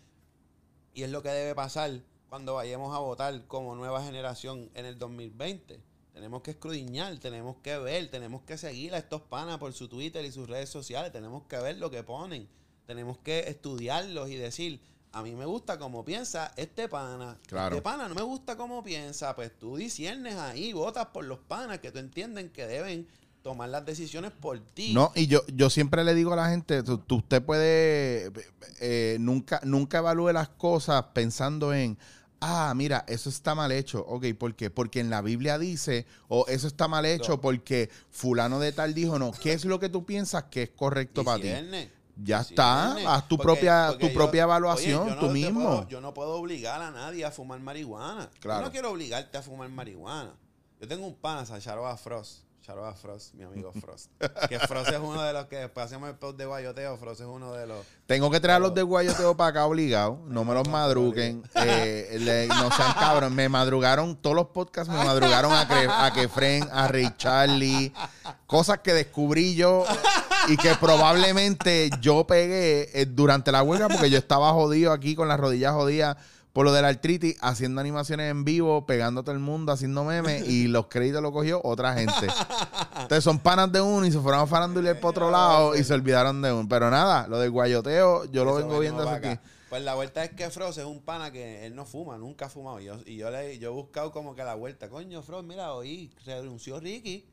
y 0.93 1.03
es 1.03 1.11
lo 1.11 1.23
que 1.23 1.31
debe 1.31 1.55
pasar 1.55 2.03
cuando 2.29 2.55
vayamos 2.55 2.95
a 2.95 2.99
votar 2.99 3.47
como 3.47 3.75
nueva 3.75 4.03
generación 4.03 4.71
en 4.75 4.87
el 4.87 4.99
2020. 4.99 5.81
Tenemos 6.13 6.43
que 6.43 6.51
escudriñar, 6.51 7.19
tenemos 7.19 7.57
que 7.59 7.79
ver, 7.79 8.11
tenemos 8.11 8.43
que 8.43 8.59
seguir 8.59 8.95
a 8.95 8.99
estos 8.99 9.23
panas 9.23 9.59
por 9.59 9.73
su 9.73 9.89
Twitter 9.89 10.25
y 10.25 10.33
sus 10.33 10.49
redes 10.49 10.69
sociales, 10.69 11.13
tenemos 11.13 11.45
que 11.45 11.57
ver 11.59 11.79
lo 11.79 11.91
que 11.91 12.03
ponen, 12.03 12.49
tenemos 12.91 13.19
que 13.19 13.45
estudiarlos 13.49 14.29
y 14.31 14.35
decir, 14.35 14.81
a 15.13 15.23
mí 15.23 15.37
me 15.37 15.45
gusta 15.45 15.79
cómo 15.79 16.05
piensa 16.05 16.53
este 16.57 16.89
pana, 16.89 17.39
Claro. 17.47 17.77
este 17.77 17.83
pana 17.83 18.09
no 18.09 18.17
me 18.17 18.23
gusta 18.23 18.57
cómo 18.57 18.83
piensa, 18.83 19.37
pues 19.37 19.57
tú 19.57 19.77
disiernes 19.77 20.35
ahí, 20.35 20.73
votas 20.73 21.07
por 21.07 21.25
los 21.25 21.39
panas 21.39 21.79
que 21.79 21.93
tú 21.93 22.01
entienden 22.01 22.51
que 22.51 22.67
deben 22.67 23.07
tomar 23.43 23.69
las 23.69 23.87
decisiones 23.87 24.33
por 24.33 24.59
ti. 24.59 24.93
No, 24.93 25.13
y 25.15 25.29
yo, 25.29 25.43
yo 25.55 25.71
siempre 25.71 26.03
le 26.03 26.15
digo 26.15 26.33
a 26.33 26.37
la 26.37 26.51
gente, 26.51 26.83
tú- 26.83 26.99
tú- 26.99 27.17
usted 27.19 27.41
puede, 27.43 28.33
eh, 28.81 29.19
nunca, 29.21 29.61
nunca 29.63 29.99
evalúe 29.99 30.33
las 30.33 30.49
cosas 30.49 31.03
pensando 31.15 31.73
en, 31.73 31.97
ah, 32.41 32.73
mira, 32.77 33.05
eso 33.09 33.29
está 33.31 33.55
mal 33.55 33.71
hecho. 33.73 34.05
Ok, 34.07 34.27
¿por 34.39 34.55
qué? 34.57 34.69
Porque 34.71 34.99
en 35.01 35.11
la 35.11 35.23
Biblia 35.23 35.59
dice, 35.59 36.07
o 36.29 36.45
eso 36.49 36.67
está 36.67 36.87
mal 36.89 37.05
hecho 37.07 37.33
No. 37.33 37.41
porque 37.41 37.89
fulano 38.11 38.59
de 38.61 38.73
tal 38.73 38.95
dijo, 38.95 39.19
no, 39.19 39.31
¿qué 39.33 39.53
es 39.55 39.65
lo 39.65 39.79
que 39.81 39.89
tú 39.89 40.05
piensas 40.05 40.45
que 40.45 40.65
es 40.65 40.71
correcto 40.71 41.23
para 41.25 41.41
ti? 41.43 41.49
Ya 42.23 42.43
Sí, 42.45 42.53
está, 42.53 42.93
haz 43.15 43.29
tu 43.29 43.37
Porque- 43.37 43.43
propia, 43.45 43.87
porque 43.91 44.05
tu 44.07 44.09
yo- 44.09 44.15
propia 44.15 44.43
evaluación, 44.43 45.09
no 45.09 45.17
tú 45.19 45.29
mismo. 45.31 45.61
puedo- 45.63 45.89
yo 45.89 46.01
no 46.01 46.13
puedo 46.13 46.35
obligar 46.35 46.83
a 46.83 46.91
nadie 46.91 47.25
a 47.25 47.31
fumar 47.31 47.61
marihuana. 47.61 48.29
Claro. 48.41 48.61
Yo 48.61 48.67
no 48.67 48.73
quiero 48.73 48.91
obligarte 48.91 49.39
a 49.39 49.43
fumar 49.43 49.69
marihuana. 49.71 50.35
Yo 50.81 50.87
tengo 50.89 51.07
un 51.07 51.15
pana, 51.15 51.45
Sharoa 51.59 51.97
Frost. 51.97 52.43
Sharoa 52.71 52.95
Frost, 52.95 53.35
mi 53.35 53.43
amigo 53.43 53.73
Frost. 53.73 54.11
que 54.49 54.57
Frost 54.61 54.91
es 54.93 54.99
uno 55.01 55.21
de 55.23 55.33
los 55.33 55.47
que 55.47 55.57
después 55.57 55.87
hacemos 55.87 56.09
el 56.09 56.15
post 56.15 56.39
de 56.39 56.47
guayoteo. 56.47 56.97
Frost 56.99 57.21
es 57.21 57.27
uno 57.27 57.53
de 57.53 57.67
los. 57.67 57.85
Tengo 58.07 58.31
que 58.31 58.39
traer 58.39 58.59
a 58.59 58.61
los 58.61 58.73
de 58.75 58.83
Guayoteo 58.83 59.37
para 59.37 59.51
acá 59.51 59.67
obligado. 59.67 60.21
No 60.29 60.45
me 60.45 60.55
los 60.55 60.69
madruguen. 60.69 61.43
Eh, 61.57 62.17
le- 62.21 62.47
no 62.47 62.71
sean 62.71 62.93
cabros. 62.95 63.33
Me 63.33 63.49
madrugaron, 63.49 64.15
todos 64.17 64.37
los 64.37 64.47
podcasts 64.49 64.93
me 64.93 65.03
madrugaron 65.05 65.53
a, 65.53 65.67
Cre- 65.69 65.91
a 65.93 66.13
Kefren, 66.13 66.69
a 66.71 66.87
Ray 66.87 67.11
Charlie. 67.17 67.93
Cosas 68.47 68.79
que 68.79 68.93
descubrí 68.95 69.57
yo 69.57 69.85
y 70.47 70.57
que 70.57 70.75
probablemente 70.77 71.91
yo 72.01 72.25
pegué 72.25 72.89
eh, 72.95 73.07
durante 73.07 73.51
la 73.51 73.65
huelga 73.65 73.89
porque 73.89 74.11
yo 74.11 74.19
estaba 74.19 74.53
jodido 74.53 74.93
aquí 74.93 75.17
con 75.17 75.27
las 75.27 75.41
rodillas 75.41 75.73
jodidas 75.73 76.17
por 76.53 76.65
lo 76.65 76.73
de 76.73 76.83
la 76.83 76.89
artritis, 76.89 77.37
haciendo 77.41 77.81
animaciones 77.81 78.31
en 78.31 78.45
vivo, 78.45 78.85
pegando 78.87 79.21
a 79.21 79.25
todo 79.25 79.35
el 79.35 79.41
mundo, 79.41 79.73
haciendo 79.73 80.05
memes 80.05 80.49
y 80.49 80.67
los 80.69 80.87
créditos 80.89 81.23
lo 81.23 81.33
cogió 81.33 81.61
otra 81.65 81.95
gente. 81.95 82.13
Entonces 82.95 83.23
son 83.23 83.39
panas 83.39 83.71
de 83.73 83.81
uno 83.81 84.05
y 84.07 84.13
se 84.13 84.19
fueron 84.19 84.41
a 84.41 84.47
farandulear 84.47 84.99
por 85.01 85.11
otro 85.11 85.31
lado 85.31 85.77
y 85.77 85.85
se 85.85 85.95
olvidaron 85.95 86.43
de 86.43 86.53
uno. 86.53 86.69
Pero 86.69 86.91
nada, 86.91 87.27
lo 87.29 87.39
del 87.39 87.51
guayoteo, 87.51 88.25
yo 88.27 88.45
lo 88.45 88.55
vengo 88.55 88.79
viendo 88.79 89.05
para 89.05 89.17
acá. 89.17 89.33
aquí. 89.33 89.41
Pues 89.69 89.83
la 89.85 89.95
vuelta 89.95 90.25
es 90.25 90.31
que 90.31 90.51
Frost 90.51 90.79
es 90.79 90.85
un 90.85 91.01
pana 91.01 91.31
que 91.31 91.65
él 91.65 91.77
no 91.77 91.87
fuma, 91.87 92.19
nunca 92.19 92.47
ha 92.47 92.49
fumado. 92.49 92.81
Y 92.81 92.87
yo, 92.87 92.97
y 93.07 93.17
yo, 93.17 93.31
le, 93.31 93.57
yo 93.61 93.69
he 93.71 93.73
buscado 93.73 94.11
como 94.11 94.35
que 94.35 94.43
la 94.43 94.55
vuelta. 94.57 94.89
Coño, 94.89 95.23
Frost, 95.23 95.47
mira, 95.47 95.73
hoy 95.75 96.13
renunció 96.27 96.81
Ricky. 96.81 97.25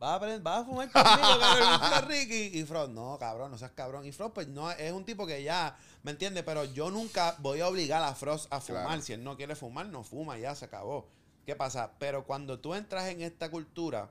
¿Vas 0.00 0.10
a, 0.12 0.14
aprender- 0.14 0.42
vas 0.42 0.62
a 0.62 0.64
fumar 0.64 0.90
conmigo 0.90 1.38
que 1.38 1.60
renunció 1.60 2.08
Ricky? 2.08 2.58
Y 2.58 2.64
Frost, 2.64 2.90
no, 2.90 3.18
cabrón, 3.18 3.50
no 3.50 3.58
seas 3.58 3.72
cabrón. 3.72 4.06
Y 4.06 4.12
Frost, 4.12 4.32
pues 4.34 4.48
no, 4.48 4.70
es 4.70 4.92
un 4.92 5.04
tipo 5.04 5.26
que 5.26 5.42
ya, 5.42 5.76
¿me 6.04 6.12
entiendes? 6.12 6.44
Pero 6.44 6.64
yo 6.66 6.90
nunca 6.90 7.34
voy 7.40 7.60
a 7.60 7.68
obligar 7.68 8.02
a 8.02 8.14
Frost 8.14 8.46
a 8.52 8.60
fumar. 8.60 8.86
Claro. 8.86 9.02
Si 9.02 9.12
él 9.14 9.24
no 9.24 9.36
quiere 9.36 9.56
fumar, 9.56 9.86
no 9.86 10.04
fuma, 10.04 10.38
ya 10.38 10.54
se 10.54 10.66
acabó. 10.66 11.08
¿Qué 11.44 11.56
pasa? 11.56 11.94
Pero 11.98 12.24
cuando 12.24 12.60
tú 12.60 12.74
entras 12.74 13.08
en 13.08 13.22
esta 13.22 13.50
cultura 13.50 14.10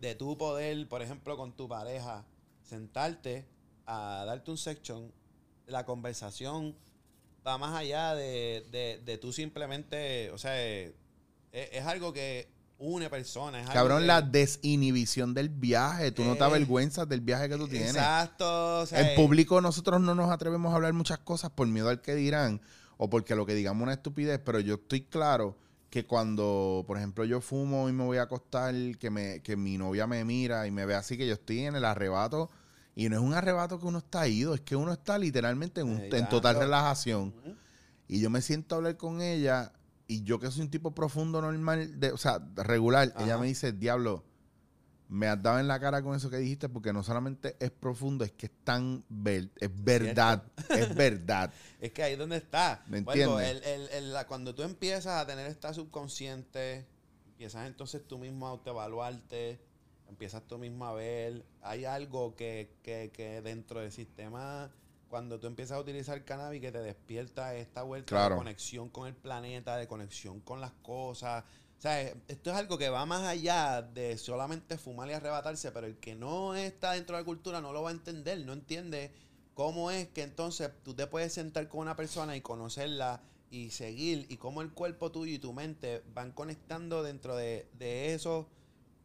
de 0.00 0.14
tu 0.14 0.38
poder, 0.38 0.88
por 0.88 1.02
ejemplo, 1.02 1.36
con 1.36 1.52
tu 1.56 1.66
pareja, 1.68 2.24
sentarte 2.62 3.46
a 3.86 4.24
darte 4.26 4.50
un 4.50 4.58
section, 4.58 5.12
la 5.66 5.84
conversación 5.84 6.76
va 7.46 7.58
más 7.58 7.74
allá 7.74 8.14
de, 8.14 8.66
de, 8.70 9.00
de 9.04 9.18
tú 9.18 9.32
simplemente, 9.32 10.30
o 10.30 10.38
sea, 10.38 10.62
es, 10.62 10.92
es 11.52 11.86
algo 11.86 12.12
que 12.12 12.48
une 12.84 13.08
personas. 13.08 13.64
es 13.66 13.70
Cabrón, 13.70 14.06
la 14.06 14.22
desinhibición 14.22 15.34
del 15.34 15.48
viaje. 15.48 16.10
Tú 16.12 16.24
no 16.24 16.34
te 16.34 16.40
Eh, 16.40 16.44
avergüenzas 16.46 17.08
del 17.08 17.20
viaje 17.20 17.48
que 17.48 17.56
tú 17.56 17.68
tienes. 17.68 17.90
Exacto. 17.94 18.80
o 18.80 18.86
sea, 18.86 19.00
En 19.00 19.06
eh, 19.08 19.14
público 19.16 19.60
nosotros 19.60 20.00
no 20.00 20.14
nos 20.14 20.30
atrevemos 20.30 20.72
a 20.72 20.76
hablar 20.76 20.92
muchas 20.92 21.18
cosas 21.18 21.50
por 21.50 21.66
miedo 21.68 21.88
al 21.88 22.00
que 22.00 22.14
dirán 22.14 22.60
o 22.96 23.08
porque 23.08 23.34
lo 23.34 23.46
que 23.46 23.54
digamos 23.54 23.82
una 23.82 23.92
estupidez, 23.94 24.40
pero 24.44 24.60
yo 24.60 24.74
estoy 24.74 25.02
claro 25.02 25.56
que 25.90 26.06
cuando, 26.06 26.84
por 26.86 26.96
ejemplo, 26.96 27.24
yo 27.24 27.40
fumo 27.40 27.88
y 27.88 27.92
me 27.92 28.02
voy 28.04 28.18
a 28.18 28.22
acostar, 28.22 28.74
que, 28.98 29.10
me, 29.10 29.40
que 29.42 29.56
mi 29.56 29.76
novia 29.78 30.06
me 30.06 30.24
mira 30.24 30.66
y 30.66 30.70
me 30.70 30.86
ve 30.86 30.94
así, 30.94 31.16
que 31.18 31.26
yo 31.26 31.34
estoy 31.34 31.60
en 31.60 31.76
el 31.76 31.84
arrebato, 31.84 32.50
y 32.94 33.08
no 33.08 33.16
es 33.16 33.22
un 33.22 33.34
arrebato 33.34 33.78
que 33.78 33.86
uno 33.86 33.98
está 33.98 34.26
ido, 34.26 34.54
es 34.54 34.60
que 34.62 34.74
uno 34.76 34.92
está 34.92 35.18
literalmente 35.18 35.80
en, 35.82 35.88
un- 35.88 36.00
en 36.00 36.28
total 36.28 36.56
relajación. 36.56 37.34
Y 38.08 38.20
yo 38.20 38.30
me 38.30 38.40
siento 38.42 38.74
a 38.74 38.78
hablar 38.78 38.96
con 38.96 39.20
ella 39.20 39.72
y 40.06 40.22
yo 40.24 40.38
que 40.38 40.50
soy 40.50 40.62
un 40.62 40.70
tipo 40.70 40.94
profundo, 40.94 41.40
normal, 41.40 41.98
de, 42.00 42.12
o 42.12 42.16
sea, 42.16 42.40
regular, 42.56 43.12
ella 43.18 43.38
me 43.38 43.46
dice, 43.46 43.72
diablo, 43.72 44.24
me 45.08 45.26
has 45.28 45.42
dado 45.42 45.58
en 45.60 45.68
la 45.68 45.78
cara 45.78 46.02
con 46.02 46.14
eso 46.16 46.30
que 46.30 46.38
dijiste 46.38 46.68
porque 46.70 46.92
no 46.92 47.02
solamente 47.02 47.56
es 47.60 47.70
profundo, 47.70 48.24
es 48.24 48.32
que 48.32 48.46
es 48.46 48.52
tan 48.64 49.04
ver- 49.10 49.50
es 49.60 49.70
verdad, 49.84 50.42
es 50.70 50.94
verdad. 50.94 51.52
Es 51.80 51.92
que 51.92 52.02
ahí 52.02 52.14
es 52.14 52.18
donde 52.18 52.36
está. 52.38 52.82
¿Me 52.86 52.98
entiendes? 52.98 53.62
el- 53.66 53.88
el- 53.90 54.14
el- 54.16 54.26
cuando 54.26 54.54
tú 54.54 54.62
empiezas 54.62 55.20
a 55.22 55.26
tener 55.26 55.46
esta 55.48 55.74
subconsciente, 55.74 56.86
empiezas 57.26 57.66
entonces 57.66 58.06
tú 58.06 58.18
mismo 58.18 58.46
a 58.46 58.50
autoevaluarte, 58.50 59.60
empiezas 60.08 60.42
tú 60.46 60.58
mismo 60.58 60.86
a 60.86 60.94
ver, 60.94 61.44
hay 61.62 61.84
algo 61.84 62.34
que, 62.34 62.76
que, 62.82 63.10
que 63.12 63.42
dentro 63.42 63.80
del 63.80 63.92
sistema, 63.92 64.70
cuando 65.12 65.38
tú 65.38 65.46
empiezas 65.46 65.76
a 65.76 65.80
utilizar 65.80 66.24
cannabis, 66.24 66.62
que 66.62 66.72
te 66.72 66.78
despierta 66.78 67.54
esta 67.54 67.82
vuelta 67.82 68.06
Claro. 68.08 68.36
de 68.36 68.38
conexión 68.38 68.88
con 68.88 69.06
el 69.06 69.14
planeta, 69.14 69.76
de 69.76 69.86
conexión 69.86 70.40
con 70.40 70.62
las 70.62 70.72
cosas. 70.82 71.44
O 71.76 71.80
sea, 71.82 72.00
esto 72.00 72.50
es 72.50 72.56
algo 72.56 72.78
que 72.78 72.88
va 72.88 73.04
más 73.04 73.22
allá 73.24 73.82
de 73.82 74.16
solamente 74.16 74.78
fumar 74.78 75.10
y 75.10 75.12
arrebatarse, 75.12 75.70
pero 75.70 75.86
el 75.86 75.98
que 75.98 76.14
no 76.14 76.54
está 76.54 76.92
dentro 76.92 77.14
de 77.14 77.20
la 77.20 77.26
cultura 77.26 77.60
no 77.60 77.74
lo 77.74 77.82
va 77.82 77.90
a 77.90 77.92
entender, 77.92 78.38
no 78.46 78.54
entiende 78.54 79.12
cómo 79.52 79.90
es 79.90 80.08
que 80.08 80.22
entonces 80.22 80.70
tú 80.82 80.94
te 80.94 81.06
puedes 81.06 81.34
sentar 81.34 81.68
con 81.68 81.80
una 81.80 81.94
persona 81.94 82.34
y 82.34 82.40
conocerla 82.40 83.20
y 83.50 83.68
seguir 83.68 84.24
y 84.30 84.38
cómo 84.38 84.62
el 84.62 84.70
cuerpo 84.72 85.12
tuyo 85.12 85.34
y 85.34 85.38
tu 85.38 85.52
mente 85.52 86.02
van 86.14 86.32
conectando 86.32 87.02
dentro 87.02 87.36
de, 87.36 87.68
de 87.78 88.14
eso 88.14 88.48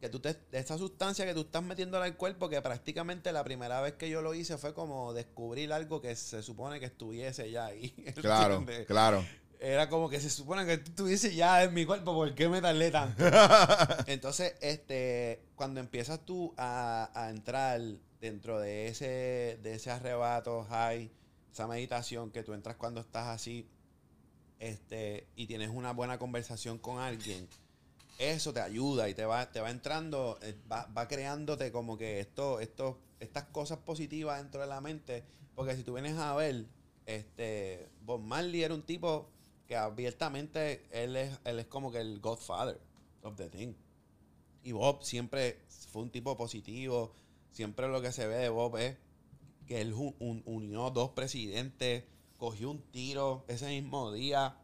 que 0.00 0.08
tú 0.08 0.20
te, 0.20 0.34
de 0.34 0.58
esa 0.58 0.78
sustancia 0.78 1.26
que 1.26 1.34
tú 1.34 1.40
estás 1.40 1.62
metiéndola 1.62 2.04
al 2.04 2.16
cuerpo 2.16 2.48
que 2.48 2.60
prácticamente 2.62 3.32
la 3.32 3.42
primera 3.44 3.80
vez 3.80 3.94
que 3.94 4.08
yo 4.08 4.22
lo 4.22 4.34
hice 4.34 4.56
fue 4.58 4.74
como 4.74 5.12
descubrir 5.12 5.72
algo 5.72 6.00
que 6.00 6.14
se 6.14 6.42
supone 6.42 6.78
que 6.80 6.86
estuviese 6.86 7.50
ya 7.50 7.66
ahí 7.66 7.90
Claro, 8.20 8.56
¿entiendes? 8.56 8.86
claro. 8.86 9.24
era 9.58 9.88
como 9.88 10.08
que 10.08 10.20
se 10.20 10.30
supone 10.30 10.64
que 10.66 10.78
tú 10.78 10.90
estuviese 10.90 11.34
ya 11.34 11.64
en 11.64 11.74
mi 11.74 11.84
cuerpo 11.84 12.14
¿por 12.14 12.34
qué 12.34 12.48
me 12.48 12.60
tardé 12.60 12.90
tanto? 12.90 13.24
Entonces, 14.06 14.54
este, 14.60 15.42
cuando 15.56 15.80
empiezas 15.80 16.24
tú 16.24 16.54
a, 16.56 17.10
a 17.14 17.30
entrar 17.30 17.80
dentro 18.20 18.60
de 18.60 18.88
ese, 18.88 19.58
de 19.62 19.74
ese 19.74 19.90
arrebato 19.90 20.64
high, 20.70 21.10
esa 21.52 21.66
meditación 21.66 22.30
que 22.30 22.42
tú 22.42 22.52
entras 22.54 22.76
cuando 22.76 23.00
estás 23.00 23.26
así, 23.28 23.68
este, 24.58 25.26
y 25.36 25.46
tienes 25.46 25.70
una 25.70 25.92
buena 25.92 26.18
conversación 26.18 26.78
con 26.78 26.98
alguien, 26.98 27.48
eso 28.18 28.52
te 28.52 28.60
ayuda 28.60 29.08
y 29.08 29.14
te 29.14 29.24
va, 29.24 29.50
te 29.50 29.60
va 29.60 29.70
entrando, 29.70 30.38
eh, 30.42 30.54
va, 30.70 30.86
va 30.86 31.08
creándote 31.08 31.70
como 31.72 31.96
que 31.96 32.20
esto, 32.20 32.60
esto, 32.60 32.98
estas 33.20 33.44
cosas 33.44 33.78
positivas 33.78 34.42
dentro 34.42 34.60
de 34.60 34.66
la 34.66 34.80
mente. 34.80 35.24
Porque 35.54 35.76
si 35.76 35.82
tú 35.84 35.94
vienes 35.94 36.16
a 36.18 36.34
ver, 36.34 36.66
este, 37.06 37.88
Bob 38.02 38.20
Marley 38.20 38.62
era 38.62 38.74
un 38.74 38.82
tipo 38.82 39.30
que 39.66 39.76
abiertamente 39.76 40.86
él 40.90 41.16
es, 41.16 41.38
él 41.44 41.58
es 41.60 41.66
como 41.66 41.90
que 41.92 41.98
el 42.00 42.20
Godfather. 42.20 42.80
of 43.22 43.36
the 43.36 43.48
thing. 43.48 43.74
Y 44.62 44.72
Bob 44.72 45.02
siempre 45.02 45.60
fue 45.90 46.02
un 46.02 46.10
tipo 46.10 46.36
positivo. 46.36 47.12
Siempre 47.50 47.88
lo 47.88 48.00
que 48.00 48.12
se 48.12 48.26
ve 48.26 48.36
de 48.36 48.48
Bob 48.48 48.76
es 48.76 48.96
que 49.66 49.80
él 49.80 49.92
ju- 49.94 50.14
un- 50.20 50.42
unió 50.46 50.90
dos 50.90 51.10
presidentes, 51.10 52.04
cogió 52.36 52.70
un 52.70 52.82
tiro 52.90 53.44
ese 53.48 53.66
mismo 53.68 54.12
día. 54.12 54.56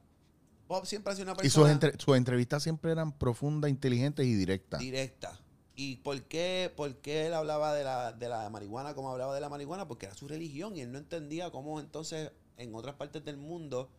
Bob 0.68 0.86
siempre 0.86 1.12
ha 1.12 1.16
sido 1.16 1.24
una 1.24 1.32
Y 1.34 1.42
persona 1.42 1.66
sus, 1.66 1.72
entre- 1.72 1.98
sus 2.00 2.16
entrevistas 2.16 2.62
siempre 2.62 2.92
eran 2.92 3.12
profundas, 3.12 3.70
inteligentes 3.70 4.26
y 4.26 4.34
directas. 4.34 4.80
directa. 4.80 5.40
¿Y 5.76 5.96
por 5.96 6.22
qué, 6.24 6.72
por 6.76 6.96
qué 6.98 7.26
él 7.26 7.34
hablaba 7.34 7.74
de 7.74 7.82
la, 7.84 8.12
de 8.12 8.28
la 8.28 8.48
marihuana 8.48 8.94
como 8.94 9.10
hablaba 9.10 9.34
de 9.34 9.40
la 9.40 9.48
marihuana? 9.48 9.88
Porque 9.88 10.06
era 10.06 10.14
su 10.14 10.28
religión 10.28 10.76
y 10.76 10.80
él 10.82 10.92
no 10.92 10.98
entendía 10.98 11.50
cómo 11.50 11.80
entonces 11.80 12.30
en 12.56 12.74
otras 12.74 12.94
partes 12.94 13.24
del 13.24 13.36
mundo 13.36 13.90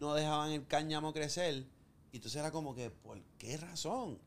no 0.00 0.14
dejaban 0.14 0.50
el 0.50 0.66
cáñamo 0.66 1.12
crecer. 1.12 1.66
Y 2.10 2.16
entonces 2.16 2.40
era 2.40 2.50
como 2.50 2.74
que, 2.74 2.90
¿por 2.90 3.22
qué 3.38 3.56
razón? 3.56 4.18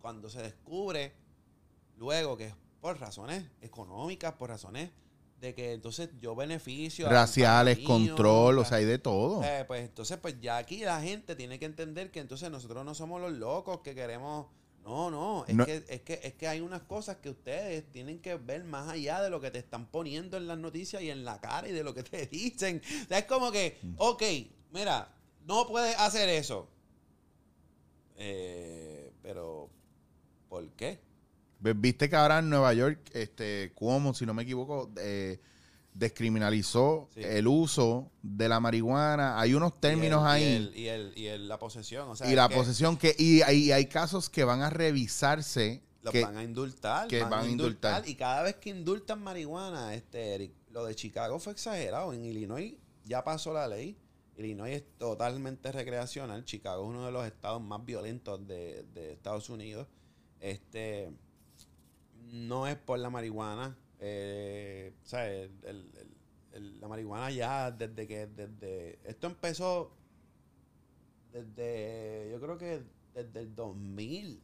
Cuando 0.00 0.30
se 0.30 0.40
descubre 0.42 1.12
luego 1.96 2.36
que 2.36 2.46
es 2.46 2.54
por 2.80 2.98
razones 3.00 3.44
económicas, 3.60 4.32
por 4.34 4.48
razones 4.50 4.90
de 5.42 5.54
que 5.54 5.72
entonces 5.72 6.08
yo 6.20 6.34
beneficio. 6.36 7.06
al 7.08 7.12
Raciales, 7.12 7.80
control, 7.80 8.60
o 8.60 8.64
sea, 8.64 8.78
hay 8.78 8.84
de 8.84 8.98
todo. 8.98 9.42
eh, 9.44 9.64
pues 9.66 9.82
entonces, 9.84 10.16
pues 10.18 10.40
ya 10.40 10.56
aquí 10.56 10.78
la 10.84 11.02
gente 11.02 11.34
tiene 11.34 11.58
que 11.58 11.64
entender 11.66 12.10
que 12.12 12.20
entonces 12.20 12.48
nosotros 12.50 12.84
no 12.84 12.94
somos 12.94 13.20
los 13.20 13.32
locos 13.32 13.80
que 13.80 13.94
queremos. 13.94 14.46
No, 14.84 15.10
no, 15.10 15.44
es, 15.46 15.54
No. 15.54 15.66
Que, 15.66 15.84
es, 15.88 16.00
que, 16.02 16.20
es 16.22 16.34
que 16.34 16.46
hay 16.48 16.60
unas 16.60 16.82
cosas 16.82 17.16
que 17.16 17.28
ustedes 17.30 17.90
tienen 17.90 18.20
que 18.20 18.36
ver 18.36 18.62
más 18.64 18.88
allá 18.88 19.20
de 19.20 19.30
lo 19.30 19.40
que 19.40 19.50
te 19.50 19.58
están 19.58 19.86
poniendo 19.86 20.36
en 20.36 20.46
las 20.46 20.58
noticias 20.58 21.02
y 21.02 21.10
en 21.10 21.24
la 21.24 21.40
cara 21.40 21.68
y 21.68 21.72
de 21.72 21.82
lo 21.84 21.92
que 21.92 22.02
te 22.04 22.26
dicen. 22.32 22.80
O 23.04 23.08
sea, 23.08 23.18
es 23.18 23.24
como 23.26 23.50
que, 23.52 23.78
Mm. 23.82 23.94
ok, 23.98 24.22
mira, 24.72 25.12
no 25.44 25.66
puedes 25.66 25.96
hacer 25.98 26.28
eso. 26.28 26.68
Eh, 28.16 29.12
pero, 29.22 29.70
¿por 30.48 30.68
qué? 30.70 31.00
Viste 31.76 32.08
que 32.10 32.16
ahora 32.16 32.40
en 32.40 32.50
Nueva 32.50 32.74
York, 32.74 32.98
este, 33.12 33.72
Cuomo, 33.74 34.14
si 34.14 34.26
no 34.26 34.34
me 34.34 34.42
equivoco, 34.42 34.90
eh, 34.98 35.40
descriminalizó 35.94 37.08
Sí. 37.14 37.20
el 37.22 37.46
uso 37.46 38.10
de 38.22 38.48
la 38.48 38.60
marihuana. 38.60 39.38
Hay 39.38 39.54
unos 39.54 39.78
términos 39.80 40.22
Y 40.22 40.24
el- 40.24 40.28
ahí. 40.30 40.42
Y, 40.42 40.56
el- 40.56 40.76
y, 40.76 40.88
el- 40.88 41.12
y 41.18 41.26
el- 41.26 41.48
la 41.48 41.58
posesión. 41.58 42.08
O 42.08 42.16
sea, 42.16 42.30
y 42.30 42.34
la 42.34 42.48
que 42.48 42.54
posesión 42.56 42.96
que 42.96 43.14
y 43.18 43.42
hay, 43.42 43.70
hay 43.72 43.86
casos 43.86 44.28
que 44.30 44.44
van 44.44 44.62
a 44.62 44.70
revisarse 44.70 45.82
Los 46.02 46.12
que 46.12 46.24
van 46.24 46.36
a 46.36 46.42
indultar. 46.42 47.08
que 47.08 47.22
van 47.22 47.44
a 47.46 47.48
indultar. 47.48 48.08
Y 48.08 48.14
cada 48.16 48.42
vez 48.42 48.56
que 48.56 48.70
indultan 48.70 49.22
marihuana, 49.22 49.94
este 49.94 50.34
Eric, 50.34 50.52
lo 50.70 50.84
de 50.84 50.94
Chicago 50.94 51.38
fue 51.38 51.52
exagerado. 51.52 52.12
En 52.12 52.24
Illinois 52.24 52.74
ya 53.04 53.22
pasó 53.22 53.52
la 53.52 53.68
ley. 53.68 53.96
Illinois 54.36 54.72
es 54.74 54.84
totalmente 54.98 55.70
recreacional. 55.70 56.44
Chicago 56.44 56.84
es 56.84 56.88
uno 56.88 57.04
de 57.04 57.12
los 57.12 57.26
estados 57.26 57.60
más 57.62 57.84
violentos 57.84 58.44
de, 58.46 58.82
de 58.94 59.12
Estados 59.12 59.50
Unidos. 59.50 59.86
Este 60.40 61.10
no 62.32 62.66
es 62.66 62.76
por 62.76 62.98
la 62.98 63.08
marihuana. 63.10 63.76
eh, 64.04 64.92
o 65.00 65.06
sea, 65.06 65.30
el- 65.32 65.52
el- 65.62 65.90
el- 66.54 66.80
la 66.80 66.88
marihuana 66.88 67.30
ya 67.30 67.70
desde 67.70 68.08
que 68.08 68.26
desde 68.26 68.98
esto 69.08 69.28
empezó 69.28 69.92
desde 71.32 72.28
yo 72.32 72.40
creo 72.40 72.58
que 72.58 72.82
desde 73.14 73.40
el 73.40 73.54
2000 73.54 74.40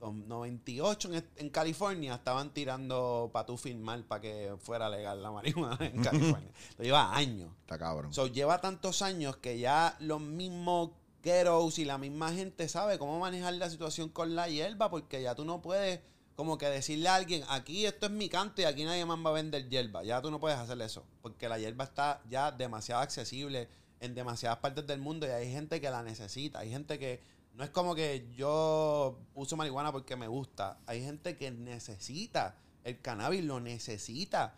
Dos- 0.00 0.14
98 0.14 1.12
en, 1.14 1.24
en 1.36 1.50
California 1.50 2.14
estaban 2.14 2.52
tirando 2.52 3.30
para 3.32 3.46
tú 3.46 3.56
firmar 3.56 4.02
para 4.04 4.20
que 4.20 4.54
fuera 4.60 4.88
legal 4.90 5.22
la 5.22 5.30
marihuana 5.30 5.78
en 5.86 6.02
California. 6.02 6.50
Lo 6.78 6.84
lleva 6.84 7.16
años. 7.16 7.50
está 7.60 7.78
cabrón. 7.78 8.12
So, 8.12 8.26
lleva 8.26 8.60
tantos 8.60 9.02
años 9.02 9.36
que 9.38 9.58
ya 9.58 9.96
los 10.00 10.20
mismos 10.20 10.90
ghettos 11.22 11.78
y 11.78 11.84
la 11.86 11.96
misma 11.98 12.32
gente 12.32 12.68
sabe 12.68 12.98
cómo 12.98 13.18
manejar 13.18 13.54
la 13.54 13.70
situación 13.70 14.08
con 14.10 14.34
la 14.36 14.48
hierba 14.48 14.90
porque 14.90 15.22
ya 15.22 15.34
tú 15.34 15.44
no 15.44 15.62
puedes 15.62 16.00
como 16.34 16.58
que 16.58 16.66
decirle 16.66 17.08
a 17.08 17.14
alguien, 17.14 17.44
aquí 17.48 17.86
esto 17.86 18.06
es 18.06 18.12
mi 18.12 18.28
canto 18.28 18.60
y 18.60 18.64
aquí 18.64 18.84
nadie 18.84 19.04
más 19.04 19.18
va 19.24 19.30
a 19.30 19.34
vender 19.34 19.68
hierba. 19.68 20.02
Ya 20.02 20.20
tú 20.20 20.30
no 20.30 20.40
puedes 20.40 20.58
hacer 20.58 20.80
eso 20.82 21.04
porque 21.22 21.48
la 21.48 21.58
hierba 21.58 21.84
está 21.84 22.22
ya 22.28 22.50
demasiado 22.50 23.02
accesible 23.02 23.68
en 24.00 24.14
demasiadas 24.14 24.58
partes 24.58 24.86
del 24.86 25.00
mundo 25.00 25.26
y 25.26 25.30
hay 25.30 25.50
gente 25.50 25.80
que 25.80 25.90
la 25.90 26.02
necesita. 26.02 26.58
Hay 26.60 26.70
gente 26.70 26.98
que 26.98 27.20
no 27.54 27.62
es 27.62 27.70
como 27.70 27.94
que 27.94 28.28
yo 28.36 29.18
uso 29.34 29.56
marihuana 29.56 29.92
porque 29.92 30.16
me 30.16 30.26
gusta. 30.26 30.78
Hay 30.86 31.02
gente 31.02 31.36
que 31.36 31.50
necesita 31.52 32.56
el 32.82 33.00
cannabis, 33.00 33.44
lo 33.44 33.60
necesita. 33.60 34.56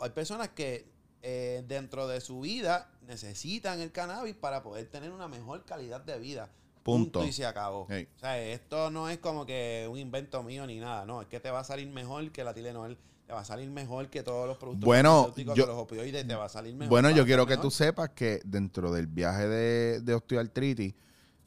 Hay 0.00 0.10
personas 0.10 0.48
que 0.50 0.90
eh, 1.22 1.64
dentro 1.66 2.06
de 2.08 2.20
su 2.20 2.40
vida 2.40 2.90
necesitan 3.02 3.80
el 3.80 3.92
cannabis 3.92 4.34
para 4.34 4.62
poder 4.62 4.88
tener 4.90 5.12
una 5.12 5.28
mejor 5.28 5.64
calidad 5.64 6.00
de 6.00 6.18
vida. 6.18 6.50
Punto. 6.86 7.24
y 7.24 7.32
se 7.32 7.44
acabó. 7.44 7.86
Hey. 7.90 8.08
O 8.16 8.18
sea, 8.18 8.40
esto 8.42 8.90
no 8.90 9.08
es 9.08 9.18
como 9.18 9.44
que 9.44 9.86
un 9.90 9.98
invento 9.98 10.42
mío 10.42 10.66
ni 10.66 10.78
nada. 10.78 11.04
No, 11.04 11.20
es 11.22 11.28
que 11.28 11.40
te 11.40 11.50
va 11.50 11.60
a 11.60 11.64
salir 11.64 11.88
mejor 11.88 12.30
que 12.32 12.42
la 12.44 12.54
Tylenol. 12.54 12.96
Te 13.26 13.32
va 13.32 13.40
a 13.40 13.44
salir 13.44 13.68
mejor 13.70 14.08
que 14.08 14.22
todos 14.22 14.46
los 14.46 14.56
productos 14.56 14.84
Bueno, 14.86 15.34
yo- 15.36 15.54
que 15.54 15.60
los 15.66 15.76
opioides. 15.76 16.26
Te 16.26 16.34
va 16.36 16.44
a 16.44 16.48
salir 16.48 16.74
mejor. 16.74 16.90
Bueno, 16.90 17.10
yo 17.10 17.24
quiero 17.24 17.44
que 17.44 17.56
tú 17.56 17.70
sepas 17.72 18.10
que 18.10 18.40
dentro 18.44 18.92
del 18.92 19.08
viaje 19.08 19.48
de, 19.48 20.00
de 20.00 20.14
osteoartritis, 20.14 20.94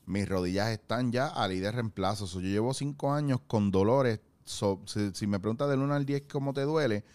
mis 0.06 0.28
rodillas 0.28 0.70
están 0.70 1.12
ya 1.12 1.28
a 1.28 1.48
ley 1.48 1.60
de 1.60 1.72
reemplazo. 1.72 2.28
So, 2.28 2.42
yo 2.42 2.50
llevo 2.50 2.74
cinco 2.74 3.14
años 3.14 3.40
con 3.48 3.72
dolores. 3.72 4.20
So, 4.44 4.82
si, 4.88 5.12
si 5.14 5.26
me 5.28 5.40
preguntas 5.40 5.70
del 5.70 5.80
1 5.80 5.94
al 5.94 6.06
10 6.06 6.24
cómo 6.30 6.52
te 6.54 6.62
duele, 6.62 7.06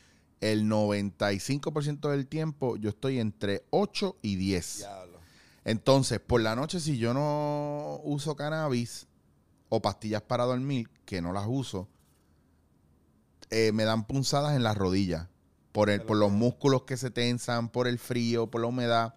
el 0.41 0.65
95% 0.65 2.09
del 2.11 2.27
tiempo 2.27 2.77
yo 2.77 2.91
estoy 2.91 3.19
entre 3.19 3.65
8 3.71 4.17
y 4.23 4.37
10. 4.37 4.79
Diablo. 4.79 5.04
Entonces, 5.65 6.21
por 6.21 6.41
la 6.41 6.55
noche, 6.55 6.79
si 6.81 6.99
yo 6.99 7.15
no 7.15 8.01
uso 8.05 8.37
cannabis 8.37 9.07
o 9.69 9.81
pastillas 9.81 10.23
para 10.23 10.45
dormir, 10.45 10.91
que 11.07 11.23
no 11.23 11.33
las 11.33 11.47
uso, 11.49 11.89
eh, 13.51 13.73
me 13.73 13.85
dan 13.85 14.07
punzadas 14.07 14.57
en 14.57 14.63
las 14.63 14.77
rodillas. 14.77 15.29
Por, 15.73 15.91
el, 15.91 16.03
por 16.03 16.17
los 16.17 16.31
músculos 16.31 16.83
que 16.83 16.97
se 16.97 17.11
tensan, 17.11 17.69
por 17.69 17.89
el 17.89 17.99
frío, 17.99 18.49
por 18.49 18.61
la 18.61 18.69
humedad. 18.69 19.15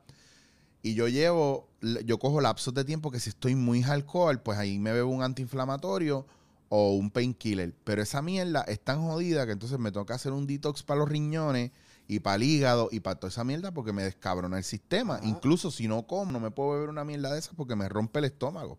Y 0.81 0.95
yo 0.95 1.07
llevo, 1.07 1.69
yo 2.03 2.17
cojo 2.17 2.41
lapsos 2.41 2.73
de 2.73 2.83
tiempo 2.83 3.11
que 3.11 3.19
si 3.19 3.29
estoy 3.29 3.53
muy 3.53 3.83
alcohol, 3.83 4.41
pues 4.41 4.57
ahí 4.57 4.79
me 4.79 4.91
bebo 4.91 5.11
un 5.11 5.21
antiinflamatorio 5.21 6.25
o 6.69 6.93
un 6.93 7.11
painkiller. 7.11 7.75
Pero 7.83 8.01
esa 8.01 8.23
mierda 8.23 8.61
es 8.61 8.79
tan 8.79 9.03
jodida 9.03 9.45
que 9.45 9.51
entonces 9.51 9.77
me 9.77 9.91
que 9.91 10.13
hacer 10.13 10.31
un 10.31 10.47
detox 10.47 10.81
para 10.81 11.01
los 11.01 11.09
riñones 11.09 11.71
y 12.07 12.19
para 12.19 12.37
el 12.37 12.43
hígado 12.43 12.89
y 12.91 12.99
para 13.01 13.19
toda 13.19 13.29
esa 13.29 13.43
mierda 13.43 13.73
porque 13.73 13.93
me 13.93 14.03
descabrona 14.03 14.57
el 14.57 14.63
sistema. 14.63 15.15
Ajá. 15.15 15.25
Incluso 15.25 15.71
si 15.71 15.87
no 15.87 16.07
como, 16.07 16.31
no 16.31 16.39
me 16.39 16.51
puedo 16.51 16.71
beber 16.71 16.89
una 16.89 17.03
mierda 17.03 17.33
de 17.33 17.39
esas 17.39 17.55
porque 17.55 17.75
me 17.75 17.89
rompe 17.89 18.19
el 18.19 18.25
estómago. 18.25 18.77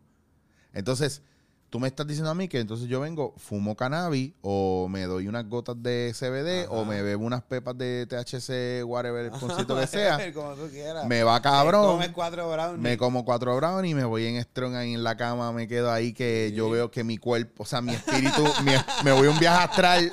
Entonces, 0.72 1.22
tú 1.70 1.78
me 1.80 1.88
estás 1.88 2.06
diciendo 2.06 2.30
a 2.30 2.34
mí 2.34 2.48
que 2.48 2.60
entonces 2.60 2.88
yo 2.88 3.00
vengo, 3.00 3.34
fumo 3.36 3.76
cannabis 3.76 4.32
o 4.40 4.88
me 4.88 5.02
doy 5.04 5.28
unas 5.28 5.46
gotas 5.48 5.76
de 5.82 6.14
CBD 6.18 6.66
o 6.70 6.84
me 6.84 7.02
bebo 7.02 7.26
unas 7.26 7.42
pepas 7.42 7.76
de 7.76 8.06
THC, 8.06 8.84
whatever, 8.88 9.26
el 9.26 9.30
concito 9.38 9.78
que 9.78 9.86
sea. 9.86 10.32
Como 10.34 10.52
tú 10.54 10.68
quieras. 10.70 11.06
Me 11.06 11.22
va 11.22 11.40
cabrón. 11.42 11.92
comes 11.96 12.10
cuatro 12.10 12.50
brownies. 12.50 12.80
Me 12.80 12.96
como 12.96 13.24
cuatro 13.24 13.54
brownies 13.56 13.92
y 13.92 13.94
me 13.94 14.04
voy 14.04 14.26
en 14.26 14.40
strong 14.42 14.74
ahí 14.76 14.94
en 14.94 15.04
la 15.04 15.16
cama, 15.16 15.52
me 15.52 15.68
quedo 15.68 15.90
ahí 15.92 16.12
que 16.12 16.46
Sí. 16.50 16.54
yo 16.54 16.70
veo 16.70 16.90
que 16.90 17.04
mi 17.04 17.18
cuerpo, 17.18 17.62
o 17.64 17.66
sea, 17.66 17.80
mi 17.80 17.92
espíritu, 17.92 18.42
mi- 18.64 18.72
me 19.04 19.12
voy 19.12 19.28
a 19.28 19.30
un 19.30 19.38
viaje 19.38 19.64
astral, 19.64 20.12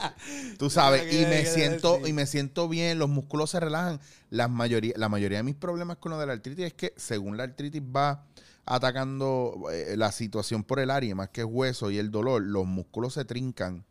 tú 0.58 0.70
sabes, 0.70 1.14
y 1.14 1.26
me 1.26 1.46
siento 1.46 2.06
y 2.06 2.14
me 2.14 2.26
siento 2.26 2.68
bien, 2.68 3.00
los 3.00 3.10
músculos 3.10 3.50
se 3.52 3.60
relajan. 3.60 4.00
La 4.30 4.48
mayoría, 4.48 4.94
la 4.98 5.08
mayoría 5.08 5.38
de 5.38 5.44
mis 5.44 5.56
problemas 5.56 5.98
con 5.98 6.12
lo 6.12 6.20
de 6.20 6.26
la 6.26 6.34
artritis 6.34 6.66
es 6.66 6.74
que 6.74 6.94
según 6.98 7.38
la 7.38 7.44
artritis 7.44 7.82
va 7.82 8.26
atacando 8.66 9.66
eh, 9.72 9.96
la 9.98 10.12
situación 10.12 10.64
por 10.64 10.80
el 10.80 10.92
área, 10.92 11.16
más 11.16 11.30
que 11.30 11.42
es 11.42 11.48
hueso 11.50 11.92
y 11.92 11.98
el 11.98 12.12
dolor, 12.12 12.42
los 12.42 12.66
músculos 12.66 13.14
se 13.14 13.26
trincan 13.26 13.86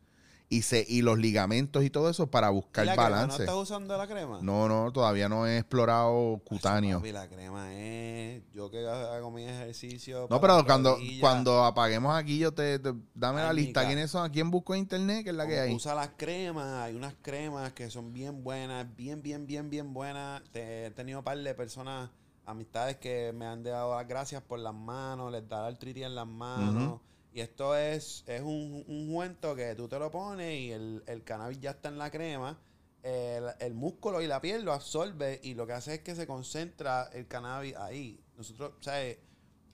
y 0.47 0.61
se 0.61 0.85
y 0.87 1.01
los 1.01 1.17
ligamentos 1.17 1.83
y 1.83 1.89
todo 1.89 2.07
eso 2.07 2.27
para 2.27 2.49
¿Y 2.51 2.53
buscar 2.53 2.85
la 2.85 2.93
crema? 2.93 3.09
¿No 3.09 3.15
balance. 3.15 3.43
estás 3.43 3.55
usando 3.55 3.97
la 3.97 4.05
crema? 4.07 4.39
No, 4.43 4.67
no, 4.69 4.91
todavía 4.91 5.27
no 5.27 5.47
he 5.47 5.57
explorado 5.57 6.39
cutáneo. 6.45 6.99
Papi, 6.99 7.11
la 7.11 7.27
crema 7.27 7.73
es. 7.73 8.43
Yo 8.53 8.69
que 8.69 8.85
hago 8.87 9.31
mi 9.31 9.43
ejercicio. 9.43 10.27
No, 10.29 10.39
pero 10.39 10.63
cuando, 10.63 10.97
cuando 11.19 11.63
apaguemos 11.63 12.15
aquí, 12.15 12.37
yo 12.37 12.53
te, 12.53 12.77
te- 12.77 12.93
dame 13.15 13.41
la 13.41 13.53
lista. 13.53 13.87
¿Quiénes 13.87 14.11
son? 14.11 14.23
¿A 14.23 14.31
quién 14.31 14.51
busco 14.51 14.75
en 14.75 14.81
internet? 14.81 15.23
¿Qué 15.23 15.31
es 15.31 15.35
la 15.35 15.47
que 15.47 15.59
hay? 15.59 15.73
Usa 15.73 15.95
las 15.95 16.09
cremas. 16.15 16.83
Hay 16.83 16.95
unas 16.95 17.15
cremas 17.23 17.73
que 17.73 17.89
son 17.89 18.13
bien 18.13 18.43
buenas. 18.43 18.85
Bien, 18.95 19.23
bien, 19.23 19.47
bien, 19.47 19.69
bien 19.71 19.93
buenas. 19.93 20.43
Te- 20.51 20.85
he 20.85 20.91
tenido 20.91 21.19
un 21.19 21.25
par 21.25 21.39
de 21.39 21.55
personas, 21.55 22.11
amistades 22.45 22.97
que 22.97 23.31
me 23.33 23.45
han 23.45 23.63
dado 23.63 23.95
las 23.95 24.07
gracias 24.07 24.41
por 24.41 24.59
las 24.59 24.73
manos. 24.73 25.31
Les 25.31 25.47
da 25.47 25.65
artritis 25.67 26.03
en 26.03 26.15
las 26.15 26.27
manos. 26.27 27.01
Y 27.33 27.41
esto 27.41 27.75
es, 27.75 28.23
es 28.27 28.41
un, 28.41 28.83
un 28.87 29.11
juento 29.13 29.55
que 29.55 29.75
tú 29.75 29.87
te 29.89 29.99
lo 29.99 30.09
pones 30.09 30.57
y 30.57 30.71
el, 30.71 31.03
el 31.05 31.23
cannabis 31.23 31.59
ya 31.59 31.71
está 31.71 31.89
en 31.89 31.97
la 31.97 32.09
crema. 32.09 32.57
El, 33.03 33.45
el 33.59 33.73
músculo 33.73 34.21
y 34.21 34.27
la 34.27 34.39
piel 34.41 34.63
lo 34.63 34.73
absorbe 34.73 35.39
y 35.43 35.53
lo 35.53 35.67
que 35.67 35.73
hace 35.73 35.95
es 35.95 35.99
que 35.99 36.15
se 36.15 36.25
concentra 36.25 37.09
el 37.13 37.27
cannabis 37.27 37.75
ahí. 37.75 38.19
Nosotros, 38.37 38.71
o 38.79 38.81
sea, 38.83 38.95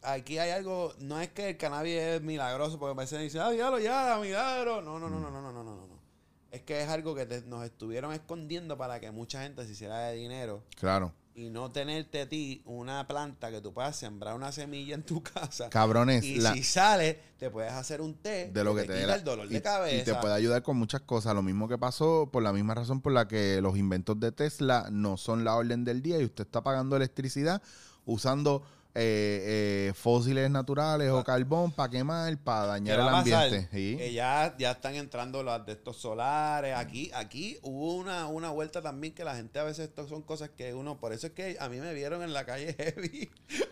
aquí 0.01 0.37
hay 0.39 0.49
algo, 0.51 0.93
no 0.99 1.21
es 1.21 1.29
que 1.29 1.49
el 1.51 1.57
cannabis 1.57 1.93
es 1.97 2.21
milagroso, 2.23 2.79
porque 2.79 2.95
parece 2.95 3.17
que 3.17 3.23
dicen, 3.23 3.41
ah, 3.41 3.51
diablo, 3.51 3.79
ya, 3.79 4.17
milagro. 4.21 4.81
No, 4.81 4.99
no, 4.99 5.07
no, 5.09 5.19
no, 5.19 5.29
no, 5.31 5.41
no, 5.41 5.51
no, 5.53 5.63
no, 5.63 5.87
no. 5.87 6.01
Es 6.49 6.63
que 6.63 6.81
es 6.81 6.89
algo 6.89 7.15
que 7.15 7.25
te- 7.25 7.43
nos 7.43 7.63
estuvieron 7.63 8.11
escondiendo 8.11 8.77
para 8.77 8.99
que 8.99 9.11
mucha 9.11 9.43
gente 9.43 9.65
se 9.65 9.71
hiciera 9.71 9.99
de 10.07 10.15
dinero. 10.15 10.63
Claro. 10.77 11.13
Y 11.33 11.49
no 11.49 11.71
tenerte 11.71 12.21
a 12.21 12.27
ti 12.29 12.61
una 12.65 13.07
planta 13.07 13.49
que 13.51 13.61
tú 13.61 13.73
puedas 13.73 13.95
sembrar 13.95 14.35
una 14.35 14.51
semilla 14.51 14.95
en 14.95 15.03
tu 15.03 15.23
casa. 15.23 15.69
Cabrones, 15.69 16.23
y 16.23 16.35
la- 16.41 16.53
si 16.53 16.63
sale, 16.63 17.19
te 17.37 17.49
puedes 17.49 17.71
hacer 17.71 18.01
un 18.01 18.15
té 18.15 18.51
de 18.53 18.63
lo 18.63 18.75
que 18.75 18.81
te, 18.83 18.93
quita 18.95 19.07
la- 19.07 19.15
el 19.15 19.23
dolor 19.23 19.45
y, 19.45 19.53
de 19.53 19.61
cabeza. 19.61 20.01
y 20.01 20.03
te 20.03 20.15
puede 20.15 20.33
ayudar 20.33 20.61
con 20.61 20.77
muchas 20.77 21.01
cosas. 21.01 21.33
Lo 21.33 21.41
mismo 21.41 21.67
que 21.69 21.77
pasó 21.77 22.29
por 22.31 22.43
la 22.43 22.51
misma 22.53 22.75
razón 22.75 23.01
por 23.01 23.13
la 23.13 23.27
que 23.27 23.61
los 23.61 23.77
inventos 23.77 24.19
de 24.19 24.31
Tesla 24.31 24.87
no 24.91 25.15
son 25.17 25.43
la 25.43 25.55
orden 25.55 25.85
del 25.85 26.01
día 26.01 26.19
y 26.19 26.25
usted 26.25 26.45
está 26.45 26.61
pagando 26.63 26.95
electricidad 26.97 27.61
usando 28.05 28.63
eh, 28.93 29.87
eh, 29.89 29.93
fósiles 29.95 30.49
naturales 30.51 31.09
o 31.11 31.23
carbón 31.23 31.71
para 31.71 31.89
quemar, 31.89 32.37
para 32.39 32.61
¿Qué 32.63 32.67
dañar 32.91 32.99
el 32.99 33.07
ambiente. 33.07 33.69
Sí. 33.71 33.95
Que 33.97 34.11
ya, 34.13 34.53
ya 34.57 34.71
están 34.71 34.95
entrando 34.95 35.43
las 35.43 35.65
de 35.65 35.73
estos 35.73 35.97
solares. 35.97 36.75
Aquí, 36.75 37.09
aquí 37.13 37.57
hubo 37.61 37.95
una, 37.95 38.27
una 38.27 38.49
vuelta 38.49 38.81
también 38.81 39.13
que 39.13 39.23
la 39.23 39.35
gente 39.35 39.59
a 39.59 39.63
veces 39.63 39.87
esto 39.89 40.07
son 40.07 40.21
cosas 40.21 40.49
que 40.49 40.73
uno, 40.73 40.99
por 40.99 41.13
eso 41.13 41.27
es 41.27 41.33
que 41.33 41.55
a 41.59 41.69
mí 41.69 41.77
me 41.79 41.93
vieron 41.93 42.21
en 42.21 42.33
la 42.33 42.45
calle 42.45 42.73
heavy. 42.77 43.29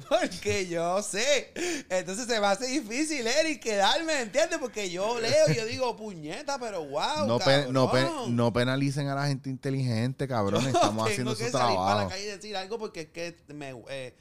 Porque 0.07 0.67
yo 0.67 1.01
sé. 1.01 1.53
Entonces 1.89 2.25
se 2.25 2.39
me 2.39 2.47
hace 2.47 2.67
difícil, 2.67 3.27
Eric, 3.27 3.61
quedarme, 3.61 4.21
¿entiendes? 4.21 4.57
Porque 4.59 4.89
yo 4.89 5.19
leo 5.19 5.49
y 5.51 5.55
yo 5.55 5.65
digo, 5.65 5.95
puñeta, 5.97 6.57
pero 6.59 6.83
wow. 6.85 7.27
No, 7.27 7.39
pe- 7.39 7.67
no, 7.71 7.91
pe- 7.91 8.03
cabrón". 8.03 8.35
no 8.35 8.53
penalicen 8.53 9.07
a 9.07 9.15
la 9.15 9.27
gente 9.27 9.49
inteligente, 9.49 10.27
cabrón. 10.27 10.63
Yo 10.63 10.69
Estamos 10.69 11.09
haciendo 11.09 11.35
que 11.35 11.45
su 11.45 11.51
salir 11.51 11.75
para 11.75 11.79
la 11.79 11.85
trabajo. 11.95 12.09
calle 12.09 12.23
y 12.23 12.27
decir 12.27 12.55
algo 12.55 12.79
porque 12.79 13.01
es 13.01 13.09
que 13.09 13.35
me, 13.53 13.75
eh, 13.89 14.15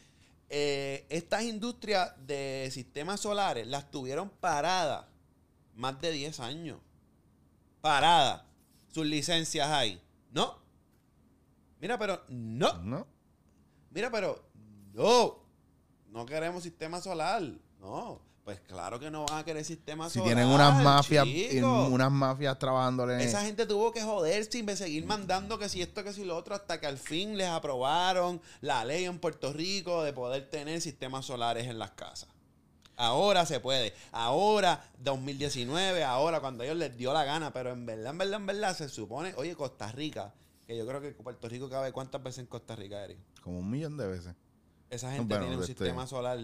eh, 0.51 1.07
estas 1.11 1.42
industrias 1.42 2.14
de 2.26 2.68
sistemas 2.72 3.20
solares 3.20 3.66
las 3.66 3.90
tuvieron 3.90 4.30
paradas 4.30 5.05
más 5.74 6.01
de 6.01 6.11
10 6.11 6.40
años. 6.40 6.78
Paradas. 7.80 8.42
Sus 8.88 9.07
licencias 9.07 9.68
hay. 9.68 10.03
No. 10.32 10.59
Mira, 11.80 11.99
pero 11.99 12.24
no. 12.28 12.72
¿No? 12.82 13.07
Mira, 13.90 14.11
pero 14.11 14.42
no. 14.92 15.38
No 16.09 16.26
queremos 16.26 16.62
sistema 16.62 17.01
solar. 17.01 17.42
No. 17.78 18.28
Pues 18.49 18.61
claro 18.61 18.99
que 18.99 19.11
no 19.11 19.26
van 19.26 19.40
a 19.40 19.44
querer 19.44 19.62
sistema 19.62 20.09
Si 20.09 20.20
solar. 20.20 20.28
tienen 20.34 20.46
unas 20.49 20.82
mafias, 20.82 21.26
unas 21.62 22.11
mafias 22.11 22.59
trabajándole. 22.59 23.22
Esa 23.22 23.42
gente 23.42 23.66
tuvo 23.66 23.92
que 23.92 24.01
joderse 24.03 24.59
y 24.61 24.66
seguir 24.74 25.05
mandando 25.05 25.59
que 25.59 25.68
si 25.68 25.82
esto, 25.82 26.03
que 26.03 26.14
si 26.14 26.24
lo 26.24 26.34
otro, 26.34 26.55
hasta 26.55 26.80
que 26.80 26.86
al 26.86 26.96
fin 26.96 27.36
les 27.36 27.46
aprobaron 27.49 28.40
la 28.62 28.86
ley 28.86 29.05
en 29.05 29.18
Puerto 29.18 29.53
Rico 29.53 30.03
de 30.03 30.14
poder 30.14 30.49
tener 30.49 30.80
sistemas 30.80 31.26
solares 31.26 31.66
en 31.66 31.78
las 31.78 31.90
casas. 31.90 32.30
Ahora 32.96 33.44
se 33.44 33.61
puede. 33.61 33.92
Ahora, 34.12 34.82
2019, 34.96 36.03
ahora 36.03 36.40
cuando 36.40 36.62
a 36.62 36.66
ellos 36.68 36.78
les 36.78 36.96
dio 36.96 37.12
la 37.12 37.24
gana. 37.24 37.53
Pero 37.53 37.70
en 37.72 37.84
verdad, 37.84 38.12
en 38.12 38.16
verdad, 38.16 38.40
en 38.40 38.46
verdad, 38.46 38.74
se 38.74 38.88
supone, 38.88 39.34
oye, 39.36 39.55
Costa 39.57 39.92
Rica, 39.92 40.32
que 40.66 40.74
yo 40.74 40.86
creo 40.86 41.03
que 41.03 41.11
Puerto 41.11 41.51
Rico 41.51 41.68
cabe 41.68 41.92
cuántas 41.92 42.22
veces 42.22 42.38
en 42.38 42.46
Costa 42.46 42.74
Rica, 42.76 43.05
Eric. 43.05 43.18
Como 43.42 43.59
un 43.59 43.70
millón 43.70 43.99
de 43.99 44.07
veces. 44.09 44.34
Esa 44.88 45.11
gente 45.12 45.34
Bueno, 45.34 45.44
tiene 45.44 45.57
un 45.59 45.62
este- 45.64 45.74
sistema 45.74 46.07
solar 46.07 46.38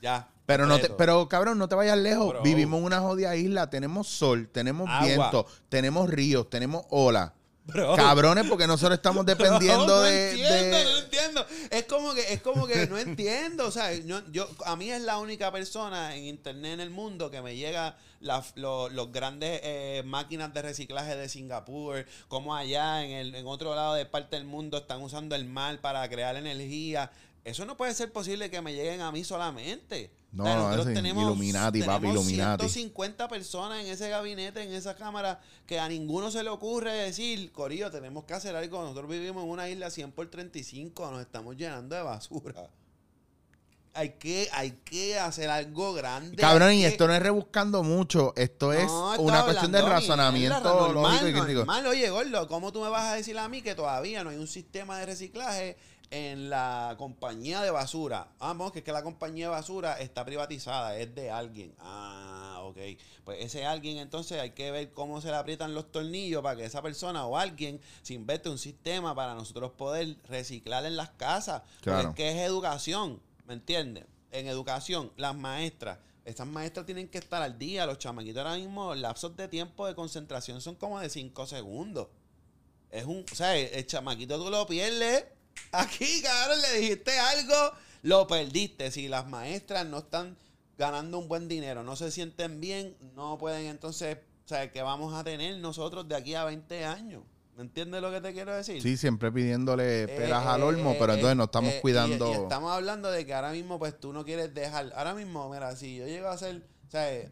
ya. 0.00 0.28
Pero 0.46 0.66
no 0.66 0.78
te, 0.78 0.90
pero 0.90 1.28
cabrón, 1.28 1.58
no 1.58 1.68
te 1.68 1.74
vayas 1.74 1.98
lejos. 1.98 2.28
Bro. 2.28 2.42
Vivimos 2.42 2.78
en 2.78 2.84
una 2.84 3.00
jodida 3.00 3.34
isla, 3.34 3.68
tenemos 3.68 4.06
sol, 4.06 4.48
tenemos 4.52 4.88
Agua. 4.88 5.04
viento, 5.06 5.46
tenemos 5.68 6.08
ríos, 6.08 6.48
tenemos 6.48 6.84
olas. 6.90 7.32
Bro. 7.64 7.96
Cabrones, 7.96 8.46
porque 8.48 8.68
nosotros 8.68 8.96
estamos 8.96 9.26
dependiendo 9.26 9.86
no, 9.88 9.96
no 9.96 10.00
de, 10.02 10.30
entiendo, 10.30 10.76
de- 10.78 10.84
no 10.84 10.98
entiendo. 10.98 11.46
Es 11.70 11.84
como 11.86 12.14
que, 12.14 12.32
es 12.32 12.40
como 12.42 12.64
que 12.68 12.86
no 12.86 12.96
entiendo. 12.96 13.66
O 13.66 13.72
sea, 13.72 13.92
yo, 13.92 14.20
yo- 14.30 14.48
a 14.66 14.76
mí 14.76 14.88
es 14.88 15.02
la 15.02 15.18
única 15.18 15.50
persona 15.50 16.14
en 16.14 16.26
internet 16.26 16.74
en 16.74 16.80
el 16.80 16.90
mundo 16.90 17.28
que 17.28 17.42
me 17.42 17.56
llega 17.56 17.96
las- 18.20 18.52
lo- 18.54 18.88
los 18.88 19.10
grandes 19.10 19.58
eh, 19.64 20.02
máquinas 20.06 20.54
de 20.54 20.62
reciclaje 20.62 21.16
de 21.16 21.28
Singapur, 21.28 22.06
como 22.28 22.54
allá 22.54 23.02
en 23.04 23.10
el, 23.10 23.34
en 23.34 23.44
otro 23.48 23.74
lado 23.74 23.94
de 23.94 24.06
parte 24.06 24.36
del 24.36 24.44
mundo 24.44 24.78
están 24.78 25.02
usando 25.02 25.34
el 25.34 25.44
mar 25.44 25.80
para 25.80 26.08
crear 26.08 26.36
energía. 26.36 27.10
Eso 27.46 27.64
no 27.64 27.76
puede 27.76 27.94
ser 27.94 28.10
posible 28.12 28.50
que 28.50 28.60
me 28.60 28.74
lleguen 28.74 29.00
a 29.02 29.12
mí 29.12 29.22
solamente. 29.22 30.10
No, 30.32 30.44
no, 30.44 30.82
ese 30.82 30.90
Illuminati, 30.98 31.80
papi, 31.80 32.02
tenemos 32.08 32.26
Illuminati. 32.28 32.68
150 32.68 33.28
personas 33.28 33.84
en 33.84 33.86
ese 33.86 34.08
gabinete, 34.08 34.64
en 34.64 34.72
esa 34.74 34.96
cámara, 34.96 35.40
que 35.64 35.78
a 35.78 35.88
ninguno 35.88 36.32
se 36.32 36.42
le 36.42 36.50
ocurre 36.50 36.92
decir, 36.92 37.52
Corillo, 37.52 37.88
tenemos 37.92 38.24
que 38.24 38.34
hacer 38.34 38.56
algo. 38.56 38.82
Nosotros 38.82 39.08
vivimos 39.08 39.44
en 39.44 39.50
una 39.50 39.68
isla 39.68 39.90
100 39.90 40.10
por 40.10 40.28
35, 40.28 41.08
nos 41.12 41.20
estamos 41.20 41.56
llenando 41.56 41.94
de 41.94 42.02
basura. 42.02 42.68
Hay 43.94 44.10
que, 44.18 44.48
hay 44.52 44.72
que 44.84 45.18
hacer 45.18 45.48
algo 45.48 45.94
grande. 45.94 46.36
Cabrón, 46.36 46.74
y 46.74 46.80
que- 46.82 46.88
esto 46.88 47.06
no 47.06 47.14
es 47.14 47.22
rebuscando 47.22 47.82
mucho, 47.82 48.34
esto 48.36 48.72
es 48.74 48.86
No, 48.88 49.18
una 49.20 49.44
cuestión 49.44 49.70
de 49.72 49.80
razonamiento 49.80 50.92
lógico 50.92 51.28
y 51.28 51.32
crítico. 51.32 51.58
normal. 51.60 51.86
Oye, 51.86 52.10
gordo, 52.10 52.46
¿cómo 52.48 52.72
tú 52.72 52.82
me 52.82 52.90
vas 52.90 53.04
a 53.04 53.14
decir 53.14 53.38
a 53.38 53.48
mí 53.48 53.62
que 53.62 53.74
todavía 53.74 54.22
no 54.22 54.30
hay 54.30 54.36
un 54.36 54.48
sistema 54.48 54.98
de 54.98 55.06
reciclaje 55.06 55.78
en 56.10 56.48
la 56.50 56.94
compañía 56.98 57.60
de 57.62 57.70
basura? 57.70 58.28
Ah, 58.38 58.48
vamos, 58.48 58.72
que 58.72 58.78
es 58.80 58.84
que 58.84 58.92
la 58.92 59.02
compañía 59.02 59.46
de 59.46 59.50
basura 59.50 59.98
está 60.00 60.24
privatizada, 60.24 60.96
es 60.98 61.14
de 61.14 61.30
alguien. 61.30 61.74
Ah, 61.78 62.60
ok. 62.62 62.78
Pues 63.24 63.44
ese 63.44 63.64
alguien, 63.66 63.98
entonces 63.98 64.40
hay 64.40 64.50
que 64.50 64.70
ver 64.70 64.92
cómo 64.92 65.20
se 65.20 65.28
le 65.30 65.36
aprietan 65.36 65.74
los 65.74 65.90
tornillos 65.90 66.42
para 66.42 66.56
que 66.56 66.64
esa 66.64 66.82
persona 66.82 67.26
o 67.26 67.36
alguien 67.36 67.80
se 68.02 68.14
invente 68.14 68.48
un 68.48 68.58
sistema 68.58 69.14
para 69.14 69.34
nosotros 69.34 69.72
poder 69.72 70.16
reciclar 70.28 70.84
en 70.86 70.96
las 70.96 71.10
casas. 71.10 71.62
Porque 71.62 71.82
Claro. 71.82 72.08
es 72.10 72.14
que 72.14 72.30
es 72.30 72.36
educación, 72.38 73.20
¿me 73.46 73.54
entiendes? 73.54 74.04
En 74.30 74.46
educación, 74.48 75.12
las 75.16 75.34
maestras, 75.36 75.98
esas 76.24 76.46
maestras 76.46 76.84
tienen 76.86 77.08
que 77.08 77.18
estar 77.18 77.40
al 77.42 77.58
día. 77.58 77.86
Los 77.86 77.98
chamaquitos 77.98 78.38
ahora 78.44 78.56
mismo, 78.56 78.90
los 78.94 78.98
lapsos 78.98 79.36
de 79.36 79.48
tiempo 79.48 79.86
de 79.86 79.94
concentración 79.94 80.60
son 80.60 80.74
como 80.74 80.98
de 81.00 81.08
5 81.08 81.46
segundos. 81.46 82.08
Es 82.90 83.04
un, 83.04 83.24
o 83.30 83.34
sea, 83.34 83.56
el, 83.56 83.66
el 83.74 83.86
chamaquito 83.86 84.36
tú 84.42 84.50
lo 84.50 84.66
pierdes. 84.66 85.24
Aquí, 85.72 86.22
cabrón, 86.22 86.60
le 86.62 86.80
dijiste 86.80 87.18
algo, 87.18 87.54
lo 88.02 88.26
perdiste. 88.26 88.90
Si 88.90 89.08
las 89.08 89.26
maestras 89.26 89.86
no 89.86 89.98
están 89.98 90.36
ganando 90.78 91.18
un 91.18 91.28
buen 91.28 91.48
dinero, 91.48 91.82
no 91.82 91.96
se 91.96 92.10
sienten 92.10 92.60
bien, 92.60 92.96
no 93.14 93.38
pueden 93.38 93.66
entonces, 93.66 94.18
o 94.44 94.48
sea, 94.48 94.70
¿qué 94.70 94.82
vamos 94.82 95.14
a 95.14 95.24
tener 95.24 95.56
nosotros 95.58 96.06
de 96.08 96.14
aquí 96.16 96.34
a 96.34 96.44
20 96.44 96.84
años? 96.84 97.22
¿Me 97.56 97.62
entiendes 97.62 98.02
lo 98.02 98.10
que 98.10 98.20
te 98.20 98.34
quiero 98.34 98.54
decir? 98.54 98.82
Sí, 98.82 98.98
siempre 98.98 99.32
pidiéndole 99.32 100.02
Eh, 100.02 100.08
peras 100.08 100.44
eh, 100.44 100.48
al 100.48 100.62
olmo, 100.62 100.90
eh, 100.92 100.96
pero 100.98 101.12
eh, 101.12 101.16
entonces 101.16 101.36
no 101.38 101.44
estamos 101.44 101.72
y- 101.74 101.80
cuidando. 101.80 102.28
Y, 102.30 102.34
estamos 102.34 102.70
hablando 102.70 103.10
de 103.10 103.24
que 103.24 103.32
ahora 103.32 103.52
mismo, 103.52 103.78
pues 103.78 103.98
tú 103.98 104.12
no 104.12 104.24
quieres 104.26 104.52
dejar. 104.52 104.92
Ahora 104.94 105.14
mismo, 105.14 105.48
mira, 105.50 105.74
si 105.74 105.96
yo 105.96 106.06
llego 106.06 106.28
a 106.28 106.32
hacer. 106.32 106.62
O 106.86 106.90
sea, 106.90 107.10
el, 107.10 107.30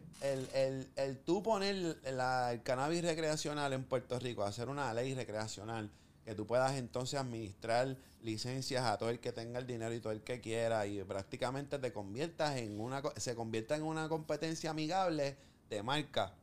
el, 0.53 0.89
el 0.95 1.17
tú 1.19 1.41
poner 1.43 1.97
la- 2.11 2.51
el 2.53 2.63
cannabis 2.63 3.03
recreacional 3.03 3.71
en 3.73 3.83
Puerto 3.85 4.17
Rico, 4.19 4.43
hacer 4.43 4.67
una 4.67 4.91
ley 4.95 5.13
recreacional, 5.13 5.91
que 6.25 6.35
tú 6.35 6.45
puedas 6.45 6.75
entonces 6.75 7.19
administrar 7.19 7.95
licencias 8.21 8.83
a 8.83 8.97
todo 8.97 9.09
el 9.09 9.19
que 9.19 9.31
tenga 9.31 9.59
el 9.59 9.67
dinero 9.67 9.93
y 9.93 9.99
todo 9.99 10.11
el 10.11 10.21
que 10.21 10.41
quiera, 10.41 10.85
y 10.87 11.01
prácticamente 11.03 11.79
te 11.79 11.93
conviertas 11.93 12.57
en 12.57 12.79
una. 12.79 13.01
Se 13.15 13.35
convierta 13.35 13.75
en 13.75 13.83
una 13.83 14.09
competencia 14.09 14.71
amigable 14.71 15.37
de 15.69 15.83
marca 15.83 16.33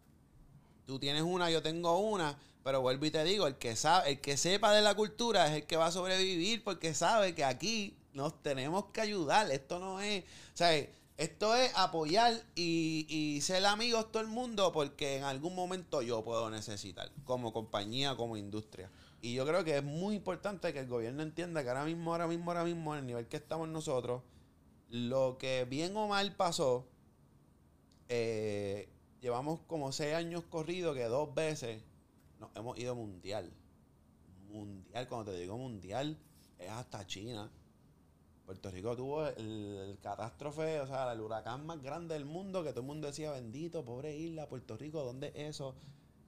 tú 0.87 0.99
tienes 0.99 1.23
una, 1.23 1.51
yo 1.51 1.63
tengo 1.63 1.99
una, 1.99 2.39
pero 2.63 2.81
vuelvo 2.81 3.07
y 3.07 3.11
te 3.11 3.25
digo, 3.25 3.47
el 3.47 3.57
que 3.57 3.77
sabe, 3.77 4.11
el 4.11 4.21
que 4.21 4.37
sepa 4.37 4.73
de 4.73 4.83
la 4.83 4.95
cultura 4.95 5.47
es 5.47 5.63
el 5.63 5.67
que 5.67 5.77
va 5.77 5.87
a 5.87 5.93
sobrevivir 5.93 6.63
porque 6.63 6.95
sabe 6.95 7.35
que 7.35 7.45
aquí 7.45 7.97
nos 8.13 8.43
tenemos 8.43 8.87
que 8.87 9.01
ayudar. 9.01 9.51
Esto 9.51 9.79
no 9.79 10.01
es, 10.01 10.25
o 10.25 10.57
sea, 10.57 10.71
esto 11.17 11.55
es 11.55 11.73
apoyar 11.77 12.35
y, 12.55 13.07
y 13.09 13.41
ser 13.41 13.65
amigos 13.67 14.11
todo 14.13 14.23
el 14.23 14.29
mundo 14.29 14.73
porque 14.73 15.17
en 15.17 15.25
algún 15.25 15.55
momento 15.55 16.03
yo 16.03 16.23
puedo 16.23 16.51
necesitar 16.51 17.11
como 17.25 17.53
compañía, 17.53 18.17
como 18.17 18.37
industria. 18.37 18.91
Y 19.25 19.35
yo 19.35 19.47
creo 19.47 19.63
que 19.63 19.79
es 19.79 19.85
muy 19.85 20.17
importante 20.17 20.73
que 20.73 20.81
el 20.81 20.89
gobierno 20.89 21.23
entienda 21.23 21.63
que 21.63 21.69
ahora 21.69 21.85
mismo, 21.85 22.11
ahora 22.11 22.27
mismo, 22.27 22.51
ahora 22.51 22.65
mismo, 22.65 22.93
en 22.93 23.01
el 23.01 23.07
nivel 23.07 23.29
que 23.29 23.37
estamos 23.37 23.69
nosotros, 23.69 24.23
lo 24.89 25.39
que 25.39 25.65
bien 25.65 25.97
o 25.97 26.09
mal 26.09 26.35
pasó, 26.35 26.89
eh, 28.09 28.89
llevamos 29.21 29.61
como 29.69 29.93
seis 29.93 30.15
años 30.15 30.43
corridos 30.51 30.97
que 30.97 31.05
dos 31.05 31.33
veces 31.35 31.85
nos 32.41 32.51
hemos 32.57 32.77
ido 32.77 32.97
mundial. 32.97 33.53
Mundial, 34.49 35.07
cuando 35.07 35.31
te 35.31 35.39
digo 35.39 35.57
mundial, 35.57 36.19
es 36.59 36.69
hasta 36.69 37.07
China. 37.07 37.49
Puerto 38.45 38.73
Rico 38.73 38.97
tuvo 38.97 39.29
el, 39.29 39.77
el 39.89 39.99
catástrofe, 40.01 40.81
o 40.81 40.87
sea, 40.89 41.13
el 41.13 41.21
huracán 41.21 41.65
más 41.65 41.81
grande 41.81 42.15
del 42.15 42.25
mundo, 42.25 42.65
que 42.65 42.71
todo 42.71 42.81
el 42.81 42.87
mundo 42.89 43.07
decía, 43.07 43.31
bendito, 43.31 43.85
pobre 43.85 44.17
isla, 44.17 44.49
Puerto 44.49 44.77
Rico, 44.77 45.05
¿dónde 45.05 45.29
es 45.29 45.51
eso? 45.51 45.77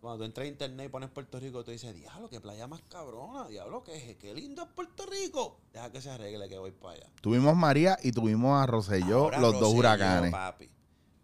Cuando 0.04 0.18
tú 0.18 0.24
entras 0.24 0.44
a 0.44 0.48
internet 0.48 0.84
y 0.86 0.88
pones 0.90 1.08
Puerto 1.08 1.40
Rico, 1.40 1.64
tú 1.64 1.70
dices, 1.70 1.94
diablo, 1.94 2.28
qué 2.28 2.38
playa 2.38 2.66
más 2.66 2.82
cabrona, 2.90 3.48
diablo, 3.48 3.82
qué, 3.82 4.18
qué 4.20 4.34
lindo 4.34 4.62
es 4.62 4.68
Puerto 4.68 5.06
Rico. 5.06 5.62
Deja 5.72 5.90
que 5.90 6.02
se 6.02 6.10
arregle 6.10 6.46
que 6.46 6.58
voy 6.58 6.72
para 6.72 6.96
allá. 6.96 7.06
Tuvimos 7.22 7.56
María 7.56 7.98
y 8.02 8.12
tuvimos 8.12 8.62
a 8.62 8.66
Rosselló, 8.66 9.20
Ahora 9.20 9.40
los 9.40 9.58
dos 9.58 9.72
huracanes. 9.72 10.30
papi. 10.30 10.68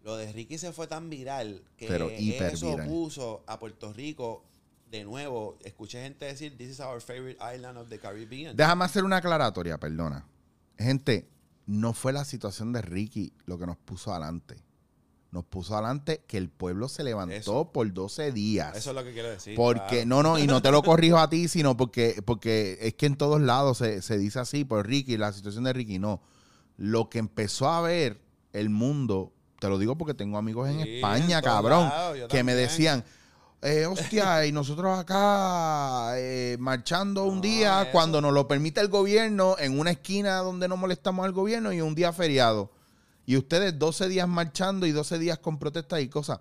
Lo 0.02 0.16
de 0.16 0.32
Ricky 0.32 0.56
se 0.56 0.72
fue 0.72 0.86
tan 0.86 1.10
viral 1.10 1.62
que 1.76 1.88
Pero 1.88 2.10
hiper 2.10 2.54
eso 2.54 2.70
viral. 2.70 2.88
puso 2.88 3.44
a 3.46 3.58
Puerto 3.58 3.92
Rico 3.92 4.46
de 4.90 5.04
nuevo. 5.04 5.58
Escuché 5.62 6.02
gente 6.02 6.24
decir, 6.24 6.56
this 6.56 6.70
is 6.70 6.80
our 6.80 7.02
favorite 7.02 7.38
island 7.54 7.76
of 7.76 7.90
the 7.90 7.98
Caribbean. 7.98 8.56
Déjame 8.56 8.86
hacer 8.86 9.04
una 9.04 9.18
aclaratoria, 9.18 9.78
perdona. 9.78 10.26
Gente, 10.78 11.28
no 11.66 11.92
fue 11.92 12.14
la 12.14 12.24
situación 12.24 12.72
de 12.72 12.80
Ricky 12.80 13.34
lo 13.44 13.58
que 13.58 13.66
nos 13.66 13.76
puso 13.76 14.10
adelante. 14.10 14.56
Nos 15.32 15.44
puso 15.44 15.74
adelante 15.76 16.24
que 16.26 16.36
el 16.38 16.48
pueblo 16.48 16.88
se 16.88 17.04
levantó 17.04 17.34
Eso. 17.34 17.72
por 17.72 17.92
12 17.92 18.32
días. 18.32 18.76
Eso 18.76 18.90
es 18.90 18.96
lo 18.96 19.04
que 19.04 19.12
quiero 19.12 19.30
decir. 19.30 19.54
Porque, 19.54 20.02
claro. 20.04 20.06
no, 20.06 20.22
no, 20.22 20.38
y 20.38 20.46
no 20.46 20.60
te 20.60 20.70
lo 20.72 20.82
corrijo 20.84 21.18
a 21.18 21.30
ti, 21.30 21.46
sino 21.48 21.76
porque, 21.76 22.20
porque 22.24 22.78
es 22.80 22.94
que 22.94 23.06
en 23.06 23.16
todos 23.16 23.40
lados 23.40 23.78
se, 23.78 24.02
se 24.02 24.18
dice 24.18 24.40
así, 24.40 24.64
por 24.64 24.86
Ricky, 24.86 25.16
la 25.16 25.32
situación 25.32 25.64
de 25.64 25.72
Ricky, 25.72 25.98
no. 25.98 26.20
Lo 26.76 27.08
que 27.08 27.18
empezó 27.20 27.68
a 27.68 27.80
ver 27.80 28.20
el 28.52 28.70
mundo, 28.70 29.32
te 29.60 29.68
lo 29.68 29.78
digo 29.78 29.96
porque 29.96 30.14
tengo 30.14 30.36
amigos 30.38 30.68
en 30.68 30.82
Sí, 30.82 30.96
España, 30.96 31.38
en 31.38 31.44
cabrón, 31.44 31.90
que 32.28 32.42
me 32.42 32.54
decían, 32.54 33.04
eh, 33.62 33.86
hostia, 33.86 34.46
y 34.46 34.52
nosotros 34.52 34.98
acá 34.98 36.12
eh, 36.16 36.56
marchando 36.58 37.24
un 37.26 37.36
No, 37.36 37.40
día 37.42 37.82
eso. 37.82 37.92
cuando 37.92 38.20
nos 38.20 38.32
lo 38.32 38.48
permite 38.48 38.80
el 38.80 38.88
gobierno, 38.88 39.56
en 39.58 39.78
una 39.78 39.90
esquina 39.92 40.38
donde 40.38 40.66
no 40.66 40.76
molestamos 40.76 41.24
al 41.24 41.32
gobierno 41.32 41.72
y 41.72 41.80
un 41.82 41.94
día 41.94 42.12
feriado. 42.12 42.72
Y 43.30 43.36
ustedes 43.36 43.78
12 43.78 44.08
días 44.08 44.26
marchando 44.26 44.86
y 44.86 44.90
12 44.90 45.16
días 45.20 45.38
con 45.38 45.56
protestas 45.60 46.00
y 46.00 46.08
cosas. 46.08 46.40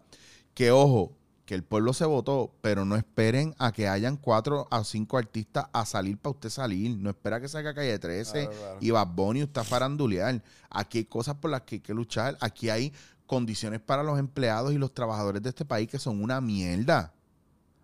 Que 0.56 0.72
ojo, 0.72 1.16
que 1.46 1.54
el 1.54 1.64
pueblo 1.64 1.94
se 1.94 2.04
votó, 2.04 2.52
pero 2.62 2.84
no 2.84 2.96
esperen 2.96 3.54
a 3.60 3.72
que 3.72 3.88
hayan 3.88 4.18
cuatro 4.18 4.68
a 4.72 4.84
cinco 4.84 5.20
artistas 5.20 5.68
a 5.72 5.86
salir 5.86 6.18
para 6.18 6.32
usted 6.32 6.50
salir. 6.50 6.98
No 6.98 7.12
espera 7.12 7.40
que 7.40 7.48
salga 7.48 7.76
Calle 7.76 8.00
13 8.00 8.32
Claro, 8.32 8.58
claro. 8.60 8.78
y 8.82 8.90
Bad 8.90 9.08
Bunny 9.10 9.44
usted 9.44 9.62
farandulear. 9.66 10.42
Aquí 10.72 10.98
hay 10.98 11.06
cosas 11.06 11.36
por 11.36 11.52
las 11.52 11.62
que 11.62 11.76
hay 11.76 11.82
que 11.82 11.94
luchar. 11.94 12.40
Aquí 12.42 12.72
hay 12.72 12.92
condiciones 13.28 13.82
para 13.82 14.02
los 14.02 14.18
empleados 14.18 14.74
y 14.74 14.80
los 14.80 14.92
trabajadores 14.92 15.44
de 15.44 15.50
este 15.50 15.66
país 15.66 15.88
que 15.88 16.00
son 16.00 16.24
una 16.24 16.42
mierda. 16.42 17.14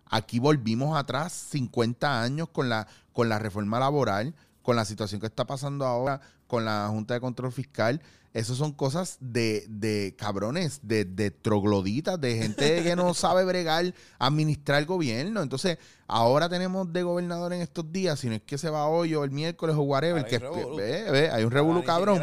Aquí 0.06 0.40
volvimos 0.40 0.98
atrás 0.98 1.32
50 1.52 2.22
años 2.22 2.48
con 2.48 2.68
la, 2.68 2.88
con 3.12 3.28
la 3.28 3.38
reforma 3.38 3.78
laboral, 3.78 4.34
con 4.62 4.74
la 4.74 4.84
situación 4.84 5.20
que 5.20 5.28
está 5.28 5.46
pasando 5.46 5.86
ahora 5.86 6.20
con 6.48 6.64
la 6.64 6.88
Junta 6.90 7.14
de 7.14 7.20
Control 7.20 7.52
Fiscal. 7.52 8.02
Esas 8.36 8.58
son 8.58 8.72
cosas 8.72 9.16
de, 9.18 9.64
de 9.66 10.14
cabrones, 10.18 10.80
de, 10.82 11.06
de 11.06 11.30
trogloditas, 11.30 12.20
de 12.20 12.36
gente 12.36 12.82
que 12.82 12.94
no 12.94 13.14
sabe 13.14 13.46
bregar, 13.46 13.94
administrar 14.18 14.78
el 14.78 14.84
gobierno. 14.84 15.40
Entonces, 15.40 15.78
ahora 16.06 16.46
tenemos 16.46 16.92
de 16.92 17.02
gobernador 17.02 17.54
en 17.54 17.62
estos 17.62 17.90
días, 17.90 18.20
si 18.20 18.28
no 18.28 18.34
es 18.34 18.42
que 18.42 18.58
se 18.58 18.68
va 18.68 18.88
hoy 18.88 19.14
o 19.14 19.24
el 19.24 19.30
miércoles 19.30 19.74
o 19.74 19.80
whatever, 19.80 20.22
que 20.26 20.34
hay 20.34 20.40
revolú. 20.42 20.76
ve, 20.76 21.10
ve, 21.10 21.30
hay 21.30 21.44
un 21.44 21.50
revolú 21.50 21.82
cabrón 21.82 22.22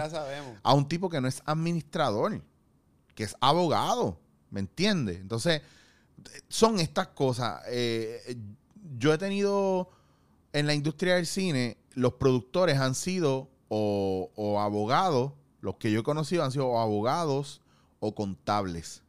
a 0.61 0.73
un 0.75 0.87
tipo 0.87 1.09
que 1.09 1.19
no 1.19 1.27
es 1.27 1.41
administrador, 1.47 2.43
que 3.15 3.23
es 3.23 3.35
abogado, 3.41 4.19
¿me 4.51 4.59
entiendes? 4.59 5.19
Entonces, 5.19 5.63
son 6.47 6.79
estas 6.79 7.07
cosas. 7.07 7.63
Eh, 7.69 8.37
yo 8.99 9.11
he 9.15 9.17
tenido 9.17 9.89
en 10.51 10.67
la 10.67 10.75
industria 10.75 11.15
del 11.15 11.25
cine, 11.25 11.77
los 11.95 12.13
productores 12.13 12.77
han 12.77 12.93
sido 12.93 13.49
o, 13.67 14.29
o 14.35 14.59
abogados, 14.59 15.31
los 15.63 15.77
que 15.77 15.91
yo 15.91 16.01
he 16.01 16.03
conocido 16.03 16.43
han 16.43 16.51
sido 16.51 16.77
abogados 16.77 17.61
o 18.01 18.13
contables. 18.13 19.01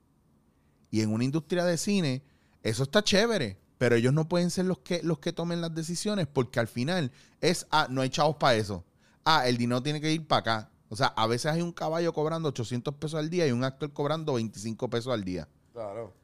Y 0.88 1.00
en 1.00 1.12
una 1.12 1.24
industria 1.24 1.64
de 1.64 1.76
cine, 1.76 2.22
eso 2.62 2.84
está 2.84 3.02
chévere, 3.02 3.58
pero 3.76 3.96
ellos 3.96 4.14
no 4.14 4.28
pueden 4.28 4.50
ser 4.50 4.66
los 4.66 4.78
que, 4.78 5.02
los 5.02 5.18
que 5.18 5.32
tomen 5.32 5.60
las 5.60 5.74
decisiones 5.74 6.28
porque 6.28 6.60
al 6.60 6.68
final 6.68 7.10
es, 7.40 7.66
ah, 7.72 7.88
no 7.90 8.02
hay 8.02 8.08
chavos 8.08 8.36
para 8.36 8.54
eso. 8.54 8.84
Ah, 9.24 9.48
el 9.48 9.56
dinero 9.56 9.82
tiene 9.82 10.00
que 10.00 10.12
ir 10.12 10.28
para 10.28 10.40
acá. 10.40 10.70
O 10.90 10.94
sea, 10.94 11.08
a 11.08 11.26
veces 11.26 11.50
hay 11.50 11.60
un 11.60 11.72
caballo 11.72 12.12
cobrando 12.12 12.50
800 12.50 12.94
pesos 12.94 13.18
al 13.18 13.30
día 13.30 13.48
y 13.48 13.50
un 13.50 13.64
actor 13.64 13.92
cobrando 13.92 14.34
25 14.34 14.88
pesos 14.88 15.12
al 15.12 15.24
día. 15.24 15.48
Claro. 15.72 16.14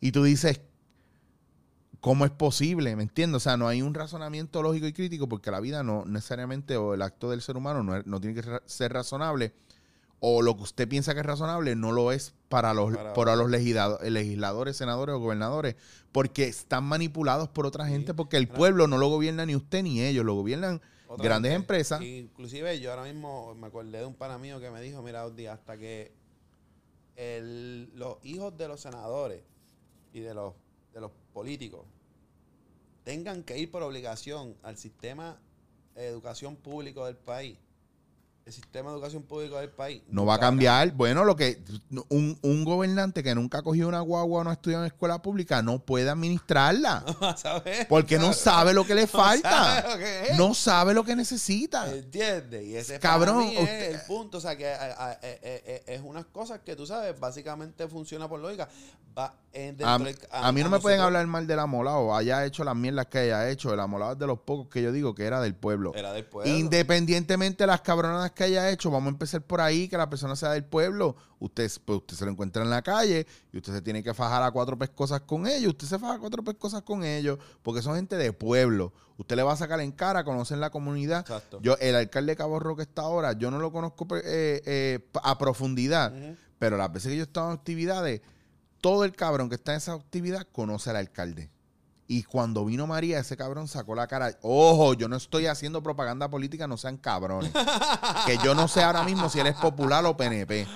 Y 0.00 0.12
tú 0.12 0.22
dices, 0.22 0.60
¿cómo 2.00 2.24
es 2.24 2.30
posible? 2.30 2.94
¿Me 2.94 3.02
entiendes? 3.02 3.38
O 3.38 3.40
sea, 3.40 3.56
no 3.56 3.66
hay 3.66 3.82
un 3.82 3.94
razonamiento 3.94 4.62
lógico 4.62 4.86
y 4.86 4.92
crítico 4.92 5.28
porque 5.28 5.50
la 5.50 5.58
vida 5.58 5.82
no 5.82 6.04
necesariamente, 6.04 6.76
o 6.76 6.94
el 6.94 7.02
acto 7.02 7.28
del 7.30 7.42
ser 7.42 7.56
humano 7.56 7.82
no, 7.82 8.00
no 8.04 8.20
tiene 8.20 8.40
que 8.40 8.60
ser 8.66 8.92
razonable, 8.92 9.52
o 10.20 10.42
lo 10.42 10.56
que 10.56 10.62
usted 10.64 10.86
piensa 10.88 11.14
que 11.14 11.20
es 11.20 11.26
razonable 11.26 11.74
no 11.76 11.92
lo 11.92 12.12
es 12.12 12.34
para 12.48 12.74
los, 12.74 12.94
Para 12.94 13.14
para 13.14 13.36
los 13.36 13.48
legislado- 13.50 13.98
legisladores, 14.02 14.76
senadores 14.76 15.14
o 15.14 15.18
gobernadores, 15.18 15.76
porque 16.12 16.44
están 16.44 16.84
manipulados 16.84 17.48
por 17.48 17.64
otra 17.66 17.86
Sí. 17.86 17.92
gente, 17.92 18.12
porque 18.14 18.36
el 18.36 18.46
pueblo 18.48 18.86
no 18.86 18.98
lo 18.98 19.08
gobierna 19.08 19.46
ni 19.46 19.56
usted 19.56 19.82
ni 19.82 20.02
ellos, 20.02 20.24
lo 20.24 20.34
gobiernan 20.34 20.80
grandes 21.18 21.52
gente. 21.52 21.62
empresas. 21.62 22.02
Inclusive 22.02 22.78
yo 22.80 22.90
ahora 22.90 23.04
mismo 23.04 23.54
me 23.54 23.66
acordé 23.68 23.98
de 23.98 24.04
un 24.06 24.14
pana 24.14 24.36
mío 24.38 24.60
que 24.60 24.70
me 24.70 24.80
dijo, 24.82 25.02
mira, 25.02 25.22
Audi, 25.22 25.46
hasta 25.46 25.76
que 25.78 26.12
el- 27.16 27.90
los 27.94 28.18
hijos 28.22 28.56
de 28.56 28.68
los 28.68 28.80
senadores 28.80 29.42
y 30.12 30.20
de 30.20 30.34
los, 30.34 30.54
de 30.92 31.00
los 31.00 31.10
políticos 31.32 31.84
tengan 33.04 33.42
que 33.42 33.58
ir 33.58 33.70
por 33.70 33.82
obligación 33.82 34.54
al 34.62 34.76
sistema 34.76 35.38
de 35.94 36.06
educación 36.06 36.56
público 36.56 37.06
del 37.06 37.16
país, 37.16 37.58
el 38.50 38.54
sistema 38.54 38.90
de 38.90 38.96
educación 38.96 39.22
público 39.22 39.56
del 39.58 39.70
país 39.70 40.02
No 40.10 40.26
va 40.26 40.34
a 40.34 40.38
cambiar. 40.40 40.90
Bueno, 40.92 41.24
lo 41.24 41.36
que 41.36 41.62
un, 42.08 42.36
un 42.42 42.64
gobernante 42.64 43.22
que 43.22 43.34
nunca 43.34 43.58
ha 43.58 43.62
cogido 43.62 43.88
una 43.88 44.00
guagua 44.00 44.40
o 44.40 44.44
no 44.44 44.50
ha 44.50 44.54
estudiado 44.54 44.82
en 44.84 44.88
escuela 44.88 45.22
pública 45.22 45.62
no 45.62 45.78
puede 45.78 46.10
administrarla. 46.10 47.04
a 47.44 47.58
ver. 47.60 47.86
Porque 47.88 48.18
no 48.18 48.32
sabe 48.32 48.74
lo 48.74 48.84
que 48.84 48.94
le 48.94 49.02
No 49.02 49.08
sabe 49.08 49.40
falta. 49.42 49.98
que. 49.98 50.34
No 50.36 50.52
sabe 50.54 50.94
lo 50.94 51.04
que 51.04 51.14
necesita. 51.14 51.88
¿Entiendes? 51.94 52.64
Y 52.66 52.76
ese 52.76 52.98
Cabrón, 52.98 53.42
es 53.44 53.58
usted- 53.60 53.94
el 53.94 54.00
punto. 54.02 54.38
O 54.38 54.40
sea, 54.40 54.56
que 54.56 54.66
a- 54.68 55.10
a- 55.10 55.12
eh, 55.14 55.18
eh, 55.22 55.62
eh, 55.66 55.82
es 55.86 56.00
unas 56.02 56.26
cosas 56.26 56.60
que 56.64 56.74
tú 56.74 56.86
sabes, 56.86 57.18
básicamente 57.20 57.86
funciona 57.88 58.28
por 58.28 58.40
lógica. 58.40 58.68
Va, 59.18 59.34
eh, 59.52 59.74
dentro 59.76 59.88
A, 59.88 59.98
del- 59.98 60.54
mí 60.54 60.62
no 60.62 60.70
me 60.70 60.78
pueden 60.78 61.00
hablar 61.00 61.26
mal 61.26 61.44
del 61.46 61.58
amolado. 61.58 62.14
Haya 62.14 62.44
hecho 62.44 62.62
las 62.62 62.76
mierdas 62.76 63.06
que 63.06 63.18
haya 63.18 63.50
hecho. 63.50 63.74
El 63.74 63.80
amolado 63.80 64.12
es 64.12 64.18
de 64.20 64.26
los 64.26 64.38
pocos 64.38 64.68
que 64.68 64.82
yo 64.82 64.92
digo 64.92 65.14
que 65.16 65.24
era 65.24 65.40
del 65.40 65.54
pueblo. 65.56 65.92
Era 65.96 66.12
del 66.12 66.24
pueblo. 66.24 66.50
Independientemente 66.56 67.64
de 67.64 67.66
las 67.66 67.80
cabronadas 67.80 68.30
que 68.30 68.39
haya 68.44 68.70
hecho, 68.70 68.90
vamos 68.90 69.08
a 69.08 69.10
empezar 69.10 69.42
por 69.42 69.60
ahí, 69.60 69.88
que 69.88 69.96
la 69.96 70.08
persona 70.08 70.36
sea 70.36 70.50
del 70.50 70.64
pueblo. 70.64 71.16
Usted, 71.38 71.70
pues, 71.84 71.98
usted 71.98 72.16
se 72.16 72.24
lo 72.24 72.30
encuentra 72.30 72.62
en 72.62 72.70
la 72.70 72.82
calle 72.82 73.26
y 73.52 73.58
usted 73.58 73.72
se 73.72 73.82
tiene 73.82 74.02
que 74.02 74.14
fajar 74.14 74.42
a 74.42 74.50
cuatro 74.50 74.78
pescosas 74.78 75.22
con 75.22 75.46
ellos. 75.46 75.72
Usted 75.72 75.86
se 75.86 75.98
faja 75.98 76.14
a 76.14 76.18
cuatro 76.18 76.42
pescosas 76.42 76.82
con 76.82 77.04
ellos 77.04 77.38
porque 77.62 77.82
son 77.82 77.96
gente 77.96 78.16
de 78.16 78.32
pueblo. 78.32 78.92
Usted 79.16 79.36
le 79.36 79.42
va 79.42 79.52
a 79.52 79.56
sacar 79.56 79.80
en 79.80 79.92
cara, 79.92 80.24
conocen 80.24 80.60
la 80.60 80.70
comunidad. 80.70 81.20
Exacto. 81.20 81.60
Yo, 81.62 81.76
el 81.80 81.94
alcalde 81.94 82.32
de 82.32 82.36
Cabo 82.36 82.58
Roque 82.58 82.82
está 82.82 83.02
ahora, 83.02 83.32
yo 83.34 83.50
no 83.50 83.58
lo 83.58 83.70
conozco 83.70 84.06
eh, 84.16 84.62
eh, 84.64 84.98
a 85.22 85.36
profundidad, 85.38 86.12
pero 86.58 86.76
las 86.76 86.92
veces 86.92 87.10
que 87.10 87.16
yo 87.16 87.22
he 87.22 87.26
estado 87.26 87.48
en 87.48 87.58
actividades, 87.58 88.22
todo 88.80 89.04
el 89.04 89.14
cabrón 89.14 89.48
que 89.48 89.56
está 89.56 89.72
en 89.72 89.78
esa 89.78 89.92
actividad 89.92 90.46
conoce 90.52 90.90
al 90.90 90.96
alcalde. 90.96 91.50
Y 92.12 92.24
cuando 92.24 92.64
vino 92.64 92.88
María, 92.88 93.20
ese 93.20 93.36
cabrón 93.36 93.68
sacó 93.68 93.94
la 93.94 94.08
cara. 94.08 94.36
Ojo, 94.42 94.94
yo 94.94 95.06
no 95.06 95.14
estoy 95.14 95.46
haciendo 95.46 95.80
propaganda 95.80 96.28
política, 96.28 96.66
no 96.66 96.76
sean 96.76 96.96
cabrones. 96.96 97.52
que 98.26 98.36
yo 98.38 98.52
no 98.56 98.66
sé 98.66 98.82
ahora 98.82 99.04
mismo 99.04 99.28
si 99.30 99.38
él 99.38 99.46
es 99.46 99.54
popular 99.54 100.04
o 100.04 100.16
PNP. 100.16 100.66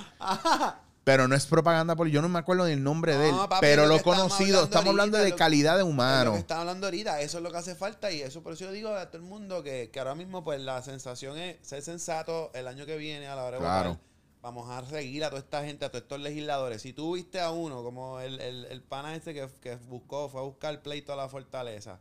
Pero 1.03 1.26
no 1.28 1.35
es 1.35 1.45
propaganda 1.47 1.97
política. 1.97 2.14
Yo 2.14 2.22
no 2.22 2.28
me 2.28 2.39
acuerdo 2.39 2.64
del 2.66 2.82
nombre 2.82 3.16
de 3.18 3.30
él. 3.30 3.35
Papi, 3.49 3.57
pero 3.61 3.82
lo 3.82 3.89
lo 3.89 3.95
estamos 3.97 4.16
conocido. 4.20 4.59
hablando 4.61 4.64
Estamos 4.64 4.89
hablando 4.91 5.16
ahorita, 5.18 5.24
de 5.24 5.30
lo- 5.30 5.37
calidad 5.37 5.72
de 5.74 5.80
lo 5.80 5.87
humano. 5.87 6.32
que 6.35 6.39
estaba 6.39 6.61
hablando 6.61 6.87
ahorita, 6.87 7.20
eso 7.20 7.39
es 7.39 7.43
lo 7.43 7.51
que 7.51 7.59
hace 7.59 7.74
falta 7.74 8.12
y 8.12 8.20
eso 8.22 8.41
por 8.43 8.53
eso 8.53 8.64
yo 8.66 8.70
digo 8.72 8.91
a 8.95 9.07
todo 9.11 9.18
el 9.20 9.28
mundo 9.28 9.62
que, 9.64 9.91
que 9.93 9.99
ahora 9.99 10.14
mismo 10.14 10.45
pues 10.45 10.61
la 10.61 10.80
sensación 10.82 11.37
es 11.37 11.57
ser 11.62 11.82
sensato 11.82 12.53
el 12.55 12.68
año 12.68 12.87
que 12.87 12.97
viene 12.97 13.26
a 13.26 13.35
la 13.35 13.43
hora 13.45 13.57
de 13.57 13.62
Claro. 13.62 13.89
votar. 13.91 14.14
Vamos 14.45 14.69
a 14.69 14.85
seguir 14.85 15.25
a 15.25 15.31
toda 15.31 15.41
esta 15.41 15.65
gente, 15.65 15.87
a 15.87 15.89
todos 15.89 16.03
estos 16.03 16.21
legisladores. 16.21 16.83
Si 16.83 16.93
tú 16.93 17.15
viste 17.15 17.41
a 17.41 17.51
uno, 17.51 17.83
como 17.83 18.21
el, 18.21 18.39
el, 18.43 18.67
el 18.67 18.83
pana 18.83 19.17
este 19.17 19.33
que, 19.33 19.49
que 19.63 19.77
buscó, 19.77 20.29
fue 20.29 20.43
a 20.43 20.45
buscar 20.45 20.83
pleito 20.83 21.15
a 21.15 21.17
la 21.17 21.31
fortaleza. 21.31 21.99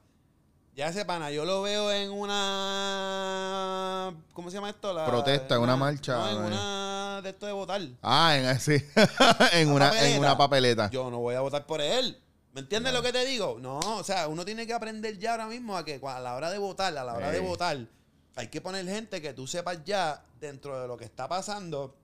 Ya 0.76 0.90
ese 0.90 1.06
pana, 1.06 1.32
yo 1.32 1.46
lo 1.46 1.62
veo 1.62 1.90
en 1.94 2.12
una... 2.12 4.14
¿Cómo 4.34 4.50
se 4.50 4.56
llama 4.56 4.72
esto? 4.72 4.92
La- 4.92 5.06
Protesta, 5.06 5.56
en 5.56 5.62
una 5.62 5.78
marcha, 5.78 6.18
No, 6.18 6.30
en 6.32 6.36
eh. 6.36 6.48
una 6.48 7.22
de 7.24 7.30
esto 7.30 7.46
de 7.46 7.54
votar. 7.54 7.82
Ah, 8.02 8.36
en, 8.36 8.60
sí. 8.60 8.76
en, 9.54 9.72
una, 9.72 10.06
en 10.06 10.20
una 10.20 10.38
papeleta. 10.38 10.90
Yo 10.90 11.10
no 11.10 11.20
voy 11.20 11.36
a 11.36 11.40
votar 11.40 11.66
por 11.66 11.80
él. 11.80 12.22
¿Me 12.52 12.60
entiendes 12.60 12.92
lo 12.92 13.02
que 13.02 13.14
te 13.14 13.24
digo? 13.26 13.58
No, 13.62 13.80
o 13.80 14.04
sea, 14.04 14.28
uno 14.28 14.44
tiene 14.44 14.68
que 14.68 14.74
aprender 14.74 15.18
ya 15.18 15.32
ahora 15.32 15.48
mismo 15.48 15.78
a 15.78 15.86
que 15.86 16.02
a 16.06 16.20
la 16.20 16.36
hora 16.36 16.52
de 16.52 16.58
votar, 16.58 16.98
a 16.98 17.06
la 17.06 17.14
hora 17.14 17.32
de 17.32 17.40
votar, 17.40 17.78
hay 18.36 18.48
que 18.50 18.60
poner 18.60 18.86
gente 18.86 19.22
que 19.22 19.32
tú 19.34 19.48
sepas 19.48 19.78
ya 19.86 20.26
dentro 20.42 20.82
de 20.82 20.90
lo 20.90 20.98
que 20.98 21.06
está 21.06 21.30
pasando 21.30 21.96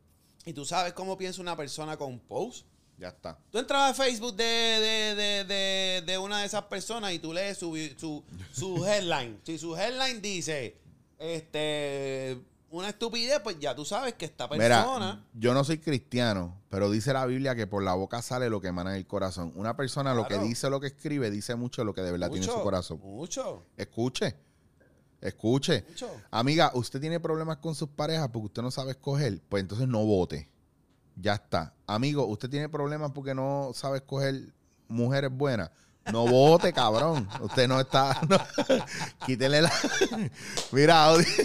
y 0.45 0.53
tú 0.53 0.65
sabes 0.65 0.93
cómo 0.93 1.17
piensa 1.17 1.41
una 1.41 1.55
persona 1.55 1.97
con 1.97 2.09
un 2.09 2.19
post. 2.19 2.65
Ya 2.97 3.09
está. 3.09 3.37
Tú 3.49 3.59
entras 3.59 3.91
a 3.91 3.93
Facebook 3.93 4.35
de, 4.35 4.43
de, 4.43 5.15
de, 5.15 5.43
de, 5.45 6.03
de 6.05 6.17
una 6.17 6.41
de 6.41 6.45
esas 6.45 6.63
personas 6.63 7.13
y 7.13 7.19
tú 7.19 7.31
lees 7.31 7.57
su, 7.57 7.77
su, 7.97 8.23
su 8.51 8.85
headline. 8.87 9.39
Si 9.43 9.57
su 9.57 9.75
headline 9.77 10.21
dice 10.21 10.77
este 11.17 12.37
una 12.71 12.89
estupidez, 12.89 13.39
pues 13.39 13.59
ya 13.59 13.75
tú 13.75 13.83
sabes 13.83 14.13
que 14.13 14.25
esta 14.25 14.47
persona... 14.47 14.95
Mira, 14.95 15.25
yo 15.33 15.53
no 15.53 15.63
soy 15.63 15.79
cristiano, 15.79 16.61
pero 16.69 16.91
dice 16.91 17.13
la 17.13 17.25
Biblia 17.25 17.55
que 17.55 17.65
por 17.65 17.83
la 17.83 17.93
boca 17.95 18.21
sale 18.21 18.49
lo 18.49 18.61
que 18.61 18.67
emana 18.67 18.91
del 18.91 19.07
corazón. 19.07 19.51
Una 19.55 19.75
persona 19.75 20.13
lo 20.13 20.27
que 20.27 20.37
dice, 20.37 20.69
lo 20.69 20.79
que 20.79 20.87
escribe, 20.87 21.31
dice 21.31 21.55
mucho 21.55 21.81
de 21.81 21.85
lo 21.85 21.93
que 21.93 22.01
de 22.01 22.11
verdad 22.11 22.29
tiene 22.29 22.45
en 22.45 22.51
su 22.51 22.61
corazón. 22.61 22.99
Mucho, 22.99 23.65
Escuche, 23.75 24.35
escuche. 25.21 25.85
mucho. 25.89 26.09
Amiga, 26.31 26.71
usted 26.73 26.99
tiene 26.99 27.19
problemas 27.19 27.57
con 27.57 27.75
sus 27.75 27.89
parejas 27.89 28.29
porque 28.31 28.47
usted 28.47 28.61
no 28.61 28.71
sabe 28.71 28.91
escoger, 28.91 29.41
pues 29.49 29.61
entonces 29.61 29.87
no 29.87 30.05
vote. 30.05 30.49
Ya 31.15 31.33
está. 31.35 31.73
Amigo, 31.85 32.25
usted 32.25 32.49
tiene 32.49 32.69
problemas 32.69 33.11
porque 33.11 33.33
no 33.35 33.71
sabe 33.73 33.97
escoger 33.97 34.53
mujeres 34.87 35.29
buenas, 35.31 35.69
No 36.13 36.25
vote, 36.25 36.71
cabrón. 36.73 37.27
Usted 37.41 37.67
no 37.67 37.79
está. 37.79 38.19
no. 38.29 38.37
Quítele 39.25 39.61
la. 39.61 39.71
Mira, 40.71 41.03
Audi. 41.05 41.25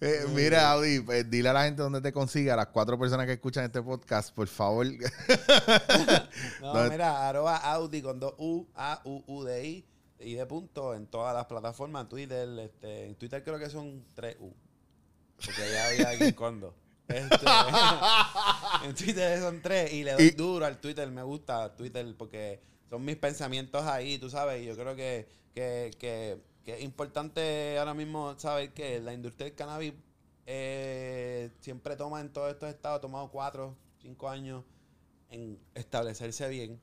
Eh, 0.00 0.26
mira, 0.34 0.70
Audi, 0.72 1.00
pues, 1.00 1.30
dile 1.30 1.48
a 1.48 1.52
la 1.52 1.64
gente 1.64 1.80
dónde 1.82 2.00
te 2.00 2.12
consiga, 2.12 2.54
a 2.54 2.56
las 2.56 2.66
cuatro 2.68 2.98
personas 2.98 3.26
que 3.26 3.32
escuchan 3.32 3.64
este 3.64 3.80
podcast, 3.80 4.34
por 4.34 4.46
favor. 4.48 4.86
No, 6.60 6.74
No, 6.74 6.90
mira, 6.90 7.26
arroba 7.28 7.56
Audi 7.56 8.02
con 8.02 8.20
dos 8.20 8.34
U, 8.38 8.66
A, 8.74 9.00
U, 9.04 9.22
U, 9.26 9.44
D, 9.44 9.66
I, 9.66 9.84
y 10.24 10.34
de 10.34 10.46
punto 10.46 10.94
en 10.94 11.06
todas 11.06 11.34
las 11.34 11.46
plataformas, 11.46 12.08
Twitter, 12.08 12.48
este, 12.58 13.06
en 13.06 13.14
Twitter 13.16 13.42
creo 13.44 13.58
que 13.58 13.68
son 13.70 14.04
tres 14.14 14.36
U. 14.40 14.52
Porque 15.36 15.60
ya 15.72 15.86
había 15.88 16.08
alguien 16.10 16.32
con 16.34 16.60
dos. 16.60 16.74
Este, 17.08 17.36
en 18.84 18.94
Twitter 18.94 19.38
son 19.40 19.60
tres 19.60 19.92
y 19.92 20.04
le 20.04 20.12
doy 20.12 20.22
Y- 20.26 20.30
duro 20.30 20.64
al 20.64 20.78
Twitter, 20.80 21.08
me 21.10 21.22
gusta 21.22 21.74
Twitter 21.76 22.14
porque 22.16 22.60
son 22.88 23.04
mis 23.04 23.16
pensamientos 23.16 23.82
ahí, 23.84 24.18
tú 24.18 24.30
sabes, 24.30 24.62
y 24.62 24.66
yo 24.66 24.74
creo 24.74 24.94
que, 24.96 25.28
que, 25.54 25.90
que, 25.98 26.38
que 26.64 26.74
es 26.74 26.82
importante 26.82 27.76
ahora 27.78 27.92
mismo 27.94 28.38
saber 28.38 28.72
que 28.72 29.00
la 29.00 29.12
industria 29.12 29.46
del 29.46 29.54
cannabis 29.54 29.92
eh, 30.46 31.50
siempre 31.60 31.96
toma 31.96 32.20
en 32.20 32.32
todos 32.32 32.50
estos 32.52 32.68
estados, 32.68 32.98
ha 32.98 33.00
tomado 33.00 33.30
cuatro, 33.30 33.76
cinco 34.00 34.28
años 34.28 34.64
en 35.30 35.58
establecerse 35.74 36.48
bien. 36.48 36.80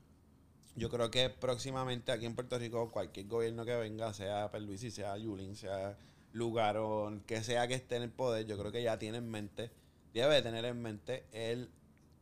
Yo 0.74 0.88
creo 0.88 1.10
que 1.10 1.28
próximamente 1.28 2.12
aquí 2.12 2.24
en 2.24 2.34
Puerto 2.34 2.58
Rico, 2.58 2.90
cualquier 2.90 3.26
gobierno 3.26 3.64
que 3.64 3.76
venga, 3.76 4.14
sea 4.14 4.50
Perluisi, 4.50 4.90
sea 4.90 5.16
Yulín, 5.18 5.54
sea 5.54 5.98
Lugaro, 6.32 7.20
que 7.26 7.42
sea 7.42 7.68
que 7.68 7.74
esté 7.74 7.96
en 7.96 8.04
el 8.04 8.10
poder, 8.10 8.46
yo 8.46 8.58
creo 8.58 8.72
que 8.72 8.82
ya 8.82 8.98
tiene 8.98 9.18
en 9.18 9.30
mente, 9.30 9.70
debe 10.14 10.36
de 10.36 10.42
tener 10.42 10.64
en 10.64 10.80
mente 10.80 11.26
el 11.32 11.70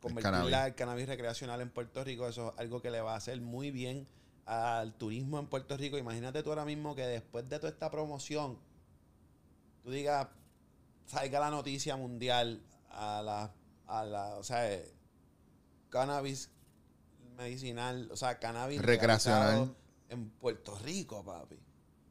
convertir 0.00 0.52
el 0.52 0.74
cannabis 0.74 1.06
recreacional 1.06 1.60
en 1.60 1.70
Puerto 1.70 2.02
Rico. 2.02 2.26
Eso 2.26 2.52
es 2.54 2.58
algo 2.58 2.82
que 2.82 2.90
le 2.90 3.00
va 3.00 3.14
a 3.14 3.16
hacer 3.16 3.40
muy 3.40 3.70
bien 3.70 4.08
al 4.46 4.94
turismo 4.94 5.38
en 5.38 5.46
Puerto 5.46 5.76
Rico. 5.76 5.96
Imagínate 5.96 6.42
tú 6.42 6.50
ahora 6.50 6.64
mismo 6.64 6.96
que 6.96 7.06
después 7.06 7.48
de 7.48 7.58
toda 7.58 7.70
esta 7.70 7.90
promoción, 7.90 8.58
tú 9.84 9.90
digas, 9.90 10.26
salga 11.06 11.38
la 11.38 11.50
noticia 11.50 11.96
mundial 11.96 12.62
a 12.90 13.22
la, 13.22 13.54
a 13.86 14.04
la 14.04 14.36
o 14.36 14.42
sea, 14.42 14.72
eh, 14.72 14.92
cannabis 15.88 16.50
medicinal, 17.40 18.08
o 18.12 18.16
sea, 18.16 18.38
cannabis 18.38 18.80
Recreacional. 18.82 19.74
en 20.08 20.30
Puerto 20.30 20.76
Rico, 20.84 21.24
papi. 21.24 21.56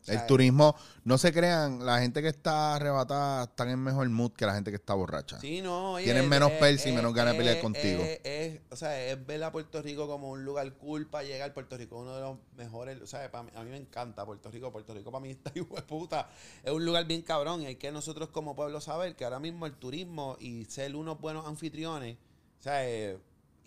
O 0.02 0.06
sea, 0.12 0.22
El 0.22 0.28
turismo, 0.28 0.76
no 1.04 1.18
se 1.18 1.34
crean, 1.34 1.86
la 1.86 2.00
gente 2.00 2.22
que 2.22 2.30
está 2.30 2.76
arrebatada 2.76 3.44
está 3.44 3.70
en 3.70 3.80
mejor 3.80 4.08
mood 4.08 4.32
que 4.32 4.46
la 4.46 4.54
gente 4.56 4.72
que 4.72 4.78
está 4.78 4.94
borracha. 4.94 5.40
Sí, 5.42 5.62
no, 5.62 5.92
oye, 5.96 6.06
Tienen 6.06 6.24
es- 6.24 6.30
menos 6.30 6.52
es- 6.54 6.58
perse 6.58 6.88
y 6.88 6.92
es- 6.92 6.96
menos 6.96 7.14
ganas 7.14 7.34
de 7.34 7.38
pelear 7.38 7.58
es- 7.58 7.62
contigo. 7.62 8.02
es- 8.02 8.22
es- 8.24 8.62
o 8.72 8.78
sea, 8.78 9.06
es 9.08 9.24
ver 9.28 9.44
a 9.44 9.52
Puerto 9.52 9.82
Rico 9.82 10.08
como 10.08 10.30
un 10.30 10.46
lugar 10.46 10.72
cool 10.78 11.06
para 11.08 11.26
llegar. 11.26 11.54
Puerto 11.54 11.76
Rico 11.78 11.98
es 11.98 12.02
uno 12.04 12.16
de 12.16 12.22
los 12.22 12.38
mejores. 12.56 13.02
O 13.02 13.08
sea, 13.08 13.30
pa' 13.30 13.44
mí- 13.44 13.52
a 13.54 13.62
mí 13.62 13.70
me 13.72 13.78
encanta 13.78 14.26
Puerto 14.26 14.50
Rico. 14.50 14.72
Puerto 14.72 14.94
Rico 14.94 15.12
para 15.12 15.22
mí 15.22 15.32
está 15.32 15.52
hijo 15.54 15.76
de 15.76 15.82
puta. 15.82 16.30
Es 16.64 16.72
un 16.72 16.86
lugar 16.86 17.06
bien 17.06 17.22
cabrón. 17.22 17.62
Y 17.62 17.66
hay 17.66 17.76
que 17.76 17.92
nosotros 17.92 18.30
como 18.30 18.56
pueblo 18.56 18.80
saber 18.80 19.18
que 19.18 19.26
ahora 19.26 19.42
mismo 19.42 19.66
el 19.66 19.74
turismo 19.74 20.38
y 20.40 20.64
ser 20.66 20.96
unos 20.96 21.20
buenos 21.20 21.46
anfitriones, 21.46 22.18
o 22.58 22.64
sea, 22.64 22.88
eh, 22.88 23.20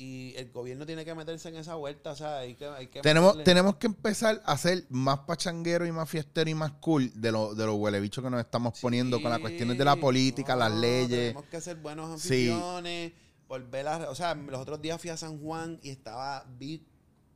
y 0.02 0.34
el 0.36 0.50
gobierno 0.50 0.84
tiene 0.84 1.04
que 1.04 1.14
meterse 1.14 1.48
en 1.50 1.56
esa 1.56 1.76
vuelta. 1.76 2.10
O 2.10 2.16
sea, 2.16 2.38
hay 2.38 2.54
que. 2.54 2.66
Hay 2.66 2.88
que 2.88 3.00
Tenemos, 3.02 3.36
meterle- 3.36 3.44
tenemos 3.44 3.76
que 3.76 3.86
empezar 3.86 4.42
a 4.44 4.58
ser 4.58 4.84
más 4.90 5.20
pachanguero 5.20 5.86
y 5.86 5.92
más 5.92 6.08
fiestero 6.10 6.50
y 6.50 6.54
más 6.54 6.72
cool 6.80 7.12
de 7.14 7.30
los 7.30 7.56
de 7.56 7.66
los 7.66 7.76
huelebichos 7.76 8.24
que 8.24 8.30
nos 8.30 8.40
estamos 8.40 8.78
poniendo 8.80 9.20
con 9.22 9.30
las 9.30 9.38
cuestiones 9.40 9.78
de 9.78 9.84
la 9.84 9.94
Sí, 9.94 10.00
política, 10.00 10.56
las 10.56 10.72
leyes. 10.72 11.08
Tenemos 11.08 11.44
que 11.44 11.60
ser 11.60 11.76
buenos 11.76 12.20
Sí. 12.20 12.48
anfitriones. 12.50 13.12
Volver 13.46 13.86
a. 13.88 14.10
O 14.10 14.14
sea, 14.14 14.34
los 14.34 14.60
otros 14.60 14.80
días 14.82 15.00
fui 15.00 15.10
a 15.10 15.16
San 15.16 15.38
Juan 15.40 15.78
y 15.82 15.90
estaba 15.90 16.44
vi 16.58 16.86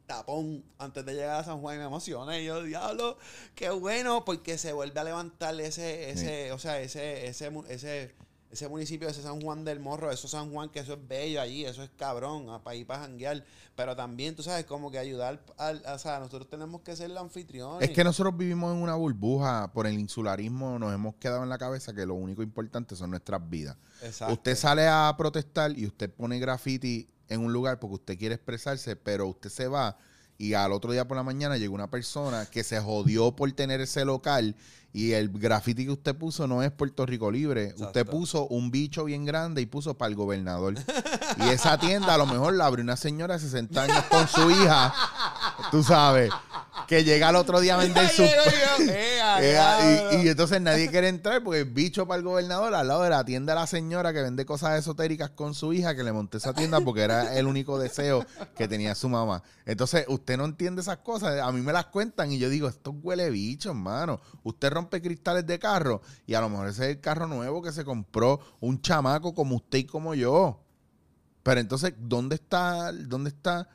tapón 0.06 0.64
antes 0.78 1.05
de 1.05 1.14
llegar 1.14 1.40
a 1.40 1.44
San 1.44 1.60
Juan 1.60 1.76
y 1.76 1.78
me 1.78 1.84
emocioné. 1.84 2.43
Y 2.43 2.47
yo, 2.47 2.62
diablo, 2.62 3.18
qué 3.55 3.70
bueno, 3.70 4.24
porque 4.24 4.56
se 4.56 4.72
vuelve 4.72 4.98
a 5.01 5.05
levantar 5.05 5.60
ese, 5.60 6.10
ese, 6.10 6.52
o 6.52 6.59
sea, 6.59 6.80
ese, 6.80 7.26
ese, 7.26 7.51
ese, 7.68 8.14
ese 8.51 8.68
municipio, 8.68 9.09
ese 9.09 9.23
San 9.23 9.40
Juan 9.40 9.64
del 9.64 9.81
Morro, 9.81 10.10
eso 10.10 10.28
San 10.28 10.51
Juan, 10.51 10.68
que 10.70 10.81
eso 10.81 10.94
es 10.94 11.09
bello 11.09 11.40
allí, 11.40 11.64
eso 11.64 11.82
es 11.82 11.90
cabrón, 11.97 12.47
para 12.62 12.77
ir 12.77 12.86
para 12.86 13.01
janguear. 13.01 13.44
Pero 13.74 13.97
también, 13.97 14.35
tú 14.35 14.43
sabes, 14.43 14.64
como 14.64 14.90
que 14.90 14.98
ayudar 14.98 15.43
al, 15.59 15.82
o 15.86 15.98
sea, 15.98 16.18
nosotros 16.18 16.48
tenemos 16.48 16.81
que 16.82 16.97
ser 16.97 17.10
los 17.10 17.20
anfitriones. 17.20 17.89
Es 17.89 17.94
que 17.94 18.05
nosotros 18.05 18.36
vivimos 18.36 18.74
en 18.74 18.82
una 18.82 18.94
burbuja 18.94 19.73
por 19.73 19.86
el 19.86 19.98
insularismo, 19.98 20.78
nos 20.78 20.94
hemos 20.94 21.16
quedado 21.16 21.43
en 21.43 21.48
la 21.48 21.59
cabeza 21.59 21.94
que 21.94 22.06
lo 22.06 22.14
único 22.14 22.43
importante 22.43 22.97
son 22.97 23.10
nuestras 23.10 23.48
vidas. 23.48 23.77
Exacto. 24.02 24.35
Usted 24.35 24.56
sale 24.56 24.86
a 24.86 25.14
protestar 25.18 25.77
y 25.77 25.86
usted 25.86 26.10
pone 26.10 26.39
graffiti 26.39 27.09
en 27.28 27.40
un 27.40 27.52
lugar 27.52 27.81
porque 27.81 27.94
usted 27.94 28.18
quiere 28.18 28.36
expresarse, 28.36 28.97
pero 28.97 29.27
usted 29.27 29.51
se 29.51 29.68
va 29.68 29.97
y 30.39 30.55
al 30.55 30.73
otro 30.73 30.93
día 30.93 31.09
por 31.09 31.16
la 31.16 31.23
mañana 31.23 31.56
llega 31.56 31.73
una 31.73 31.90
persona 31.90 32.47
que 32.47 32.62
se 32.62 32.81
jodió 32.81 33.35
por 33.35 33.51
tener 33.52 33.81
ese 33.81 34.05
local 34.05 34.55
y 34.93 35.13
el 35.13 35.29
graffiti 35.29 35.85
que 35.85 35.93
usted 35.93 36.17
puso 36.17 36.47
no 36.47 36.63
es 36.63 36.71
Puerto 36.71 37.05
Rico 37.05 37.31
Libre. 37.31 37.75
Usted 37.77 38.07
puso 38.07 38.47
un 38.49 38.71
bicho 38.71 39.05
bien 39.05 39.27
grande 39.27 39.61
y 39.61 39.67
puso 39.67 39.95
para 39.95 40.09
el 40.09 40.17
gobernador. 40.17 40.75
y 41.45 41.49
esa 41.51 41.79
tienda 41.79 42.15
a 42.15 42.19
lo 42.19 42.27
mejor 42.27 42.55
la 42.55 42.67
abrió 42.67 42.83
una 42.83 42.97
señora 42.97 43.35
de 43.35 43.41
60 43.41 43.83
años 43.83 44.05
con 44.05 44.27
su 44.27 44.51
hija, 44.51 44.95
tú 45.71 45.83
sabes, 45.83 46.31
que 46.89 47.05
llega 47.05 47.29
al 47.29 47.37
otro 47.37 47.61
día 47.61 47.75
a 47.75 47.79
vender 47.79 48.09
su... 48.09 48.23
Y, 48.23 50.25
y 50.25 50.29
entonces 50.29 50.63
nadie 50.63 50.89
quiere 50.89 51.09
entrar 51.09 51.43
porque 51.43 51.61
el 51.61 51.67
bicho 51.67 52.07
para 52.07 52.19
el 52.19 52.25
gobernador 52.25 52.75
al 52.75 52.89
lado 52.89 53.03
de 53.03 53.11
la 53.11 53.25
tienda 53.25 53.53
de 53.53 53.61
la 53.61 53.67
señora 53.67 54.15
que 54.15 54.23
vende 54.23 54.47
cosas 54.47 54.79
esotéricas 54.79 55.31
con 55.31 55.53
su 55.53 55.75
hija 55.75 55.95
que 55.95 56.05
le 56.05 56.13
monté 56.13 56.39
esa 56.39 56.55
tienda 56.55 56.81
porque 56.81 57.03
era 57.03 57.37
el 57.37 57.47
único 57.47 57.79
deseo 57.79 58.25
que 58.57 58.67
tenía 58.67 58.95
su 58.95 59.11
mamá. 59.11 59.43
Entonces 59.67 60.07
usted 60.09 60.39
no 60.39 60.45
entiende 60.45 60.81
esas 60.81 60.99
cosas, 60.99 61.41
a 61.41 61.53
mí 61.53 61.61
me 61.61 61.73
las 61.73 61.87
cuentan 61.87 62.33
y 62.33 62.39
yo 62.39 62.49
digo, 62.49 62.69
esto 62.69 62.93
huele 62.93 63.29
bicho, 63.31 63.71
hermano. 63.71 64.21
Usted 64.43 64.71
rompe 64.71 64.86
cristales 64.89 65.47
de 65.47 65.59
carro 65.59 66.01
y 66.27 66.35
a 66.35 66.41
lo 66.41 66.49
mejor 66.49 66.69
ese 66.69 66.85
es 66.85 66.97
el 66.97 67.01
carro 67.01 67.27
nuevo 67.27 67.63
que 67.63 67.73
se 67.73 67.85
compró 67.85 68.41
un 68.61 68.81
chamaco 68.81 69.35
como 69.35 69.57
usted 69.57 69.79
y 69.79 69.85
como 69.85 70.15
yo. 70.15 70.63
Pero 71.43 71.61
entonces, 71.61 71.95
¿dónde 71.99 72.35
está, 72.37 72.93
dónde 72.93 73.31
está 73.31 73.69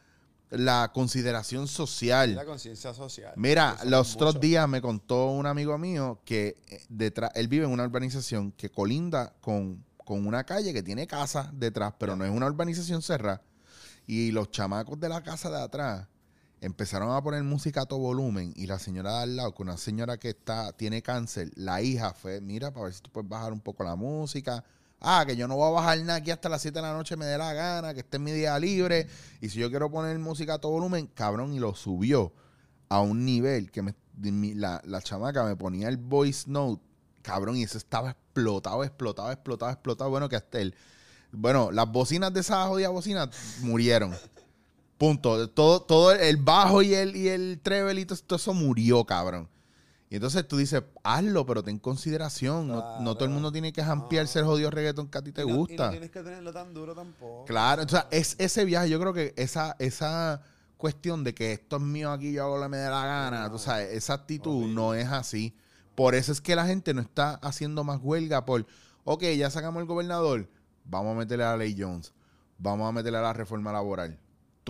la 0.49 0.91
consideración 0.93 1.67
social? 1.67 2.35
La 2.35 2.45
conciencia 2.45 2.93
social. 2.93 3.33
Mira, 3.37 3.77
los 3.85 4.15
otros 4.15 4.35
mucho. 4.35 4.47
días 4.47 4.67
me 4.67 4.81
contó 4.81 5.31
un 5.31 5.45
amigo 5.45 5.77
mío 5.77 6.19
que 6.25 6.57
eh, 6.67 6.83
detrás, 6.89 7.31
él 7.35 7.47
vive 7.47 7.65
en 7.65 7.71
una 7.71 7.85
urbanización 7.85 8.51
que 8.51 8.69
colinda 8.69 9.33
con, 9.39 9.85
con 9.97 10.27
una 10.27 10.43
calle 10.43 10.73
que 10.73 10.83
tiene 10.83 11.07
casas 11.07 11.47
detrás, 11.53 11.93
pero 11.97 12.15
no 12.15 12.25
es 12.25 12.31
una 12.31 12.47
urbanización 12.47 13.01
cerrada. 13.01 13.41
Y 14.05 14.31
los 14.31 14.51
chamacos 14.51 14.99
de 14.99 15.07
la 15.07 15.23
casa 15.23 15.49
de 15.49 15.61
atrás 15.61 16.07
empezaron 16.61 17.11
a 17.11 17.21
poner 17.21 17.43
música 17.43 17.81
a 17.81 17.85
todo 17.87 17.99
volumen 17.99 18.53
y 18.55 18.67
la 18.67 18.77
señora 18.77 19.17
de 19.17 19.23
al 19.23 19.35
lado, 19.35 19.53
con 19.53 19.67
una 19.67 19.77
señora 19.77 20.17
que 20.17 20.29
está, 20.29 20.71
tiene 20.73 21.01
cáncer, 21.01 21.51
la 21.55 21.81
hija 21.81 22.13
fue, 22.13 22.39
mira, 22.39 22.71
para 22.71 22.85
ver 22.85 22.93
si 22.93 23.01
tú 23.01 23.09
puedes 23.11 23.27
bajar 23.27 23.51
un 23.51 23.59
poco 23.59 23.83
la 23.83 23.95
música. 23.95 24.63
Ah, 24.99 25.23
que 25.25 25.35
yo 25.35 25.47
no 25.47 25.55
voy 25.55 25.67
a 25.67 25.71
bajar 25.71 25.97
nada 26.01 26.19
aquí 26.19 26.29
hasta 26.29 26.47
las 26.47 26.61
7 26.61 26.77
de 26.77 26.81
la 26.83 26.93
noche, 26.93 27.17
me 27.17 27.25
dé 27.25 27.35
la 27.35 27.51
gana, 27.53 27.95
que 27.95 28.01
esté 28.01 28.17
en 28.17 28.23
mi 28.23 28.31
día 28.31 28.57
libre. 28.59 29.07
Y 29.41 29.49
si 29.49 29.57
yo 29.59 29.71
quiero 29.71 29.89
poner 29.89 30.17
música 30.19 30.53
a 30.53 30.59
todo 30.59 30.73
volumen, 30.73 31.07
cabrón, 31.07 31.53
y 31.53 31.59
lo 31.59 31.73
subió 31.73 32.31
a 32.87 33.01
un 33.01 33.25
nivel 33.25 33.71
que 33.71 33.81
me, 33.81 33.95
la, 34.55 34.79
la 34.85 35.01
chamaca 35.01 35.43
me 35.43 35.55
ponía 35.55 35.89
el 35.89 35.97
voice 35.97 36.43
note, 36.47 36.83
cabrón, 37.23 37.57
y 37.57 37.63
eso 37.63 37.79
estaba 37.79 38.11
explotado, 38.11 38.83
explotado, 38.83 39.31
explotado, 39.31 39.71
explotado. 39.71 40.09
Bueno, 40.11 40.29
que 40.29 40.35
hasta 40.35 40.59
el. 40.59 40.75
Bueno, 41.31 41.71
las 41.71 41.91
bocinas 41.91 42.31
de 42.31 42.41
esa 42.41 42.67
jodida 42.67 42.89
bocina 42.89 43.27
murieron. 43.61 44.15
Punto. 45.01 45.49
Todo, 45.49 45.81
todo 45.81 46.11
el 46.11 46.37
bajo 46.37 46.83
y 46.83 46.93
el, 46.93 47.15
y 47.15 47.27
el 47.29 47.59
treble 47.63 47.99
y 48.01 48.05
todo, 48.05 48.19
todo 48.19 48.37
eso 48.37 48.53
murió, 48.53 49.03
cabrón. 49.03 49.49
Y 50.11 50.15
entonces 50.17 50.47
tú 50.47 50.57
dices, 50.57 50.83
hazlo, 51.03 51.43
pero 51.47 51.63
ten 51.63 51.79
consideración. 51.79 52.67
No, 52.67 52.99
no 53.01 53.15
todo 53.15 53.25
el 53.25 53.31
mundo 53.31 53.51
tiene 53.51 53.73
que 53.73 53.83
jampearse 53.83 54.37
el 54.37 54.45
jodido 54.45 54.69
reggaetón 54.69 55.07
que 55.07 55.17
a 55.17 55.21
ti 55.23 55.31
te 55.31 55.41
Y 55.41 55.45
no- 55.47 55.53
Y 55.53 55.57
gusta. 55.57 55.85
no 55.85 55.89
tienes 55.91 56.11
que 56.11 56.21
tenerlo 56.21 56.53
tan 56.53 56.71
duro 56.75 56.93
tampoco. 56.93 57.45
Claro, 57.45 57.81
o 57.81 57.87
sea, 57.89 58.07
es 58.11 58.35
ese 58.37 58.63
viaje, 58.63 58.89
yo 58.91 58.99
creo 58.99 59.11
que 59.11 59.33
esa, 59.37 59.75
esa 59.79 60.43
cuestión 60.77 61.23
de 61.23 61.33
que 61.33 61.53
esto 61.53 61.77
es 61.77 61.81
mío 61.81 62.11
aquí, 62.11 62.31
yo 62.33 62.43
hago 62.43 62.57
lo 62.57 62.63
que 62.63 62.69
me 62.69 62.77
dé 62.77 62.89
la 62.91 63.03
gana, 63.05 63.49
tú 63.49 63.57
sabes, 63.57 63.91
esa 63.93 64.13
actitud 64.13 64.67
no 64.67 64.93
es 64.93 65.07
así. 65.07 65.55
Por 65.95 66.13
eso 66.13 66.31
es 66.31 66.41
que 66.41 66.55
la 66.55 66.67
gente 66.67 66.93
no 66.93 67.01
está 67.01 67.35
haciendo 67.41 67.83
más 67.83 67.99
huelga 68.03 68.45
por, 68.45 68.67
ok, 69.03 69.23
ya 69.35 69.49
sacamos 69.49 69.81
el 69.81 69.87
gobernador, 69.87 70.47
vamos 70.85 71.15
a 71.15 71.19
meterle 71.19 71.45
a 71.45 71.51
la 71.51 71.57
ley 71.57 71.75
Jones, 71.75 72.13
vamos 72.59 72.87
a 72.87 72.91
meterle 72.91 73.17
a 73.17 73.21
la 73.21 73.33
reforma 73.33 73.71
laboral. 73.71 74.19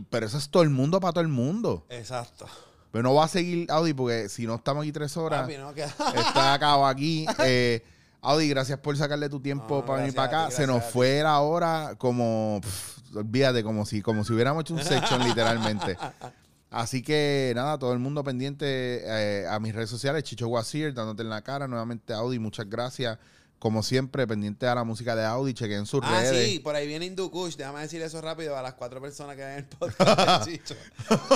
Pero 0.09 0.25
eso 0.25 0.37
es 0.37 0.49
todo 0.49 0.63
el 0.63 0.69
mundo 0.69 0.99
para 0.99 1.13
todo 1.13 1.21
el 1.21 1.27
mundo. 1.29 1.85
Exacto. 1.89 2.45
Pero 2.91 3.03
no 3.03 3.13
va 3.13 3.25
a 3.25 3.27
seguir 3.27 3.71
Audi 3.71 3.93
porque 3.93 4.27
si 4.29 4.45
no 4.45 4.55
estamos 4.55 4.81
aquí 4.83 4.91
tres 4.91 5.15
horas, 5.15 5.41
Papi, 5.43 5.57
no 5.57 5.73
queda. 5.73 5.87
está 6.15 6.53
acabado 6.53 6.85
aquí. 6.85 7.25
Eh, 7.39 7.83
Audi, 8.21 8.49
gracias 8.49 8.77
por 8.79 8.95
sacarle 8.97 9.29
tu 9.29 9.39
tiempo 9.39 9.77
No, 9.79 9.85
para 9.85 9.99
venir 10.01 10.13
para 10.13 10.27
acá. 10.43 10.49
ti, 10.49 10.55
Se 10.55 10.67
nos 10.67 10.83
fue 10.83 11.23
la 11.23 11.39
hora 11.39 11.95
como, 11.97 12.59
pff, 12.61 13.15
olvídate, 13.15 13.63
como 13.63 13.85
si, 13.85 14.01
como 14.01 14.23
si 14.23 14.33
hubiéramos 14.33 14.61
hecho 14.61 14.73
un 14.73 14.83
section 14.83 15.23
literalmente. 15.23 15.97
Así 16.69 17.01
que 17.01 17.51
nada, 17.55 17.77
todo 17.77 17.91
el 17.93 17.99
mundo 17.99 18.23
pendiente 18.23 19.01
eh, 19.03 19.45
a 19.47 19.59
mis 19.59 19.73
redes 19.75 19.89
sociales, 19.89 20.23
Chicho 20.23 20.47
Guasir, 20.47 20.93
dándote 20.93 21.21
en 21.21 21.29
la 21.29 21.41
cara. 21.41 21.67
Nuevamente, 21.67 22.13
Audi, 22.13 22.39
muchas 22.39 22.69
gracias 22.69 23.17
como 23.61 23.83
siempre, 23.83 24.25
pendiente 24.25 24.65
a 24.65 24.73
la 24.73 24.83
música 24.83 25.15
de 25.15 25.23
Audi, 25.23 25.53
chequen 25.53 25.85
sus 25.85 26.01
Ah, 26.03 26.21
redes. 26.21 26.49
sí, 26.49 26.57
por 26.57 26.73
ahí 26.75 26.87
viene 26.87 27.05
Hindukush. 27.05 27.55
Déjame 27.57 27.81
decir 27.81 28.01
eso 28.01 28.19
rápido 28.19 28.57
a 28.57 28.63
las 28.63 28.73
cuatro 28.73 28.99
personas 28.99 29.35
que 29.35 29.43
ven 29.43 29.57
el 29.59 29.65
podcast. 29.65 30.45
Chicho. 30.49 30.73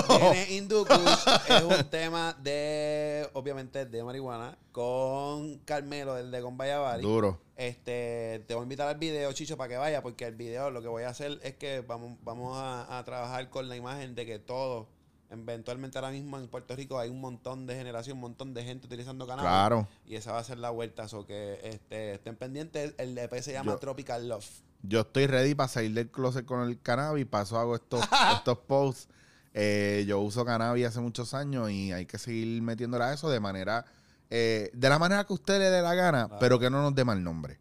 Viene 0.08 0.46
Hindukush. 0.50 1.24
es 1.48 1.62
un 1.62 1.84
tema 1.88 2.36
de, 2.42 3.28
obviamente, 3.34 3.86
de 3.86 4.02
marihuana 4.02 4.58
con 4.72 5.58
Carmelo, 5.58 6.14
del 6.14 6.32
de 6.32 6.40
Gombayabari. 6.40 7.00
Duro. 7.02 7.40
Este, 7.54 8.42
te 8.48 8.54
voy 8.54 8.62
a 8.62 8.64
invitar 8.64 8.88
al 8.88 8.96
video, 8.98 9.32
Chicho, 9.32 9.56
para 9.56 9.68
que 9.68 9.76
vaya, 9.76 10.02
porque 10.02 10.24
el 10.24 10.34
video 10.34 10.70
lo 10.70 10.82
que 10.82 10.88
voy 10.88 11.04
a 11.04 11.10
hacer 11.10 11.38
es 11.44 11.54
que 11.54 11.80
vamos, 11.82 12.18
vamos 12.24 12.56
a, 12.56 12.98
a 12.98 13.04
trabajar 13.04 13.50
con 13.50 13.68
la 13.68 13.76
imagen 13.76 14.16
de 14.16 14.26
que 14.26 14.40
todo, 14.40 14.88
eventualmente 15.30 15.98
ahora 15.98 16.10
mismo 16.10 16.38
en 16.38 16.48
Puerto 16.48 16.74
Rico 16.76 16.98
hay 16.98 17.10
un 17.10 17.20
montón 17.20 17.66
de 17.66 17.74
generación, 17.76 18.16
un 18.16 18.22
montón 18.22 18.54
de 18.54 18.64
gente 18.64 18.86
utilizando 18.86 19.26
cannabis. 19.26 19.48
Claro. 19.48 19.88
Y 20.06 20.14
esa 20.16 20.32
va 20.32 20.38
a 20.38 20.44
ser 20.44 20.58
la 20.58 20.70
vuelta, 20.70 21.06
o 21.12 21.26
que 21.26 21.60
este, 21.64 22.14
estén 22.14 22.36
pendientes. 22.36 22.94
El 22.98 23.16
EP 23.18 23.32
se 23.42 23.52
llama 23.52 23.72
Yo- 23.72 23.78
Tropical 23.78 24.28
Love. 24.28 24.46
Yo 24.82 25.00
estoy 25.00 25.26
ready 25.26 25.54
para 25.54 25.68
salir 25.68 25.92
del 25.94 26.10
closet 26.10 26.44
con 26.44 26.60
el 26.68 26.80
cannabis, 26.80 27.26
paso 27.26 27.58
hago 27.58 27.74
estos, 27.74 28.00
estos 28.38 28.58
posts. 28.58 29.08
Eh, 29.54 30.04
yo 30.06 30.20
uso 30.20 30.44
cannabis 30.44 30.86
hace 30.86 31.00
muchos 31.00 31.32
años 31.34 31.70
y 31.70 31.90
hay 31.92 32.04
que 32.06 32.18
seguir 32.18 32.60
metiéndole 32.62 33.04
a 33.04 33.12
eso 33.14 33.30
de 33.30 33.40
manera, 33.40 33.86
eh, 34.28 34.70
de 34.74 34.88
la 34.88 34.98
manera 34.98 35.24
que 35.24 35.32
usted 35.32 35.58
le 35.58 35.70
dé 35.70 35.80
la 35.80 35.94
gana, 35.94 36.28
pero 36.38 36.58
que 36.58 36.68
no 36.68 36.82
nos 36.82 36.94
dé 36.94 37.04
mal 37.04 37.24
nombre. 37.24 37.58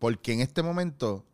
Porque 0.00 0.32
en 0.32 0.40
este 0.40 0.62
momento 0.62 1.24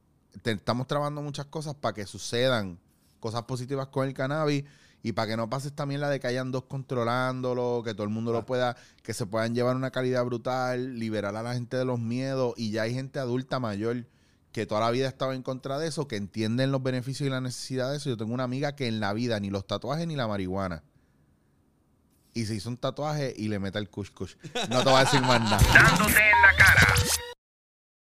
te- 0.43 0.53
estamos 0.53 0.87
trabajando 0.87 1.23
muchas 1.23 1.47
cosas 1.47 1.75
para 1.75 1.95
que 1.95 2.07
sucedan 2.07 2.79
cosas 3.21 3.43
positivas 3.45 3.87
con 3.89 4.07
el 4.07 4.13
cannabis 4.15 4.65
y 5.03 5.13
para 5.13 5.29
que 5.29 5.37
no 5.37 5.51
pases 5.51 5.73
también 5.73 6.01
la 6.01 6.09
de 6.09 6.21
que 6.21 6.29
hayan 6.29 6.53
dos 6.53 6.65
controlándolo, 6.65 7.83
que 7.85 7.95
todo 7.95 8.05
el 8.05 8.11
mundo 8.11 8.33
lo 8.33 8.47
pueda, 8.47 8.77
que 9.03 9.15
se 9.15 9.27
puedan 9.27 9.55
llevar 9.55 9.77
una 9.77 9.91
calidad 9.91 10.25
brutal, 10.25 10.99
liberar 10.99 11.37
a 11.37 11.43
la 11.43 11.55
gente 11.55 11.77
de 11.77 11.85
los 11.85 11.99
miedos 11.99 12.55
y 12.57 12.71
ya 12.71 12.83
hay 12.83 12.95
gente 12.95 13.19
adulta 13.19 13.59
mayor 13.59 14.07
que 14.53 14.67
toda 14.67 14.83
la 14.83 14.91
vida 14.91 15.07
ha 15.07 15.09
estado 15.09 15.33
en 15.33 15.43
contra 15.43 15.79
de 15.79 15.89
eso, 15.89 16.07
que 16.07 16.17
entienden 16.17 16.71
los 16.71 16.83
beneficios 16.83 17.27
y 17.27 17.31
la 17.31 17.41
necesidad 17.41 17.91
de 17.91 17.97
eso. 17.97 18.11
Yo 18.11 18.17
tengo 18.17 18.35
una 18.35 18.45
amiga 18.45 18.77
que 18.77 18.87
en 18.87 19.01
la 19.01 19.13
vida 19.15 19.41
ni 19.41 19.51
los 19.51 19.67
tatuajes 19.67 20.07
ni 20.07 20.15
la 20.15 20.29
marihuana. 20.29 20.85
Y 22.35 22.45
se 22.45 22.55
hizo 22.55 22.69
un 22.69 22.77
tatuaje 22.77 23.35
y 23.37 23.49
le 23.49 23.59
mete 23.59 23.79
el 23.79 23.89
kush 23.89 24.11
kush. 24.11 24.35
No 24.71 24.83
te 24.83 24.91
voy 24.91 25.01
a 25.01 25.05
decir 25.05 25.21
más 25.23 25.41
nada. 25.41 25.59
Dándote 25.73 26.13
en 26.13 26.43
la 26.43 26.57
cara. 26.57 26.95